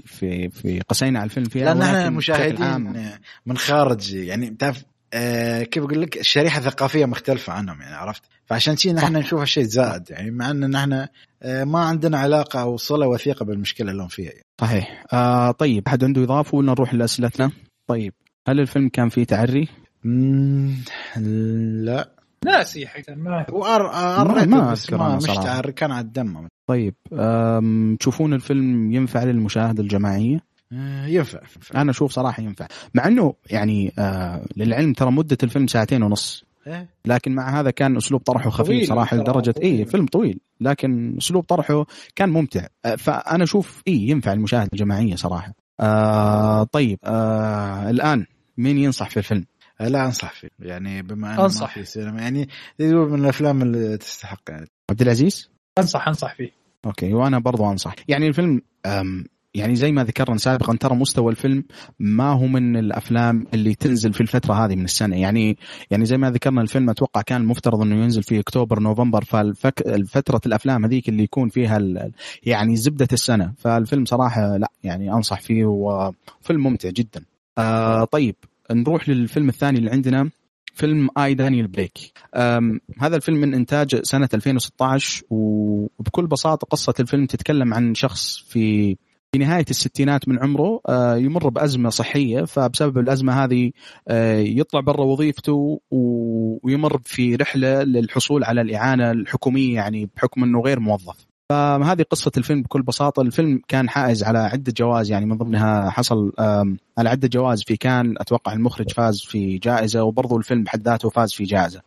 في 0.06 0.50
في 0.50 0.80
قسينا 0.80 1.20
على 1.20 1.26
الفيلم 1.26 1.46
فيها 1.46 1.66
لأن 1.66 1.82
إحنا 1.82 2.10
مشاهدين 2.10 2.94
من 3.46 3.58
خارج 3.58 4.14
يعني 4.14 4.50
تعرف 4.50 4.84
آه 5.14 5.64
كيف 5.64 5.84
أقول 5.84 6.02
لك 6.02 6.18
الشريحة 6.18 6.60
الثقافية 6.60 7.06
مختلفة 7.06 7.54
عنهم 7.54 7.82
يعني 7.82 7.96
عرفت 7.96 8.24
فعشان 8.46 8.78
شي 8.78 8.94
نحن 8.94 9.18
نشوف 9.18 9.40
هالشيء 9.40 9.64
زائد 9.64 10.04
يعني 10.10 10.32
مع 10.32 10.52
إن 10.52 10.70
نحن 10.70 11.08
آه 11.44 11.64
ما 11.64 11.80
عندنا 11.80 12.18
علاقة 12.18 12.62
أو 12.62 12.78
صلة 12.78 13.08
وثيقة 13.08 13.46
بالمشكلة 13.46 13.92
اللي 13.92 14.04
هم 14.04 14.08
فيها 14.08 14.32
يعني. 14.32 14.46
صحيح 14.62 15.04
آه 15.14 15.52
طيب 15.52 15.84
أحد 15.88 16.04
عنده 16.04 16.24
إضافة 16.24 16.58
ولا 16.58 16.72
نروح 16.72 16.94
لأسئلتنا؟ 16.94 17.52
طيب 17.88 18.14
هل 18.48 18.60
الفيلم 18.60 18.90
كان 18.90 19.10
فيه 19.10 19.24
تعري؟ 19.24 19.68
مم، 20.08 20.76
لا 21.86 22.10
ناسي 22.46 22.88
حتى 22.88 23.16
ما 23.16 23.46
هو 23.50 23.64
أر- 23.64 23.96
ما- 24.28 24.46
ما 24.46 24.72
بس 24.72 24.84
أذكر 24.86 24.98
ما 24.98 25.08
أنا 25.08 25.16
مش 25.16 25.24
صراحة. 25.24 25.44
تعري 25.44 25.72
كان 25.72 25.92
على 25.92 26.06
الدم 26.06 26.48
طيب 26.68 26.96
تشوفون 28.00 28.34
الفيلم 28.34 28.92
ينفع 28.92 29.24
للمشاهده 29.24 29.84
الجماعية؟ 29.84 30.40
آه 30.74 31.06
ينفع 31.06 31.40
ينفع. 31.56 31.82
أنا 31.82 31.92
أشوف 31.92 32.12
صراحة 32.12 32.44
ينفع 32.44 32.68
مع 32.94 33.08
إنه 33.08 33.34
يعني 33.50 33.94
آه 34.00 34.46
للعلم 34.58 34.94
ترى 34.94 35.12
مدة 35.12 35.38
الفيلم 35.44 35.68
ساعتين 35.68 36.04
ونص 36.04 36.44
إيه؟ 36.68 36.90
لكن 37.06 37.36
مع 37.36 37.60
هذا 37.60 37.72
كان 37.72 37.98
أسلوب 37.98 38.22
طرحه 38.22 38.50
خفيف 38.50 38.88
صراحة 38.90 39.18
لدرجة. 39.18 39.54
اي 39.64 39.86
فيلم 39.86 40.06
طويل 40.06 40.40
لكن 40.62 41.16
أسلوب 41.18 41.44
طرحه 41.44 41.86
كان 42.16 42.30
ممتع 42.30 42.68
آه، 42.86 42.96
فأنا 42.96 43.44
أشوف 43.44 43.82
اي 43.88 43.94
ينفع 44.10 44.34
المشاهده 44.34 44.70
الجماعية 44.74 45.16
صراحة 45.16 45.54
آه 45.80 46.64
طيب 46.64 47.00
آه 47.04 47.90
الآن 47.90 48.26
مين 48.58 48.78
ينصح 48.78 49.10
في 49.10 49.18
الفيلم؟ 49.18 49.46
آه، 49.82 49.88
لا 49.88 50.06
أنصح 50.06 50.34
فيه. 50.34 50.48
يعني 50.60 51.02
بما 51.02 51.28
أنه 51.28 51.38
ما 51.38 51.44
أنصح. 51.44 51.74
في 51.74 51.86
سينما 51.86 52.22
يعني 52.22 52.50
من 52.80 53.24
الأفلام 53.24 53.62
اللي 53.62 53.98
تستحق 53.98 54.42
يعني. 54.50 54.68
عبد 54.90 55.02
العزيز؟ 55.02 55.50
أنصح 55.78 56.08
أنصح 56.08 56.36
فيه. 56.36 56.52
أوكي 56.86 57.14
وأنا 57.14 57.40
برضو 57.40 57.72
أنصح. 57.72 57.96
يعني 58.08 58.28
الفيلم 58.28 58.62
أم 58.86 59.26
يعني 59.54 59.76
زي 59.76 59.92
ما 59.92 60.04
ذكرنا 60.04 60.38
سابقا 60.38 60.76
ترى 60.76 60.96
مستوى 60.96 61.32
الفيلم 61.32 61.64
ما 62.00 62.32
هو 62.32 62.48
من 62.48 62.78
الأفلام 62.78 63.48
اللي 63.54 63.76
تنزل 63.76 64.14
في 64.14 64.22
الفترة 64.22 64.54
هذه 64.54 64.76
من 64.76 64.84
السنة. 64.84 65.16
يعني 65.22 65.58
يعني 65.92 66.06
زي 66.06 66.18
ما 66.18 66.32
ذكرنا 66.32 66.62
الفيلم 66.62 66.90
أتوقع 66.90 67.22
كان 67.22 67.42
المفترض 67.42 67.82
إنه 67.82 67.96
ينزل 68.04 68.24
في 68.24 68.40
أكتوبر 68.40 68.80
نوفمبر 68.80 69.24
ففتره 69.24 70.42
الأفلام 70.46 70.86
هذيك 70.86 71.10
اللي 71.10 71.24
يكون 71.24 71.50
فيها 71.50 71.78
ال- 71.78 72.12
يعني 72.44 72.76
زبدة 72.76 73.08
السنة. 73.14 73.54
فالفيلم 73.58 74.06
صراحة 74.06 74.58
لا 74.58 74.72
يعني 74.84 75.14
أنصح 75.14 75.42
فيه 75.42 75.66
وفيلم 75.66 76.64
ممتع 76.64 76.90
جدا. 76.90 77.24
آه 77.58 78.04
طيب. 78.04 78.36
نروح 78.72 79.10
للفيلم 79.10 79.50
الثاني 79.50 79.80
اللي 79.80 79.92
عندنا 79.92 80.30
فيلم 80.74 81.10
اي 81.18 81.34
دانيال 81.34 81.68
بليك 81.68 81.98
هذا 83.00 83.16
الفيلم 83.16 83.38
من 83.38 83.54
إنتاج 83.54 84.02
سنة 84.04 84.30
2016 84.34 85.24
وبكل 85.30 86.28
بساطة 86.28 86.68
قصة 86.68 86.94
الفيلم 87.00 87.26
تتكلم 87.26 87.74
عن 87.74 87.96
شخص 87.96 88.38
في 88.38 88.98
في 89.32 89.40
نهاية 89.40 89.66
الستينات 89.70 90.28
من 90.28 90.40
عمره 90.40 90.82
آه، 90.90 91.16
يمر 91.16 91.50
بأزمة 91.50 91.90
صحية 91.90 92.46
فبسبب 92.46 92.98
الأزمة 92.98 93.44
هذه 93.44 93.72
آه، 94.08 94.38
يطلع 94.40 94.80
برا 94.80 95.04
وظيفته 95.04 95.82
ويمر 95.92 97.02
في 97.06 97.36
رحلة 97.36 97.84
للحصول 97.84 98.44
على 98.44 98.62
الإعانة 98.62 99.12
الحكومية 99.12 99.76
يعني 99.76 100.10
بحكم 100.16 100.44
إنه 100.44 100.62
غير 100.62 100.80
موظف. 100.80 101.27
فهذه 101.50 102.02
قصة 102.02 102.32
الفيلم 102.38 102.62
بكل 102.62 102.82
بساطة. 102.82 103.22
الفيلم 103.22 103.62
كان 103.68 103.90
حائز 103.90 104.24
على 104.24 104.40
عدة 104.40 104.74
جوائز 104.78 105.12
يعني 105.12 105.26
من 105.26 105.38
ضمنها 105.38 105.90
حصل 105.90 106.34
على 106.98 107.10
عدة 107.10 107.28
جوائز 107.28 107.64
في 107.64 107.78
كان 107.78 108.16
أتوقع 108.18 108.54
المخرج 108.54 108.92
فاز 108.92 109.22
في 109.22 109.58
جائزة 109.58 110.04
وبرضو 110.04 110.38
الفيلم 110.38 110.64
بحد 110.64 110.82
ذاته 110.82 111.10
فاز 111.10 111.34
في 111.34 111.44
جائزة. 111.44 111.82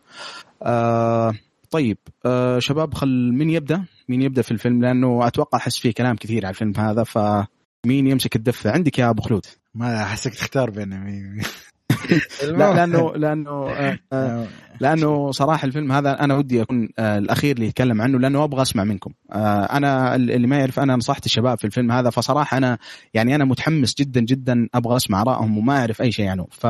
آه 0.63 1.33
طيب 1.71 1.97
آه 2.25 2.59
شباب 2.59 2.93
خل 2.93 3.31
مين 3.33 3.49
يبدأ؟ 3.49 3.85
مين 4.09 4.21
يبدأ 4.21 4.41
في 4.41 4.51
الفيلم؟ 4.51 4.81
لأنه 4.81 5.27
أتوقع 5.27 5.57
أحس 5.57 5.79
فيه 5.79 5.93
كلام 5.93 6.15
كثير 6.15 6.45
على 6.45 6.53
الفيلم 6.53 6.73
هذا 6.77 7.03
فمين 7.03 8.07
يمسك 8.07 8.35
الدفة؟ 8.35 8.71
عندك 8.71 8.99
يا 8.99 9.09
أبو 9.09 9.21
خلود. 9.21 9.45
ما 9.75 10.03
أحسك 10.03 10.35
تختار 10.35 10.69
بين 10.69 10.99
مين 10.99 11.41
لا 12.43 12.73
لأنه 12.73 13.13
لأنه 13.15 13.69
آه 13.69 13.99
آه 14.13 14.47
لأنه 14.79 15.31
صراحة 15.31 15.65
الفيلم 15.65 15.91
هذا 15.91 16.23
أنا 16.23 16.35
ودي 16.35 16.61
أكون 16.61 16.89
آه، 16.99 17.17
الأخير 17.17 17.55
اللي 17.55 17.67
يتكلم 17.67 18.01
عنه 18.01 18.19
لأنه 18.19 18.43
أبغى 18.43 18.61
أسمع 18.61 18.83
منكم. 18.83 19.11
أنا 19.33 20.15
اللي 20.15 20.47
ما 20.47 20.59
يعرف 20.59 20.79
أنا 20.79 20.95
نصحت 20.95 21.25
الشباب 21.25 21.57
في 21.57 21.65
الفيلم 21.65 21.91
هذا 21.91 22.09
فصراحة 22.09 22.57
أنا 22.57 22.77
يعني 23.13 23.35
أنا 23.35 23.45
متحمس 23.45 23.95
جدا 23.95 24.21
جدا 24.21 24.67
أبغى 24.73 24.95
أسمع 24.95 25.21
ارائهم 25.21 25.57
وما 25.57 25.79
أعرف 25.79 26.01
أي 26.01 26.11
شيء 26.11 26.27
عنه. 26.27 26.47
ف 26.51 26.67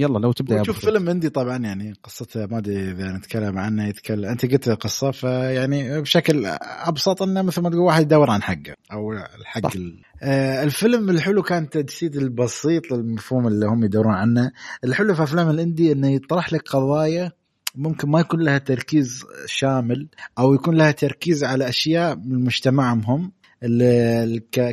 يلا 0.00 0.18
لو 0.18 0.32
تبدأ 0.32 0.62
شوف. 0.62 0.78
فيلم 0.78 1.08
اندي 1.08 1.28
طبعا 1.28 1.56
يعني 1.56 1.94
قصته 2.02 2.46
ما 2.46 2.58
أدري 2.58 2.90
إذا 2.90 3.12
نتكلم 3.12 3.58
عنه 3.58 3.88
يتكلم 3.88 4.24
أنت 4.24 4.52
قلت 4.52 4.68
القصة 4.68 5.10
فيعني 5.10 6.00
بشكل 6.00 6.46
أبسط 6.60 7.22
أنه 7.22 7.42
مثل 7.42 7.62
ما 7.62 7.70
تقول 7.70 7.80
واحد 7.80 8.02
يدور 8.02 8.30
عن 8.30 8.42
حقه 8.42 8.74
أو 8.92 9.12
الحق. 9.12 9.76
ال... 9.76 10.00
آه 10.22 10.62
الفيلم 10.62 11.10
الحلو 11.10 11.42
كان 11.42 11.62
التجسيد 11.62 12.16
البسيط 12.16 12.92
للمفهوم 12.92 13.46
اللي 13.46 13.66
هم 13.66 13.84
يدورون 13.84 14.14
عنه 14.14 14.52
الحلو 14.84 15.14
في 15.14 15.22
أفلام 15.22 15.50
الإندي 15.50 15.92
إنه 15.92 16.08
يطرح 16.08 16.52
لك 16.52 16.68
قضايا 16.68 17.32
ممكن 17.74 18.08
ما 18.08 18.20
يكون 18.20 18.40
لها 18.40 18.58
تركيز 18.58 19.24
شامل 19.46 20.08
أو 20.38 20.54
يكون 20.54 20.76
لها 20.76 20.90
تركيز 20.90 21.44
على 21.44 21.68
أشياء 21.68 22.16
من 22.16 22.44
مجتمعهم 22.44 23.00
هم 23.00 23.32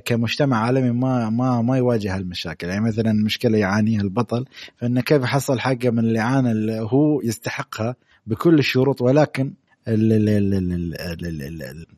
كمجتمع 0.06 0.58
عالمي 0.58 0.92
ما 0.92 1.30
ما 1.30 1.62
ما 1.62 1.78
يواجه 1.78 2.16
هالمشاكل 2.16 2.68
يعني 2.68 2.82
مثلا 2.82 3.14
مشكلة 3.14 3.58
يعانيها 3.58 4.02
البطل 4.02 4.46
فإنه 4.78 5.02
كيف 5.02 5.24
حصل 5.24 5.60
حقه 5.60 5.90
من 5.90 6.00
الاعانه 6.00 6.52
اللي 6.52 6.80
هو 6.80 7.22
يستحقها 7.22 7.96
بكل 8.28 8.60
الشروط 8.60 9.02
ولكن 9.02 9.54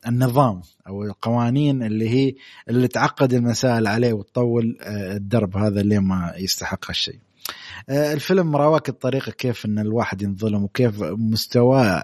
النظام 0.07 0.61
أو 0.87 1.03
القوانين 1.03 1.83
اللي 1.83 2.09
هي 2.09 2.33
اللي 2.69 2.87
تعقد 2.87 3.33
المسائل 3.33 3.87
عليه 3.87 4.13
وتطول 4.13 4.77
آه، 4.81 5.15
الدرب 5.17 5.57
هذا 5.57 5.81
اللي 5.81 5.99
ما 5.99 6.33
يستحق 6.37 6.89
هالشيء. 6.89 7.19
آه، 7.89 8.13
الفيلم 8.13 8.55
راواك 8.55 8.89
الطريقة 8.89 9.31
كيف 9.31 9.65
إن 9.65 9.79
الواحد 9.79 10.21
ينظلم 10.21 10.63
وكيف 10.63 11.01
مستواه 11.03 12.03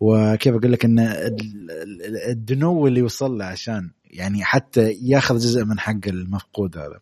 وكيف 0.00 0.54
أقول 0.54 0.72
لك 0.72 0.84
إن 0.84 0.98
ال- 0.98 1.70
ال- 1.70 2.30
الدنو 2.30 2.86
اللي 2.86 3.02
وصل 3.02 3.38
له 3.38 3.44
عشان 3.44 3.90
يعني 4.10 4.44
حتى 4.44 4.92
ياخذ 5.02 5.38
جزء 5.38 5.64
من 5.64 5.78
حق 5.78 6.06
المفقود 6.06 6.78
هذا. 6.78 6.98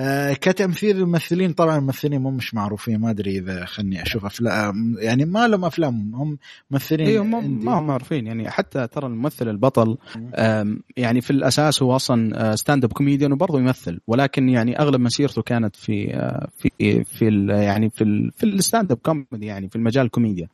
آه، 0.00 0.32
كتمثيل 0.32 0.96
الممثلين 0.96 1.52
طبعا 1.52 1.78
الممثلين 1.78 2.20
مو 2.20 2.30
مش 2.30 2.54
معروفين 2.54 2.98
ما 3.00 3.10
أدري 3.10 3.38
إذا 3.38 3.64
خلني 3.64 4.02
أشوف 4.02 4.24
أفلام 4.24 4.94
يعني 4.98 5.24
ما 5.24 5.48
لهم 5.48 5.64
أفلام 5.64 6.14
هم 6.14 6.38
ممثلين 6.70 7.06
إيوه 7.06 7.24
ما 7.24 7.78
هم 7.78 7.86
معروفين 7.86 8.26
يعني 8.26 8.50
حتى 8.50 8.86
ترى 8.86 9.06
الممثل 9.06 9.48
البطل 9.48 9.96
يعني 10.96 11.20
في 11.20 11.30
الأساس 11.30 11.82
هو 11.82 11.96
أصلا 11.96 12.56
stand-up 12.56 12.92
comedian 12.92 13.32
وبرضه 13.32 13.58
يمثل 13.60 14.00
ولكن 14.06 14.48
يعني 14.48 14.78
أغلب 14.78 15.00
مسيرته 15.00 15.42
كانت 15.42 15.76
في 15.76 16.14
آه، 16.14 16.48
في 16.58 17.04
في 17.04 17.28
ال- 17.28 17.50
يعني 17.50 17.90
في 17.90 18.04
ال- 18.04 18.30
في 18.36 18.44
ال 18.46 18.92
stand-up 18.92 18.98
comedy 18.98 19.46
يعني 19.46 19.68
في 19.68 19.76
المجال 19.76 20.06
الكوميديا. 20.06 20.48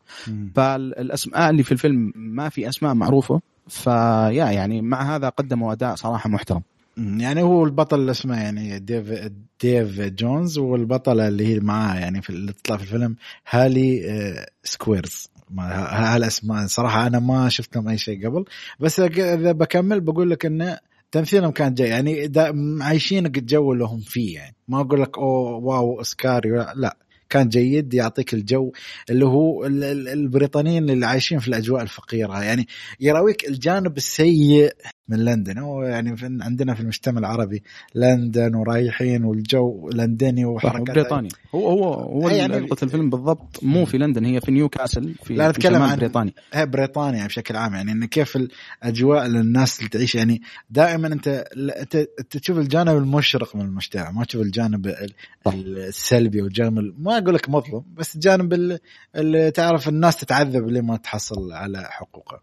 فالأسماء 0.54 1.50
اللي 1.50 1.62
في 1.62 1.72
الفيلم 1.72 2.12
ما 2.16 2.48
في 2.48 2.68
أسماء 2.68 2.94
معروفة 2.94 3.40
فيا 3.68 4.30
يعني 4.50 4.82
مع 4.82 5.16
هذا 5.16 5.28
قدموا 5.28 5.72
أداء 5.72 5.94
صراحة 5.94 6.30
محترم. 6.30 6.62
يعني 6.96 7.42
هو 7.42 7.64
البطل 7.64 8.00
اللي 8.00 8.10
اسمه 8.10 8.42
يعني 8.42 8.78
ديف 8.78 9.30
ديف 9.60 10.00
جونز 10.00 10.58
والبطله 10.58 11.28
اللي 11.28 11.46
هي 11.46 11.60
معاه 11.60 11.98
يعني 11.98 12.22
في 12.22 12.30
اللي 12.30 12.52
تطلع 12.52 12.76
في 12.76 12.82
الفيلم 12.82 13.16
هالي 13.50 14.10
آه، 14.10 14.46
سكويرز. 14.64 15.28
هالاسماء 15.58 16.66
صراحة 16.66 17.06
أنا 17.06 17.18
ما 17.18 17.48
شفت 17.48 17.76
لهم 17.76 17.88
أي 17.88 17.98
شيء 17.98 18.26
قبل. 18.28 18.44
بس 18.80 19.00
إذا 19.00 19.52
بكمل 19.52 20.00
بقول 20.00 20.30
لك 20.30 20.46
إنه 20.46 20.78
تمثيلهم 21.12 21.50
كان 21.50 21.74
جاي 21.74 21.88
يعني 21.88 22.26
دا 22.26 22.52
عايشينك 22.80 23.38
الجو 23.38 23.72
اللي 23.72 23.84
هم 23.84 24.00
فيه 24.00 24.34
يعني. 24.34 24.56
ما 24.68 24.80
أقول 24.80 25.02
لك 25.02 25.18
أوه 25.18 25.56
wow 25.56 26.00
أوسكاري 26.00 26.50
لا, 26.76 26.96
كان 27.30 27.48
جيد 27.48 27.94
يعطيك 27.94 28.34
الجو 28.34 28.72
اللي 29.10 29.24
هو 29.26 29.64
ال- 29.66 29.84
ال- 29.84 30.08
البريطانيين 30.08 30.90
اللي 30.90 31.06
عايشين 31.06 31.38
في 31.38 31.48
الأجواء 31.48 31.82
الفقيرة. 31.82 32.42
يعني 32.42 32.66
يراويك 33.00 33.48
الجانب 33.48 33.96
السيء 33.96 34.70
من 35.08 35.24
لندن 35.24 35.58
هو 35.58 35.82
يعني 35.82 36.16
في 36.16 36.38
عندنا 36.40 36.74
في 36.74 36.80
المجتمع 36.80 37.18
العربي 37.18 37.62
لندن 37.94 38.54
ورايحين 38.54 39.24
والجو 39.24 39.90
لندني 39.94 40.44
وحركات 40.44 40.94
بريطانيا 40.94 41.30
هو 41.54 41.68
هو 41.68 41.94
هو 41.94 42.28
يعني- 42.28 42.56
نقطة 42.66 42.84
الفيلم 42.84 43.10
بالضبط 43.10 43.58
مو 43.62 43.84
في 43.84 43.98
لندن 43.98 44.24
هي 44.24 44.40
في 44.40 44.52
نيوكاسل 44.52 45.14
في 45.22 45.34
لا 45.34 45.50
نتكلم 45.50 45.82
عن 45.82 45.96
بريطانيا 45.96 46.32
هي 46.52 46.66
بريطانيا 46.66 47.26
بشكل 47.26 47.56
عام 47.56 47.74
يعني 47.74 47.92
إن 47.92 48.04
كيف 48.04 48.36
الاجواء 48.82 49.26
اللي 49.26 49.40
الناس 49.40 49.78
اللي 49.78 49.88
تعيش 49.90 50.14
يعني 50.14 50.42
دائما 50.70 51.06
أنت 51.06 51.28
انت 51.80 51.96
أنت 51.96 52.36
تشوف 52.36 52.58
الجانب 52.58 52.96
المشرق 52.96 53.56
من 53.56 53.62
المجتمع 53.64 54.10
ما 54.10 54.24
تشوف 54.24 54.42
الجانب. 54.42 54.94
السلبي 55.46 56.42
والجانب 56.42 56.78
ال- 56.78 56.94
ما 56.98 57.18
أقول 57.18 57.34
لك 57.34 57.48
مظلم 57.48 57.82
بس 57.96 58.14
الجانب 58.14 58.52
ال- 58.52 58.78
اللي 59.16 59.50
تعرف 59.50 59.88
الناس 59.88 60.16
تتعذب 60.16 60.68
لما 60.68 60.96
تحصل 60.96 61.52
على 61.52 61.82
حقوقها. 61.90 62.40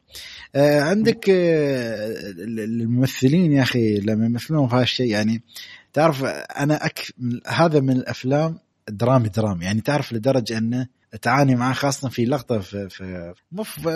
آه، 0.55 0.81
عندك 0.81 1.29
آه، 1.29 2.15
الممثلين 2.59 3.51
يا 3.51 3.61
أخي 3.61 3.95
لما 3.95 4.25
يمثلون 4.25 4.67
في 4.67 4.75
هالشيء 4.75 5.11
يعني 5.11 5.41
تعرف 5.93 6.23
أنا 6.23 6.85
أك... 6.85 7.13
هذا 7.47 7.79
من 7.79 7.91
الأفلام 7.91 8.57
درامي 8.89 9.29
درامي 9.29 9.65
يعني 9.65 9.81
تعرف 9.81 10.13
لدرجة 10.13 10.57
أنه 10.57 10.87
تعاني 11.21 11.55
معاه 11.55 11.73
خاصة 11.73 12.09
في 12.09 12.25
لقطة 12.25 12.59
في 12.59 12.89
في 12.89 13.33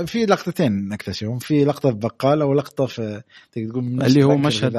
في, 0.06 0.26
لقطتين 0.26 0.90
نكتشفهم 0.90 1.40
في 1.40 1.66
لقطة 1.66 1.92
في 1.92 1.98
بقالة 1.98 2.46
ولقطة 2.46 2.86
في 2.86 3.22
تقدر 3.52 3.70
تقول 3.70 4.04
اللي 4.04 4.24
هو 4.24 4.38
مشهد 4.38 4.76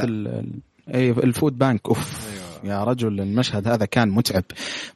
اي 0.95 1.11
ال 1.11 1.20
food 1.20 1.59
bank 1.59 1.81
أوف. 1.89 2.36
يا 2.67 2.85
رجل 2.85 3.21
المشهد 3.21 3.69
هذا 3.69 3.85
كان 3.85 4.09
متعب 4.09 4.45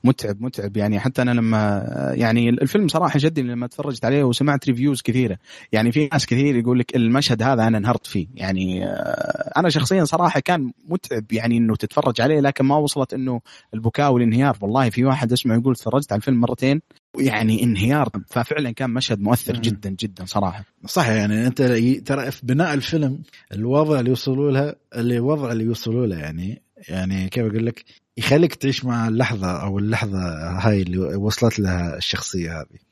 متعب 0.05 0.43
متعب. 0.43 0.77
يعني 0.77 1.01
حتى 1.01 1.23
أنا 1.23 1.31
لما 1.31 1.85
يعني 2.17 2.49
الفيلم 2.49 2.89
صراحة 2.89 3.19
جدي 3.23 3.43
لما 3.43 3.67
تفرجت 3.67 4.05
عليه 4.05 4.25
وسمعت 4.25 4.69
ريفيوز 4.69 5.03
كثيرة. 5.03 5.39
يعني 5.73 5.93
في 5.93 6.09
ناس 6.13 6.27
كثير 6.27 6.57
يقول 6.57 6.79
لك 6.79 6.97
المشهد 6.97 7.43
هذا 7.43 7.67
أنا 7.67 7.79
انهرت 7.79 8.07
فيه. 8.07 8.27
يعني 8.35 8.85
آه، 8.85 9.53
أنا 9.57 9.69
شخصيا 9.69 10.05
صراحة 10.05 10.41
كان 10.41 10.73
متعب 10.89 11.33
يعني 11.33 11.57
إنه 11.57 11.77
تتفرج 11.77 12.21
عليه 12.21 12.41
لكن 12.41 12.65
ما 12.65 12.77
وصلت 12.77 13.15
إنه 13.15 13.41
البكاء 13.75 14.13
والانهيار. 14.13 14.59
والله 14.61 14.91
في 14.91 15.05
واحد 15.05 15.33
اسمع 15.33 15.55
يقول 15.55 15.77
تفرجت 15.77 16.13
على 16.13 16.19
الفيلم 16.19 16.41
مرتين 16.41 16.81
يعني 17.19 17.63
انهيار. 17.63 18.09
ففعلا 18.27 18.71
كان 18.71 18.91
مشهد 18.91 19.21
مؤثر 19.21 19.55
مم. 19.55 19.61
جدا 19.61 19.97
جدا 20.01 20.25
صراحة. 20.25 20.65
صح 20.87 21.09
يعني 21.09 21.47
أنت 21.47 21.63
ترى 22.07 22.31
في 22.31 22.47
بناء 22.47 22.75
الفيلم 22.75 23.23
الوضع 23.53 23.99
اللي 23.99 24.11
يوصلوا 24.11 24.51
لها 24.51 24.75
الوضع 24.95 25.53
اللي 25.53 25.65
يوصلوا 25.65 26.07
له 26.07 26.17
يعني 26.17 26.63
يعني 26.89 27.29
كيف 27.29 27.45
أقول 27.45 27.67
لك؟ 27.67 27.85
يخليك 28.17 28.55
تعيش 28.55 28.85
مع 28.85 29.09
اللحظة 29.09 29.63
أو 29.63 29.79
اللحظة 29.79 30.19
هاي 30.59 30.83
اللي 30.83 30.99
وصلت 30.99 31.59
لها 31.59 31.97
الشخصية 31.97 32.61
هذه. 32.61 32.90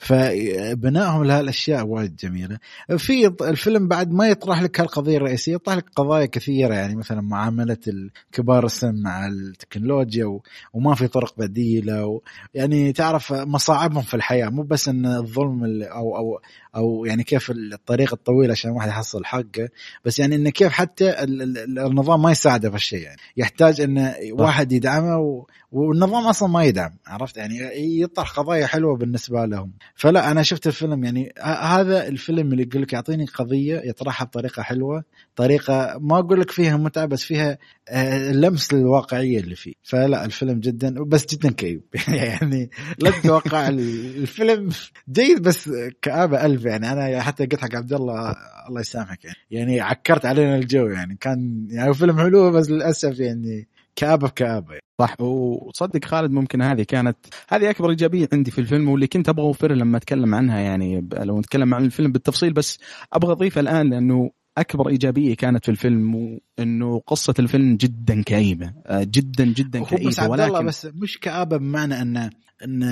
فبنائهم 0.00 1.24
لهالأشياء 1.24 1.86
وايد 1.86 2.16
جميلة. 2.16 2.58
في 2.98 3.26
الفيلم 3.40 3.88
بعد 3.88 4.12
ما 4.12 4.28
يطرح 4.28 4.62
لك 4.62 4.80
هالقضية 4.80 5.16
الرئيسية 5.16 5.54
يطرح 5.54 5.76
لك 5.76 5.84
قضايا 5.96 6.26
كثيرة 6.26 6.74
يعني 6.74 6.96
مثلا 6.96 7.20
معاملة 7.20 7.76
الكبار 7.88 8.66
السن 8.66 9.02
مع 9.02 9.26
التكنولوجيا 9.26 10.38
وما 10.72 10.94
في 10.94 11.08
طرق 11.08 11.34
بديلة 11.38 12.20
يعني 12.54 12.92
تعرف 12.92 13.32
مصاعبهم 13.32 14.02
في 14.02 14.14
الحياة. 14.14 14.48
مو 14.48 14.62
بس 14.62 14.88
إن 14.88 15.06
الظلم 15.06 15.82
أو 15.82 16.16
أو 16.16 16.40
أو 16.76 17.04
يعني 17.04 17.22
كيف 17.24 17.50
الطريق 17.50 18.12
الطويل 18.12 18.50
عشان 18.50 18.70
الواحد 18.70 18.88
يحصل 18.88 19.24
حقه 19.24 19.68
بس 20.04 20.18
يعني 20.18 20.36
انه 20.36 20.50
كيف 20.50 20.72
حتى 20.72 21.10
ال- 21.10 21.42
ال- 21.42 21.78
النظام 21.78 22.22
ما 22.22 22.30
يساعده 22.30 22.70
في 22.70 22.76
الشيء 22.76 23.02
يعني. 23.02 23.16
يحتاج 23.36 23.80
انه 23.80 24.14
واحد 24.32 24.72
يدعمه. 24.72 25.46
والنظام 25.72 26.26
أصلا 26.26 26.48
ما 26.48 26.64
يدعم 26.64 26.90
عرفت؟ 27.06 27.36
يعني 27.36 27.58
يطرح 28.00 28.30
قضايا 28.32 28.66
حلوة 28.66 28.96
بالنسبة 28.96 29.44
لهم. 29.44 29.72
فلا 30.00 30.30
أنا 30.30 30.42
شفت 30.42 30.66
الفيلم 30.66 31.04
يعني 31.04 31.32
هذا 31.62 32.08
الفيلم 32.08 32.52
اللي 32.52 32.62
يقول 32.62 32.82
لك 32.82 32.92
يعطيني 32.92 33.24
قضية 33.24 33.82
يطرحها 33.84 34.24
بطريقة 34.24 34.62
حلوة 34.62 35.04
طريقة 35.36 35.98
ما 36.00 36.18
أقول 36.18 36.40
لك 36.40 36.50
فيها 36.50 36.76
متعة 36.76 37.06
بس 37.06 37.24
فيها 37.24 37.58
آه، 37.88 38.32
لمس 38.32 38.74
للواقعيه 38.74 39.40
اللي 39.40 39.54
فيه. 39.54 39.72
فلا 39.82 40.24
الفيلم 40.24 40.60
جدا 40.60 40.94
بس 41.04 41.26
جدا 41.34 41.50
كئيب. 41.50 41.82
يعني 42.08 42.70
لا 42.98 43.10
تتوقع 43.10 43.68
ال- 43.68 44.16
الفيلم 44.16 44.70
جيد 45.10 45.42
بس 45.42 45.70
كآبة 46.02 46.46
ألف. 46.46 46.64
يعني 46.64 46.92
أنا 46.92 47.22
حتى 47.22 47.46
قلت 47.46 47.60
حق 47.60 47.74
عبد 47.74 47.92
الله 47.92 48.36
الله 48.68 48.80
يسامحك 48.80 49.24
يعني, 49.24 49.36
يعني 49.50 49.80
عكرت 49.80 50.26
علينا 50.26 50.56
الجو 50.56 50.86
يعني 50.86 51.16
كان 51.20 51.66
يعني 51.70 51.94
فيلم 51.94 52.18
حلو 52.18 52.50
بس 52.50 52.70
للأسف 52.70 53.20
يعني 53.20 53.68
بكآبة 54.04 54.72
يعني. 54.72 54.84
صح 55.00 55.20
وصدق 55.20 56.04
خالد 56.04 56.30
ممكن 56.30 56.62
هذه 56.62 56.82
كانت 56.82 57.16
هذه 57.48 57.70
أكبر 57.70 57.90
إيجابية 57.90 58.28
عندي 58.32 58.50
في 58.50 58.60
الفيلم 58.60 58.88
واللي 58.88 59.06
كنت 59.06 59.28
أبغى 59.28 59.46
اوفرها 59.46 59.76
لما 59.76 59.96
أتكلم 59.96 60.34
عنها 60.34 60.60
يعني 60.60 61.08
لو 61.12 61.38
نتكلم 61.38 61.74
عن 61.74 61.84
الفيلم 61.84 62.12
بالتفصيل 62.12 62.52
بس 62.52 62.78
أبغى 63.12 63.32
اضيفها 63.32 63.60
الآن 63.60 63.90
لأنه 63.90 64.30
أكبر 64.58 64.88
إيجابية 64.88 65.36
كانت 65.36 65.64
في 65.64 65.70
الفيلم 65.70 66.38
انه 66.58 67.02
قصة 67.06 67.34
الفيلم 67.38 67.76
جدا 67.76 68.22
كئيبة 68.22 68.72
آه، 68.86 69.02
جدا 69.02 69.44
جدا 69.44 69.78
هو 69.78 69.84
بس 69.84 69.90
كئيبة 69.90 70.22
عبد 70.22 70.32
الله 70.32 70.52
ولكن 70.52 70.66
بس 70.66 70.88
مش 70.94 71.18
كآبة 71.18 71.56
بمعنى 71.56 72.02
أن 72.02 72.30
أن 72.64 72.82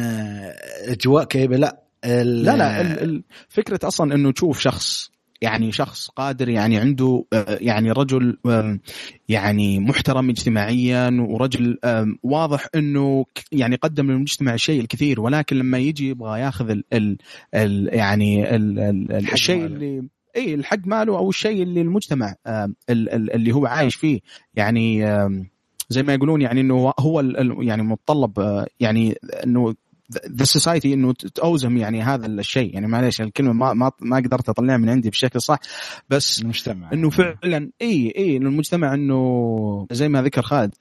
أجواء 0.89 1.24
كئيبة 1.24 1.56
لا 1.56 1.82
لا 2.05 2.56
لا 2.56 3.22
فكرة 3.48 3.80
أصلا 3.85 4.14
إنه 4.14 4.32
تشوف 4.32 4.60
شخص 4.60 5.10
يعني 5.40 5.73
شخص 5.73 6.09
قادر 6.09 6.48
يعني 6.48 6.78
عنده 6.78 7.24
آه، 7.32 7.59
يعني 7.60 7.90
رجل 7.90 8.39
يعني 9.28 9.81
محترم 9.81 10.31
اجتماعيا 10.31 11.27
ورجل 11.28 11.78
واضح 12.23 12.66
إنه 12.74 13.24
يعني 13.52 13.77
قدم 13.77 14.10
للمجتمع 14.10 14.55
الشيء 14.55 14.81
الكثير 14.81 15.20
ولكن 15.20 15.56
لما 15.56 15.78
يجي 15.78 16.09
يبغى 16.09 16.40
ياخذ 16.40 16.70
ال 16.70 16.85
ال 16.93 17.19
ال 17.55 17.89
يعني 17.94 18.56
ال 18.56 18.78
ال 18.78 19.12
الحق 19.12 19.32
الشيء 19.32 19.62
ماله. 19.62 19.74
اللي 19.74 20.09
إي 20.36 20.55
الحق 20.55 20.86
ماله 20.86 21.19
أو 21.19 21.28
الشيء 21.28 21.62
اللي 21.62 21.81
المجتمع 21.81 22.35
اللي 22.90 23.52
هو 23.52 23.66
عايش 23.66 23.94
فيه 23.94 24.20
يعني 24.55 25.05
زي 25.89 26.02
ما 26.02 26.15
يقولون 26.15 26.43
يعني 26.43 26.60
إنه 26.60 26.93
هو 27.01 27.20
يعني 27.60 27.82
متطلب 27.82 28.40
آه، 28.40 28.66
يعني 28.81 29.15
إنه 29.44 29.74
the 30.32 30.44
society 30.44 30.94
إنه 30.94 31.12
تأوزم 31.12 31.76
يعني 31.76 32.02
هذا 32.02 32.26
الشيء. 32.26 32.74
يعني 32.74 32.86
معليش 32.86 33.20
الكلمة 33.20 33.52
ما 33.52 33.72
ما 33.72 33.90
ما 34.01 34.16
قدرت 34.16 34.48
أطلعها 34.48 34.76
من 34.76 34.89
عندي 34.89 35.10
بشكل 35.10 35.40
صح 35.43 35.59
بس 36.10 36.43
المجتمع. 36.43 36.93
إنه 36.93 37.10
فعلا 37.10 37.70
إي 37.82 38.12
إي 38.18 38.36
المجتمع 38.36 38.94
إنه 38.94 39.86
زي 39.93 40.09
ما 40.09 40.22
ذكر 40.22 40.43
خالد 40.43 40.74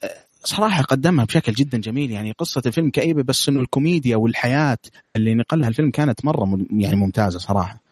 صراحة 0.44 0.82
قدمها 0.82 1.24
بشكل 1.24 1.52
جدا 1.52 1.78
جميل. 1.78 2.10
يعني 2.10 2.32
قصة 2.32 2.62
الفيلم 2.66 2.90
كئيبة 2.90 3.22
بس 3.22 3.48
إنه 3.48 3.60
الكوميديا 3.60 4.16
والحياة 4.16 4.78
اللي 5.16 5.34
نقلها 5.34 5.68
الفيلم 5.68 5.90
كانت 5.90 6.24
مرة 6.24 6.44
م- 6.44 6.80
يعني 6.80 6.96
ممتازة 6.96 7.38
صراحة. 7.38 7.82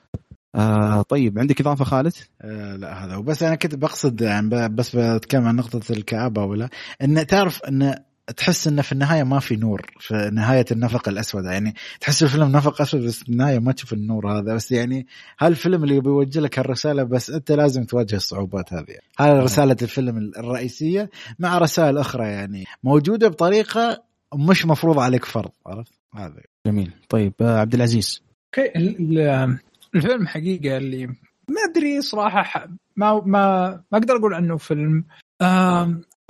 آه 0.54 1.02
طيب 1.02 1.38
عندك 1.38 1.60
إضافة 1.60 1.84
خالد؟ 1.84 2.12
آه 2.42 2.76
لا 2.76 3.04
هذا 3.04 3.14
هو. 3.14 3.22
بس 3.22 3.42
أنا 3.42 3.54
كنت 3.54 3.74
بقصد 3.74 4.20
يعني 4.20 4.68
بس 4.68 4.96
بتكلم 4.96 5.44
عن 5.46 5.56
نقطة 5.56 5.92
الكآبة 5.92 6.44
ولا 6.44 6.68
إن 7.02 7.26
تعرف 7.26 7.62
إن 7.64 7.94
تحس 8.36 8.66
إنه 8.68 8.82
في 8.82 8.92
النهاية 8.92 9.22
ما 9.22 9.40
في 9.40 9.56
نور 9.56 9.82
في 10.00 10.30
نهاية 10.32 10.64
النفق 10.72 11.08
الأسود. 11.08 11.44
يعني 11.44 11.74
تحس 12.00 12.22
الفيلم 12.22 12.56
نفق 12.56 12.80
أسود 12.80 13.00
بس 13.02 13.22
في 13.22 13.28
النهاية 13.28 13.58
ما 13.58 13.72
تشوف 13.72 13.92
النور 13.92 14.38
هذا. 14.38 14.54
بس 14.54 14.72
يعني 14.72 15.06
هالفيلم 15.40 15.84
اللي 15.84 16.00
بيوجه 16.00 16.40
لك 16.40 16.58
هالرسالة 16.58 17.02
بس 17.02 17.30
أنت 17.30 17.52
لازم 17.52 17.84
تواجه 17.84 18.16
الصعوبات 18.16 18.72
هذه. 18.72 18.98
هذه 19.18 19.38
رسالة 19.38 19.76
الفيلم 19.82 20.32
الرئيسية 20.38 21.10
مع 21.38 21.58
رسائل 21.58 21.98
أخرى 21.98 22.24
يعني 22.26 22.64
موجودة 22.84 23.28
بطريقة 23.28 24.02
مش 24.34 24.66
مفروض 24.66 24.98
عليك 24.98 25.24
فرض 25.24 25.50
عرفت؟ 25.66 25.92
هذا 26.14 26.42
جميل. 26.66 26.92
طيب 27.08 27.32
آه 27.40 27.58
عبد 27.60 27.74
العزيز. 27.74 28.22
أوكي 28.58 28.78
ال- 28.78 29.18
ال- 29.18 29.58
الفيلم 29.94 30.26
حقيقة 30.26 30.76
اللي 30.76 31.06
ما 31.48 31.60
أدري 31.70 32.00
صراحة 32.00 32.68
ما 32.96 33.22
ما 33.26 33.68
ما 33.92 33.98
أقدر 33.98 34.16
أقول 34.16 34.34
عنه 34.34 34.56
فيلم. 34.56 35.04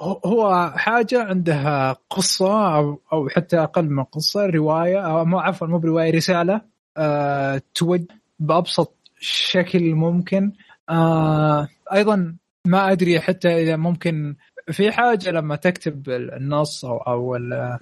هو- 0.00 0.72
حاجة 0.76 1.22
عندها 1.22 1.96
قصة 2.10 2.76
أو 2.76 3.00
أو 3.12 3.28
حتى 3.28 3.58
أقل 3.62 3.90
من 3.90 4.04
قصة 4.04 4.46
رواية 4.46 4.98
أو 5.06 5.24
مو 5.24 5.38
عفوا 5.38 5.66
مو 5.66 5.78
برواية 5.78 6.10
رسالة 6.12 6.60
آه، 6.96 7.62
توجه 7.74 8.06
بأبسط 8.38 8.94
شكل 9.20 9.94
ممكن. 9.94 10.52
آه، 10.90 11.68
أيضا 11.92 12.36
ما 12.66 12.92
أدري 12.92 13.20
حتى 13.20 13.62
إذا 13.62 13.76
ممكن 13.76 14.36
في 14.70 14.92
حاجة 14.92 15.30
لما 15.30 15.56
تكتب 15.56 16.08
النص 16.10 16.84
أو 16.84 16.96
أو 16.96 17.36
ال- 17.36 17.78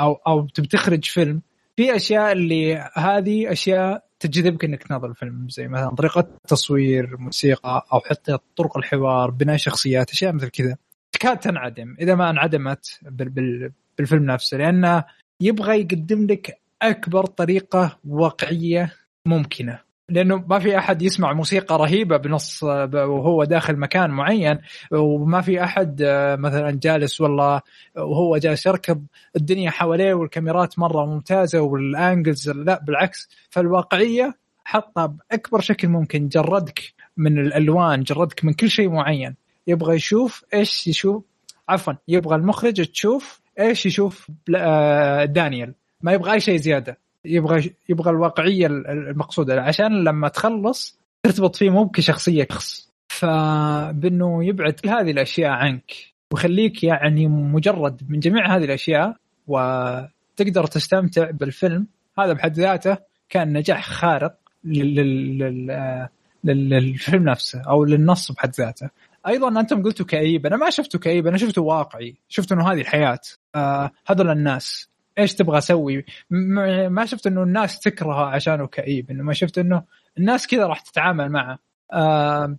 أو 0.00 0.12
أو 0.26 0.46
تخرج 0.46 1.04
فيلم 1.04 1.42
في 1.76 1.96
أشياء 1.96 2.32
اللي 2.32 2.90
هذه 2.94 3.52
أشياء 3.52 4.04
تجذبك 4.20 4.64
إنك 4.64 4.82
تناظر 4.82 5.08
الفيلم. 5.08 5.48
زي 5.48 5.68
مثلا 5.68 5.90
طريقة 5.94 6.20
التصوير 6.20 7.16
موسيقى 7.18 7.86
أو 7.92 8.00
حتى 8.00 8.38
طرق 8.56 8.76
الحوار 8.78 9.30
بناء 9.30 9.56
شخصيات 9.56 10.10
أشياء 10.10 10.32
مثل 10.32 10.48
كذا. 10.48 10.76
تكاد 11.16 11.38
تنعدم 11.38 11.96
إذا 12.00 12.14
ما 12.14 12.30
انعدمت 12.30 12.98
بال- 13.02 13.28
بال- 13.28 13.72
بالفيلم 13.98 14.24
نفسه 14.24 14.56
لأنه 14.58 15.04
يبغى 15.40 15.80
يقدم 15.80 16.26
لك 16.26 16.58
أكبر 16.82 17.26
طريقة 17.26 17.98
واقعية 18.08 18.92
ممكنة. 19.26 19.78
لأنه 20.08 20.44
ما 20.48 20.58
في 20.58 20.78
أحد 20.78 21.02
يسمع 21.02 21.32
موسيقى 21.32 21.78
رهيبة 21.78 22.16
بنص 22.16 22.62
وهو 22.62 23.44
داخل 23.44 23.76
مكان 23.76 24.10
معين 24.10 24.58
وما 24.92 25.40
في 25.40 25.64
أحد 25.64 26.02
مثلا 26.38 26.70
جالس 26.82 27.20
والله 27.20 27.60
وهو 27.96 28.36
جالس 28.36 28.66
يركض 28.66 29.04
الدنيا 29.36 29.70
حواليه 29.70 30.14
والكاميرات 30.14 30.78
مرة 30.78 31.06
ممتازة 31.06 31.60
والانجلز 31.60 32.50
لا 32.50 32.80
بالعكس. 32.86 33.28
فالواقعية 33.50 34.34
حطها 34.64 35.06
بأكبر 35.06 35.60
شكل 35.60 35.88
ممكن 35.88 36.28
جردك 36.28 36.80
من 37.16 37.38
الألوان 37.38 38.02
جردك 38.02 38.44
من 38.44 38.52
كل 38.52 38.70
شيء 38.70 38.88
معين. 38.88 39.34
يبغى 39.66 39.96
يشوف 39.96 40.44
إيش 40.54 40.86
يشوف 40.86 41.22
عفوا 41.68 41.92
يبغى 42.08 42.36
المخرج 42.36 42.86
تشوف 42.86 43.40
إيش 43.60 43.86
يشوف 43.86 44.30
آه، 44.56 45.24
دانيال 45.24 45.74
ما 46.00 46.12
يبغى 46.12 46.32
أي 46.32 46.40
شيء 46.40 46.56
زيادة. 46.56 46.98
يبغى 47.24 47.70
يبغى 47.88 48.10
الواقعية 48.10 48.66
المقصودة. 48.66 49.62
عشان 49.62 50.04
لما 50.04 50.28
تخلص 50.28 50.98
ترتبط 51.22 51.56
فيه 51.56 51.70
مو 51.70 51.88
كشخصيه 51.88 52.46
شخص. 52.50 52.90
فبإنه 53.08 54.44
يبعد 54.44 54.72
كل 54.72 54.88
هذه 54.88 55.10
الأشياء 55.10 55.50
عنك. 55.50 55.92
ويخليك 56.32 56.84
يعني 56.84 57.26
مجرد 57.26 58.02
من 58.08 58.20
جميع 58.20 58.56
هذه 58.56 58.64
الأشياء 58.64 59.16
وتقدر 59.46 60.66
تستمتع 60.66 61.30
بالفيلم. 61.30 61.86
هذا 62.18 62.32
بحد 62.32 62.52
ذاته 62.52 62.96
كان 63.28 63.52
نجاح 63.52 63.88
خارق 63.88 64.34
للفيلم 66.44 67.24
نفسه 67.28 67.60
أو 67.60 67.84
للنص 67.84 68.32
بحد 68.32 68.54
ذاته. 68.54 68.90
أيضا 69.26 69.60
أنتم 69.60 69.82
قلتوا 69.82 70.06
كئيب 70.06 70.46
أنا 70.46 70.56
ما 70.56 70.70
شفته 70.70 70.98
كئيب 70.98 71.26
أنا 71.26 71.36
شفته 71.36 71.62
واقعي 71.62 72.16
شفت 72.28 72.52
إنه 72.52 72.72
هذه 72.72 72.80
الحياة. 72.80 73.20
آه 73.54 73.90
هذول 74.06 74.30
الناس. 74.30 74.90
إيش 75.18 75.34
تبغى 75.34 75.58
أسوي؟ 75.58 76.04
ما 76.88 77.04
شفت 77.06 77.26
إنه 77.26 77.42
الناس 77.42 77.80
تكرهه 77.80 78.24
عشانه 78.24 78.66
كئيب 78.66 79.10
إنه 79.10 79.22
ما 79.22 79.32
شفت 79.32 79.58
إنه 79.58 79.82
الناس 80.18 80.46
كذا 80.46 80.66
راح 80.66 80.80
تتعامل 80.80 81.28
معه. 81.28 81.58
آه 81.92 82.56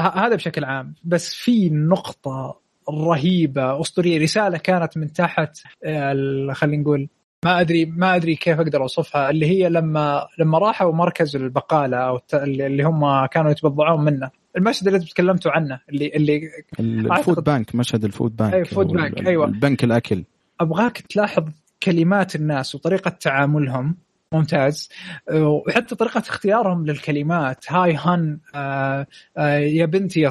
هذا 0.00 0.34
بشكل 0.36 0.64
عام. 0.64 0.94
بس 1.04 1.34
في 1.34 1.70
نقطة 1.70 2.60
رهيبة 2.90 3.80
أسطورية 3.80 4.18
رسالة 4.22 4.58
كانت 4.58 4.96
من 4.96 5.12
تحت 5.12 5.58
آه، 5.84 6.52
خلينا 6.52 6.82
نقول 6.82 7.08
ما 7.44 7.60
ادري 7.60 7.84
ما 7.84 8.16
أدري 8.16 8.36
كيف 8.36 8.60
أقدر 8.60 8.82
أوصفها 8.82 9.30
اللي 9.30 9.46
هي 9.46 9.68
لما 9.68 10.26
لما 10.38 10.58
راحوا 10.58 10.92
مركز 10.92 11.36
البقالة 11.36 11.96
أو 11.96 12.20
اللي 12.34 12.82
هم 12.82 13.26
كانوا 13.26 13.50
يتبضعون 13.50 14.04
منه. 14.04 14.30
المشهد 14.56 14.86
اللي 14.86 14.98
تكلمتوا 14.98 15.52
عنه 15.52 15.80
اللي 15.88 16.06
اللي 16.14 16.50
ال 16.80 16.93
food 16.93 17.44
bank 17.44 17.74
مشهد 17.74 18.04
ال 18.04 18.10
food 18.10 18.36
bank. 18.36 18.54
اي 18.54 18.64
food 18.64 18.86
bank 18.86 19.26
أيوه. 19.26 19.46
البنك 19.46 19.84
الأكل. 19.84 20.24
أبغاك 20.60 20.98
تلاحظ 20.98 21.44
كلمات 21.82 22.36
الناس 22.36 22.74
وطريقة 22.74 23.08
تعاملهم. 23.08 23.96
ممتاز. 24.32 24.88
وحتى 25.32 25.94
طريقة 25.94 26.18
اختيارهم 26.18 26.86
للكلمات. 26.86 27.72
هاي 27.72 27.94
هان 27.96 28.38
آه 28.54 29.06
آه 29.36 29.58
يا 29.58 29.86
بنتي 29.86 30.20
يا, 30.20 30.30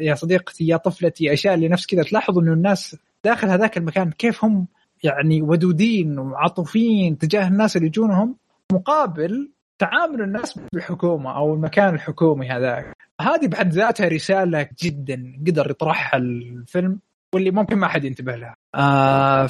يا 0.00 0.14
صديقتي 0.14 0.66
يا 0.66 0.76
طفلتي 0.76 1.32
أشياء 1.32 1.54
اللي 1.54 1.68
نفس 1.68 1.86
كذا. 1.86 2.02
تلاحظ 2.02 2.38
أنه 2.38 2.52
الناس 2.52 2.96
داخل 3.24 3.48
هذاك 3.48 3.76
المكان 3.76 4.10
كيف 4.10 4.44
هم 4.44 4.66
يعني 5.02 5.42
ودودين 5.42 6.18
وعاطفيين 6.18 7.18
تجاه 7.18 7.48
الناس 7.48 7.76
اللي 7.76 7.86
يجونهم 7.86 8.36
مقابل 8.72 9.50
تعامل 9.78 10.22
الناس 10.22 10.58
بالحكومة 10.72 11.36
أو 11.36 11.54
المكان 11.54 11.94
الحكومي 11.94 12.48
هذاك. 12.48 12.96
هذه 13.20 13.46
بحد 13.46 13.72
ذاتها 13.72 14.08
رسالة 14.08 14.68
جدا 14.82 15.32
قدر 15.46 15.70
يطرحها 15.70 16.18
الفيلم 16.18 16.98
واللي 17.32 17.50
ممكن 17.50 17.76
ما 17.76 17.88
حد 17.88 18.04
ينتبه 18.04 18.36
لها. 18.36 18.56
آه 18.74 19.46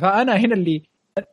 فأنا 0.00 0.36
هنا 0.36 0.54
اللي 0.54 0.82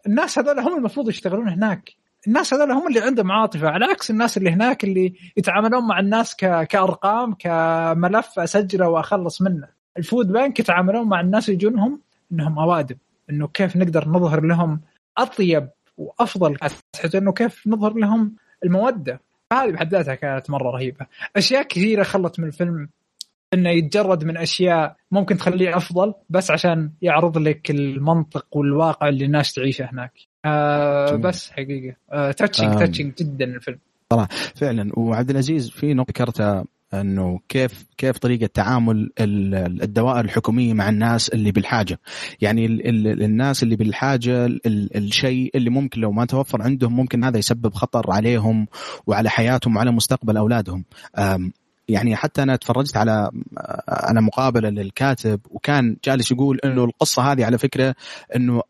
الناس 0.08 0.40
هذول 0.40 0.60
هم 0.60 0.78
المفروض 0.78 1.10
يشتغلون 1.10 1.50
هناك. 1.50 1.92
الناس 2.28 2.54
هذول 2.54 2.72
هم 2.72 2.88
اللي 2.88 3.00
عندهم 3.00 3.32
عاطفة 3.32 3.70
على 3.70 3.86
عكس 3.86 4.12
الناس 4.12 4.38
اللي 4.38 4.52
هناك 4.52 4.84
اللي 4.84 5.14
يتعاملون 5.38 5.88
مع 5.88 6.00
الناس 6.00 6.36
كأرقام 6.36 7.34
كملف 7.34 8.40
اسجله 8.40 8.90
وأخلص 8.90 9.42
منه. 9.42 9.68
الفود 9.98 10.32
بانك 10.32 10.60
يتعاملون 10.60 11.08
مع 11.08 11.22
الناس 11.22 11.50
يجونهم 11.50 12.02
إنهم 12.32 12.60
أوادم. 12.60 12.96
إنه 13.30 13.48
كيف 13.48 13.76
نقدر 13.78 14.10
نظهر 14.10 14.42
لهم 14.42 14.82
أطيب 15.18 15.70
وأفضل 15.98 16.58
حتى 16.96 17.18
إنه 17.18 17.34
كيف 17.34 17.68
نظهر 17.68 17.94
لهم 17.94 18.36
المودة. 18.64 19.22
هذه 19.54 19.72
بحد 19.72 19.96
ذاتها 19.96 20.16
كانت 20.16 20.50
مرة 20.50 20.72
رهيبة. 20.72 21.06
أشياء 21.36 21.64
كثيرة 21.64 22.04
خلت 22.04 22.40
من 22.40 22.48
الفيلم 22.48 22.90
إنه 23.54 23.70
يتجرد 23.70 24.24
من 24.24 24.38
أشياء 24.38 24.96
ممكن 25.12 25.38
تخليه 25.38 25.78
أفضل 25.78 26.14
بس 26.30 26.52
عشان 26.52 26.92
يعرض 27.02 27.38
لك 27.38 27.72
المنطق 27.72 28.58
والواقع 28.58 29.10
اللي 29.10 29.26
الناس 29.26 29.54
تعيشه 29.54 29.86
هناك. 29.86 30.12
آه 30.46 31.16
بس 31.16 31.52
حقيقة. 31.52 31.96
آه 32.12 32.32
touching 32.32 32.80
touching 32.80 33.14
جدا 33.16 33.46
الفيلم. 33.46 33.80
صراحة 34.14 34.28
فعلا. 34.56 34.92
وعبد 34.98 35.30
العزيز 35.30 35.70
في 35.70 35.94
نقطة 35.94 36.10
ذكرتها 36.10 36.66
إنه 37.02 37.40
كيف 37.50 37.86
كيف 37.98 38.18
طريقة 38.18 38.50
تعامل 38.54 39.12
الدوائر 39.20 40.26
الحكومية 40.26 40.74
مع 40.74 40.90
الناس 40.90 41.30
اللي 41.30 41.52
بالحاجة. 41.52 42.00
يعني 42.42 42.66
ال 42.66 43.08
ال 43.08 43.24
الناس 43.24 43.64
اللي 43.64 43.76
بالحاجة 43.76 44.46
ال 44.46 44.98
الشيء 44.98 45.52
اللي 45.56 45.70
ممكن 45.70 46.02
لو 46.02 46.12
ما 46.12 46.26
توفر 46.26 46.62
عندهم 46.62 46.96
ممكن 46.96 47.24
هذا 47.24 47.38
يسبب 47.38 47.74
خطر 47.74 48.12
عليهم 48.12 48.68
وعلى 49.08 49.30
حياتهم 49.30 49.76
وعلى 49.76 49.92
مستقبل 49.92 50.38
أولادهم. 50.38 50.86
يعني 51.88 52.16
حتى 52.16 52.44
أنا 52.44 52.56
تفرجت 52.56 52.98
على 52.98 53.32
على 53.88 54.22
مقابلة 54.22 54.70
للكاتب 54.70 55.40
وكان 55.50 55.98
جالس 56.06 56.32
يقول 56.32 56.60
إنه 56.66 56.84
القصة 56.84 57.32
هذه 57.32 57.46
على 57.46 57.58
فكرة 57.58 57.96
إنه 58.36 58.62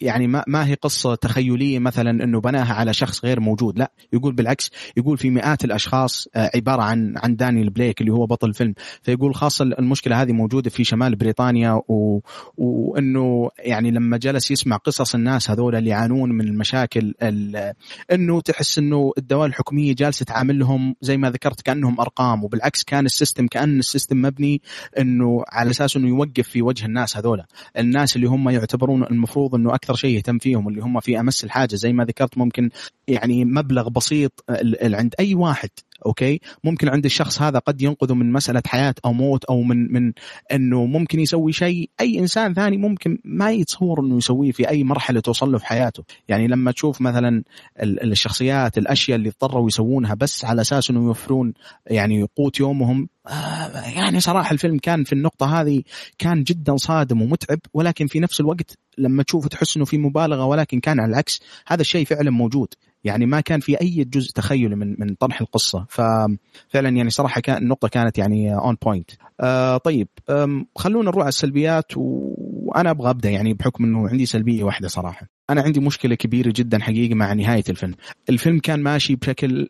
يعني 0.00 0.26
ما 0.26 0.44
ما 0.46 0.66
هي 0.66 0.74
قصة 0.74 1.14
تخيلية 1.14 1.78
مثلا 1.78 2.24
إنه 2.24 2.40
بناها 2.40 2.74
على 2.74 2.92
شخص 2.94 3.24
غير 3.24 3.40
موجود 3.40 3.78
لا 3.78 3.92
يقول 4.12 4.34
بالعكس 4.34 4.70
يقول 4.96 5.18
في 5.18 5.30
مئات 5.30 5.64
الأشخاص 5.64 6.28
آه، 6.34 6.50
عبارة 6.54 6.82
عن 6.82 7.14
عن 7.16 7.36
دانيال 7.36 7.70
بليك 7.70 8.00
اللي 8.00 8.12
هو 8.12 8.26
بطل 8.26 8.48
الفيلم 8.48 8.74
فيقول 9.02 9.34
خاصة 9.34 9.64
المشكلة 9.64 10.22
هذه 10.22 10.32
موجودة 10.32 10.70
في 10.70 10.84
شمال 10.84 11.16
بريطانيا 11.16 11.82
و... 11.88 12.20
وإنه 12.56 13.50
يعني 13.58 13.90
لما 13.90 14.16
جلس 14.16 14.50
يسمع 14.50 14.76
قصص 14.76 15.14
الناس 15.14 15.50
هذول 15.50 15.76
اللي 15.76 15.90
يعانون 15.90 16.32
من 16.32 16.44
المشاكل 16.44 17.14
ال... 17.22 17.72
إنه 18.12 18.40
تحس 18.40 18.78
إنه 18.78 19.12
الدوائر 19.18 19.46
الحكومية 19.46 19.94
جالسة 19.94 20.24
تعاملهم 20.24 20.94
زي 21.00 21.16
ما 21.16 21.30
ذكرت 21.30 21.60
كأنهم 21.60 22.00
أرقام 22.00 22.44
وبالعكس 22.44 22.84
كان 22.84 23.06
ال 23.06 23.12
system 23.12 23.46
كأن 23.46 23.78
ال 23.78 23.84
system 23.84 24.22
مبني 24.22 24.62
إنه 24.98 25.44
على 25.48 25.70
أساس 25.70 25.96
إنه 25.96 26.08
يوقف 26.08 26.48
في 26.48 26.62
وجه 26.62 26.86
الناس 26.86 27.16
هذول 27.16 27.42
الناس 27.78 28.16
اللي 28.16 28.26
هم 28.26 28.48
يعتبرون 28.48 29.02
المفروض 29.02 29.54
إنه 29.54 29.74
أكثر 29.74 29.89
شيء 29.94 30.16
يهتم 30.16 30.38
فيهم 30.38 30.68
اللي 30.68 30.80
هم 30.80 31.00
في 31.00 31.20
أمس 31.20 31.44
الحاجة 31.44 31.74
زي 31.74 31.92
ما 31.92 32.04
ذكرت 32.04 32.38
ممكن 32.38 32.70
يعني 33.08 33.44
مبلغ 33.44 33.88
بسيط 33.88 34.44
عند 34.82 35.14
أي 35.20 35.34
واحد 35.34 35.70
أوكي؟ 36.06 36.40
ممكن 36.64 36.88
عند 36.88 37.04
الشخص 37.04 37.42
هذا 37.42 37.58
قد 37.58 37.82
ينقذه 37.82 38.14
من 38.14 38.32
مسألة 38.32 38.62
حياة 38.66 38.94
أو 39.04 39.12
موت 39.12 39.44
أو 39.44 39.62
من 39.62 39.92
من 39.92 40.12
إنه 40.52 40.84
ممكن 40.86 41.20
يسوي 41.20 41.52
شيء. 41.52 41.90
أي 42.00 42.18
إنسان 42.18 42.54
ثاني 42.54 42.76
ممكن 42.76 43.18
ما 43.24 43.50
يتصور 43.50 44.00
إنه 44.00 44.16
يسويه 44.16 44.52
في 44.52 44.68
أي 44.68 44.84
مرحلة 44.84 45.20
توصل 45.20 45.52
له 45.52 45.58
في 45.58 45.66
حياته. 45.66 46.04
يعني 46.28 46.46
لما 46.46 46.72
تشوف 46.72 47.00
مثلا 47.00 47.42
الشخصيات 47.82 48.78
الأشياء 48.78 49.18
اللي 49.18 49.28
اضطروا 49.28 49.68
يسوونها 49.68 50.14
بس 50.14 50.44
على 50.44 50.60
أساس 50.60 50.90
انه 50.90 51.04
يوفرون 51.04 51.52
يعني 51.86 52.26
قوت 52.36 52.60
يومهم 52.60 53.08
آه، 53.26 53.88
يعني 53.88 54.20
صراحة 54.20 54.52
الفيلم 54.52 54.78
كان 54.78 55.04
في 55.04 55.12
النقطة 55.12 55.60
هذه 55.60 55.82
كان 56.18 56.42
جدا 56.42 56.76
صادم 56.76 57.22
ومتعب 57.22 57.58
ولكن 57.74 58.06
في 58.06 58.20
نفس 58.20 58.40
الوقت 58.40 58.78
لما 58.98 59.22
تشوف 59.22 59.48
تحس 59.48 59.76
إنه 59.76 59.84
في 59.84 59.98
مبالغة 59.98 60.44
ولكن 60.44 60.80
كان 60.80 61.00
على 61.00 61.10
العكس. 61.10 61.40
هذا 61.66 61.80
الشيء 61.80 62.06
فعلا 62.06 62.30
موجود. 62.30 62.68
يعني 63.04 63.26
ما 63.26 63.40
كان 63.40 63.60
في 63.60 63.80
أي 63.80 64.04
جزء 64.04 64.32
تخيلي 64.32 64.76
من 64.76 64.96
من 64.98 65.14
طرح 65.14 65.40
القصة. 65.40 65.86
ففعلا 65.88 66.88
يعني 66.88 67.10
صراحة 67.10 67.40
كان 67.40 67.62
النقطة 67.62 67.88
كانت 67.88 68.18
يعني 68.18 68.54
on 68.54 68.76
point 68.82 69.10
آه 69.40 69.76
طيب 69.76 70.08
خلونا 70.76 71.10
نروح 71.10 71.22
على 71.22 71.28
السلبيات 71.28 71.92
وأنا 71.96 72.90
أبغى 72.90 73.10
أبدأ 73.10 73.30
يعني 73.30 73.54
بحكم 73.54 73.84
إنه 73.84 74.08
عندي 74.08 74.26
سلبية 74.26 74.64
واحدة 74.64 74.88
صراحة. 74.88 75.26
أنا 75.50 75.62
عندي 75.62 75.80
مشكلة 75.80 76.14
كبيرة 76.14 76.52
جدا 76.56 76.78
حقيقة 76.78 77.14
مع 77.14 77.32
نهاية 77.32 77.64
الفيلم. 77.68 77.94
الفيلم 78.28 78.58
كان 78.58 78.82
ماشي 78.82 79.16
بشكل 79.16 79.68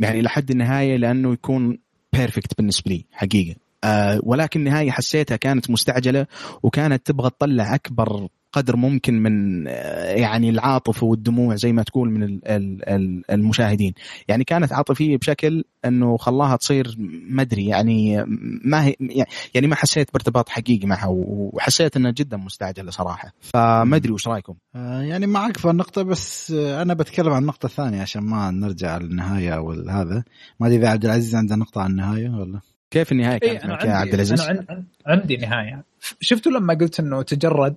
يعني 0.00 0.22
لحد 0.22 0.50
النهاية 0.50 0.96
لأنه 0.96 1.32
يكون 1.32 1.78
بيرفكت 2.12 2.56
بالنسبة 2.58 2.90
لي 2.90 3.04
حقيقة. 3.12 3.56
آه 3.84 4.20
ولكن 4.22 4.60
النهاية 4.60 4.90
حسيتها 4.90 5.36
كانت 5.36 5.70
مستعجلة 5.70 6.26
وكانت 6.62 7.06
تبغى 7.06 7.30
تطلع 7.30 7.74
أكبر 7.74 8.28
قدر 8.52 8.76
ممكن 8.76 9.22
من 9.22 9.64
آه، 9.68 10.12
يعني 10.12 10.50
العاطفه 10.50 11.06
والدموع 11.06 11.54
زي 11.54 11.72
ما 11.72 11.82
تقول 11.82 12.10
من 12.10 12.40
المشاهدين. 13.30 13.94
يعني 14.28 14.44
كانت 14.44 14.72
عاطفية 14.72 15.16
بشكل 15.16 15.64
إنه 15.84 16.16
خلاها 16.16 16.56
تصير 16.56 16.94
ما 17.28 17.42
أدري 17.42 17.66
يعني 17.66 18.24
ما 18.64 18.84
هي 18.84 18.94
يعني 19.54 19.66
ما 19.66 19.74
حسيت 19.76 20.12
بارتباط 20.12 20.48
حقيقي 20.48 20.86
معها 20.86 21.08
وحسيت 21.10 21.96
إنها 21.96 22.10
جدا 22.10 22.36
مستعجلة 22.36 22.90
صراحة. 22.90 23.32
فما 23.40 23.96
أدري 23.96 24.12
وش 24.12 24.28
رأيكم. 24.28 24.54
آه، 24.76 25.02
يعني 25.02 25.26
معك 25.26 25.56
في 25.56 25.70
النقطة 25.70 26.02
بس 26.02 26.50
أنا 26.50 26.94
بتكلم 26.94 27.32
عن 27.32 27.42
النقطة 27.42 27.66
الثانية 27.66 28.00
عشان 28.00 28.22
ما 28.22 28.50
نرجع 28.50 28.98
للنهاية 28.98 29.58
وهذا 29.58 30.24
ما 30.60 30.66
أدري 30.66 30.78
إذا 30.78 30.88
عبد 30.88 31.04
العزيز 31.04 31.34
عنده 31.34 31.56
نقطة 31.56 31.80
عن 31.80 31.90
النهاية 31.90 32.28
ولا؟ 32.28 32.60
كيف 32.90 33.12
النهاية 33.12 33.38
كانت 33.38 33.64
إيه 33.64 33.90
يا 33.90 33.94
عبد 33.94 34.14
العزيز؟ 34.14 34.40
أنا 34.40 34.84
عندي 35.06 35.36
نهاية. 35.36 35.84
شفتوا 36.20 36.52
لما 36.52 36.74
قلت 36.74 37.00
إنه 37.00 37.22
تجرد 37.22 37.76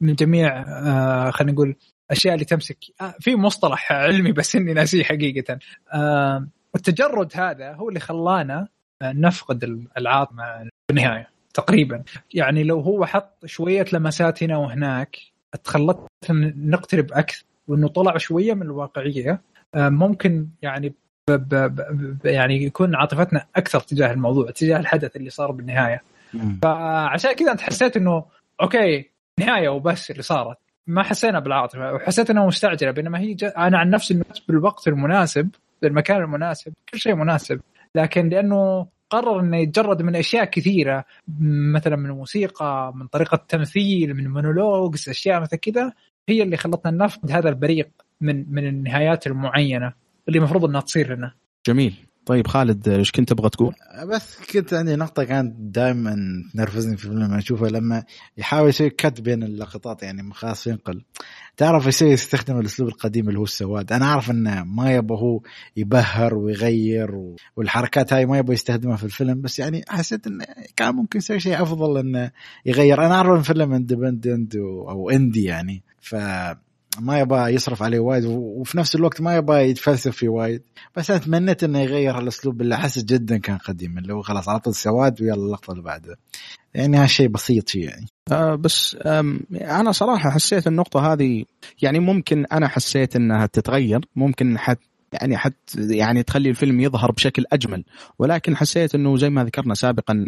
من 0.00 0.14
جميع 0.14 0.62
آه 0.62 1.30
خلينا 1.30 1.52
نقول 1.52 1.76
الاشياء 2.10 2.34
اللي 2.34 2.44
تمسك. 2.44 2.78
آه 3.00 3.14
في 3.20 3.36
مصطلح 3.36 3.92
علمي 3.92 4.32
بس 4.32 4.56
إني 4.56 4.72
ناسيه 4.72 5.04
حقيقة. 5.04 5.58
آه 5.92 6.46
التجرد 6.74 7.32
هذا 7.34 7.72
هو 7.72 7.88
اللي 7.88 8.00
خلانا 8.00 8.68
نفقد 9.02 9.86
العاطفه 9.98 10.34
مع 10.34 10.64
النهاية 10.90 11.28
تقريبا. 11.54 12.02
يعني 12.34 12.64
لو 12.64 12.80
هو 12.80 13.06
حط 13.06 13.46
شوية 13.46 13.84
لمسات 13.92 14.42
هنا 14.42 14.56
وهناك 14.56 15.16
تخلت 15.64 15.98
نقترب 16.30 17.12
أكثر 17.12 17.44
وإنه 17.68 17.88
طلع 17.88 18.16
شوية 18.16 18.54
من 18.54 18.62
الواقعية 18.62 19.40
ممكن 19.76 20.48
يعني 20.62 20.88
ب 21.30 21.32
ب 21.32 21.54
ب 22.22 22.26
يعني 22.26 22.64
يكون 22.64 22.94
عاطفتنا 22.94 23.46
أكثر 23.56 23.80
تجاه 23.80 24.12
الموضوع 24.12 24.50
تجاه 24.50 24.78
الحدث 24.78 25.16
اللي 25.16 25.30
صار 25.30 25.50
بالنهاية. 25.50 26.02
فعشان 26.62 27.32
كذا 27.32 27.52
أنت 27.52 27.60
حسيت 27.60 27.96
إنه 27.96 28.24
أوكي 28.62 29.10
نهاية 29.40 29.68
وبس 29.68 30.10
اللي 30.10 30.22
صارت. 30.22 30.56
ما 30.86 31.02
حسينا 31.02 31.40
بالعاطفه 31.40 31.92
وحسيت 31.92 32.30
إنها 32.30 32.46
مستعجلة 32.46 32.90
بينما 32.90 33.18
هي 33.18 33.34
جا... 33.34 33.48
أنا 33.48 33.78
عن 33.78 33.90
نفسي 33.90 34.22
بالوقت 34.48 34.88
المناسب 34.88 35.50
بالمكان 35.82 36.22
المناسب 36.22 36.72
كل 36.92 36.98
شيء 36.98 37.14
مناسب. 37.14 37.60
لكن 37.94 38.28
لأنه 38.28 38.86
قرر 39.10 39.40
إنه 39.40 39.56
يتجرد 39.56 40.02
من 40.02 40.16
أشياء 40.16 40.44
كثيرة 40.44 41.04
مثلا 41.74 41.96
من 41.96 42.06
الموسيقى 42.06 42.92
من 42.94 43.06
طريقة 43.06 43.34
التمثيل 43.34 44.14
من 44.14 44.28
مونولوجز 44.28 45.08
أشياء 45.08 45.40
مثل 45.40 45.56
كذا 45.56 45.92
هي 46.28 46.42
اللي 46.42 46.56
خلتنا 46.56 47.04
نفقد 47.04 47.30
هذا 47.30 47.48
البريق 47.48 47.88
من 48.20 48.54
من 48.54 48.66
النهايات 48.66 49.26
المعينة 49.26 49.92
اللي 50.28 50.38
المفروض 50.38 50.64
إنها 50.64 50.80
تصير 50.80 51.14
لنا. 51.14 51.34
جميل. 51.66 52.05
طيب 52.26 52.46
خالد 52.46 52.88
إيش 52.88 53.12
كنت 53.12 53.28
تبغى 53.28 53.50
تقول؟ 53.50 53.74
بس 54.08 54.36
كنت 54.52 54.74
عندي 54.74 54.96
نقطة 54.96 55.24
كانت 55.24 55.54
دائما 55.58 56.16
تنرفزني 56.52 56.96
في 56.96 57.04
الفيلم 57.04 57.22
لما 57.22 57.38
أشوفه 57.38 57.66
لما 57.66 58.04
يحاول 58.36 58.68
يسوي 58.68 58.90
كت 58.90 59.20
بين 59.20 59.42
اللقطات 59.42 60.02
يعني 60.02 60.32
خلاص 60.32 60.66
ينقل. 60.66 61.04
تعرف 61.56 61.86
يسوي 61.86 62.10
يستخدم 62.10 62.58
الأسلوب 62.58 62.88
القديم 62.88 63.28
اللي 63.28 63.38
هو 63.38 63.44
السواد. 63.44 63.92
أنا 63.92 64.04
أعرف 64.04 64.30
إنه 64.30 64.64
ما 64.64 64.94
يبغى 64.94 65.18
هو 65.18 65.40
يبهر 65.76 66.34
ويغير 66.34 67.14
و... 67.14 67.36
والحركات 67.56 68.12
هاي 68.12 68.26
ما 68.26 68.38
يبغى 68.38 68.54
يستخدمها 68.54 68.96
في 68.96 69.04
الفيلم 69.04 69.40
بس 69.40 69.58
يعني 69.58 69.84
حسيت 69.88 70.26
إنه 70.26 70.44
كان 70.76 70.94
ممكن 70.94 71.18
يسوي 71.18 71.40
شيء 71.40 71.62
أفضل 71.62 71.98
إنه 71.98 72.30
يغير. 72.66 73.06
أنا 73.06 73.14
أعرف 73.14 73.38
الفيلم 73.38 73.72
independent 73.72 74.56
أو 74.88 75.10
indie 75.10 75.44
يعني 75.44 75.82
ف 76.00 76.14
ما 77.00 77.18
يبغى 77.18 77.54
يصرف 77.54 77.82
عليه 77.82 77.98
وايد 77.98 78.24
وفي 78.24 78.78
نفس 78.78 78.94
الوقت 78.94 79.20
ما 79.20 79.36
يبغى 79.36 79.70
يتفلسف 79.70 80.16
فيه 80.16 80.28
وايد. 80.28 80.62
بس 80.96 81.10
أنا 81.10 81.20
تمنيت 81.20 81.64
إنه 81.64 81.78
يغير 81.78 82.18
الاسلوب 82.18 82.60
اللي 82.60 82.74
أحس 82.74 83.04
جدا 83.04 83.38
كان 83.38 83.58
قديم 83.58 83.98
اللي 83.98 84.14
هو 84.14 84.22
خلاص 84.22 84.48
على 84.48 84.60
طول 84.60 84.74
سواد 84.74 85.22
ويلا 85.22 85.34
اللقطة 85.34 85.70
اللي 85.70 85.82
بعدها. 85.82 86.16
يعني 86.74 86.96
هالشيء 86.96 87.28
بسيط 87.28 87.74
يعني. 87.74 88.06
آه 88.32 88.54
بس 88.54 88.96
أنا 89.52 89.92
صراحة 89.92 90.30
حسيت 90.30 90.66
النقطة 90.66 91.12
هذه 91.12 91.44
يعني 91.82 91.98
ممكن 91.98 92.44
أنا 92.52 92.68
حسيت 92.68 93.16
إنها 93.16 93.46
تتغير 93.46 94.00
ممكن 94.16 94.58
حت 94.58 94.78
يعني 95.12 95.36
حت 95.36 95.54
يعني 95.76 96.22
تخلي 96.22 96.50
الفيلم 96.50 96.80
يظهر 96.80 97.12
بشكل 97.12 97.44
أجمل. 97.52 97.84
ولكن 98.18 98.56
حسيت 98.56 98.94
إنه 98.94 99.16
زي 99.16 99.30
ما 99.30 99.44
ذكرنا 99.44 99.74
سابقا 99.74 100.26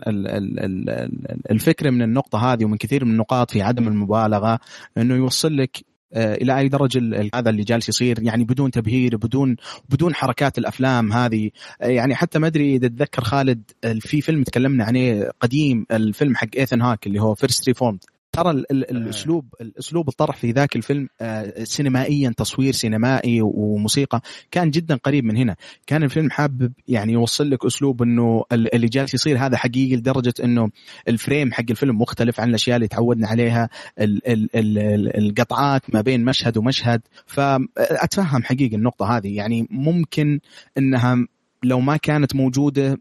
الفكرة 1.51 1.91
من 1.91 2.03
النقطة 2.03 2.53
هذه 2.53 2.65
ومن 2.65 2.77
كثير 2.77 3.05
من 3.05 3.11
النقاط 3.11 3.51
في 3.51 3.63
عدم 3.63 3.89
المبالغة 3.89 4.61
إنه 4.99 5.15
يوصل 5.15 5.57
لك 5.57 5.85
إلى 6.17 6.59
أي 6.59 6.69
درجة 6.69 7.31
هذا 7.35 7.51
اللي 7.51 7.63
جالس 7.63 7.89
يصير 7.89 8.23
يعني 8.23 8.45
بدون 8.45 8.71
تبهير 8.71 9.17
بدون 9.17 9.57
بدون 9.89 10.15
حركات 10.15 10.59
الأفلام 10.59 11.13
هذه. 11.13 11.51
آه، 11.83 11.87
يعني 11.87 12.15
حتى 12.15 12.39
ما 12.39 12.47
أدري 12.47 12.77
إذا 12.77 12.89
تتذكر 12.89 13.25
خالد 13.25 13.63
في 14.01 14.21
فيلم 14.21 14.43
تكلمنا 14.43 14.85
عليه 14.85 15.31
قديم 15.41 15.87
الفيلم 15.91 16.37
حق 16.37 16.49
إيثن 16.57 16.83
هاك 16.83 17.07
اللي 17.07 17.23
هو 17.23 17.35
First 17.35 17.69
Reformed 17.69 18.05
ترى 18.43 18.51
ال 18.51 18.91
الأسلوب 18.91 19.55
الأسلوب 19.61 20.09
الطرح 20.09 20.37
في 20.37 20.51
ذاك 20.51 20.77
الفيلم 20.77 21.09
آه، 21.21 21.65
سينمائيا 21.65 22.35
تصوير 22.37 22.73
سينمائي 22.73 23.39
وموسيقى 23.43 24.21
كان 24.51 24.71
جدا 24.71 24.97
قريب 24.97 25.25
من 25.25 25.37
هنا. 25.37 25.57
كان 25.87 26.03
الفيلم 26.03 26.31
حابب 26.31 26.73
يعني 26.89 27.13
يوصل 27.13 27.51
لك 27.51 27.65
أسلوب 27.65 28.03
إنه 28.03 28.45
اللي 28.53 28.87
جالس 28.87 29.15
يصير 29.15 29.39
هذا 29.39 29.57
حقيقي 29.57 29.97
لدرجة 29.97 30.35
إنه 30.45 30.71
الفريم 31.09 31.53
حق 31.53 31.65
الفيلم 31.71 31.99
مختلف 31.99 32.41
عن 32.41 32.49
الأشياء 32.49 32.77
اللي 32.77 32.89
تعودنا 32.89 33.29
عليها 33.29 33.69
ال 34.01 34.29
ال 34.29 34.57
ال 34.57 35.17
القطعات 35.19 35.95
ما 35.95 36.01
بين 36.01 36.25
مشهد 36.25 36.59
ومشهد. 36.59 37.03
فأتفهم 37.27 38.43
حقيقي 38.43 38.77
النقطة 38.77 39.17
هذه. 39.17 39.37
يعني 39.37 39.67
ممكن 39.71 40.41
إنها 40.79 41.27
لو 41.65 41.81
ما 41.81 41.97
كانت 41.97 42.37
موجودة 42.37 43.01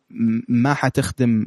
ما 0.50 0.74
حتخدم 0.74 1.46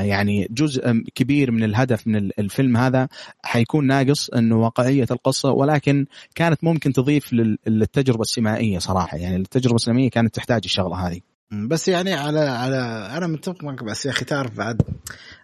يعني 0.00 0.48
جزء 0.50 0.92
كبير 1.14 1.50
من 1.50 1.64
الهدف 1.64 2.06
من 2.06 2.16
الفيلم 2.38 2.76
هذا. 2.76 3.08
حيكون 3.42 3.86
ناقص 3.86 4.30
إنه 4.30 4.56
واقعية 4.56 5.06
القصة 5.10 5.50
ولكن 5.50 6.06
كانت 6.34 6.64
ممكن 6.64 6.92
تضيف 6.92 7.32
للتجربة 7.66 8.20
السينمائية 8.20 8.78
صراحة. 8.78 9.16
يعني 9.16 9.36
التجربة 9.36 9.76
السينمائية 9.76 10.10
كانت 10.10 10.34
تحتاج 10.34 10.60
الشغلة 10.64 11.08
هذه. 11.08 11.20
بس 11.68 11.88
يعني 11.88 12.14
على 12.14 12.40
على 12.40 12.76
أنا 13.16 13.26
متفق 13.26 13.64
معك 13.64 13.84
بس 13.84 14.06
يا 14.06 14.10
أخي 14.10 14.24
تعرف 14.24 14.56
بعد 14.56 14.82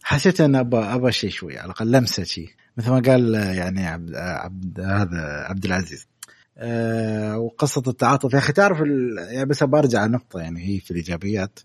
حسيت 0.03 0.41
إن 0.41 0.55
ابى 0.57 0.77
ابى 0.77 1.13
شيء 1.13 1.31
شوي 1.31 1.59
على 1.59 1.67
الأقل 1.67 1.91
لمسة 1.91 2.25
شيء 2.25 2.49
مثل 2.77 2.91
ما 2.91 3.01
قال 3.01 3.35
يعني 3.35 3.87
عبد 3.87 4.15
عبد 4.17 4.81
هذا 4.81 5.47
عبد 5.49 5.65
العزيز. 5.65 6.07
آه 6.59 7.39
وقصة 7.39 7.83
التعاطف. 7.87 8.33
يا 8.35 8.39
أخي 8.39 8.53
تعرف 8.53 8.79
يعني 9.31 9.45
بس 9.47 9.65
برجع 9.65 10.07
نقطة 10.07 10.41
يعني 10.41 10.69
هي 10.69 10.81
في 10.81 10.91
الإيجابيات. 10.91 11.61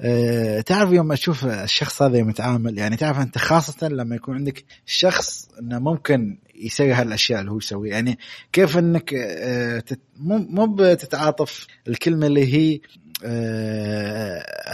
آه 0.00 0.60
تعرف 0.60 0.92
يوم 0.92 1.12
أشوف 1.12 1.44
الشخص 1.44 2.02
هذا 2.02 2.18
يوم 2.18 2.30
يتعامل 2.30 2.78
يعني 2.78 2.96
تعرف 2.96 3.18
أنت 3.18 3.38
خاصة 3.38 3.88
لما 3.88 4.16
يكون 4.16 4.34
عندك 4.34 4.64
شخص 4.86 5.48
إنه 5.60 5.78
ممكن 5.78 6.38
يسوي 6.54 6.92
هالأشياء 6.92 7.40
اللي 7.40 7.50
هو 7.50 7.58
يسويها 7.58 7.94
يعني 7.94 8.18
كيف 8.52 8.78
إنك 8.78 9.14
آه 9.14 9.82
مو 10.18 10.66
بتتعاطف 10.66 11.66
الكلمة 11.88 12.26
اللي 12.26 12.54
هي 12.54 12.80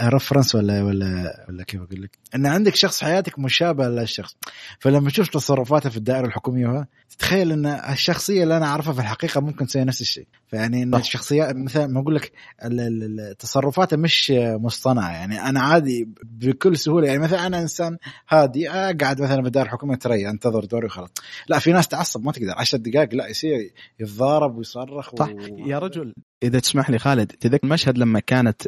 رفرنس 0.03 0.55
آه، 0.55 0.59
ولا 0.59 0.83
ولا 0.83 1.45
ولا 1.49 1.63
كيف 1.63 1.81
أقول 1.81 2.01
لك؟ 2.01 2.17
إن 2.35 2.45
عندك 2.45 2.75
شخص 2.75 3.03
حياتك 3.03 3.39
مشابه 3.39 3.87
للشخص 3.87 4.37
فلما 4.79 5.09
تشوف 5.09 5.29
تصرفاته 5.29 5.89
في 5.89 5.97
الدائرة 5.97 6.25
الحكومية 6.25 6.87
تتخيل 7.17 7.51
إن 7.51 7.65
الشخصية 7.65 8.43
اللي 8.43 8.57
أنا 8.57 8.65
أعرفها 8.65 8.93
في 8.93 8.99
الحقيقة 8.99 9.41
ممكن 9.41 9.65
تسوي 9.67 9.83
نفس 9.83 10.01
الشيء. 10.01 10.27
فيعني 10.47 10.83
إن 10.83 10.95
الشخصيات 10.95 11.55
مثلا 11.55 11.87
ما 11.87 12.01
أقول 12.01 12.15
لك 12.15 12.31
تصرفاته 13.39 13.97
مش 13.97 14.33
مصطنعة. 14.37 15.11
يعني 15.11 15.41
أنا 15.41 15.61
عادي 15.61 16.09
بكل 16.23 16.77
سهولة. 16.77 17.07
يعني 17.07 17.19
مثلا 17.19 17.47
أنا 17.47 17.61
إنسان 17.61 17.97
هادي 18.29 18.69
اقعد 18.69 19.21
مثلا 19.21 19.41
في 19.41 19.47
الدائره 19.47 19.67
الحكوميه 19.67 19.95
تري 19.95 20.29
انتظر 20.29 20.65
دوري 20.65 20.85
وخلاص. 20.85 21.09
لا 21.47 21.59
في 21.59 21.71
ناس 21.71 21.87
تعصب 21.87 22.23
ما 22.25 22.31
تقدر. 22.31 22.53
10 22.57 22.77
دقائق 22.77 23.13
لا 23.13 23.27
يصير 23.27 23.71
يتضارب 23.99 24.57
ويصرخ 24.57 25.15
صح. 25.15 25.29
و... 25.29 25.67
يا 25.67 25.79
رجل. 25.79 26.13
إذا 26.43 26.59
تسمح 26.59 26.89
لي 26.89 26.99
خالد 26.99 27.27
تذكر 27.27 27.59
المشهد 27.63 27.97
لما 27.97 28.19
كانت 28.19 28.61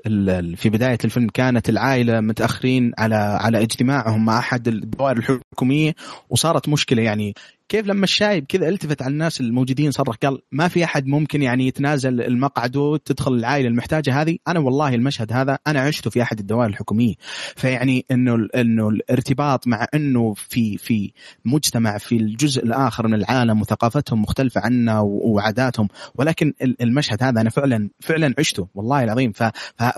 في 0.55 0.69
بداية 0.69 0.97
الفيلم 1.05 1.27
كانت 1.33 1.69
العائلة 1.69 2.21
متأخرين 2.21 2.91
على 2.97 3.15
على 3.15 3.61
اجتماعهم 3.61 4.25
مع 4.25 4.39
أحد 4.39 4.67
الدوائر 4.67 5.17
الحكومية 5.17 5.95
وصارت 6.29 6.69
مشكلة. 6.69 7.01
يعني 7.01 7.33
كيف 7.69 7.87
لما 7.87 8.03
الشايب 8.03 8.45
كذا 8.45 8.69
التفت 8.69 9.01
على 9.01 9.11
الناس 9.11 9.41
الموجودين 9.41 9.91
صرخ 9.91 10.15
قال 10.15 10.41
ما 10.51 10.67
في 10.67 10.83
أحد 10.83 11.07
ممكن 11.07 11.41
يعني 11.41 11.67
يتنازل 11.67 12.21
المقعد 12.21 12.77
وتدخل 12.77 13.33
العائلة 13.33 13.67
المحتاجة 13.67 14.21
هذه؟ 14.21 14.37
أنا 14.47 14.59
والله 14.59 14.95
المشهد 14.95 15.33
هذا 15.33 15.59
أنا 15.67 15.81
عشته 15.81 16.09
في 16.09 16.21
أحد 16.21 16.39
الدوائر 16.39 16.69
الحكومية. 16.69 17.13
فيعني 17.55 18.05
إنه 18.11 18.47
إنه 18.55 18.89
الارتباط 18.89 19.67
مع 19.67 19.87
إنه 19.93 20.33
في 20.33 20.77
في 20.77 21.11
مجتمع 21.45 21.97
في 21.97 22.15
الجزء 22.15 22.63
الآخر 22.63 23.07
من 23.07 23.13
العالم 23.13 23.61
وثقافتهم 23.61 24.21
مختلفة 24.21 24.61
عنا 24.61 24.99
وعاداتهم. 24.99 25.87
ولكن 26.15 26.53
المشهد 26.81 27.23
هذا 27.23 27.41
أنا 27.41 27.49
فعلا 27.49 27.89
فعلا 27.99 28.33
عشته 28.39 28.67
والله 28.75 29.03
العظيم. 29.03 29.31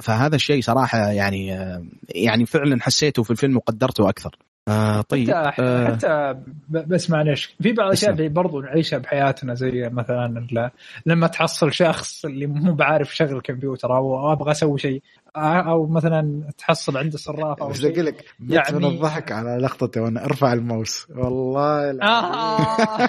فهذا 0.02 0.36
الشيء 0.36 0.62
صراحة 0.62 0.98
يعني 0.98 1.48
يعني 2.10 2.46
فعلا 2.46 2.82
حسيته 2.82 3.24
في 3.24 3.32
الفيلم 3.32 3.58
وقدرته 3.58 4.10
أكثر. 4.10 4.47
آه 4.68 5.02
طيب 5.02 5.32
حتى, 5.32 5.62
آه 5.62 5.86
حتى 5.86 6.36
بس 6.70 7.10
معلش 7.10 7.56
في 7.62 7.74
بعض 7.74 7.88
الأشياء 7.88 8.12
اللي 8.12 8.30
برضو 8.30 8.62
نعيشها 8.62 9.00
بحياتنا 9.00 9.54
زي 9.54 9.90
مثلا 9.90 10.48
لما 11.06 11.28
تحصل 11.28 11.74
شخص 11.74 12.26
اللي 12.26 12.48
مو 12.48 12.74
بعارف 12.74 13.16
شغل 13.16 13.42
كمبيوتر 13.42 13.96
أو 13.98 14.32
أبغى 14.34 14.52
أسوي 14.52 14.80
شيء 14.80 15.02
أو 15.38 15.88
مثلا 15.88 16.50
تحصل 16.58 16.98
عنده 16.98 17.18
صرافه 17.18 17.66
أو 17.66 17.70
بس 17.70 17.86
أقول 17.86 18.06
لك 18.06 18.26
يعني 18.50 18.88
الضحك 18.88 19.32
على 19.32 19.58
لقطته 19.58 20.02
وأنا 20.02 20.26
أرفع 20.26 20.54
الماوس. 20.54 21.08
والله 21.16 22.04
آه. 22.04 22.98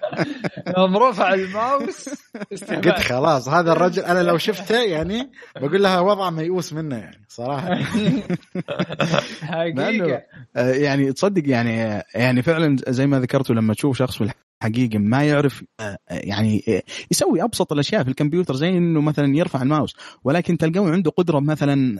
يوم 0.78 0.96
رفع 0.96 1.34
الماوس 1.34 2.08
قلت 2.70 2.98
خلاص 3.00 3.48
هذا 3.48 3.72
الرجل 3.72 4.02
أنا 4.02 4.22
لو 4.22 4.38
شفته 4.48 4.82
يعني 4.82 5.30
بقول 5.56 5.82
لها 5.82 6.00
وضع 6.00 6.30
ميؤوس 6.30 6.72
منه 6.72 6.96
يعني 6.96 7.24
صراحة. 7.28 7.74
حقيقة. 9.42 10.22
آه، 10.56 10.72
يعني 10.72 11.12
تصدق 11.12 11.42
يعني 11.48 12.02
يعني 12.14 12.42
فعلا 12.42 12.76
زي 12.88 13.06
ما 13.06 13.20
ذكرتوا 13.20 13.54
لما 13.54 13.74
تشوف 13.74 13.98
شخص 13.98 14.16
في 14.16 14.30
حقيقي 14.62 14.98
ما 14.98 15.24
يعرف 15.24 15.64
آه، 15.80 15.98
يعني 16.10 16.64
آه، 16.68 16.82
يسوي 17.10 17.42
أبسط 17.42 17.72
الأشياء 17.72 18.02
في 18.02 18.10
الكمبيوتر 18.10 18.54
زي 18.54 18.68
إنه 18.68 19.00
مثلا 19.00 19.36
يرفع 19.36 19.62
الماوس 19.62 19.96
ولكن 20.24 20.58
تلقاه 20.58 20.90
عنده 20.90 21.10
قدرة 21.10 21.40
مثلا 21.40 21.98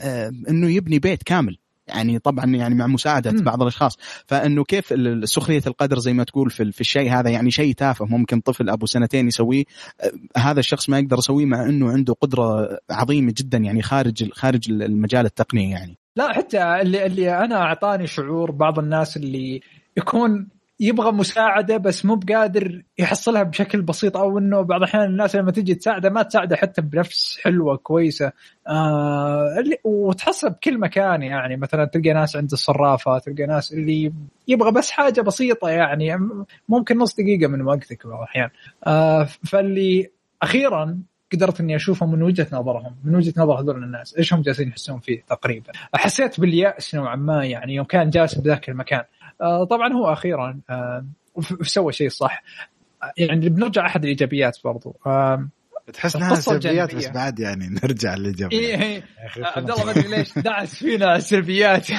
إنه 0.48 0.70
يبني 0.70 0.98
بيت 0.98 1.22
كامل. 1.22 1.58
يعني 1.94 2.18
طبعا 2.18 2.46
يعني 2.46 2.74
مع 2.74 2.86
مساعدة 2.86 3.32
م. 3.32 3.44
بعض 3.44 3.62
الأشخاص 3.62 3.98
فإنه 4.26 4.64
كيف 4.64 4.94
سخرية 5.24 5.62
القدر 5.66 5.98
زي 5.98 6.12
ما 6.12 6.24
تقول 6.24 6.50
في, 6.50 6.72
في 6.72 6.80
الشيء 6.80 7.12
هذا 7.12 7.30
يعني 7.30 7.50
شيء 7.50 7.74
تافه 7.74 8.04
ممكن 8.04 8.40
طفل 8.40 8.70
أبو 8.70 8.86
سنتين 8.86 9.28
يسويه 9.28 9.64
هذا 10.36 10.60
الشخص 10.60 10.88
ما 10.88 10.98
يقدر 10.98 11.18
يسويه 11.18 11.46
مع 11.46 11.64
إنه 11.64 11.90
عنده 11.90 12.14
قدرة 12.14 12.78
عظيمة 12.90 13.34
جدا 13.36 13.58
يعني 13.58 13.82
خارج 13.82 14.32
خارج 14.32 14.70
المجال 14.70 15.26
التقني 15.26 15.70
يعني 15.70 15.98
لا 16.16 16.32
حتى 16.32 16.80
اللي 16.80 17.06
اللي 17.06 17.38
أنا 17.38 17.56
أعطاني 17.56 18.06
شعور 18.06 18.50
بعض 18.50 18.78
الناس 18.78 19.16
اللي 19.16 19.60
يكون 19.96 20.48
يبغى 20.82 21.12
مساعدة 21.12 21.76
بس 21.76 22.04
مو 22.04 22.14
بقادر 22.14 22.82
يحصلها 22.98 23.42
بشكل 23.42 23.82
بسيط 23.82 24.16
أو 24.16 24.38
إنه 24.38 24.60
بعض 24.60 24.80
الأحيان 24.80 25.04
الناس 25.04 25.36
لما 25.36 25.50
تجي 25.50 25.74
تساعده 25.74 26.10
ما 26.10 26.22
تساعده 26.22 26.56
حتى 26.56 26.82
بنفس 26.82 27.38
حلوة 27.44 27.76
كويسة. 27.76 28.32
آه 28.68 29.48
وتحصل 29.84 30.50
بكل 30.50 30.78
مكان 30.78 31.22
يعني. 31.22 31.56
مثلا 31.56 31.84
تلقى 31.84 32.12
ناس 32.12 32.36
عند 32.36 32.52
الصرافة 32.52 33.18
تلقى 33.18 33.46
ناس 33.46 33.72
اللي 33.72 34.12
يبغى 34.48 34.72
بس 34.72 34.90
حاجة 34.90 35.20
بسيطة 35.20 35.68
يعني. 35.68 36.18
ممكن 36.68 36.98
نص 36.98 37.14
دقيقة 37.14 37.48
من 37.48 37.62
وقتك 37.62 38.06
بعض 38.06 38.18
الأحيان. 38.18 38.48
آه 38.86 39.24
فاللي 39.24 40.10
أخيرا 40.42 40.98
قدرت 41.32 41.60
إني 41.60 41.76
أشوفهم 41.76 42.12
من 42.12 42.22
وجهة 42.22 42.46
نظرهم 42.52 42.96
من 43.04 43.14
وجهة 43.14 43.32
نظر 43.36 43.60
هذول 43.60 43.84
الناس 43.84 44.16
إيش 44.18 44.34
هم 44.34 44.42
جالسين 44.42 44.68
يحسون 44.68 44.98
فيه 44.98 45.22
تقريبا. 45.28 45.72
حسيت 45.94 46.40
باليأس 46.40 46.94
نوعا 46.94 47.16
ما 47.16 47.44
يعني 47.44 47.74
يوم 47.74 47.86
كان 47.86 48.10
جالس 48.10 48.34
بذاك 48.34 48.68
المكان. 48.68 49.02
طبعا 49.70 49.92
هو 49.92 50.12
أخيرا 50.12 50.60
آه 50.70 51.06
سوى 51.62 51.92
شيء 51.92 52.08
صح. 52.08 52.42
يعني 53.16 53.48
بنرجع 53.48 53.86
أحد 53.86 54.02
الإيجابيات 54.02 54.58
برضو. 54.64 54.96
آه 55.06 55.48
تحس 55.92 56.16
إنها 56.16 56.34
سلبيات 56.34 56.94
بس 56.94 57.08
بعد 57.08 57.40
يعني 57.40 57.68
نرجع 57.68 58.14
للإيجابيات. 58.14 58.62
إيه 58.62 58.82
إيه. 58.82 59.02
عبد 59.36 59.70
الله 59.70 59.84
ما 59.84 59.90
أدري 59.90 60.08
ليش 60.08 60.38
دعس 60.38 60.74
فينا 60.74 61.16
السلبيات. 61.16 61.90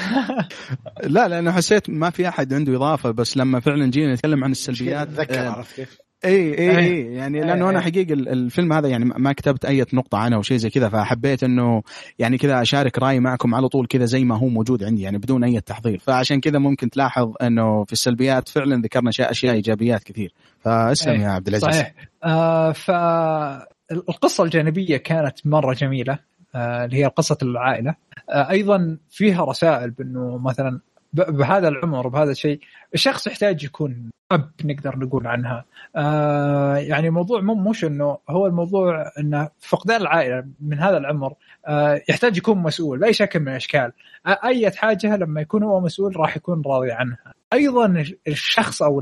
لا 1.04 1.28
لأنه 1.28 1.52
حسيت 1.52 1.90
ما 1.90 2.10
في 2.10 2.28
أحد 2.28 2.54
عنده 2.54 2.76
إضافة 2.76 3.12
بس 3.12 3.38
لما 3.38 3.60
فعلا 3.60 3.92
جينا 3.92 4.14
نتكلم 4.14 4.44
عن 4.44 4.52
السلبيات 4.52 5.08
تذكر 5.08 5.48
عرفت 5.48 5.76
كيف؟ 5.76 6.03
اي 6.26 6.60
اي 6.60 6.78
اي 6.80 7.14
يعني 7.14 7.42
لأنه 7.42 7.70
أنا 7.70 7.82
حقيقة 7.82 8.14
الفيلم 8.14 8.74
هذا 8.74 8.88
يعني 8.88 9.06
ما 9.06 9.34
كتبت 9.34 9.66
أي 9.66 9.86
نقطة 9.94 10.18
عنه 10.18 10.36
أو 10.36 10.42
شيء 10.42 10.58
زي 10.58 10.70
كذا 10.70 10.90
فحبيت 10.90 11.44
إنه 11.44 11.84
يعني 12.20 12.38
كذا 12.38 12.62
أشارك 12.62 13.00
رأيي 13.00 13.20
معكم 13.20 13.56
على 13.56 13.68
طول 13.68 13.88
كذا 13.88 14.06
زي 14.06 14.24
ما 14.24 14.38
هو 14.38 14.48
موجود 14.48 14.84
عندي 14.84 15.02
يعني 15.02 15.18
بدون 15.18 15.44
أي 15.44 15.62
تحضير. 15.62 16.00
فعشان 16.00 16.40
كذا 16.40 16.60
ممكن 16.60 16.90
تلاحظ 16.90 17.34
إنه 17.42 17.84
في 17.84 17.94
السلبيات 17.94 18.50
فعلا 18.50 18.82
ذكرنا 18.82 19.10
اشياء 19.10 19.32
أشياء 19.32 19.54
إيجابيات 19.54 20.04
كثير. 20.04 20.34
فاسلم 20.60 21.22
يا 21.22 21.30
عبد 21.30 21.48
العزيز. 21.48 21.70
صحيح. 21.70 21.94
آه 22.24 22.72
فالقصة 22.72 24.44
الجانبية 24.44 24.98
كانت 24.98 25.48
مرة 25.48 25.74
جميلة 25.74 26.20
آه 26.56 26.86
اللي 26.86 26.98
هي 26.98 27.06
قصة 27.06 27.38
العائلة. 27.42 27.96
آه 28.30 28.50
أيضا 28.50 28.98
فيها 29.10 29.46
رسائل 29.46 29.92
بأنه 29.92 30.38
مثلا 30.38 30.80
بهذا 31.14 31.68
العمر 31.68 32.08
وبهذا 32.08 32.32
الشيء 32.32 32.60
الشخص 32.94 33.28
يحتاج 33.28 33.64
يكون 33.64 34.10
أب 34.32 34.52
نقدر 34.66 34.98
نقول 34.98 35.28
عنها. 35.28 35.66
آه 35.96 36.78
يعني 36.78 37.08
الموضوع 37.08 37.42
مو 37.42 37.56
مش 37.56 37.86
انه 37.86 38.18
هو 38.30 38.48
الموضوع 38.48 39.12
إنه 39.20 39.50
فقدان 39.60 40.02
العائلة 40.02 40.46
من 40.60 40.80
هذا 40.80 40.98
العمر 40.98 41.34
آه 41.68 42.02
يحتاج 42.10 42.38
يكون 42.38 42.58
مسؤول 42.58 43.00
بأي 43.00 43.14
شكل 43.14 43.40
من 43.40 43.48
الأشكال. 43.48 43.92
أي 44.28 44.72
حاجة 44.72 45.16
لما 45.16 45.42
يكون 45.42 45.64
هو 45.64 45.80
مسؤول 45.80 46.18
راح 46.18 46.38
يكون 46.38 46.62
راضي 46.66 46.92
عنها. 46.92 47.34
أيضا 47.54 48.04
الشخص 48.28 48.82
أو 48.82 49.00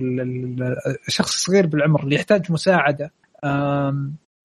الشخص 1.08 1.34
الصغير 1.34 1.66
بالعمر 1.68 2.04
اللي 2.04 2.16
يحتاج 2.16 2.52
مساعدة 2.52 3.12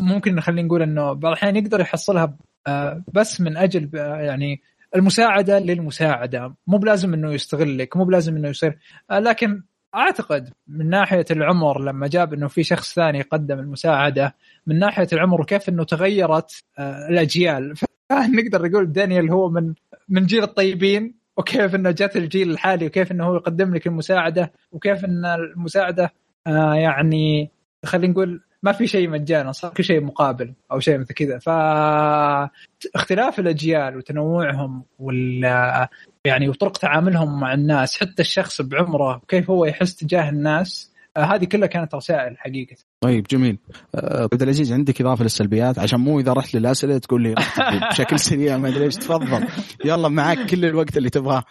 ممكن 0.02 0.34
نخلي 0.34 0.62
نقول 0.62 0.82
إنه 0.82 1.12
بعض 1.12 1.26
الأحيان 1.26 1.56
يقدر 1.56 1.80
يحصلها 1.80 2.36
آه 2.66 3.02
بس 3.12 3.40
من 3.40 3.56
أجل 3.56 3.90
يعني 3.94 4.60
المساعدة 4.96 5.58
للمساعدة. 5.58 6.54
مو 6.66 6.78
بلازم 6.78 7.14
إنه 7.14 7.32
يستغلك 7.32 7.96
مو 7.96 8.04
بلازم 8.04 8.36
إنه 8.36 8.48
يصير. 8.48 8.78
آه، 9.10 9.18
لكن 9.18 9.62
أعتقد 9.94 10.52
من 10.68 10.90
ناحية 10.90 11.24
العمر 11.30 11.82
لما 11.84 12.06
جاب 12.06 12.34
إنه 12.34 12.48
في 12.48 12.62
شخص 12.62 12.94
ثاني 12.94 13.22
قدم 13.22 13.58
المساعدة 13.58 14.34
من 14.66 14.78
ناحية 14.78 15.08
العمر 15.12 15.40
وكيف 15.40 15.68
إنه 15.68 15.84
تغيرت 15.84 16.64
آه، 16.78 17.08
الأجيال. 17.08 17.74
نقدر 18.36 18.68
نقول 18.68 18.92
دانيال 18.92 19.30
هو 19.30 19.50
من 19.50 19.74
من 20.08 20.26
جيل 20.26 20.42
الطيبين 20.42 21.14
وكيف 21.36 21.74
إنه 21.74 21.90
جات 21.90 22.16
الجيل 22.16 22.50
الحالي 22.50 22.86
وكيف 22.86 23.12
إنه 23.12 23.26
هو 23.26 23.34
يقدم 23.36 23.74
لك 23.74 23.86
المساعدة 23.86 24.52
وكيف 24.72 25.04
إن 25.04 25.24
المساعدة 25.24 26.12
آه، 26.46 26.74
يعني 26.74 27.50
خلينا 27.84 28.12
نقول 28.12 28.40
ما 28.66 28.72
في 28.72 28.86
شيء 28.86 29.08
مجانا 29.08 29.52
صار 29.52 29.72
كل 29.72 29.84
شيء 29.84 30.00
مقابل 30.00 30.52
أو 30.72 30.80
شيء 30.80 30.98
مثل 30.98 31.14
كذا 31.14 31.38
فاختلاف 31.38 33.38
الأجيال 33.38 33.96
وتنوعهم 33.96 34.84
وال 34.98 35.44
يعني 36.24 36.48
وطرق 36.48 36.72
تعاملهم 36.72 37.40
مع 37.40 37.54
الناس 37.54 38.00
حتى 38.00 38.22
الشخص 38.22 38.62
بعمره 38.62 39.16
وكيف 39.16 39.50
هو 39.50 39.64
يحس 39.64 39.96
تجاه 39.96 40.28
الناس 40.28 40.92
آه 41.16 41.20
هذه 41.20 41.44
كلها 41.44 41.66
كانت 41.66 41.94
رسائل 41.94 42.38
حقيقة. 42.38 42.76
طيب 43.00 43.26
جميل. 43.30 43.58
آه، 43.94 44.22
عبد 44.22 44.42
العزيز 44.42 44.72
عندك 44.72 45.00
إضافة 45.00 45.24
للسلبيات 45.24 45.78
عشان 45.78 46.00
مو 46.00 46.20
إذا 46.20 46.32
رحت 46.32 46.54
للأسئلة 46.54 46.98
تقول 46.98 47.22
لي 47.22 47.34
بشكل 47.90 48.18
سريع 48.18 48.56
ما 48.56 48.68
أدري 48.68 48.84
إيش 48.84 48.94
تفضل 48.94 49.46
يلا 49.84 50.08
معك 50.08 50.46
كل 50.46 50.64
الوقت 50.64 50.96
اللي 50.96 51.10
تبغاه. 51.10 51.44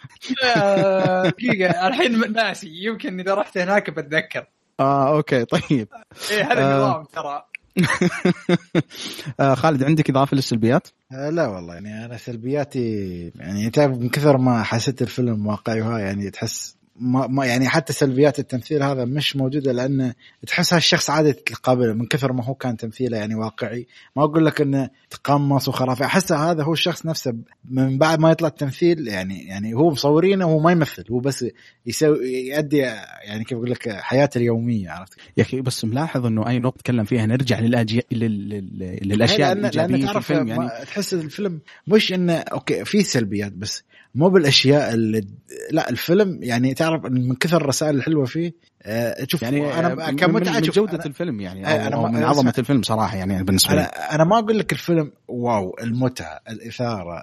آه، 0.56 1.28
دقيقة 1.28 1.86
الحين 1.86 2.32
ناسي 2.32 2.84
يمكن 2.84 3.20
إذا 3.20 3.34
رحت 3.34 3.58
هناك 3.58 3.90
بتذكر. 3.90 4.46
آه 4.80 5.16
أوكي 5.16 5.44
طيب 5.44 5.88
إيه 6.30 6.44
هذا 6.44 6.52
النظام 6.52 7.00
آه. 7.00 7.06
ترى 7.12 7.42
آه 9.40 9.54
خالد 9.54 9.82
عندك 9.84 10.10
إضافة 10.10 10.34
للسلبيات؟ 10.34 10.88
آه 11.12 11.30
لا 11.30 11.46
والله 11.46 11.74
يعني 11.74 12.04
أنا 12.04 12.16
سلبياتي 12.16 13.32
يعني 13.36 13.70
تعرف 13.70 13.98
من 13.98 14.08
كثر 14.08 14.38
ما 14.38 14.62
حسيت 14.62 15.02
الفيلم 15.02 15.46
واقعي 15.46 15.78
يعني 15.78 16.30
تحس 16.30 16.75
ما, 17.00 17.26
ما 17.26 17.46
يعني 17.46 17.68
حتى 17.68 17.92
سلبيات 17.92 18.38
التمثيل 18.38 18.82
هذا 18.82 19.04
مش 19.04 19.36
موجودة 19.36 19.72
لأن 19.72 20.12
تحس 20.46 20.74
هالشخص 20.74 21.10
عادي 21.10 21.32
تقابله 21.32 21.92
من 21.92 22.06
كثر 22.06 22.32
ما 22.32 22.44
هو 22.44 22.54
كان 22.54 22.76
تمثيله 22.76 23.18
يعني 23.18 23.34
واقعي. 23.34 23.86
ما 24.16 24.24
أقول 24.24 24.46
لك 24.46 24.60
إنه 24.60 24.90
تقمص 25.10 25.68
وخرافي. 25.68 26.04
أحس 26.04 26.32
هذا 26.32 26.62
هو 26.62 26.72
الشخص 26.72 27.06
نفسه 27.06 27.34
من 27.70 27.98
بعد 27.98 28.18
ما 28.18 28.30
يطلع 28.30 28.48
التمثيل 28.48 29.08
يعني 29.08 29.46
يعني 29.46 29.74
هو 29.74 29.90
مصورينه 29.90 30.46
وهو 30.46 30.58
ما 30.58 30.72
يمثل. 30.72 31.04
هو 31.10 31.18
بس 31.18 31.46
يسوي 31.86 32.48
يؤدي 32.48 32.76
يعني 32.76 33.44
كيف 33.44 33.58
أقول 33.58 33.70
لك 33.70 33.88
حياته 33.88 34.38
اليومية 34.38 34.90
عرفت؟ 34.90 35.14
يا 35.36 35.42
أخي 35.42 35.60
بس 35.60 35.84
ملاحظ 35.84 36.26
إنه 36.26 36.48
أي 36.48 36.58
نقطة 36.58 36.78
تكلم 36.78 37.04
فيها 37.04 37.26
نرجع 37.26 37.60
للاجي 37.60 38.02
للأشياء 38.12 39.54
لأن 39.54 39.58
الإيجابية 39.58 39.96
لأن 39.96 40.06
في 40.06 40.18
الفيلم 40.18 40.48
يعني. 40.48 40.68
تحس 40.84 41.14
الفيلم 41.14 41.60
مش 41.86 42.12
إنه 42.12 42.34
أوكي 42.34 42.84
في 42.84 43.02
سلبيات 43.02 43.52
بس 43.52 43.84
مو 44.16 44.28
بالأشياء 44.28 44.94
اللي 44.94 45.26
لا 45.70 45.90
الفيلم 45.90 46.38
يعني 46.42 46.74
تعرف 46.74 47.04
من 47.04 47.34
كثر 47.34 47.56
الرسائل 47.56 47.96
الحلوة 47.96 48.24
فيه 48.24 48.52
آه، 48.82 49.26
شوف 49.28 49.42
يعني 49.42 49.78
أنا 49.78 50.12
كمتعه 50.12 50.54
من 50.54 50.60
جودة 50.60 50.92
أنا 50.92 51.06
الفيلم 51.06 51.40
يعني 51.40 51.66
أو, 51.66 51.86
أنا 51.86 51.96
أو 51.96 52.08
من 52.08 52.22
عظمة 52.22 52.54
الفيلم 52.58 52.82
صراحة 52.82 53.16
يعني 53.16 53.44
بالنسبة 53.44 53.74
لي. 53.74 53.80
أنا, 53.80 54.14
أنا 54.14 54.24
ما 54.24 54.38
أقول 54.38 54.58
لك 54.58 54.72
الفيلم 54.72 55.12
واو 55.28 55.76
المتعة 55.80 56.40
الإثارة 56.48 57.22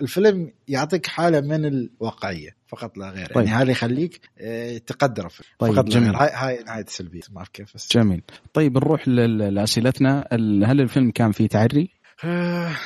الفيلم 0.00 0.52
يعطيك 0.68 1.06
حالة 1.06 1.40
من 1.40 1.64
الواقعية 1.64 2.56
فقط 2.66 2.98
لا 2.98 3.10
غير. 3.10 3.26
طيب. 3.26 3.46
يعني 3.46 3.62
هذا 3.62 3.70
يخليك 3.70 4.20
آه، 4.40 4.78
تقدر 4.78 5.24
الفيلم 5.24 5.48
طيب 5.58 5.72
فقط 5.72 5.84
جميل. 5.84 6.14
هاي 6.14 6.30
هاي 6.34 6.64
نهايه 6.64 6.84
السلبية. 6.84 7.20
ما 7.30 7.38
أعرف 7.38 7.48
كيف 7.48 7.74
بس. 7.74 7.88
جميل. 7.92 8.22
طيب 8.52 8.78
نروح 8.78 9.08
لأسئلتنا. 9.08 10.28
هل 10.32 10.80
الفيلم 10.80 11.10
كان 11.10 11.32
فيه 11.32 11.46
تعري؟ 11.46 11.99
آه، 12.24 12.76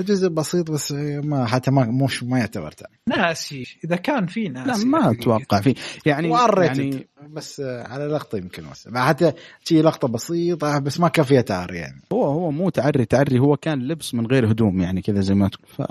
جزء 0.00 0.28
بسيط 0.28 0.70
بس 0.70 0.92
ما 1.22 1.46
حتى 1.46 1.70
ما 1.70 1.84
مش 1.84 2.22
ما 2.22 2.38
يعتبر 2.38 2.74
ناسي. 3.06 3.78
إذا 3.84 3.96
كان 3.96 4.26
في 4.26 4.48
ناس 4.48 4.66
لا 4.66 4.84
ما 4.84 5.10
أتوقع 5.10 5.60
في. 5.60 5.74
يعني 6.06 6.28
يعني 6.66 7.08
بس 7.28 7.60
على 7.60 8.06
لقطة 8.06 8.38
يمكن 8.38 8.62
بس 8.70 8.88
حتى 8.94 9.32
شي 9.64 9.82
لقطة 9.82 10.08
بسيطة 10.08 10.78
بس 10.78 11.00
ما 11.00 11.08
كان 11.08 11.24
فيها 11.24 11.40
تعري 11.40 11.76
يعني. 11.78 12.02
هو 12.12 12.24
هو 12.24 12.50
مو 12.50 12.70
تعري 12.70 13.04
تعري 13.04 13.38
هو 13.38 13.56
كان 13.56 13.82
لبس 13.88 14.14
من 14.14 14.26
غير 14.26 14.50
هدوم 14.50 14.80
يعني 14.80 15.02
كذا 15.02 15.20
زي 15.20 15.34
ما 15.34 15.48
تقول. 15.48 15.66
ف 15.66 15.82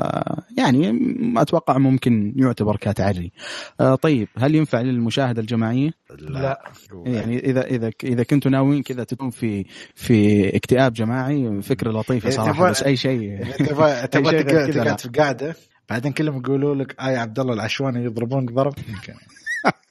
يعني 0.57 0.91
ما 1.19 1.41
أتوقع 1.41 1.77
ممكن 1.77 2.33
يعتبر 2.35 2.75
كتعري. 2.75 3.31
آه 3.79 3.95
طيب 3.95 4.27
هل 4.37 4.55
ينفع 4.55 4.81
للمشاهدة 4.81 5.41
الجماعية؟ 5.41 5.91
لا, 6.19 6.39
لا. 6.39 6.59
يعني 7.05 7.39
إذا 7.39 7.61
إذا 7.65 7.91
إذا 8.03 8.23
كنتوا 8.23 8.51
ناويين 8.51 8.83
كذا 8.83 9.03
تكون 9.03 9.29
في 9.29 9.65
في 9.95 10.49
اكتئاب 10.55 10.93
جماعي 10.93 11.61
فكرة 11.61 11.91
لطيفة 11.91 12.29
صراحة 12.29 12.69
بس 12.69 12.83
أي 12.83 12.95
شيء. 12.95 13.45
تبغى 13.53 14.07
تبغى 14.07 14.43
تقعد 14.43 14.99
في 14.99 15.09
قاعدة؟ 15.09 15.55
بعدين 15.89 16.11
كلهم 16.11 16.39
يقولوا 16.39 16.75
لك 16.75 16.95
يا 16.99 17.17
عبد 17.19 17.39
الله 17.39 17.53
العشواني 17.53 18.03
يضربونك 18.03 18.51
ضرب. 18.51 18.73
يمكن. 18.89 19.13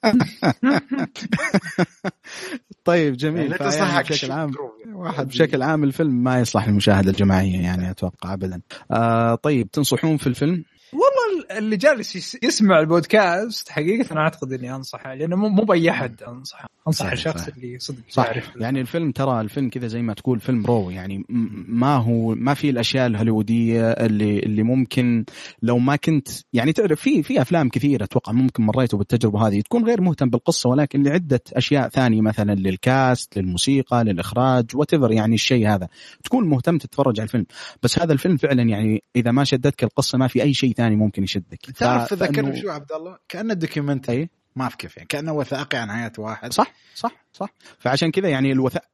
طيب 2.85 3.16
جميل. 3.16 3.57
يعني 3.61 4.03
بشكل 4.03 4.32
عام 4.32 4.53
واحد 4.93 5.28
بشكل 5.28 5.62
عام 5.62 5.85
الفيلم 5.85 6.24
ما 6.24 6.40
يصلح 6.40 6.69
للمشاهدة 6.69 7.11
الجماعية 7.11 7.61
يعني 7.61 7.90
أتوقع 7.90 8.32
ابدا. 8.32 8.61
آه 8.90 9.35
طيب 9.35 9.70
تنصحون 9.70 10.16
في 10.16 10.27
الفيلم؟ 10.27 10.65
والله 11.29 11.59
اللي 11.59 11.77
جالس 11.77 12.37
يسمع 12.43 12.81
البودكاست 12.81 13.69
حقيقة 13.69 14.13
أنا 14.13 14.21
أعتقد 14.21 14.53
إني 14.53 14.75
أنصحه 14.75 15.15
لأنه 15.15 15.37
مو 15.37 15.65
بأي 15.65 15.91
أحد 15.91 16.23
أنصحه. 16.23 16.69
أنصح 16.89 17.13
الشخص 17.13 17.49
اللي 17.49 17.79
صدق 17.79 17.99
صح 18.09 18.27
يعرف 18.27 18.57
يعني 18.57 18.81
الفيلم 18.81 19.13
ترى 19.13 19.41
الفيلم 19.41 19.69
كذا 19.71 19.87
زي 19.87 20.03
ما 20.03 20.15
تقول 20.15 20.41
فيلم 20.41 20.67
رو 20.67 20.91
يعني 20.91 21.25
ما 21.69 21.97
هو 21.97 22.35
ما 22.35 22.55
في 22.55 22.71
الأشياء 22.71 23.07
الهوليوودية 23.07 23.91
اللي 23.91 24.39
اللي 24.39 24.63
ممكن 24.63 25.25
لو 25.63 25.79
ما 25.79 25.97
كنت 25.97 26.29
يعني 26.53 26.73
تعرف 26.73 27.01
في 27.01 27.23
في 27.23 27.41
أفلام 27.41 27.69
كثيرة 27.69 28.05
أتوقع 28.05 28.33
ممكن 28.33 28.63
مريتوا 28.63 28.99
بالتجربة 28.99 29.49
هذه 29.49 29.61
تكون 29.61 29.85
غير 29.85 30.01
مهتم 30.01 30.31
بالقصة 30.31 30.71
ولكن 30.71 31.03
لعدة 31.03 31.41
أشياء 31.53 31.89
ثانية 31.89 32.21
مثلا 32.21 32.55
لل 32.55 32.82
cast 32.82 33.39
للموسيقى 33.39 34.05
للإخراج 34.05 34.65
وات 34.75 34.93
يعني 34.93 35.35
الشيء 35.35 35.69
هذا 35.69 35.89
تكون 36.25 36.49
مهتم 36.49 36.79
تتفرج 36.79 37.21
على 37.21 37.27
الفيلم. 37.27 37.47
بس 37.83 37.99
هذا 37.99 38.13
الفيلم 38.13 38.37
فعلا 38.37 38.63
يعني 38.63 39.03
إذا 39.17 39.31
ما 39.31 39.45
شدتك 39.45 39.85
القصة 39.85 40.19
ما 40.19 40.27
في 40.27 40.43
أي 40.43 40.55
شيء 40.55 40.73
ثاني 40.73 40.97
ممكن 40.97 41.18
يشدك. 41.24 41.59
تعرف 41.77 42.12
ذكرني 42.12 42.61
شو 42.61 42.70
عبد 42.70 42.93
الله؟ 42.93 43.19
كأنه 43.28 43.55
documentary. 43.55 44.28
ما 44.57 44.62
أعرف 44.62 44.74
كيف 44.74 44.97
يعني. 44.97 45.09
كأنه 45.09 45.32
وثائقي 45.32 45.78
عن 45.78 45.90
حياة 45.90 46.12
واحد. 46.19 46.53
صح 46.53 46.73
صح 46.95 47.12
صح. 47.32 47.55
فعشان 47.78 48.11
كذا 48.11 48.28
يعني 48.28 48.53
الوثائق 48.59 48.89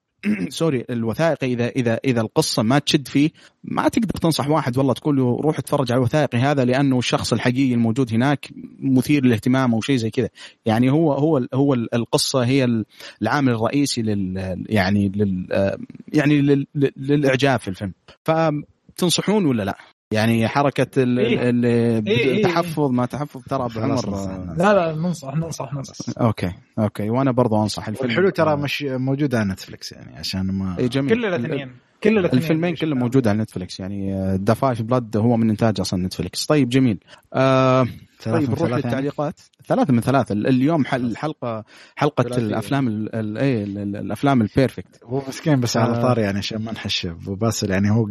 sorry 0.48 0.84
الوثائقي 0.90 1.46
اذا 1.52 1.68
اذا 1.68 2.00
إذا 2.04 2.20
القصة 2.20 2.62
ما 2.62 2.78
تشد 2.78 3.08
فيه 3.08 3.30
ما 3.64 3.88
تقدر 3.88 4.20
تنصح 4.20 4.48
واحد 4.48 4.78
والله 4.78 4.94
تقول 4.94 5.16
له 5.16 5.40
روح 5.40 5.58
اتفرج 5.58 5.92
على 5.92 5.98
الوثائقي 5.98 6.38
هذا 6.38 6.64
لأنه 6.64 6.98
الشخص 6.98 7.32
الحقيقي 7.32 7.74
الموجود 7.74 8.14
هناك 8.14 8.50
مثير 8.78 9.24
للاهتمام 9.24 9.74
أو 9.74 9.80
شيء 9.80 9.96
زي 9.96 10.10
كذا. 10.10 10.28
يعني 10.66 10.90
هو 10.90 11.12
هو 11.12 11.46
هو 11.54 11.74
القصة 11.74 12.44
هي 12.44 12.84
العامل 13.22 13.52
الرئيسي 13.52 14.02
لل 14.02 14.64
يعني 14.68 15.08
لل 15.08 15.46
يعني 16.12 16.40
لل 16.40 16.66
للإعجاب 16.96 17.60
في 17.60 17.68
الفيلم. 17.68 17.92
فتنصحون 18.24 19.46
ولا 19.46 19.62
لا؟ 19.62 19.78
يعني 20.10 20.48
حركة 20.48 21.02
إيه. 21.02 21.50
التحفظ 21.50 22.80
إيه، 22.80 22.86
إيه. 22.86 22.92
ما 22.92 23.06
تحفظ 23.06 23.42
ترى 23.42 23.64
ابو 23.64 23.80
عمر 23.80 24.10
لا 24.56 24.74
لا 24.74 24.94
ننصح 24.94 25.36
ننصح 25.36 25.74
ننصح. 25.74 26.18
أوكي 26.20 26.52
أوكي 26.78 27.10
وأنا 27.10 27.30
برضو 27.30 27.62
أنصح 27.62 27.88
الفيلم. 27.88 28.10
الحلو 28.10 28.30
ترى 28.30 28.56
مش 28.56 28.82
موجود 28.82 29.34
على 29.34 29.52
نتفلكس 29.52 29.92
يعني 29.92 30.16
عشان 30.16 30.40
ما 30.46 30.78
اي 30.78 30.88
جميل. 30.88 31.14
كل 31.14 31.24
الاثنين 31.24 31.70
كل 32.02 32.18
الفيلمين 32.18 32.74
كلهم 32.74 32.98
موجود 32.98 33.28
على 33.28 33.38
نتفلكس 33.38 33.80
يعني 33.80 34.12
Da 34.36 34.54
Five 34.54 34.82
Bloods 34.82 35.16
هو 35.16 35.36
من 35.36 35.50
إنتاج 35.50 35.80
أصلا 35.80 36.06
نتفلكس 36.06 36.46
طيب 36.46 36.68
جميل. 36.68 36.98
آه 37.34 37.86
طيب 38.32 38.50
نروح 38.50 38.70
يعني؟ 38.70 38.74
للتعليقات. 38.74 39.40
ثلاثة 39.66 39.92
من 39.92 40.00
ثلاثة. 40.00 40.32
اليوم 40.32 40.84
الحلقة 40.92 41.64
حلقة 41.96 42.36
الأفلام 42.36 42.88
الايه 42.88 43.64
الأفلام 43.64 44.42
ال 44.42 44.49
perfect. 44.49 45.04
هو 45.04 45.22
مسكين 45.28 45.60
بس 45.60 45.76
على 45.76 45.96
آه. 45.96 46.02
طار 46.02 46.18
يعني 46.18 46.38
عشان 46.38 46.62
ما 46.62 46.72
نحش 46.72 47.06
أبو 47.06 47.34
باسل. 47.34 47.70
يعني 47.70 47.90
هو 47.90 48.08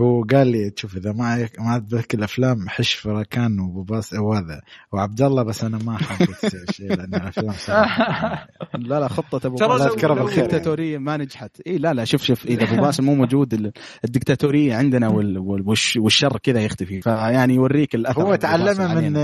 هو 0.00 0.22
قال 0.22 0.46
لي 0.46 0.72
شوف 0.76 0.96
إذا 0.96 1.12
ما 1.12 1.48
ما 1.58 1.70
عجبك 1.70 2.14
الأفلام 2.14 2.68
حش 2.68 2.92
في 2.94 3.08
راكان 3.08 3.60
وأبو 3.60 3.82
باسل 3.82 4.18
وهذا 4.18 4.60
وعبد 4.92 5.22
الله 5.22 5.42
بس 5.42 5.64
أنا 5.64 5.78
ما 5.78 5.98
حبيت 5.98 6.70
شيء 6.76 6.94
لأن 6.94 7.14
الأفلام 7.14 7.54
لا 8.88 9.00
لا 9.00 9.08
خطة 9.08 9.46
أبو 9.46 9.56
باسل 9.56 10.10
الدكتاتورية 10.10 10.98
ما 10.98 11.16
نجحت. 11.16 11.60
اي 11.66 11.78
لا 11.78 11.94
لا 11.94 12.04
شوف 12.04 12.22
شوف 12.22 12.46
إذا 12.46 12.64
أبو 12.64 12.82
باسل 12.82 13.02
مو 13.02 13.14
موجود 13.14 13.72
الدكتاتورية 14.04 14.74
عندنا 14.74 15.08
والشر 15.96 16.38
كذا 16.38 16.60
يختفي. 16.60 17.00
فيعني 17.00 17.54
يوريك 17.54 17.94
الأثر. 17.94 18.22
هو 18.22 18.34
تعلمه 18.34 18.94
من 18.94 19.16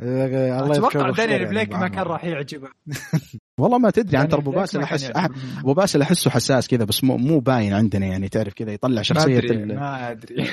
الله 0.00 0.72
أتوقع 0.72 1.10
دانيال 1.10 1.46
بليك 1.46 1.72
ما 1.72 1.88
كان 1.88 2.02
راح 2.02 2.24
يعجبه. 2.24 2.68
والله 3.60 3.78
ما 3.78 3.90
تدري 3.90 4.16
عن 4.16 4.32
أبو 4.32 4.50
باسل 4.50 4.82
أحس 4.82 5.10
أبو 5.58 5.74
باسل 5.74 6.02
أحسه 6.02 6.30
حساس 6.30 6.68
كذا 6.68 6.84
بس 6.84 7.04
مو, 7.04 7.16
مو 7.16 7.38
باين 7.38 7.72
عندنا 7.72 8.06
يعني 8.06 8.28
تعرف 8.28 8.54
كذا 8.54 8.72
يطلع 8.72 9.02
شخصية 9.02 9.40
ما 9.64 10.10
أدري. 10.10 10.44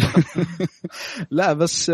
لا 1.30 1.52
بس 1.52 1.90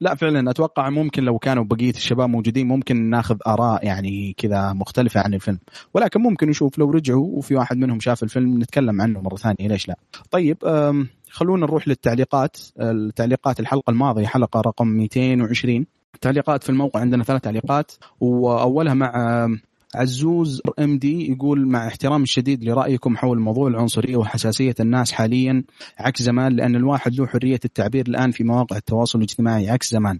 لا 0.00 0.14
فعلا 0.14 0.50
أتوقع 0.50 0.90
ممكن 0.90 1.24
لو 1.24 1.38
كانوا 1.38 1.64
بقية 1.64 1.90
الشباب 1.90 2.28
موجودين 2.28 2.68
ممكن 2.68 3.10
ناخذ 3.10 3.36
آراء 3.46 3.86
يعني 3.86 4.34
كذا 4.38 4.72
مختلفة 4.72 5.20
عن 5.20 5.34
الفيلم. 5.34 5.58
ولكن 5.94 6.20
ممكن 6.20 6.48
نشوف 6.48 6.78
لو 6.78 6.90
رجعوا 6.90 7.38
وفي 7.38 7.54
واحد 7.54 7.76
منهم 7.76 8.00
شاف 8.00 8.22
الفيلم 8.22 8.62
نتكلم 8.62 9.00
عنه 9.00 9.20
مرة 9.20 9.36
ثانية 9.36 9.68
ليش 9.68 9.88
لا؟ 9.88 9.96
طيب 10.30 10.56
خلونا 11.36 11.66
نروح 11.66 11.88
للتعليقات. 11.88 12.56
التعليقات 12.80 13.60
الحلقة 13.60 13.90
الماضية 13.90 14.26
حلقة 14.26 14.60
رقم 14.60 14.88
220 14.88 15.86
تعليقات 16.20 16.62
في 16.62 16.70
الموقع 16.70 17.00
عندنا 17.00 17.24
ثلاث 17.24 17.40
تعليقات. 17.42 17.92
وأولها 18.20 18.94
مع 18.94 19.48
عزوز 19.94 20.62
إم 20.78 20.98
دي 20.98 21.32
يقول 21.32 21.66
مع 21.66 21.86
احترام 21.86 22.22
الشديد 22.22 22.64
لرأيكم 22.64 23.16
حول 23.16 23.40
موضوع 23.40 23.68
العنصريه 23.68 24.16
وحساسية 24.16 24.74
الناس 24.80 25.12
حاليا 25.12 25.64
عكس 25.98 26.22
زمان 26.22 26.52
لأن 26.56 26.76
الواحد 26.76 27.14
له 27.14 27.26
حرية 27.26 27.60
التعبير 27.64 28.06
الآن 28.08 28.30
في 28.30 28.44
مواقع 28.44 28.76
التواصل 28.76 29.18
الاجتماعي 29.18 29.70
عكس 29.70 29.90
زمان. 29.90 30.18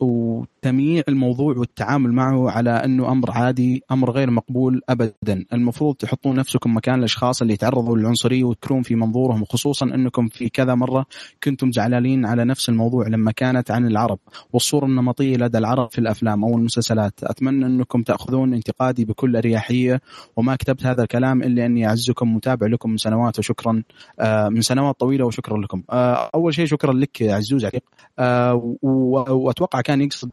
وتمييع 0.00 1.02
الموضوع 1.08 1.54
والتعامل 1.56 2.12
معه 2.12 2.50
على 2.50 2.70
أنه 2.70 3.12
أمر 3.12 3.30
عادي 3.30 3.82
أمر 3.90 4.10
غير 4.10 4.30
مقبول 4.30 4.82
ابدا. 4.88 5.44
المفروض 5.52 5.94
تحطون 5.94 6.36
نفسكم 6.36 6.76
مكان 6.76 6.98
الأشخاص 6.98 7.42
اللي 7.42 7.56
تعرضوا 7.56 7.96
للعنصرية 7.96 8.44
وتذكرون 8.44 8.82
في 8.82 8.94
منظورهم 8.94 9.44
خصوصا 9.44 9.86
أنكم 9.86 10.28
في 10.28 10.48
كذا 10.48 10.74
مرة 10.74 11.06
كنتم 11.44 11.72
زعلانين 11.72 12.26
على 12.26 12.44
نفس 12.44 12.68
الموضوع 12.68 13.08
لما 13.08 13.32
كانت 13.32 13.70
عن 13.70 13.86
العرب. 13.86 14.18
والصورة 14.52 14.86
النمطية 14.86 15.36
لدى 15.36 15.58
العرب 15.58 15.90
في 15.90 15.98
الأفلام 15.98 16.44
أو 16.44 16.56
المسلسلات. 16.56 17.14
أتمنى 17.22 17.66
أنكم 17.66 18.02
تأخذون 18.02 18.54
انتقادي 18.54 19.04
بكل 19.04 19.36
أريحية 19.36 20.00
وما 20.36 20.56
كتبت 20.56 20.86
هذا 20.86 21.02
الكلام 21.02 21.42
إلا 21.42 21.66
أني 21.66 21.86
أعزكم 21.86 22.34
متابع 22.34 22.66
لكم 22.66 22.90
من 22.90 22.96
سنوات 22.96 23.38
وشكرا 23.38 23.82
آه، 24.20 24.48
من 24.48 24.60
سنوات 24.60 25.00
طويلة 25.00 25.24
وشكرا 25.26 25.58
لكم. 25.58 25.82
آه، 25.90 26.30
أول 26.34 26.54
شيء 26.54 26.66
شكرا 26.66 26.92
لك 26.92 27.22
عزوز 27.22 27.64
عتيق. 27.64 27.82
آه، 28.18 28.76
وأتوقع 28.82 29.80
كان 29.90 30.00
يقصد 30.00 30.30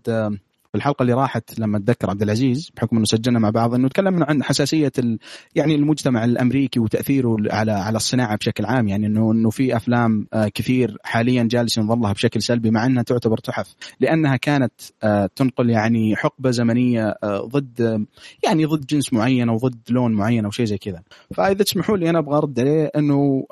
في 0.71 0.75
الحلقة 0.75 1.01
اللي 1.03 1.13
راحت 1.13 1.59
لما 1.59 1.77
أتذكر 1.77 2.09
عبد 2.09 2.21
العزيز 2.21 2.71
بحكم 2.75 2.95
إنه 2.95 3.05
سجلنا 3.05 3.39
مع 3.39 3.49
بعض 3.49 3.73
إنه 3.73 3.87
تكلمنا 3.87 4.25
عن 4.25 4.43
حساسية 4.43 4.91
يعني 5.55 5.75
المجتمع 5.75 6.23
الأمريكي 6.23 6.79
وتأثيره 6.79 7.37
على 7.51 7.71
على 7.71 7.95
الصناعة 7.95 8.37
بشكل 8.37 8.65
عام. 8.65 8.87
يعني 8.87 9.07
إنه 9.07 9.31
إنه 9.31 9.49
في 9.49 9.75
أفلام 9.75 10.27
آه، 10.33 10.47
كثير 10.47 10.97
حاليا 11.03 11.43
جالس 11.43 11.77
ينظر 11.77 12.13
بشكل 12.13 12.41
سلبي 12.41 12.71
مع 12.71 12.85
إنها 12.85 13.03
تعتبر 13.03 13.37
تحف. 13.37 13.75
لأنها 13.99 14.35
كانت 14.35 14.73
آه، 15.03 15.29
تنقل 15.35 15.69
يعني 15.69 16.15
حقبة 16.15 16.51
زمنية 16.51 17.15
ضد 17.25 18.05
يعني 18.43 18.65
ضد 18.65 18.85
جنس 18.85 19.13
معين 19.13 19.49
أو 19.49 19.57
ضد 19.57 19.81
لون 19.89 20.13
معين 20.13 20.45
أو 20.45 20.51
شيء 20.51 20.65
زي 20.65 20.77
كذا. 20.77 21.01
فإذا 21.33 21.63
تسمحوا 21.63 21.97
لي 21.97 22.09
أنا 22.09 22.19
أبغى 22.19 22.37
أرد 22.37 22.59
عليه 22.59 22.91
إنه 22.95 23.45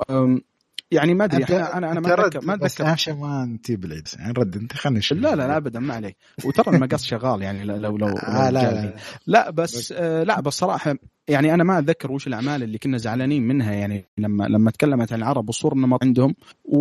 يعني 0.90 1.14
ما 1.14 1.24
أدري 1.24 1.44
أنا 1.44 1.92
أنا 1.92 2.00
ما 2.00 2.14
أتذكر 2.14 2.46
ما 2.46 2.54
أتذكر. 2.54 2.86
اهم 2.86 2.96
شيء 2.96 3.14
ما 3.14 3.42
أنت 3.42 3.72
بعيد 3.72 4.08
يعني 4.18 4.32
رد 4.32 4.56
أنت 4.56 4.72
خلينا 4.72 5.00
لا 5.10 5.34
لا 5.34 5.34
لا 5.34 5.56
ابدا 5.56 5.80
ما 5.80 5.94
عليك. 5.94 6.16
وترى 6.44 6.76
المقص 6.76 7.04
شغال 7.04 7.42
يعني 7.42 7.64
لو 7.64 7.96
لو, 7.96 8.06
آه 8.08 8.50
لا, 8.50 8.72
لا, 8.72 8.94
لا. 9.26 9.50
بس 9.50 9.92
آه 9.92 10.22
لا 10.22 10.40
بس 10.40 10.52
صراحة 10.54 10.94
يعني 11.28 11.54
أنا 11.54 11.64
ما 11.64 11.78
أتذكر 11.78 12.12
وش 12.12 12.26
الأعمال 12.26 12.62
اللي 12.62 12.78
كنا 12.78 12.98
زعلانين 12.98 13.42
منها 13.42 13.72
يعني 13.72 14.04
لما 14.18 14.44
لما 14.44 14.70
تكلمت 14.70 15.12
عن 15.12 15.18
العرب 15.18 15.46
والصور 15.48 15.72
النمط 15.72 16.04
عندهم. 16.04 16.34
و, 16.64 16.78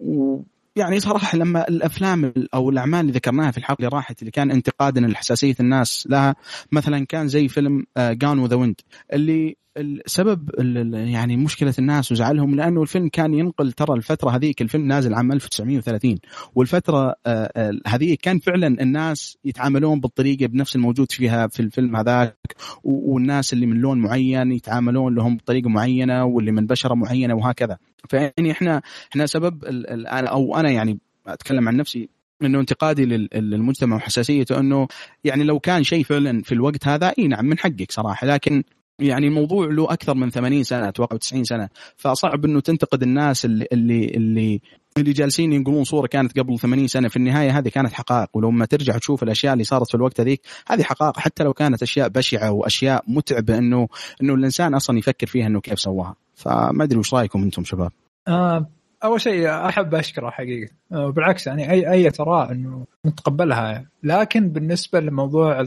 و 0.00 0.42
يعني 0.78 1.00
صراحة 1.00 1.38
لما 1.38 1.68
الأفلام 1.68 2.32
أو 2.54 2.70
الأعمال 2.70 3.00
اللي 3.00 3.12
ذكرناها 3.12 3.50
في 3.50 3.58
الحلقة 3.58 3.78
اللي 3.78 3.96
راحت 3.96 4.20
اللي 4.20 4.30
كان 4.30 4.50
انتقادنا 4.50 5.06
لحساسية 5.06 5.54
الناس 5.60 6.06
لها 6.10 6.36
مثلا 6.72 7.06
كان 7.06 7.28
زي 7.28 7.48
فيلم 7.48 7.86
جان 7.98 8.38
وذا 8.38 8.56
ويند 8.56 8.80
اللي 9.12 9.56
السبب 9.78 10.50
يعني 10.94 11.36
مشكلة 11.36 11.74
الناس 11.78 12.12
وزعلهم 12.12 12.54
لأنه 12.54 12.82
الفيلم 12.82 13.08
كان 13.08 13.34
ينقل 13.34 13.72
ترى 13.72 13.96
الفترة 13.96 14.30
هذيك 14.30 14.62
الفيلم 14.62 14.86
نازل 14.86 15.14
عام 15.14 15.32
1930 15.32 16.18
والفترة 16.54 17.14
آه، 17.26 17.50
آه، 17.56 17.72
هذه 17.86 18.16
كان 18.22 18.38
فعلا 18.38 18.66
الناس 18.66 19.38
يتعاملون 19.44 20.00
بالطريقة 20.00 20.46
بنفس 20.46 20.76
الموجود 20.76 21.12
فيها 21.12 21.46
في 21.46 21.60
الفيلم 21.60 21.96
هذاك 21.96 22.36
والناس 22.84 23.52
اللي 23.52 23.66
من 23.66 23.76
لون 23.76 23.98
معين 23.98 24.52
يتعاملون 24.52 25.14
لهم 25.14 25.36
بطريقة 25.36 25.68
معينة 25.68 26.24
واللي 26.24 26.52
من 26.52 26.66
بشرة 26.66 26.94
معينة 26.94 27.34
وهكذا. 27.34 27.78
فيعني 28.08 28.50
إحنا 28.50 28.82
إحنا 29.10 29.26
سبب 29.26 29.64
أو 30.06 30.56
أنا 30.56 30.70
يعني 30.70 30.98
أتكلم 31.26 31.68
عن 31.68 31.76
نفسي 31.76 32.08
إنه 32.42 32.60
انتقادي 32.60 33.06
للمجتمع 33.34 33.96
وحساسيته 33.96 34.60
إنه 34.60 34.88
يعني 35.24 35.44
لو 35.44 35.58
كان 35.58 35.84
شيء 35.84 36.04
فعلا 36.04 36.42
في 36.42 36.52
الوقت 36.52 36.88
هذا 36.88 37.12
إي 37.18 37.28
نعم 37.28 37.44
من 37.44 37.58
حقك 37.58 37.92
صراحة 37.92 38.26
لكن 38.26 38.62
يعني 38.98 39.26
الموضوع 39.26 39.66
له 39.66 39.92
أكثر 39.92 40.14
من 40.14 40.30
80 40.30 40.62
سنة 40.62 40.88
أتوقع 40.88 41.16
90 41.16 41.44
سنة 41.44 41.68
فصعب 41.96 42.44
إنه 42.44 42.60
تنتقد 42.60 43.02
الناس 43.02 43.44
اللي 43.44 43.66
اللي 43.72 44.04
اللي 44.04 44.60
اللي 44.96 45.12
جالسين 45.12 45.52
ينقلون 45.52 45.84
صورة 45.84 46.06
كانت 46.06 46.38
قبل 46.38 46.58
80 46.58 46.86
سنة 46.86 47.08
في 47.08 47.16
النهاية 47.16 47.58
هذه 47.58 47.68
كانت 47.68 47.92
حقائق 47.92 48.28
ولما 48.34 48.66
ترجع 48.66 48.98
تشوف 48.98 49.22
الأشياء 49.22 49.52
اللي 49.52 49.64
صارت 49.64 49.88
في 49.88 49.94
الوقت 49.94 50.20
هذيك 50.20 50.40
هذه 50.66 50.82
حقائق 50.82 51.18
حتى 51.18 51.44
لو 51.44 51.52
كانت 51.52 51.82
أشياء 51.82 52.08
بشعة 52.08 52.50
وأشياء 52.50 53.04
متعبة 53.08 53.58
إنه 53.58 53.88
إنه 54.22 54.34
الإنسان 54.34 54.74
أصلا 54.74 54.98
يفكر 54.98 55.26
فيها 55.26 55.46
إنه 55.46 55.60
كيف 55.60 55.80
سواها. 55.80 56.14
فما 56.38 56.84
أدري 56.84 56.98
وش 56.98 57.14
رأيكم 57.14 57.42
أنتم 57.42 57.64
شباب؟ 57.64 57.92
آه 58.28 58.66
أول 59.04 59.20
شيء 59.20 59.48
أحب 59.48 59.94
أشكره 59.94 60.30
حقيقة. 60.30 60.72
آه 60.92 61.10
بالعكس 61.10 61.46
يعني 61.46 61.70
اي 61.70 61.90
أي 61.90 62.10
اراء 62.20 62.52
إنه 62.52 62.86
نتقبلها 63.06 63.86
لكن 64.02 64.48
بالنسبة 64.48 65.00
لموضوع 65.00 65.60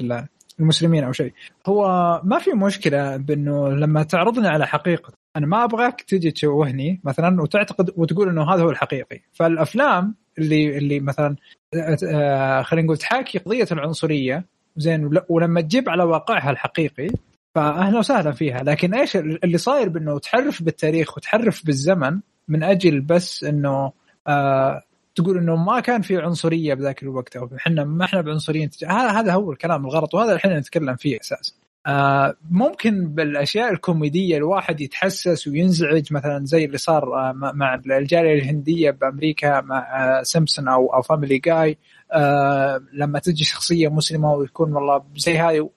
المسلمين 0.59 1.03
أو 1.03 1.11
شيء 1.11 1.33
هو 1.67 1.85
ما 2.23 2.39
في 2.39 2.51
مشكلة 2.51 3.17
بإنه 3.17 3.69
لما 3.69 4.03
تعرضني 4.03 4.47
على 4.47 4.67
حقيقة 4.67 5.13
أنا 5.35 5.47
ما 5.47 5.63
أبغاك 5.63 6.01
تجي 6.01 6.31
تشوهني 6.31 7.01
مثلا 7.03 7.41
وتعتقد 7.41 7.91
وتقول 7.97 8.29
إنه 8.29 8.53
هذا 8.53 8.63
هو 8.63 8.69
الحقيقي. 8.69 9.19
فالأفلام 9.33 10.15
اللي 10.37 10.77
اللي 10.77 10.99
مثلا 10.99 11.35
آه، 11.75 12.61
خلينا 12.61 12.85
نقول 12.85 12.97
تحاكي 12.97 13.37
قضية 13.37 13.67
العنصرية 13.71 14.45
زين 14.77 15.09
ولما 15.29 15.61
تجيب 15.61 15.89
على 15.89 16.03
واقعها 16.03 16.51
الحقيقي 16.51 17.07
فاهلا 17.55 17.99
وسهلا 17.99 18.31
فيها. 18.31 18.63
لكن 18.63 18.93
إيش 18.93 19.15
اللي 19.15 19.57
صاير 19.57 19.89
بأنه 19.89 20.19
تحرف 20.19 20.63
بالتاريخ 20.63 21.17
وتحرف 21.17 21.65
بالزمن 21.65 22.19
من 22.47 22.63
أجل 22.63 23.01
بس 23.01 23.43
أنه 23.43 23.91
آه 24.27 24.81
تقول 25.15 25.37
أنه 25.37 25.55
ما 25.55 25.79
كان 25.79 26.01
في 26.01 26.17
عنصرية 26.17 26.73
بذاك 26.73 27.03
الوقت 27.03 27.35
أو 27.35 27.49
إحنا 27.57 27.83
ما 27.83 28.05
إحنا 28.05 28.21
بعنصريين. 28.21 28.69
هذا 28.87 29.33
هو 29.33 29.51
الكلام 29.51 29.85
الغلط 29.85 30.13
وهذا 30.13 30.33
الحين 30.33 30.57
نتكلم 30.57 30.95
فيه 30.95 31.19
أساسا. 31.21 31.53
آه 31.87 32.35
ممكن 32.51 33.07
بالأشياء 33.07 33.73
الكوميدية 33.73 34.37
الواحد 34.37 34.81
يتحسس 34.81 35.47
وينزعج 35.47 36.13
مثلا 36.13 36.45
زي 36.45 36.65
اللي 36.65 36.77
صار 36.77 37.03
آه 37.15 37.31
مع 37.33 37.75
الجالية 37.75 38.33
الهندية 38.33 38.91
بأمريكا 38.91 39.61
مع 39.61 39.79
آه 39.79 40.23
سيمبسون 40.23 40.67
أو 40.67 40.93
أو 40.93 41.01
Family 41.01 41.37
Guy 41.37 41.77
آه 42.13 42.81
لما 42.93 43.19
تجي 43.19 43.43
شخصية 43.43 43.87
مسلمة 43.87 44.33
ويكون 44.33 44.73
والله 44.73 45.03
زي 45.15 45.37
هاي 45.37 45.69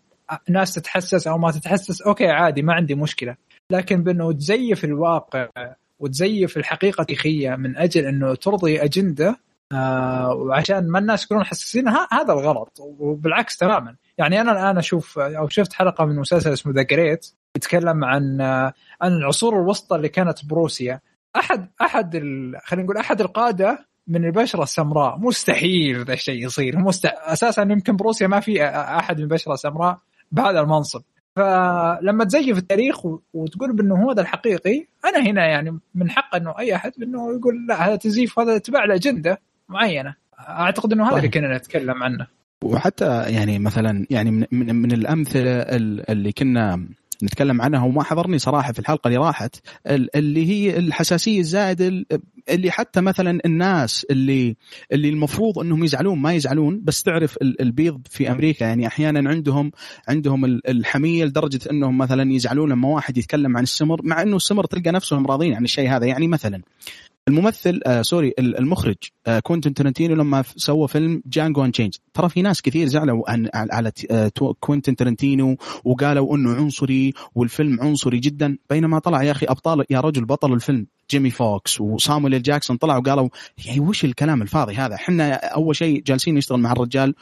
ناس 0.48 0.74
تتحسس 0.74 1.26
أو 1.26 1.38
ما 1.38 1.50
تتحسس 1.50 2.02
okay 2.02 2.26
عادي 2.26 2.62
ما 2.62 2.74
عندي 2.74 2.94
مشكلة. 2.94 3.36
لكن 3.70 4.02
بأنه 4.02 4.32
تزيف 4.32 4.84
الواقع 4.84 5.48
وتزيف 5.98 6.56
الحقيقة 6.56 7.00
التاريخيه 7.00 7.56
من 7.56 7.76
أجل 7.76 8.06
أنه 8.06 8.34
ترضي 8.34 8.84
أجندة 8.84 9.40
آه 9.72 10.34
وعشان 10.34 10.88
ما 10.88 10.98
الناس 10.98 11.24
يكونون 11.24 11.44
حساسين 11.44 11.88
هذا 11.88 12.32
الغلط. 12.32 12.78
وبالعكس 12.80 13.56
تماما. 13.56 13.96
يعني 14.18 14.40
أنا 14.40 14.52
الآن 14.52 14.78
أشوف 14.78 15.18
أو 15.18 15.48
شفت 15.48 15.72
حلقة 15.72 16.04
من 16.04 16.16
مسلسل 16.16 16.52
اسمه 16.52 16.72
The 16.72 16.82
Great 16.82 17.26
يتكلم 17.56 18.04
عن 18.04 18.40
عن 19.00 19.12
العصور 19.12 19.60
الوسطى 19.60 19.96
اللي 19.96 20.08
كانت 20.08 20.44
بروسيا. 20.44 21.00
أحد 21.36 21.70
أحد 21.82 22.12
خلينا 22.64 22.84
نقول 22.84 22.96
أحد 22.96 23.20
القادة 23.20 23.86
من 24.06 24.24
البشرة 24.24 24.62
السمراء. 24.62 25.18
مستحيل 25.18 26.04
ذا 26.04 26.12
الشيء 26.12 26.44
يصير. 26.44 26.78
مست... 26.78 27.06
أساسا 27.06 27.62
يمكن 27.62 27.96
بروسيا 27.96 28.26
ما 28.26 28.40
في 28.40 28.64
أحد 28.64 29.16
من 29.16 29.22
البشرة 29.22 29.52
السمراء. 29.52 29.98
بهذا 30.34 30.60
المنصب. 30.60 31.02
فلما 31.36 32.24
تزيف 32.24 32.58
التاريخ 32.58 33.06
وتقول 33.34 33.72
بأنه 33.72 33.94
هو 33.94 34.10
هذا 34.10 34.22
الحقيقي 34.22 34.86
أنا 35.04 35.30
هنا 35.30 35.46
يعني 35.46 35.78
من 35.94 36.10
حق 36.10 36.36
إنه 36.36 36.58
أي 36.58 36.74
أحد 36.74 36.92
انه 37.02 37.32
يقول 37.36 37.66
لا 37.68 37.88
هذا 37.88 37.96
تزييف 37.96 38.38
هذا 38.38 38.56
اتباع 38.56 38.84
لأجندة 38.84 39.40
معينة. 39.68 40.14
أعتقد 40.38 40.92
إنه 40.92 41.08
هذا 41.08 41.16
اللي 41.16 41.28
كنا 41.28 41.56
نتكلم 41.56 42.02
عنه. 42.02 42.26
وحتى 42.64 43.22
يعني 43.22 43.58
مثلا 43.58 44.06
يعني 44.10 44.30
من, 44.30 44.46
من, 44.52 44.74
من 44.74 44.92
الأمثلة 44.92 45.60
اللي 46.08 46.32
كنا 46.32 46.88
نتكلم 47.24 47.62
عنها 47.62 47.84
وما 47.84 48.02
حضرني 48.02 48.38
صراحة 48.38 48.72
في 48.72 48.78
الحلقة 48.78 49.08
اللي 49.08 49.18
راحت 49.18 49.56
اللي 49.86 50.46
هي 50.46 50.78
الحساسية 50.78 51.40
الزائده 51.40 52.04
اللي 52.48 52.70
حتى 52.70 53.00
مثلا 53.00 53.40
الناس 53.44 54.06
اللي 54.10 54.56
اللي 54.92 55.08
المفروض 55.08 55.58
إنهم 55.58 55.84
يزعلون 55.84 56.18
ما 56.18 56.32
يزعلون 56.32 56.80
بس 56.84 57.02
تعرف 57.02 57.38
البيض 57.42 58.06
في 58.10 58.30
أمريكا 58.30 58.64
يعني 58.64 58.86
أحيانا 58.86 59.30
عندهم 59.30 59.70
عندهم 60.08 60.44
الحميه 60.44 61.24
لدرجه 61.24 61.60
إنهم 61.70 61.98
مثلا 61.98 62.32
يزعلون 62.32 62.70
لما 62.70 62.88
واحد 62.88 63.18
يتكلم 63.18 63.56
عن 63.56 63.62
السمر 63.62 64.00
مع 64.04 64.22
إنه 64.22 64.36
السمر 64.36 64.64
تلقى 64.64 64.90
نفسهم 64.90 65.26
راضين 65.26 65.54
عن 65.54 65.64
الشيء 65.64 65.90
هذا. 65.90 66.06
يعني 66.06 66.28
مثلا 66.28 66.62
الممثل 67.28 67.80
آه 67.86 68.02
sorry 68.02 68.34
المخرج 68.38 68.96
آه 69.26 69.38
كوينتن 69.38 69.74
ترنتينو 69.74 70.14
لما 70.14 70.44
سوى 70.56 70.88
فيلم 70.88 71.22
Django 71.26 71.64
Unchained 71.64 71.94
ترى 72.14 72.28
في 72.28 72.42
ناس 72.42 72.62
كثير 72.62 72.86
زعلوا 72.86 73.30
عن 73.30 73.48
على 73.54 73.92
آه 74.10 74.32
كوينتن 74.60 74.96
ترنتينو 74.96 75.56
وقالوا 75.84 76.36
إنه 76.36 76.54
عنصري 76.54 77.12
والفيلم 77.34 77.80
عنصري 77.80 78.18
جدا 78.18 78.58
بينما 78.70 78.98
طلع 78.98 79.22
يا 79.22 79.30
أخي 79.30 79.46
ابطال 79.46 79.84
يا 79.90 80.00
رجل 80.00 80.24
بطل 80.24 80.52
الفيلم. 80.52 80.86
جيمي 81.10 81.30
فوكس 81.30 81.80
وصامويل 81.80 82.42
جاكسون 82.42 82.76
طلعوا 82.76 83.00
وقالوا 83.00 83.28
يعني 83.66 83.80
وش 83.80 84.04
الكلام 84.04 84.42
الفاضي 84.42 84.74
هذا؟ 84.74 84.94
إحنا 84.94 85.34
أول 85.34 85.76
شيء 85.76 86.02
جالسين 86.02 86.34
نشتغل 86.34 86.60
مع 86.60 86.72
الرجال 86.72 87.14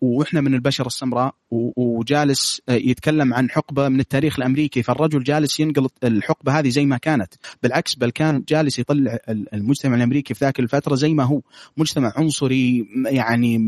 وإحنا 0.00 0.40
من 0.40 0.54
البشره 0.54 0.86
السمراء 0.86 1.34
وجالس 1.76 2.62
يتكلم 2.68 3.34
عن 3.34 3.50
حقبة 3.50 3.88
من 3.88 4.00
التاريخ 4.00 4.38
الأمريكي 4.38 4.82
فالرجل 4.82 5.22
جالس 5.22 5.60
ينقل 5.60 5.88
الحقبة 6.04 6.58
هذه 6.58 6.68
زي 6.68 6.86
ما 6.86 6.96
كانت. 6.96 7.34
بالعكس 7.62 7.94
بل 7.94 8.10
كان 8.10 8.44
جالس 8.48 8.78
يطلع 8.78 9.18
المجتمع 9.28 9.96
الأمريكي 9.96 10.34
في 10.34 10.44
ذاك 10.44 10.60
الفترة 10.60 10.94
زي 10.94 11.14
ما 11.14 11.24
هو. 11.24 11.40
مجتمع 11.76 12.12
عنصري 12.16 12.86
يعني 13.06 13.60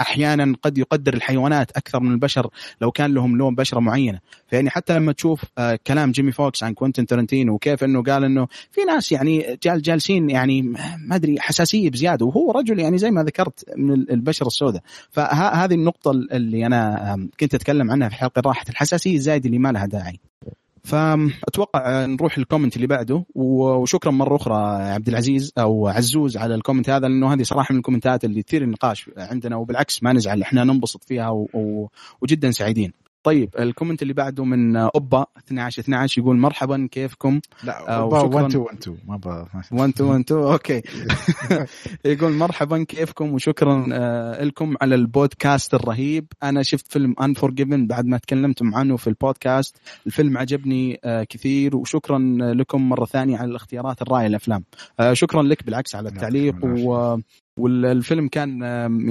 أحيانا 0.00 0.54
قد 0.62 0.78
يقدر 0.78 1.14
الحيوانات 1.14 1.70
أكثر 1.70 2.00
من 2.00 2.12
البشر 2.12 2.50
لو 2.80 2.90
كان 2.90 3.14
لهم 3.14 3.36
لون 3.36 3.54
بشرة 3.54 3.80
معينة. 3.80 4.20
فيعني 4.48 4.70
حتى 4.70 4.94
لما 4.94 5.12
تشوف 5.12 5.44
كلام 5.86 6.10
جيمي 6.10 6.32
فوكس 6.32 6.62
عن 6.62 6.74
كوينتن 6.74 7.06
ترنتينو 7.06 7.54
وكيف 7.54 7.84
إنه 7.84 8.02
قال 8.02 8.24
إنه 8.24 8.46
في 8.70 8.80
ناس 8.94 9.12
يعني 9.12 9.58
جال 9.62 9.82
جالسين 9.82 10.30
يعني 10.30 10.62
ما 10.62 11.16
أدري 11.16 11.40
حساسية 11.40 11.90
بزيادة 11.90 12.26
وهو 12.26 12.50
رجل 12.50 12.78
يعني 12.78 12.98
زي 12.98 13.10
ما 13.10 13.22
ذكرت 13.22 13.64
من 13.76 13.92
البشرة 13.92 14.46
السوداء. 14.46 14.82
فهذه 15.10 15.74
النقطة 15.74 16.10
اللي 16.10 16.66
أنا 16.66 17.28
كنت 17.40 17.54
أتكلم 17.54 17.90
عنها 17.90 18.08
في 18.08 18.14
حلقة 18.14 18.42
راحت. 18.46 18.70
الحساسية 18.70 19.16
الزايدة 19.16 19.46
اللي 19.46 19.58
ما 19.58 19.72
لها 19.72 19.86
داعي. 19.86 20.20
فاتوقع 20.84 22.06
نروح 22.06 22.38
لل 22.38 22.46
comment 22.46 22.76
اللي 22.76 22.86
بعده 22.86 23.24
وشكرا 23.34 24.10
مرة 24.10 24.36
أخرى 24.36 24.54
عبد 24.82 25.08
العزيز 25.08 25.52
أو 25.58 25.88
عزوز 25.88 26.36
على 26.36 26.54
ال 26.54 26.59
comment 26.59 26.90
هذا 26.90 27.08
لأنه 27.08 27.32
هذه 27.32 27.42
صراحة 27.42 27.72
من 27.72 27.78
الكومنتات 27.78 28.24
اللي 28.24 28.42
تثير 28.42 28.62
النقاش 28.62 29.10
عندنا 29.16 29.56
وبالعكس 29.56 30.02
ما 30.02 30.12
نزعل 30.12 30.42
إحنا 30.42 30.64
ننبسط 30.64 31.04
فيها 31.04 31.46
وجدا 32.20 32.50
سعيدين. 32.50 32.92
طيب 33.22 33.50
ال 33.58 33.63
comment 33.63 34.02
اللي 34.02 34.12
بعده 34.14 34.44
من 34.44 34.76
أوبا 34.76 35.26
12 35.38 35.82
12 35.82 36.20
يقول 36.20 36.36
مرحبا 36.36 36.88
كيفكم؟ 36.90 37.40
لا 37.64 37.96
أوبا 37.98 38.20
1 38.20 38.46
2 38.46 38.62
1 38.62 38.78
2 38.78 38.98
ما 39.06 39.20
1 39.72 39.88
2 39.88 40.10
1 40.10 40.20
2 40.20 40.42
okay 40.42 40.82
يقول 42.04 42.32
مرحبا 42.32 42.84
كيفكم؟ 42.84 43.32
وشكرا 43.34 43.86
لكم 44.44 44.74
على 44.82 44.94
البودكاست 44.94 45.74
الرهيب. 45.74 46.26
أنا 46.42 46.62
شفت 46.62 46.92
فيلم 46.92 47.14
Unforgiven 47.22 47.86
بعد 47.86 48.06
ما 48.06 48.18
تكلمتم 48.18 48.74
عنه 48.74 48.96
في 48.96 49.06
البودكاست. 49.06 49.76
الفيلم 50.06 50.38
عجبني 50.38 51.00
كثير. 51.28 51.76
وشكرا 51.76 52.18
لكم 52.54 52.88
مرة 52.88 53.04
ثانية 53.04 53.38
على 53.38 53.50
الاختيارات 53.50 54.02
الرائعة 54.02 54.26
الافلام 54.26 54.64
شكرا 55.12 55.42
لك 55.42 55.64
بالعكس 55.64 55.94
على 55.94 56.08
التعليق. 56.08 56.54
و 56.64 57.18
والفيلم 57.56 58.28
كان 58.28 58.60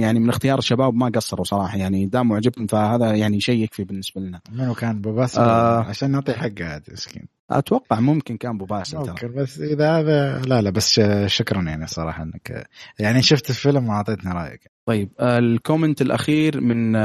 يعني 0.00 0.20
من 0.20 0.28
اختيار 0.28 0.58
الشباب 0.58 0.94
ما 0.94 1.08
قصروا 1.08 1.44
صراحة 1.44 1.78
يعني 1.78 2.06
دام 2.06 2.32
عجبهم 2.32 2.66
فهذا 2.66 3.12
يعني 3.12 3.40
شيء 3.40 3.64
يكفي 3.64 3.84
بالنسبة 3.84 4.20
لنا. 4.20 4.40
منو 4.52 4.74
كان 4.74 5.00
بوباسل 5.00 5.40
آه. 5.40 5.82
عشان 5.82 6.10
نعطي 6.10 6.32
حقه 6.32 6.76
هذا 6.76 6.82
مسكين. 6.92 7.28
أتوقع 7.50 8.00
ممكن 8.00 8.36
كان 8.36 8.58
بوباسل 8.58 8.98
ممكن 8.98 9.34
بس 9.34 9.60
إذا 9.60 9.98
هذا 9.98 10.42
لا 10.46 10.62
لا 10.62 10.70
بس 10.70 11.00
شكرا 11.26 11.62
يعني 11.62 11.86
صراحة 11.86 12.22
إنك 12.22 12.68
يعني 12.98 13.22
شفت 13.22 13.50
الفيلم 13.50 13.88
وأعطيتنا 13.88 14.32
رأيك. 14.32 14.70
طيب 14.86 15.08
ال 15.20 15.30
comment 15.30 16.02
الأخير 16.02 16.60
من 16.60 16.96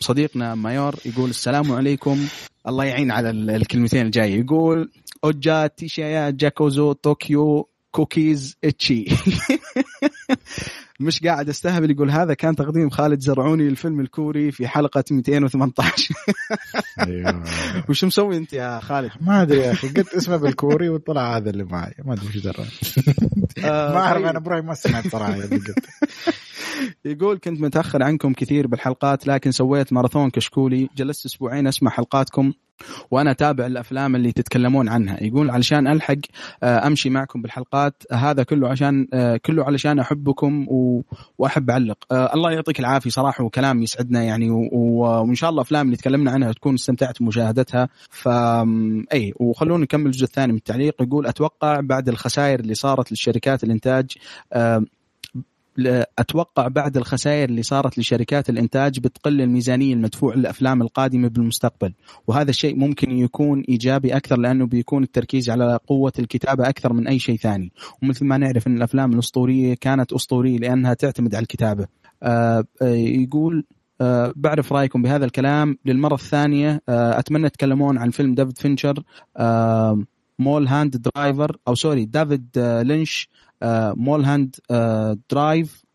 صديقنا 0.00 0.54
مايور 0.54 0.94
يقول 1.06 1.30
السلام 1.30 1.72
عليكم. 1.72 2.18
الله 2.68 2.84
يعين 2.84 3.10
على 3.10 3.30
الكلمتين 3.30 4.06
الجاية. 4.06 4.40
يقول 4.40 4.90
أوجا 5.24 5.66
تيشيا 5.66 6.30
جاكوزو 6.30 6.92
طوكيو. 6.92 7.68
كوكيز 7.90 8.56
اتشي 8.64 9.04
مش 11.00 11.20
قاعد 11.22 11.48
أستهبل 11.48 11.90
يقول 11.90 12.10
هذا 12.10 12.34
كان 12.34 12.56
تقديم 12.56 12.90
خالد 12.90 13.20
زرعوني 13.20 13.68
للفيلم 13.68 14.00
الكوري 14.00 14.50
في 14.52 14.68
حلقة 14.68 15.04
218 15.10 16.14
أيوه. 17.00 17.44
وش 17.88 18.04
مسوي 18.04 18.36
أنت 18.36 18.52
يا 18.52 18.80
خالد؟ 18.80 19.10
ما 19.20 19.42
أدري 19.42 19.58
يا 19.58 19.72
أخي 19.72 19.88
قلت 19.88 20.14
اسمه 20.14 20.36
بالكوري 20.36 20.88
وطلع 20.88 21.36
هذا 21.36 21.50
اللي 21.50 21.64
معي. 21.64 21.94
ما 22.04 22.14
أدري 22.14 22.26
وش 22.26 22.38
درى 22.38 22.66
ما 23.62 23.96
أعرف 23.96 24.24
أنا 24.24 24.38
أبراهيم 24.38 24.66
ما 24.66 24.74
سمعت 24.74 25.08
صراحة 25.08 25.36
يقول 27.04 27.38
كنت 27.38 27.60
متأخر 27.60 28.02
عنكم 28.02 28.32
كثير 28.32 28.66
بالحلقات 28.66 29.26
لكن 29.26 29.52
سويت 29.52 29.92
ماراثون 29.92 30.30
كشكولي. 30.30 30.88
جلست 30.96 31.26
أسبوعين 31.26 31.66
أسمع 31.66 31.90
حلقاتكم. 31.90 32.52
وأنا 33.10 33.30
أتابع 33.30 33.66
الأفلام 33.66 34.16
اللي 34.16 34.32
تتكلمون 34.32 34.88
عنها. 34.88 35.22
يقول 35.24 35.50
علشان 35.50 35.86
ألحق 35.86 36.16
أمشي 36.62 37.10
معكم 37.10 37.42
بالحلقات 37.42 38.02
هذا 38.12 38.42
كله 38.42 38.68
عشان 38.68 39.06
كله 39.46 39.64
علشان 39.64 39.98
أحبكم 39.98 40.66
وأحب 41.38 41.70
أعلق. 41.70 41.98
الله 42.12 42.52
يعطيك 42.52 42.80
العافية 42.80 43.10
صراحة 43.10 43.44
وكلام 43.44 43.82
يسعدنا 43.82 44.22
يعني 44.22 44.50
وإن 44.50 45.34
شاء 45.34 45.50
الله 45.50 45.62
أفلام 45.62 45.86
اللي 45.86 45.96
تكلمنا 45.96 46.30
عنها 46.30 46.52
تكون 46.52 46.74
استمتعت 46.74 47.22
بمشاهدتها. 47.22 47.88
ف 48.10 48.28
اي 49.12 49.32
وخلونا 49.36 49.82
نكمل 49.82 50.06
الجزء 50.06 50.24
الثاني 50.24 50.52
من 50.52 50.58
التعليق. 50.58 51.02
يقول 51.02 51.26
أتوقع 51.26 51.80
بعد 51.80 52.08
الخسائر 52.08 52.60
اللي 52.60 52.74
صارت 52.74 53.10
للشركات 53.10 53.64
الإنتاج 53.64 54.10
أتوقع 56.18 56.68
بعد 56.68 56.96
الخسائر 56.96 57.48
اللي 57.48 57.62
صارت 57.62 57.98
لشركات 57.98 58.50
الإنتاج 58.50 58.98
بتقل 58.98 59.40
الميزانية 59.40 59.94
المدفوع 59.94 60.34
للافلام 60.34 60.82
القادمة 60.82 61.28
بالمستقبل. 61.28 61.94
وهذا 62.26 62.50
الشيء 62.50 62.76
ممكن 62.76 63.10
يكون 63.10 63.60
إيجابي 63.68 64.16
أكثر 64.16 64.38
لأنه 64.38 64.66
بيكون 64.66 65.02
التركيز 65.02 65.50
على 65.50 65.78
قوة 65.86 66.12
الكتابة 66.18 66.68
أكثر 66.68 66.92
من 66.92 67.08
أي 67.08 67.18
شيء 67.18 67.36
ثاني. 67.36 67.72
ومثل 68.02 68.24
ما 68.24 68.36
نعرف 68.36 68.66
إن 68.66 68.76
الأفلام 68.76 69.12
الأسطورية 69.12 69.74
كانت 69.74 70.12
أسطورية 70.12 70.58
لأنها 70.58 70.94
تعتمد 70.94 71.34
على 71.34 71.42
الكتابة. 71.42 71.86
آه 72.22 72.64
يقول 72.82 73.64
أه 74.00 74.32
بعرف 74.36 74.72
رأيكم 74.72 75.02
بهذا 75.02 75.24
الكلام. 75.24 75.78
للمرة 75.84 76.14
الثانية 76.14 76.82
أه 76.88 77.18
أتمنى 77.18 77.48
تتكلمون 77.48 77.98
عن 77.98 78.10
فيلم 78.10 78.34
ديفيد 78.34 78.58
فينشر. 78.58 79.02
أه 79.36 80.04
Mulholland 80.38 80.96
Drive 80.96 81.56
أو 81.68 81.74
sorry 81.74 82.04
دافيد 82.04 82.48
لينش 82.58 83.28
Mulholland 83.96 84.56
Drive 85.30 85.88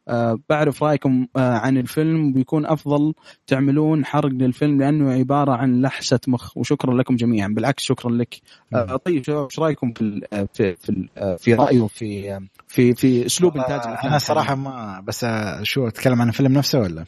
بعرف 0.49 0.83
رأيكم 0.83 1.27
أه 1.35 1.57
عن 1.57 1.77
الفيلم 1.77 2.33
بيكون 2.33 2.65
أفضل 2.65 3.13
تعملون 3.47 4.05
حرق 4.05 4.29
للفيلم 4.31 4.81
لأنه 4.81 5.11
عبارة 5.11 5.51
عن 5.51 5.81
لحسة 5.81 6.19
مخ. 6.27 6.57
وشكرا 6.57 6.93
لكم 6.93 7.15
جميعا. 7.15 7.47
بالعكس 7.47 7.83
شكرا 7.83 8.11
لك. 8.11 8.41
أه 8.73 8.95
طيب 8.95 9.23
إيش 9.29 9.59
رأيكم 9.59 9.93
في 9.93 10.21
في 10.53 10.75
في, 10.75 11.07
في 11.37 11.53
رأيه 11.53 11.87
في 11.87 12.39
في 12.67 12.93
في 12.93 13.25
أسلوب 13.25 13.57
إنتاج 13.57 13.81
أنا 14.03 14.17
صراحة 14.17 14.55
ما 14.55 15.03
بس 15.07 15.25
شو 15.61 15.87
أتكلم 15.87 16.21
عن 16.21 16.29
الفيلم 16.29 16.53
نفسه 16.53 16.79
ولا؟ 16.79 17.05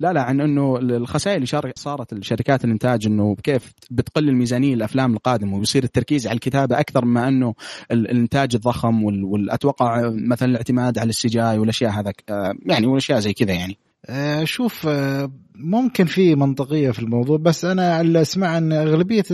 لا 0.00 0.12
لا 0.12 0.22
عن 0.22 0.40
إنه 0.40 0.76
الخسائر 0.76 1.36
اللي 1.36 1.72
صارت 1.76 2.12
الشركات 2.12 2.64
الإنتاج 2.64 3.06
إنه 3.06 3.36
كيف 3.42 3.72
بتقلل 3.90 4.36
ميزانية 4.36 4.74
الأفلام 4.74 5.14
القادمة 5.14 5.58
ويصير 5.58 5.84
التركيز 5.84 6.26
على 6.26 6.34
الكتابة 6.34 6.80
أكثر 6.80 7.04
مما 7.04 7.28
إنه 7.28 7.54
الإنتاج 7.90 8.54
الضخم 8.54 9.04
والأتوقع 9.04 10.10
مثلا 10.14 10.48
الاعتماد 10.48 10.98
على 10.98 11.08
السي 11.08 11.28
جي 11.28 11.40
والأشياء 11.40 11.90
هذا 11.90 12.12
آه، 12.28 12.54
يعني 12.66 12.86
والأشياء 12.86 13.18
زي 13.18 13.32
كذا 13.32 13.52
يعني. 13.52 13.78
آه، 14.08 14.44
شوف 14.44 14.86
آه، 14.88 15.32
ممكن 15.54 16.04
في 16.04 16.34
منطقية 16.34 16.90
في 16.90 16.98
الموضوع 16.98 17.38
بس 17.38 17.64
أنا 17.64 18.00
اللي 18.00 18.20
أسمع 18.20 18.58
إن 18.58 18.72
أغلبية 18.72 19.24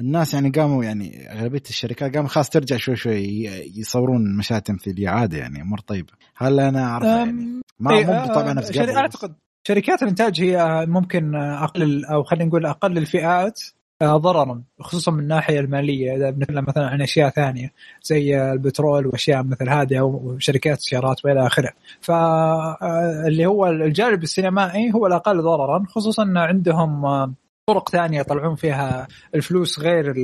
الناس 0.00 0.34
يعني 0.34 0.50
قاموا 0.50 0.84
يعني 0.84 1.32
أغلبية 1.32 1.62
الشركات 1.68 2.14
قاموا 2.14 2.28
خلاص 2.28 2.50
ترجع 2.50 2.76
شوي 2.76 2.96
شوي 2.96 3.44
يصورون 3.76 4.36
مشاهد 4.36 4.62
تمثيلية 4.62 5.08
عادي 5.08 5.36
يعني 5.36 5.62
امور 5.62 5.78
طيبة. 5.78 6.12
هل 6.36 6.60
أنا 6.60 6.84
اعرف 6.84 7.04
يعني؟ 7.04 7.62
ما 7.80 7.98
إيه، 7.98 8.06
مو 8.06 8.34
طبعا 8.34 8.52
نفس 8.52 8.78
أعتقد 8.78 9.34
شركات 9.66 10.02
الإنتاج 10.02 10.40
هي 10.40 10.84
ممكن 10.88 11.34
أقل 11.34 12.04
أو 12.04 12.22
خلينا 12.22 12.44
نقول 12.44 12.66
أقل 12.66 12.98
الفئات 12.98 13.60
آه، 14.02 14.16
ضررا 14.16 14.62
خصوصا 14.80 15.12
من 15.12 15.20
الناحية 15.20 15.60
المالية. 15.60 16.16
إذا 16.16 16.30
بنتكلم 16.30 16.64
مثلا 16.68 16.86
عن 16.86 17.02
أشياء 17.02 17.30
ثانية 17.30 17.72
زي 18.02 18.52
البترول 18.52 19.06
وأشياء 19.06 19.42
مثل 19.42 19.68
هذه 19.68 20.00
أو 20.00 20.38
شركات 20.38 20.78
السيارات 20.78 21.24
وإلى 21.24 21.46
آخره. 21.46 21.70
فاللي 22.00 23.44
آه، 23.44 23.48
هو 23.48 23.66
الجانب 23.66 24.22
السينمائي 24.22 24.92
هو 24.94 25.06
الأقل 25.06 25.42
ضررا 25.42 25.84
خصوصا 25.88 26.32
عندهم 26.36 27.04
آه، 27.04 27.34
طرق 27.66 27.88
ثانية 27.88 28.20
يطلعون 28.20 28.56
فيها 28.56 29.08
الفلوس 29.34 29.80
غير 29.80 30.14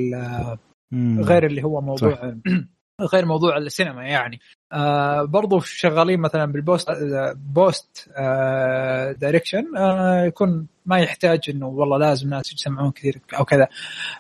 غير 1.20 1.46
اللي 1.46 1.64
هو 1.64 1.80
موضوع 1.80 2.34
غير 3.02 3.26
موضوع 3.26 3.56
السينما 3.56 4.04
يعني. 4.04 4.40
آه 4.72 5.22
برضو 5.22 5.60
شغالين 5.60 6.20
مثلا 6.20 6.52
بال 6.52 6.65
post 6.65 6.90
post 7.34 8.10
آه 8.16 9.12
direction 9.12 9.76
آه 9.76 10.24
يكون 10.24 10.66
ما 10.86 10.98
يحتاج 10.98 11.40
إنه 11.48 11.66
والله 11.66 11.98
لازم 11.98 12.30
ناس 12.30 12.52
يسمعون 12.52 12.90
كثير 12.90 13.20
أو 13.38 13.44
كذا. 13.44 13.68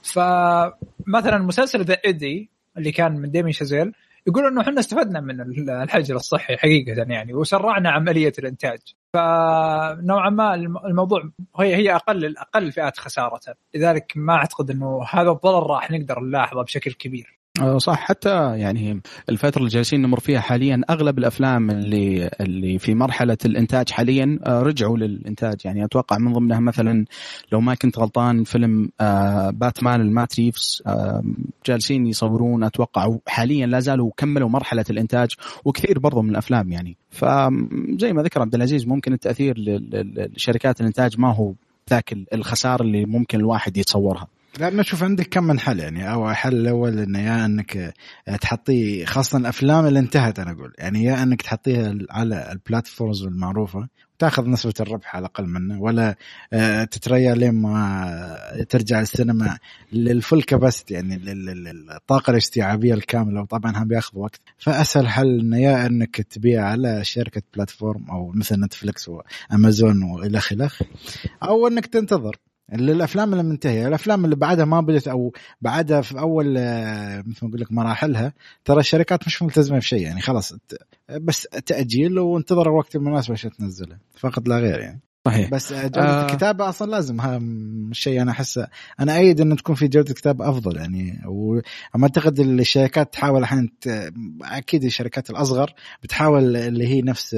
فمثلا 0.02 1.38
مسلسل 1.38 1.84
ذا 1.84 1.96
ايدي 2.04 2.50
اللي 2.78 2.92
كان 2.92 3.12
من 3.12 3.30
ديمين 3.30 3.52
شازيل 3.52 3.92
يقول 4.26 4.46
إنه 4.46 4.60
إحنا 4.60 4.80
استفدنا 4.80 5.20
من 5.20 5.70
الحجر 5.70 6.16
الصحي 6.16 6.56
حقيقة 6.56 7.12
يعني 7.12 7.34
وسرعنا 7.34 7.90
عملية 7.90 8.32
الإنتاج. 8.38 8.78
فنوعا 9.12 10.30
ما 10.30 10.54
الموضوع 10.54 11.30
هي 11.60 11.76
هي 11.76 11.94
أقل 11.94 12.36
أقل 12.38 12.62
الفئات 12.66 12.98
خسارة. 12.98 13.40
لذلك 13.74 14.12
ما 14.16 14.34
أعتقد 14.34 14.70
إنه 14.70 15.04
هذا 15.10 15.30
الضرر 15.30 15.66
راح 15.66 15.90
نقدر 15.90 16.20
نلاحظه 16.20 16.62
بشكل 16.62 16.92
كبير. 16.92 17.39
صح. 17.78 17.98
حتى 17.98 18.58
يعني 18.58 19.00
الفترة 19.28 19.58
اللي 19.58 19.70
جالسين 19.70 20.02
نمر 20.02 20.20
فيها 20.20 20.40
حاليا 20.40 20.80
أغلب 20.90 21.18
الأفلام 21.18 21.70
اللي 21.70 22.30
اللي 22.40 22.78
في 22.78 22.94
مرحلة 22.94 23.38
الإنتاج 23.44 23.90
حاليا 23.90 24.38
آه، 24.46 24.62
رجعوا 24.62 24.96
للإنتاج. 24.98 25.56
يعني 25.64 25.84
أتوقع 25.84 26.18
من 26.18 26.32
ضمنها 26.32 26.60
مثلا 26.60 27.04
لو 27.52 27.60
ما 27.60 27.74
كنت 27.74 27.98
غلطان 27.98 28.44
فيلم 28.44 28.90
آه، 29.00 29.50
باتمان 29.50 30.00
المات 30.00 30.40
ريفز 30.40 30.82
جالسين 31.66 32.06
يصورون. 32.06 32.64
أتوقع 32.64 33.16
حاليا 33.26 33.66
لا 33.66 33.80
زالوا 33.80 34.10
كملوا 34.16 34.48
مرحلة 34.48 34.84
الإنتاج 34.90 35.34
وكثير 35.64 35.98
برضو 35.98 36.22
من 36.22 36.30
الأفلام 36.30 36.72
يعني. 36.72 36.96
فزي 37.10 38.12
ما 38.12 38.22
ذكر 38.22 38.40
عبد 38.40 38.54
العزيز 38.54 38.86
ممكن 38.86 39.12
التأثير 39.12 39.54
لشركات 40.36 40.80
الإنتاج 40.80 41.20
ما 41.20 41.34
هو 41.34 41.52
ذاك 41.90 42.14
الخسارة 42.32 42.82
اللي 42.82 43.04
ممكن 43.04 43.38
الواحد 43.38 43.76
يتصورها. 43.76 44.26
لا 44.58 44.82
شوف 44.82 45.02
عندك 45.02 45.28
كم 45.28 45.44
من 45.44 45.60
حل 45.60 45.80
يعني. 45.80 46.12
أو 46.12 46.32
حل 46.32 46.56
الأول 46.56 46.98
إنه 46.98 47.18
يا 47.18 47.44
إنك 47.44 47.94
تحطيه 48.40 49.04
خاصة 49.04 49.38
الأفلام 49.38 49.86
اللي 49.86 49.98
انتهت 49.98 50.38
أنا 50.38 50.50
أقول. 50.50 50.72
يعني 50.78 51.04
يا 51.04 51.22
إنك 51.22 51.42
تحطيها 51.42 51.94
على 52.10 52.52
البلاتفورمز 52.52 53.22
المعروفة 53.22 53.88
تاخذ 54.18 54.48
نسبة 54.48 54.74
الربح 54.80 55.16
على 55.16 55.26
الأقل 55.26 55.46
منه 55.46 55.80
ولا 55.80 56.16
آه، 56.52 56.84
تتريا 56.84 57.34
لين 57.34 57.54
ما 57.54 58.66
ترجع 58.68 59.00
السينما 59.00 59.58
للفل 59.92 60.42
كبست 60.42 60.90
يعني 60.90 61.16
للطاقة 61.16 62.30
الاستيعابية 62.30 62.94
الكاملة. 62.94 63.40
وطبعا 63.40 63.76
هم 63.76 63.84
بياخذ 63.84 64.18
وقت. 64.18 64.40
فأسهل 64.58 65.08
حل 65.08 65.40
إنه 65.40 65.58
يا 65.58 65.86
إنك 65.86 66.16
تبيع 66.16 66.64
على 66.64 67.04
شركة 67.04 67.42
بلاتفورم 67.54 68.10
أو 68.10 68.32
مثل 68.34 68.60
نتفلكس 68.60 69.08
وأمازون 69.08 70.02
وإلى 70.02 70.40
خلافه 70.40 70.86
أو 71.42 71.66
إنك 71.66 71.86
تنتظر. 71.86 72.36
الافلام 72.72 73.32
اللي 73.32 73.42
منتهية. 73.42 73.88
الأفلام 73.88 74.24
اللي 74.24 74.36
بعدها 74.36 74.64
ما 74.64 74.80
بدت 74.80 75.08
أو 75.08 75.32
بعدها 75.60 76.00
في 76.00 76.18
أول 76.18 76.56
آه، 76.58 77.18
مثل 77.26 77.38
ما 77.42 77.48
أقول 77.48 77.60
لك 77.60 77.72
مراحلها 77.72 78.32
ترى 78.64 78.80
الشركات 78.80 79.26
مش 79.26 79.42
ملتزمة 79.42 79.78
بشيء 79.78 80.02
يعني 80.02 80.20
خلاص 80.20 80.54
بس 81.10 81.42
تأجيل 81.66 82.18
وانتظر 82.18 82.62
الوقت 82.62 82.96
المناسب 82.96 83.32
عشان 83.32 83.50
تنزله 83.50 83.96
فقط 84.14 84.48
لا 84.48 84.58
غير 84.58 84.80
يعني. 84.80 85.00
صحيح. 85.26 85.50
بس 85.50 85.72
جودة 85.72 86.02
آه. 86.02 86.26
الكتابة 86.26 86.68
أصلا 86.68 86.90
لازم 86.90 87.20
هذا 87.20 87.36
الشيء 87.90 88.22
أنا 88.22 88.30
احسه 88.30 88.68
أنا 89.00 89.16
ايد 89.16 89.40
إنه 89.40 89.56
تكون 89.56 89.74
في 89.74 89.88
جودة 89.88 90.14
كتابه 90.14 90.50
أفضل 90.50 90.76
يعني. 90.76 91.22
وما 91.26 91.62
أعتقد 92.02 92.40
الشركات 92.40 93.12
تحاول 93.12 93.40
الحين 93.42 93.70
أكيد 94.42 94.84
الشركات 94.84 95.30
الأصغر 95.30 95.74
بتحاول 96.02 96.56
اللي 96.56 96.88
هي 96.88 97.02
نفس 97.02 97.36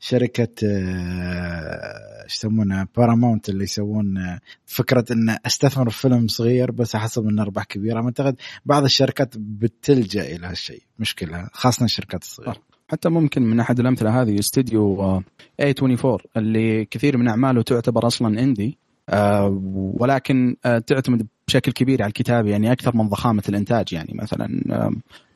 شركة 0.00 0.48
آه، 0.64 2.24
إيش 2.24 2.34
يسمونها 2.34 2.88
بارامونت 2.96 3.48
اللي 3.48 3.64
يسوون 3.64 4.18
آه، 4.18 4.40
فكرة 4.66 5.04
إن 5.10 5.36
أستثمر 5.46 5.90
في 5.90 6.00
فيلم 6.00 6.28
صغير 6.28 6.70
بس 6.70 6.94
أحصل 6.94 7.24
منه 7.24 7.42
أرباح 7.42 7.64
كبيرة. 7.64 8.04
أعتقد 8.04 8.36
بعض 8.64 8.84
الشركات 8.84 9.34
بتلجأ 9.36 10.22
إلى 10.36 10.46
هالشيء 10.46 10.82
مشكلة 10.98 11.48
خاصة 11.52 11.84
الشركات 11.84 12.22
الصغيرة. 12.22 12.69
حتى 12.90 13.08
ممكن 13.08 13.42
من 13.42 13.60
أحد 13.60 13.80
الأمثلة 13.80 14.22
هذه 14.22 14.38
استديو 14.38 15.20
A24 15.62 16.18
اللي 16.36 16.84
كثير 16.84 17.16
من 17.16 17.28
أعماله 17.28 17.62
تعتبر 17.62 18.06
أصلا 18.06 18.42
indie 18.42 18.78
آه، 19.08 19.60
ولكن 20.00 20.56
تعتمد 20.86 21.26
بشكل 21.50 21.72
كبير 21.72 22.02
على 22.02 22.08
الكتابه 22.08 22.50
يعني 22.50 22.72
أكثر 22.72 22.96
من 22.96 23.08
ضخامة 23.08 23.42
الإنتاج 23.48 23.92
يعني 23.92 24.12
مثلا 24.14 24.48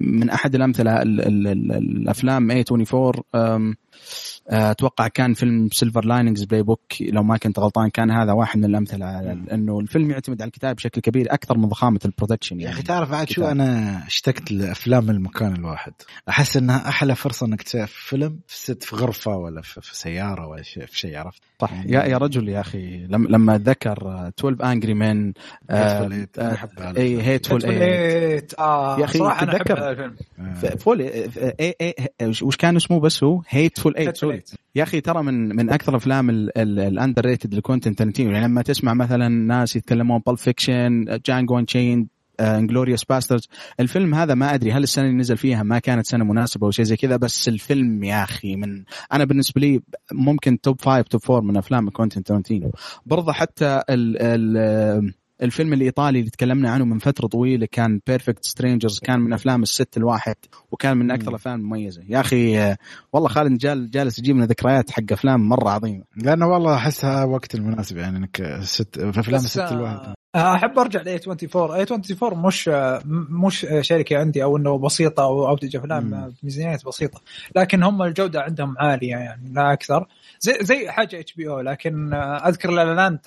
من 0.00 0.30
أحد 0.30 0.54
الأمثلة 0.54 1.02
الأفلام 1.02 2.62
A24 2.62 3.20
آه، 4.50 4.70
أتوقع 4.70 5.08
كان 5.08 5.34
فيلم 5.34 5.68
Silver 5.72 6.04
Linings 6.04 6.44
Playbook 6.44 6.80
لو 7.00 7.22
ما 7.22 7.36
كنت 7.36 7.58
غلطان 7.58 7.88
كان 7.90 8.10
هذا 8.10 8.32
واحد 8.32 8.58
من 8.58 8.64
الأمثلة 8.64 9.32
انه 9.32 9.80
الفيلم 9.80 10.10
يعتمد 10.10 10.42
على 10.42 10.48
الكتاب 10.48 10.76
بشكل 10.76 11.00
كبير 11.00 11.34
أكثر 11.34 11.58
من 11.58 11.68
ضخامة 11.68 12.00
ال 12.04 12.09
production 12.09 12.60
يعني 12.60 12.70
يا 12.70 12.74
أخي 12.74 12.82
تعرف 12.82 13.10
بعد 13.10 13.30
شو 13.30 13.44
أنا 13.44 14.02
اشتقت 14.06 14.52
لأفلام 14.52 15.10
المكان 15.10 15.54
الواحد. 15.56 15.92
أحس 16.28 16.56
إنها 16.56 16.88
أحلى 16.88 17.14
فرصة 17.14 17.46
إنك 17.46 17.62
تسوي 17.62 17.86
فيلم 17.86 18.38
في 18.46 18.58
set 18.58 18.82
في 18.82 18.96
غرفة 18.96 19.36
ولا 19.36 19.62
في, 19.62 19.80
في 19.80 19.96
سيارة 19.96 20.46
ولا 20.46 20.62
في 20.62 20.98
شيء 20.98 21.16
عرفت؟ 21.16 21.42
صح. 21.60 21.72
يعني 21.72 21.92
يا 21.92 22.04
يا 22.04 22.18
رجل 22.18 22.48
يا 22.48 22.60
أخي 22.60 23.06
لما 23.06 23.28
لما 23.28 23.58
ذكر 23.58 24.28
12 24.38 24.72
انجري 24.72 24.94
مان 24.94 25.32
اي 26.96 27.22
هيتفول 27.22 27.64
ايت 27.64 28.54
آه 28.58 29.00
يا 29.00 29.04
أخي 29.04 29.18
تذكر 29.18 30.12
ful 30.78 31.10
وش 32.42 32.56
كان 32.56 32.76
اسمه 32.76 33.00
بس 33.00 33.24
هو؟ 33.24 33.42
Hateful 33.48 33.96
Eight 33.96 34.24
يا 34.74 34.82
أخي 34.82 35.00
ترى 35.00 35.22
من 35.22 35.56
من 35.56 35.70
أكثر 35.70 35.96
أفلام 35.96 36.30
ال 36.30 37.24
underrated 37.24 37.54
لكوينتن 37.54 37.94
ترنتينو 37.94 38.30
يعني 38.30 38.46
لما 38.46 38.62
تسمع 38.62 38.94
مثلا 38.94 39.28
ناس 39.28 39.76
يتكلمون 39.76 40.20
Pulp 40.26 40.36
Fiction 40.36 41.18
Django 41.26 41.60
Unchained 41.60 42.14
Inglourious 42.40 43.04
Basterds 43.04 43.48
الفيلم 43.80 44.14
هذا 44.14 44.34
ما 44.34 44.54
أدري 44.54 44.72
هل 44.72 44.82
السنة 44.82 45.04
اللي 45.04 45.16
نزل 45.16 45.36
فيها 45.36 45.62
ما 45.62 45.78
كانت 45.78 46.06
سنة 46.06 46.24
مناسبة 46.24 46.66
أو 46.66 46.70
شيء 46.70 46.84
زي 46.84 46.96
كذا 46.96 47.16
بس 47.16 47.48
الفيلم 47.48 48.04
يا 48.04 48.22
أخي 48.22 48.56
من 48.56 48.84
أنا 49.12 49.24
بالنسبة 49.24 49.60
لي 49.60 49.80
ممكن 50.12 50.60
top 50.60 50.80
five 50.80 51.08
top 51.08 51.20
four 51.20 51.40
من 51.40 51.56
أفلام 51.56 51.90
كوينتن 51.90 52.22
ترنتينو 52.22 52.70
برضه 53.06 53.32
حتى 53.32 53.82
ال 53.90 54.16
ال 54.22 55.14
الفيلم 55.44 55.72
الإيطالي 55.72 56.18
اللي 56.18 56.30
تكلمنا 56.30 56.70
عنه 56.70 56.84
من 56.84 56.98
فترة 56.98 57.26
طويلة 57.26 57.66
كان 57.72 58.00
Perfect 58.06 58.44
Strangers 58.44 58.98
كان 58.98 59.20
من 59.20 59.32
أفلام 59.32 59.62
الست 59.62 59.96
الواحد 59.96 60.36
وكان 60.72 60.96
من 60.96 61.10
أكثر 61.10 61.28
الأفلام 61.28 61.60
المميزة. 61.60 62.02
يا 62.08 62.20
أخي 62.20 62.74
والله 63.12 63.28
خالد 63.28 63.58
جال 63.58 63.90
جالس 63.90 64.18
يجيب 64.18 64.36
لنا 64.36 64.46
ذكريات 64.46 64.90
حق 64.90 65.12
أفلام 65.12 65.48
مرة 65.48 65.70
عظيمة. 65.70 66.04
لأنه 66.16 66.46
والله 66.46 66.74
أحسها 66.74 67.24
وقت 67.24 67.54
المناسب 67.54 67.96
يعني 67.96 68.18
إنك 68.18 68.60
ست 68.62 68.98
في 68.98 69.20
أفلام 69.20 69.40
ال 69.40 69.45
set 69.45 69.58
الواحد. 69.72 70.14
أحب 70.34 70.78
أرجع 70.78 71.02
ل 71.02 71.08
24 71.08 71.74
اي 71.74 71.82
24 71.82 72.46
مش 72.46 72.70
مش 73.44 73.66
شركة 73.80 74.18
عندي 74.18 74.42
أو 74.42 74.56
إنه 74.56 74.78
بسيطة 74.78 75.22
أو 75.22 75.52
انتج 75.52 75.76
افلام 75.76 76.32
بميزانيات 76.42 76.84
بسيطة. 76.86 77.20
لكن 77.56 77.82
هم 77.82 78.02
الجودة 78.02 78.40
عندهم 78.40 78.74
عالية 78.78 79.10
يعني 79.10 79.52
لا 79.52 79.72
أكثر. 79.72 80.06
زي 80.40 80.58
زي 80.60 80.90
حاجة 80.90 81.20
اتش 81.20 81.34
بي 81.34 81.48
أو 81.48 81.60
لكن 81.60 82.14
أذكر 82.14 82.70
لاند 82.70 83.18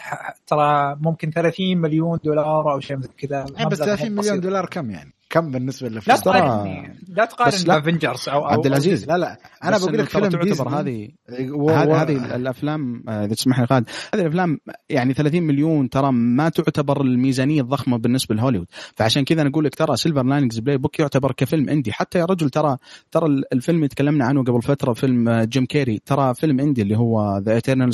ترى 0.47 0.97
ممكن 1.01 1.31
30 1.31 1.77
مليون 1.77 2.19
دولار 2.23 2.73
أو 2.73 2.79
شيء 2.79 2.97
مثل 2.97 3.09
كذا. 3.17 3.43
بس 3.43 3.77
30 3.77 4.11
مليون 4.11 4.39
دولار 4.39 4.65
كم 4.65 4.91
يعني؟ 4.91 5.13
كم 5.29 5.51
بالنسبة 5.51 5.87
لا 5.89 5.93
للفيلم 5.95 6.17
ترى- 6.17 6.21
تقارن 6.21 6.93
لا 7.09 7.25
تقارن 7.25 7.51
بس 7.51 7.67
لا. 7.67 7.77
بافنجرز 7.77 8.29
أو 8.29 8.41
أو- 8.47 8.51
عبد 8.51 8.65
العزيز 8.65 9.05
لا 9.07 9.17
لا. 9.17 9.37
أنا 9.63 9.77
بقول 9.77 9.97
لك 9.97 10.09
ترى 10.11 10.29
فيلم 10.31 10.43
تعتبر 10.53 10.69
هذه 10.69 11.09
و- 11.51 11.69
هذه 11.71 11.87
و- 11.89 11.93
هذه 11.95 12.35
الأفلام 12.35 13.03
آه، 13.09 13.25
إذا 13.25 13.33
تسمح 13.35 13.59
لي 13.59 13.67
خالد 13.67 13.89
هذه 14.13 14.21
الأفلام 14.21 14.59
يعني 14.89 15.13
30 15.13 15.43
مليون 15.43 15.89
ترى 15.89 16.11
ما 16.11 16.49
تعتبر 16.49 17.01
الميزانية 17.01 17.61
الضخمة 17.61 17.97
بالنسبة 17.97 18.35
لهوليوود 18.35 18.67
فعشان 18.95 19.23
كذا 19.23 19.41
أنا 19.41 19.49
أقول 19.49 19.65
لك 19.65 19.75
ترى 19.75 19.97
Silver 19.97 20.23
Linings 20.23 20.59
Playbook 20.59 20.99
يعتبر 20.99 21.31
كفيلم 21.31 21.69
indie. 21.69 21.91
حتى 21.91 22.19
يا 22.19 22.25
رجل 22.25 22.49
ترى 22.49 22.77
ترى 23.11 23.25
الفيلم 23.53 23.77
اللي 23.77 23.87
تكلمنا 23.87 24.25
عنه 24.25 24.43
قبل 24.43 24.61
فترة 24.61 24.93
فيلم 24.93 25.29
آه، 25.29 25.43
جيم 25.43 25.65
كيري 25.65 25.99
ترى 26.05 26.33
فيلم 26.33 26.59
indie 26.59 26.81
اللي 26.81 26.97
هو 26.97 27.37
The 27.37 27.53
Eternal 27.53 27.91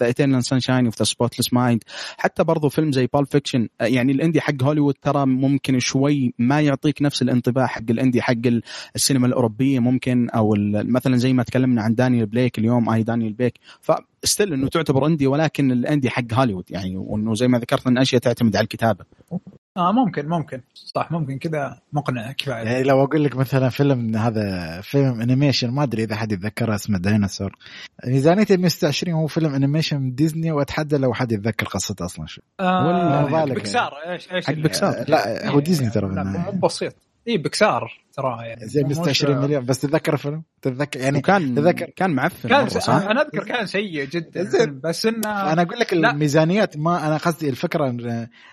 The 0.00 0.06
Eternal 0.06 0.44
Sunshine 0.44 0.84
of 0.84 0.98
the 0.98 1.04
Spotless 1.04 1.52
Mind 1.52 1.82
حتى 2.18 2.44
برضو 2.44 2.68
فيلم 2.68 2.92
زي 2.92 3.08
Pulp 3.14 3.26
Fiction 3.26 3.68
يعني 3.80 4.12
ال 4.12 4.17
indie 4.17 4.40
حق 4.40 4.62
هوليوود 4.62 4.94
ترى 5.02 5.26
ممكن 5.26 5.78
شوي 5.78 6.34
ما 6.38 6.60
يعطيك 6.72 7.02
نفس 7.02 7.22
الانطباع 7.22 7.66
حق 7.66 7.82
ال 7.90 7.95
indie 7.95 8.22
حق 8.22 8.32
ال- 8.46 8.62
السينما 8.96 9.26
الأوروبية 9.26 9.78
ممكن 9.78 10.30
أو 10.30 10.54
مثلا 10.72 11.16
زي 11.16 11.32
ما 11.32 11.42
تكلمنا 11.42 11.82
عن 11.82 11.94
دانيال 11.94 12.26
بليك 12.26 12.58
اليوم 12.58 12.88
I, 12.90 13.02
Daniel 13.02 13.32
Blake 13.32 13.54
ف 13.80 13.92
still 13.92 14.52
إنه 14.52 14.68
تعتبر 14.68 15.06
indie 15.06 15.26
ولكن 15.26 15.72
ال 15.72 15.78
indie 15.78 16.10
حق 16.10 16.32
هوليوود 16.32 16.64
يعني 16.70 16.96
وإنه 16.96 17.34
زي 17.34 17.48
ما 17.48 17.58
ذكرت 17.58 17.86
إن 17.86 17.98
أشياء 17.98 18.20
تعتمد 18.22 18.56
على 18.56 18.64
الكتابة. 18.64 19.04
آه 19.76 19.92
ممكن 19.92 20.28
ممكن 20.28 20.60
صح 20.74 21.12
ممكن 21.12 21.38
كذا 21.38 21.78
مقنع 21.92 22.32
كفاية 22.32 22.64
يعني 22.64 22.82
لو 22.82 23.04
أقول 23.04 23.24
لك 23.24 23.36
مثلا 23.36 23.68
فيلم 23.68 24.16
هذا 24.16 24.80
فيلم 24.80 25.20
animation 25.20 25.70
ما 25.70 25.82
أدري 25.82 26.04
إذا 26.04 26.16
حد 26.16 26.32
يتذكره 26.32 26.74
اسمه 26.74 26.98
ديناصور 26.98 27.56
ميزانيته 28.06 28.56
126 28.56 29.14
هو 29.14 29.26
فيلم 29.26 29.54
animation 29.54 30.00
من 30.00 30.14
ديزني 30.14 30.52
وأتحدى 30.52 30.96
لو 30.96 31.14
حد 31.14 31.32
يتذكر 31.32 31.66
قصته 31.66 32.04
أصلا 32.04 32.26
شو 32.26 32.42
آه 32.60 32.86
ولا 32.86 33.22
بالك 33.22 33.34
يعني. 33.34 33.54
بكسار 33.54 33.92
إيش 34.08 34.32
إيش 34.32 34.46
حق 34.46 34.54
بكسار. 34.54 35.04
لا 35.08 35.48
هو 35.50 35.60
ديزني 35.60 35.90
ترى. 35.90 36.06
مو 36.08 36.50
بسيط 36.50 36.94
اي 37.28 37.38
بكسار 37.38 38.02
ترى 38.12 38.46
يعني 38.46 38.66
زي 38.66 38.82
126 38.82 39.36
مليون 39.36 39.64
بس 39.64 39.80
تتذكر 39.80 40.12
الفيلم 40.12 40.42
تتذكر 40.62 41.00
يعني 41.00 41.18
وكان 41.18 41.54
تذكر. 41.54 41.90
كان 41.96 42.10
معفن 42.10 42.48
كان 42.48 42.68
س... 42.68 42.88
أنا 42.88 43.22
أذكر 43.22 43.44
كان 43.44 43.66
سيء 43.66 44.04
جدا 44.04 44.42
زين. 44.42 44.80
بس 44.80 45.06
انه 45.06 45.52
أنا 45.52 45.62
أقول 45.62 45.78
لك 45.78 45.94
لا. 45.94 46.10
الميزانيات 46.10 46.76
ما 46.76 47.06
أنا 47.06 47.16
قصدي 47.16 47.48
الفكرة 47.48 47.96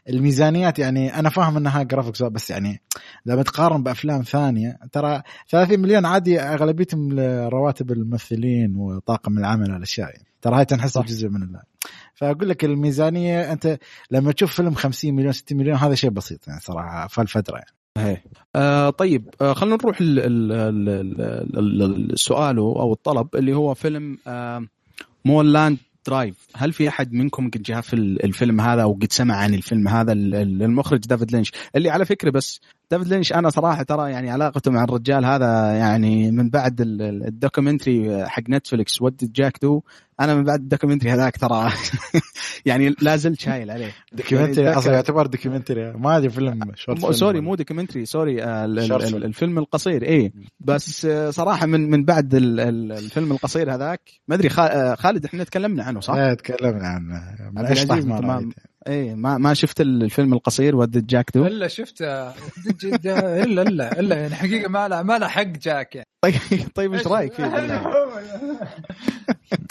الميزانيات 0.09 0.79
يعني 0.79 1.19
أنا 1.19 1.29
فاهم 1.29 1.57
إنها 1.57 1.83
graphics 1.83 2.23
بس 2.23 2.49
يعني 2.49 2.81
لما 3.25 3.43
تقارن 3.43 3.83
بأفلام 3.83 4.21
ثانية 4.21 4.77
ترى 4.91 5.21
30 5.49 5.79
مليون 5.79 6.05
عادي 6.05 6.39
أغلبيتهم 6.39 7.19
رواتب 7.49 7.91
الممثلين 7.91 8.75
وطاقم 8.75 9.37
العمل 9.37 9.71
والأشياء 9.71 10.09
يعني. 10.09 10.25
ترى 10.41 10.55
هاي 10.55 10.65
تنحسب. 10.65 11.05
جزء 11.05 11.29
من 11.29 11.43
الله 11.43 11.61
فأقول 12.15 12.49
لك 12.49 12.65
الميزانية 12.65 13.51
أنت 13.51 13.77
لما 14.11 14.31
تشوف 14.31 14.53
فيلم 14.55 14.73
50 14.73 15.13
مليون 15.13 15.31
60 15.31 15.57
مليون 15.57 15.77
هذا 15.77 15.95
شيء 15.95 16.09
بسيط 16.09 16.47
يعني 16.47 16.59
صراحة 16.59 17.07
في 17.07 17.21
الفترة 17.21 17.55
يعني. 17.57 17.78
إيه. 17.97 18.23
آه 18.55 18.89
طيب 18.89 19.29
آه 19.41 19.53
خلينا 19.53 19.75
نروح 19.75 20.01
ال- 20.01 20.19
ال- 20.19 20.51
ال- 20.51 20.89
ال- 21.57 21.81
ال- 21.83 22.13
السؤال 22.13 22.57
أو 22.57 22.93
الطلب 22.93 23.35
اللي 23.35 23.53
هو 23.53 23.73
فيلم 23.73 24.17
آه 24.27 24.65
Mulholland 25.25 25.77
Drive 26.07 26.47
هل 26.55 26.73
في 26.73 26.87
أحد 26.89 27.13
منكم 27.13 27.49
قد 27.49 27.67
شاف 27.67 27.93
ال- 27.93 28.23
الفيلم 28.25 28.61
هذا 28.61 28.83
أو 28.83 28.93
قد 28.93 29.11
سمع 29.11 29.35
عن 29.35 29.53
الفيلم 29.53 29.87
هذا 29.87 30.11
ال- 30.11 30.35
ال- 30.35 30.63
المخرج 30.63 30.99
دافيد 30.99 31.31
لينش 31.31 31.51
اللي 31.75 31.89
على 31.89 32.05
فكرة 32.05 32.29
بس 32.31 32.61
دافيد 32.91 33.07
لينش 33.07 33.33
أنا 33.33 33.49
صراحة 33.49 33.83
ترى 33.83 34.11
يعني 34.11 34.29
علاقته 34.31 34.71
مع 34.71 34.83
الرجال 34.83 35.25
هذا 35.25 35.71
يعني 35.73 36.31
من 36.31 36.49
بعد 36.49 36.81
ال- 36.81 37.01
ال- 37.01 37.27
ال 37.27 37.35
documentary 37.35 38.25
حق 38.27 38.43
نتفلكس 38.49 39.01
What 39.01 39.18
Did 39.18 39.31
Jack 39.35 39.57
Do 39.61 39.81
أنا 40.19 40.35
من 40.35 40.43
بعد 40.43 40.59
ال 40.59 40.64
documentary 40.64 41.11
هذاك 41.11 41.37
ترى. 41.37 41.69
يعني 42.65 42.95
لا 43.01 43.15
زلت 43.15 43.39
شايل 43.39 43.71
عليه. 43.71 43.91
documentary؟ 44.13 44.65
يعني 44.65 44.77
أصلا 44.77 44.93
يعتبر 44.93 45.25
documentary. 45.27 45.91
ما 45.93 46.17
أدري 46.17 46.29
فيلم 46.29 46.59
شورت 46.75 46.97
مو- 46.97 47.01
فيلم 47.01 47.11
sorry 47.13 47.41
مو 47.41 47.55
documentary 47.55 48.05
sorry 48.05 48.43
آه، 48.43 48.65
ال- 48.65 48.79
ال- 48.79 48.87
شورت 48.87 49.03
ال- 49.03 49.09
فيلم. 49.09 49.23
الفيلم 49.23 49.57
القصير. 49.57 50.03
إيه. 50.03 50.31
بس 50.59 51.05
آه، 51.05 51.29
صراحة 51.29 51.65
من 51.65 51.89
من 51.89 52.03
بعد 52.05 52.35
ال- 52.35 52.59
ال- 52.59 52.91
الفيلم 52.91 53.31
القصير 53.31 53.73
هذاك 53.75 54.01
ما 54.27 54.35
أدري 54.35 54.49
خا- 54.49 54.59
آه، 54.59 54.95
خالد 54.95 55.25
إحنا 55.25 55.43
تكلمنا 55.43 55.83
عنه 55.83 55.99
صح؟ 55.99 56.13
إيه 56.13 56.33
تكلمنا 56.33 56.87
عن 56.87 57.03
من 57.55 57.65
اشطح 57.65 57.95
ما 57.97 58.49
أنت 58.87 58.89
ما-. 58.89 58.93
إيه 58.93 59.15
ما 59.15 59.37
ما 59.37 59.53
شفت 59.53 59.81
الفيلم 59.81 60.33
القصير 60.33 60.75
What 60.75 60.94
Did 60.94 61.07
Jack 61.07 61.31
Do 61.35 61.45
إلا 61.45 61.67
شفت 61.67 62.03
دج- 62.03 63.07
إلا 63.07 63.61
إلا 63.61 63.99
إلا 63.99 64.15
يعني 64.15 64.35
حقيقة 64.35 64.69
ما 64.69 64.87
له 64.87 65.03
ما 65.03 65.17
له 65.19 65.27
حق 65.27 65.41
Jack 65.43 65.95
يعني 65.95 66.07
طيب 66.23 66.33
طيب 66.75 66.93
إيش 66.93 67.07
رأيك 67.07 67.33
فيه؟ 67.33 67.45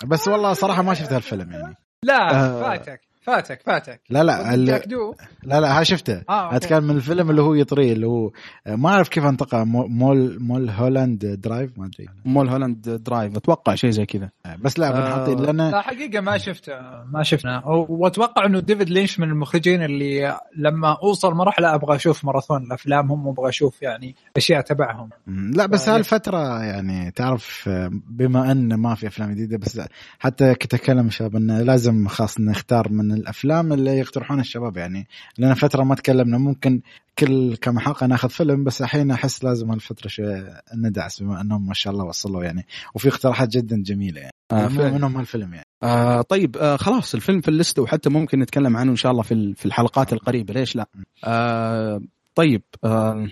بس 0.06 0.28
والله 0.28 0.52
صراحة 0.52 0.82
ما 0.82 0.94
شفت 0.94 1.12
هالفيلم 1.12 1.52
يعني 1.52 1.74
لا 2.05 2.30
آه. 2.47 2.60
فاتك 2.60 3.01
فاتك 3.28 3.62
فاتك. 3.62 4.00
لا 4.10 4.24
لا 4.24 4.55
ال- 4.55 4.64
لا 5.42 5.60
لا 5.60 5.80
ها 5.80 5.82
شفته. 5.82 6.22
آه،. 6.28 6.56
اتكلم 6.56 6.84
من 6.84 6.96
الفيلم 6.96 7.30
اللي 7.30 7.42
هو 7.42 7.55
يطري 7.55 7.92
اللي 7.92 8.06
هو 8.06 8.30
ما 8.66 8.88
أعرف 8.88 9.09
كيف 9.09 9.24
انطقه 9.24 9.64
مو- 9.64 9.86
مول 9.86 10.36
Mulholland 10.40 11.27
Drive؟ 11.27 11.78
ما 11.78 11.86
أدري. 11.86 12.09
Mulholland 12.24 12.89
Drive 12.89 13.36
أتوقع 13.36 13.74
شيء 13.74 13.90
زي 13.90 14.06
كذا. 14.06 14.30
بس 14.59 14.78
لا 14.78 15.26
آه. 15.26 15.34
لنا 15.34 15.70
لا 15.70 15.80
حقيقة 15.80 16.20
ما 16.20 16.38
شفته 16.38 16.72
ما 17.12 17.22
شفنا. 17.22 17.62
وأتوقع 17.66 18.46
إنه 18.46 18.60
ديفيد 18.60 18.90
لينش 18.90 19.20
من 19.20 19.28
المخرجين 19.28 19.82
اللي 19.82 20.38
لما 20.56 20.96
أوصل 21.02 21.34
مرحله 21.34 21.74
أبغى 21.74 21.96
أشوف 21.96 22.24
ماراثون. 22.24 22.68
لافلامهم 22.68 23.26
وابغى 23.26 23.48
أشوف 23.48 23.82
يعني 23.82 24.14
أشياء 24.36 24.60
تبعهم. 24.60 25.09
لا 25.26 25.66
بس 25.66 25.88
آه، 25.88 25.94
هالفترة 25.96 26.62
يعني 26.62 27.10
تعرف 27.10 27.64
آه، 27.68 27.90
بما 28.09 28.52
أن 28.52 28.74
ما 28.74 28.94
في 28.94 29.06
أفلام 29.06 29.30
جديدة 29.30 29.59
بس 29.59 29.80
حتى 30.18 30.55
كنت 30.55 30.74
أتكلم 30.74 31.10
شباب 31.10 31.36
إنه 31.36 31.62
لازم 31.62 32.09
خاص 32.09 32.40
نختار 32.40 32.88
من 32.92 33.12
الأفلام 33.20 33.73
اللي 33.73 33.99
يقترحونها 33.99 34.43
الشباب 34.43 34.77
يعني. 34.77 35.07
لأن 35.39 35.55
فترة 35.55 35.85
ما 35.85 35.95
تكلمنا 35.95 36.39
ممكن 36.39 36.81
كل 37.19 37.57
كم 37.57 37.78
حلقة 37.78 38.07
ناخذ 38.07 38.28
فيلم 38.28 38.65
بس 38.65 38.82
الحين 38.82 39.11
أحس 39.11 39.45
لازم 39.45 39.70
هالفترة 39.70 40.09
شوية 40.09 40.61
ندعس 40.74 41.23
بما 41.23 41.40
أنهم 41.40 41.66
ما 41.66 41.74
شاء 41.74 41.93
الله 41.93 42.05
وصلوا 42.05 42.45
يعني. 42.45 42.66
وفي 42.95 43.09
اقتراحات 43.09 43.49
جدا 43.49 43.82
جميلة 43.82 44.20
يعني. 44.20 44.32
آه،. 44.53 44.69
منهم 44.69 45.16
هالفيلم 45.16 45.55
يعني. 45.55 45.66
آه 45.82 46.23
طيب 46.23 46.57
آه 46.57 46.77
خلاص 46.77 47.15
الفيلم 47.15 47.40
في 47.40 47.49
الليسته 47.49 47.82
وحتى 47.82 48.11
ممكن 48.11 48.39
نتكلم 48.39 48.77
عنه 48.77 48.90
إن 48.90 48.97
شاء 48.97 49.12
الله 49.12 49.23
في 49.23 49.55
في 49.55 49.66
الحلقات 49.66 50.12
القريبة 50.12 50.55
ليش 50.55 50.77
لا؟ 50.77 50.89
آه 51.24 52.01
طيب 52.35 52.62
آه 52.85 53.28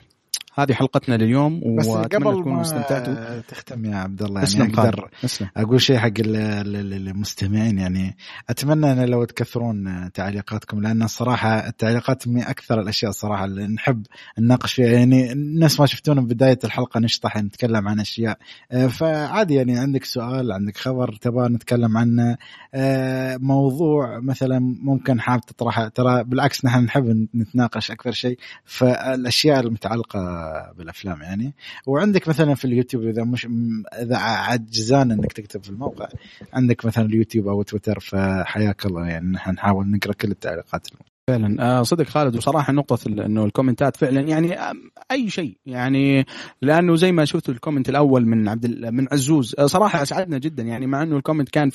هذه 0.59 0.73
حلقتنا 0.73 1.15
لليوم 1.15 1.77
بس 1.79 1.89
قبل 1.89 2.09
تكونوا 2.09 2.61
استمتعتوا. 2.61 3.41
تختم 3.49 3.85
يا 3.85 3.97
عبد 3.97 4.23
الله 4.23 4.41
يعني 4.41 4.73
خالد 4.75 4.79
أقدر 4.79 5.11
اسلم 5.25 5.49
أقول 5.57 5.81
شيء 5.81 5.97
حق 5.97 6.07
ال- 6.07 6.37
ال- 6.37 6.77
ال- 6.77 7.09
المستمعين 7.09 7.79
يعني 7.79 8.17
أتمنى 8.51 8.93
أن 8.93 9.05
لو 9.05 9.25
تكثرون 9.25 10.11
تعليقاتكم 10.13 10.81
لأن 10.81 11.03
الصراحة 11.03 11.67
التعليقات 11.67 12.29
من 12.29 12.43
أكثر 12.43 12.81
الأشياء 12.81 13.11
الصراحة 13.11 13.45
اللي 13.45 13.67
نحب 13.67 14.07
نناقش 14.39 14.73
فيها. 14.73 14.87
يعني 14.87 15.33
نفس 15.35 15.81
ما 15.81 15.87
شفتونا 15.87 16.21
بداية 16.21 16.59
الحلقة 16.65 17.01
نشطح 17.01 17.37
نتكلم 17.37 17.89
عن 17.89 18.01
أشياء. 18.01 18.39
آه، 18.73 18.87
فعادي 18.87 19.55
يعني 19.55 19.79
عندك 19.79 20.05
سؤال 20.05 20.53
عندك 20.53 20.77
خبر 20.77 21.15
تبغى 21.21 21.49
نتكلم 21.49 21.97
عنه. 21.97 22.37
آه، 22.75 23.37
موضوع 23.37 24.21
مثلا 24.21 24.59
ممكن 24.83 25.21
حاب 25.21 25.41
تطرحه 25.41 25.89
ترى 25.89 26.25
بالعكس 26.25 26.65
نحن 26.65 26.85
نحب 26.85 27.27
نتناقش 27.35 27.91
أكثر 27.91 28.11
شيء. 28.13 28.39
فالأشياء 28.65 29.61
المتعلقة 29.61 30.46
بالأفلام 30.77 31.23
يعني. 31.23 31.55
وعندك 31.87 32.29
مثلا 32.29 32.55
في 32.55 32.65
اليوتيوب 32.65 33.03
إذا 33.05 33.25
مش 33.25 33.49
إذا 33.93 34.17
عجزان 34.17 35.11
إنك 35.11 35.33
تكتب 35.33 35.63
في 35.63 35.71
الموقع 35.71 36.09
عندك 36.53 36.87
مثلا 36.87 37.07
اليوتيوب 37.07 37.49
أو 37.49 37.63
تويتر 37.63 38.01
فحياك 38.01 38.87
الله 38.87 39.07
يعني 39.07 39.33
نحن 39.33 39.51
نحاول 39.51 39.91
نقرأ 39.91 40.13
كل 40.13 40.31
التعليقات. 40.31 40.87
فعلا. 41.29 41.79
آه 41.79 41.83
صدق 41.83 42.07
خالد 42.07 42.37
وصراحة 42.37 42.73
نقطة 42.73 43.09
إنه 43.09 43.45
الكومنتات 43.45 43.97
فعلا 43.97 44.21
يعني 44.21 44.55
آم، 44.55 44.91
أي 45.11 45.31
شيء 45.31 45.57
يعني 45.67 46.27
لأنه 46.63 46.97
زي 46.97 47.13
ما 47.13 47.25
شفت 47.25 47.49
ال 47.49 47.54
comment 47.54 47.89
الأول 47.89 48.27
من 48.27 48.49
عبد 48.49 48.67
من 48.87 49.07
عزوز 49.13 49.55
آه 49.59 49.67
صراحة 49.67 50.03
أسعدنا 50.03 50.39
جدا 50.39 50.63
يعني 50.63 50.87
مع 50.87 51.03
إنه 51.03 51.17
ال 51.17 51.21
comment 51.21 51.49
كان 51.49 51.71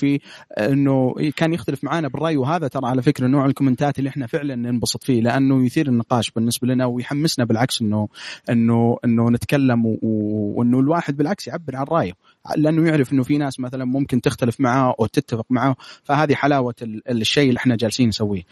آه، 0.58 0.70
إنه 0.74 1.14
كان 1.36 1.54
يختلف 1.54 1.84
معنا 1.84 2.08
بالرأي 2.08 2.38
وهذا 2.38 2.68
ترى 2.68 2.88
على 2.88 3.02
فكرة 3.02 3.28
نوع 3.28 3.46
الكومنتات 3.46 4.00
اللي 4.00 4.10
إحنا 4.10 4.28
فعلا 4.28 4.56
ننبسط 4.56 5.04
فيه 5.04 5.22
لأنه 5.22 5.66
يثير 5.66 5.88
النقاش 5.88 6.32
بالنسبة 6.32 6.68
لنا 6.68 6.86
ويحمسنا 6.86 7.46
بالعكس 7.46 7.82
انه 7.82 8.08
انه 8.50 8.98
إنه 9.06 9.30
نتكلم 9.30 9.98
وإنه 10.02 10.80
الواحد 10.80 11.18
بالعكس 11.18 11.48
يعبر 11.48 11.76
عن 11.76 11.86
رأيه. 11.86 12.14
لأنه 12.56 12.90
يعرف 12.90 13.14
إنه 13.14 13.24
في 13.24 13.38
ناس 13.38 13.60
مثلا 13.60 13.86
ممكن 13.86 14.22
تختلف 14.22 14.60
معاه 14.60 14.96
أو 15.00 15.06
تتفق 15.06 15.46
معاه 15.50 15.76
فهذه 16.04 16.34
حلاوة 16.36 16.76
ال- 16.82 17.22
الشيء 17.22 17.50
اللي 17.50 17.58
إحنا 17.58 17.76
جالسين 17.76 18.08
نسويه. 18.08 18.44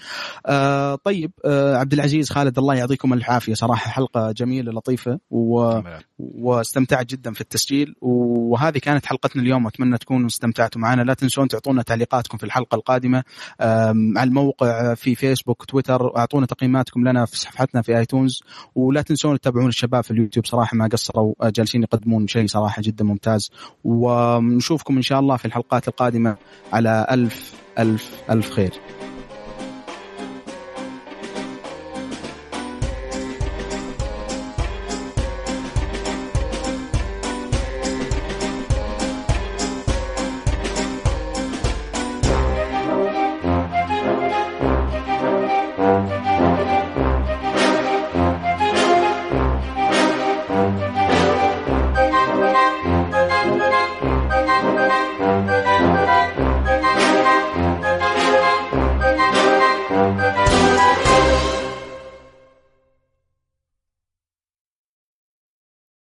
آه 0.46 0.96
طيب 0.96 1.32
آه 1.46 1.76
عبد 1.76 1.94
العزيز 1.94 2.30
خالد 2.30 2.58
الله 2.58 2.76
يعطيكم 2.76 3.14
العافية. 3.14 3.54
صراحة 3.54 3.92
حلقة 3.92 4.32
جميلة 4.32 4.72
لطيفة 4.72 5.20
و... 5.32 5.80
واستمتعت 6.20 7.06
جدا 7.06 7.34
في 7.34 7.42
التسجيل 7.42 7.96
وهذه 8.02 8.78
كانت 8.78 9.06
حلقتنا 9.06 9.42
اليوم 9.42 9.68
اتمنى 9.68 9.98
تكونوا 9.98 10.28
استمتعتوا 10.28 10.82
معنا. 10.82 11.02
لا 11.02 11.14
تنسون 11.14 11.48
تعطونا 11.48 11.82
تعليقاتكم 11.82 12.38
في 12.38 12.44
الحلقة 12.44 12.76
القادمة 12.76 13.24
على 13.60 14.24
الموقع 14.24 14.94
في 14.94 15.16
فيسبوك 15.16 15.66
تويتر. 15.66 16.18
أعطونا 16.18 16.46
تقييماتكم 16.46 17.08
لنا 17.08 17.26
في 17.26 17.38
صفحتنا 17.38 17.82
في 17.82 17.98
آيتونز. 17.98 18.40
ولا 18.76 19.02
تنسون 19.02 19.40
تتابعون 19.40 19.68
الشباب 19.68 20.04
في 20.04 20.12
اليوتيوب 20.12 20.46
صراحة 20.46 20.78
ما 20.78 20.88
قصروا 20.88 21.34
آه، 21.42 21.50
جالسين 21.50 21.84
يقدمون 21.84 22.28
شيء 22.28 22.48
صراحة 22.48 22.82
جدا 22.82 23.04
ممتاز. 23.06 23.50
ونشوفكم 23.84 24.96
إن 24.96 25.02
شاء 25.02 25.20
الله 25.20 25.38
في 25.38 25.46
الحلقات 25.46 25.88
القادمة 25.88 26.36
على 26.74 27.08
ألف 27.12 27.54
ألف 27.80 28.22
ألف 28.30 28.52
خير. 28.52 28.72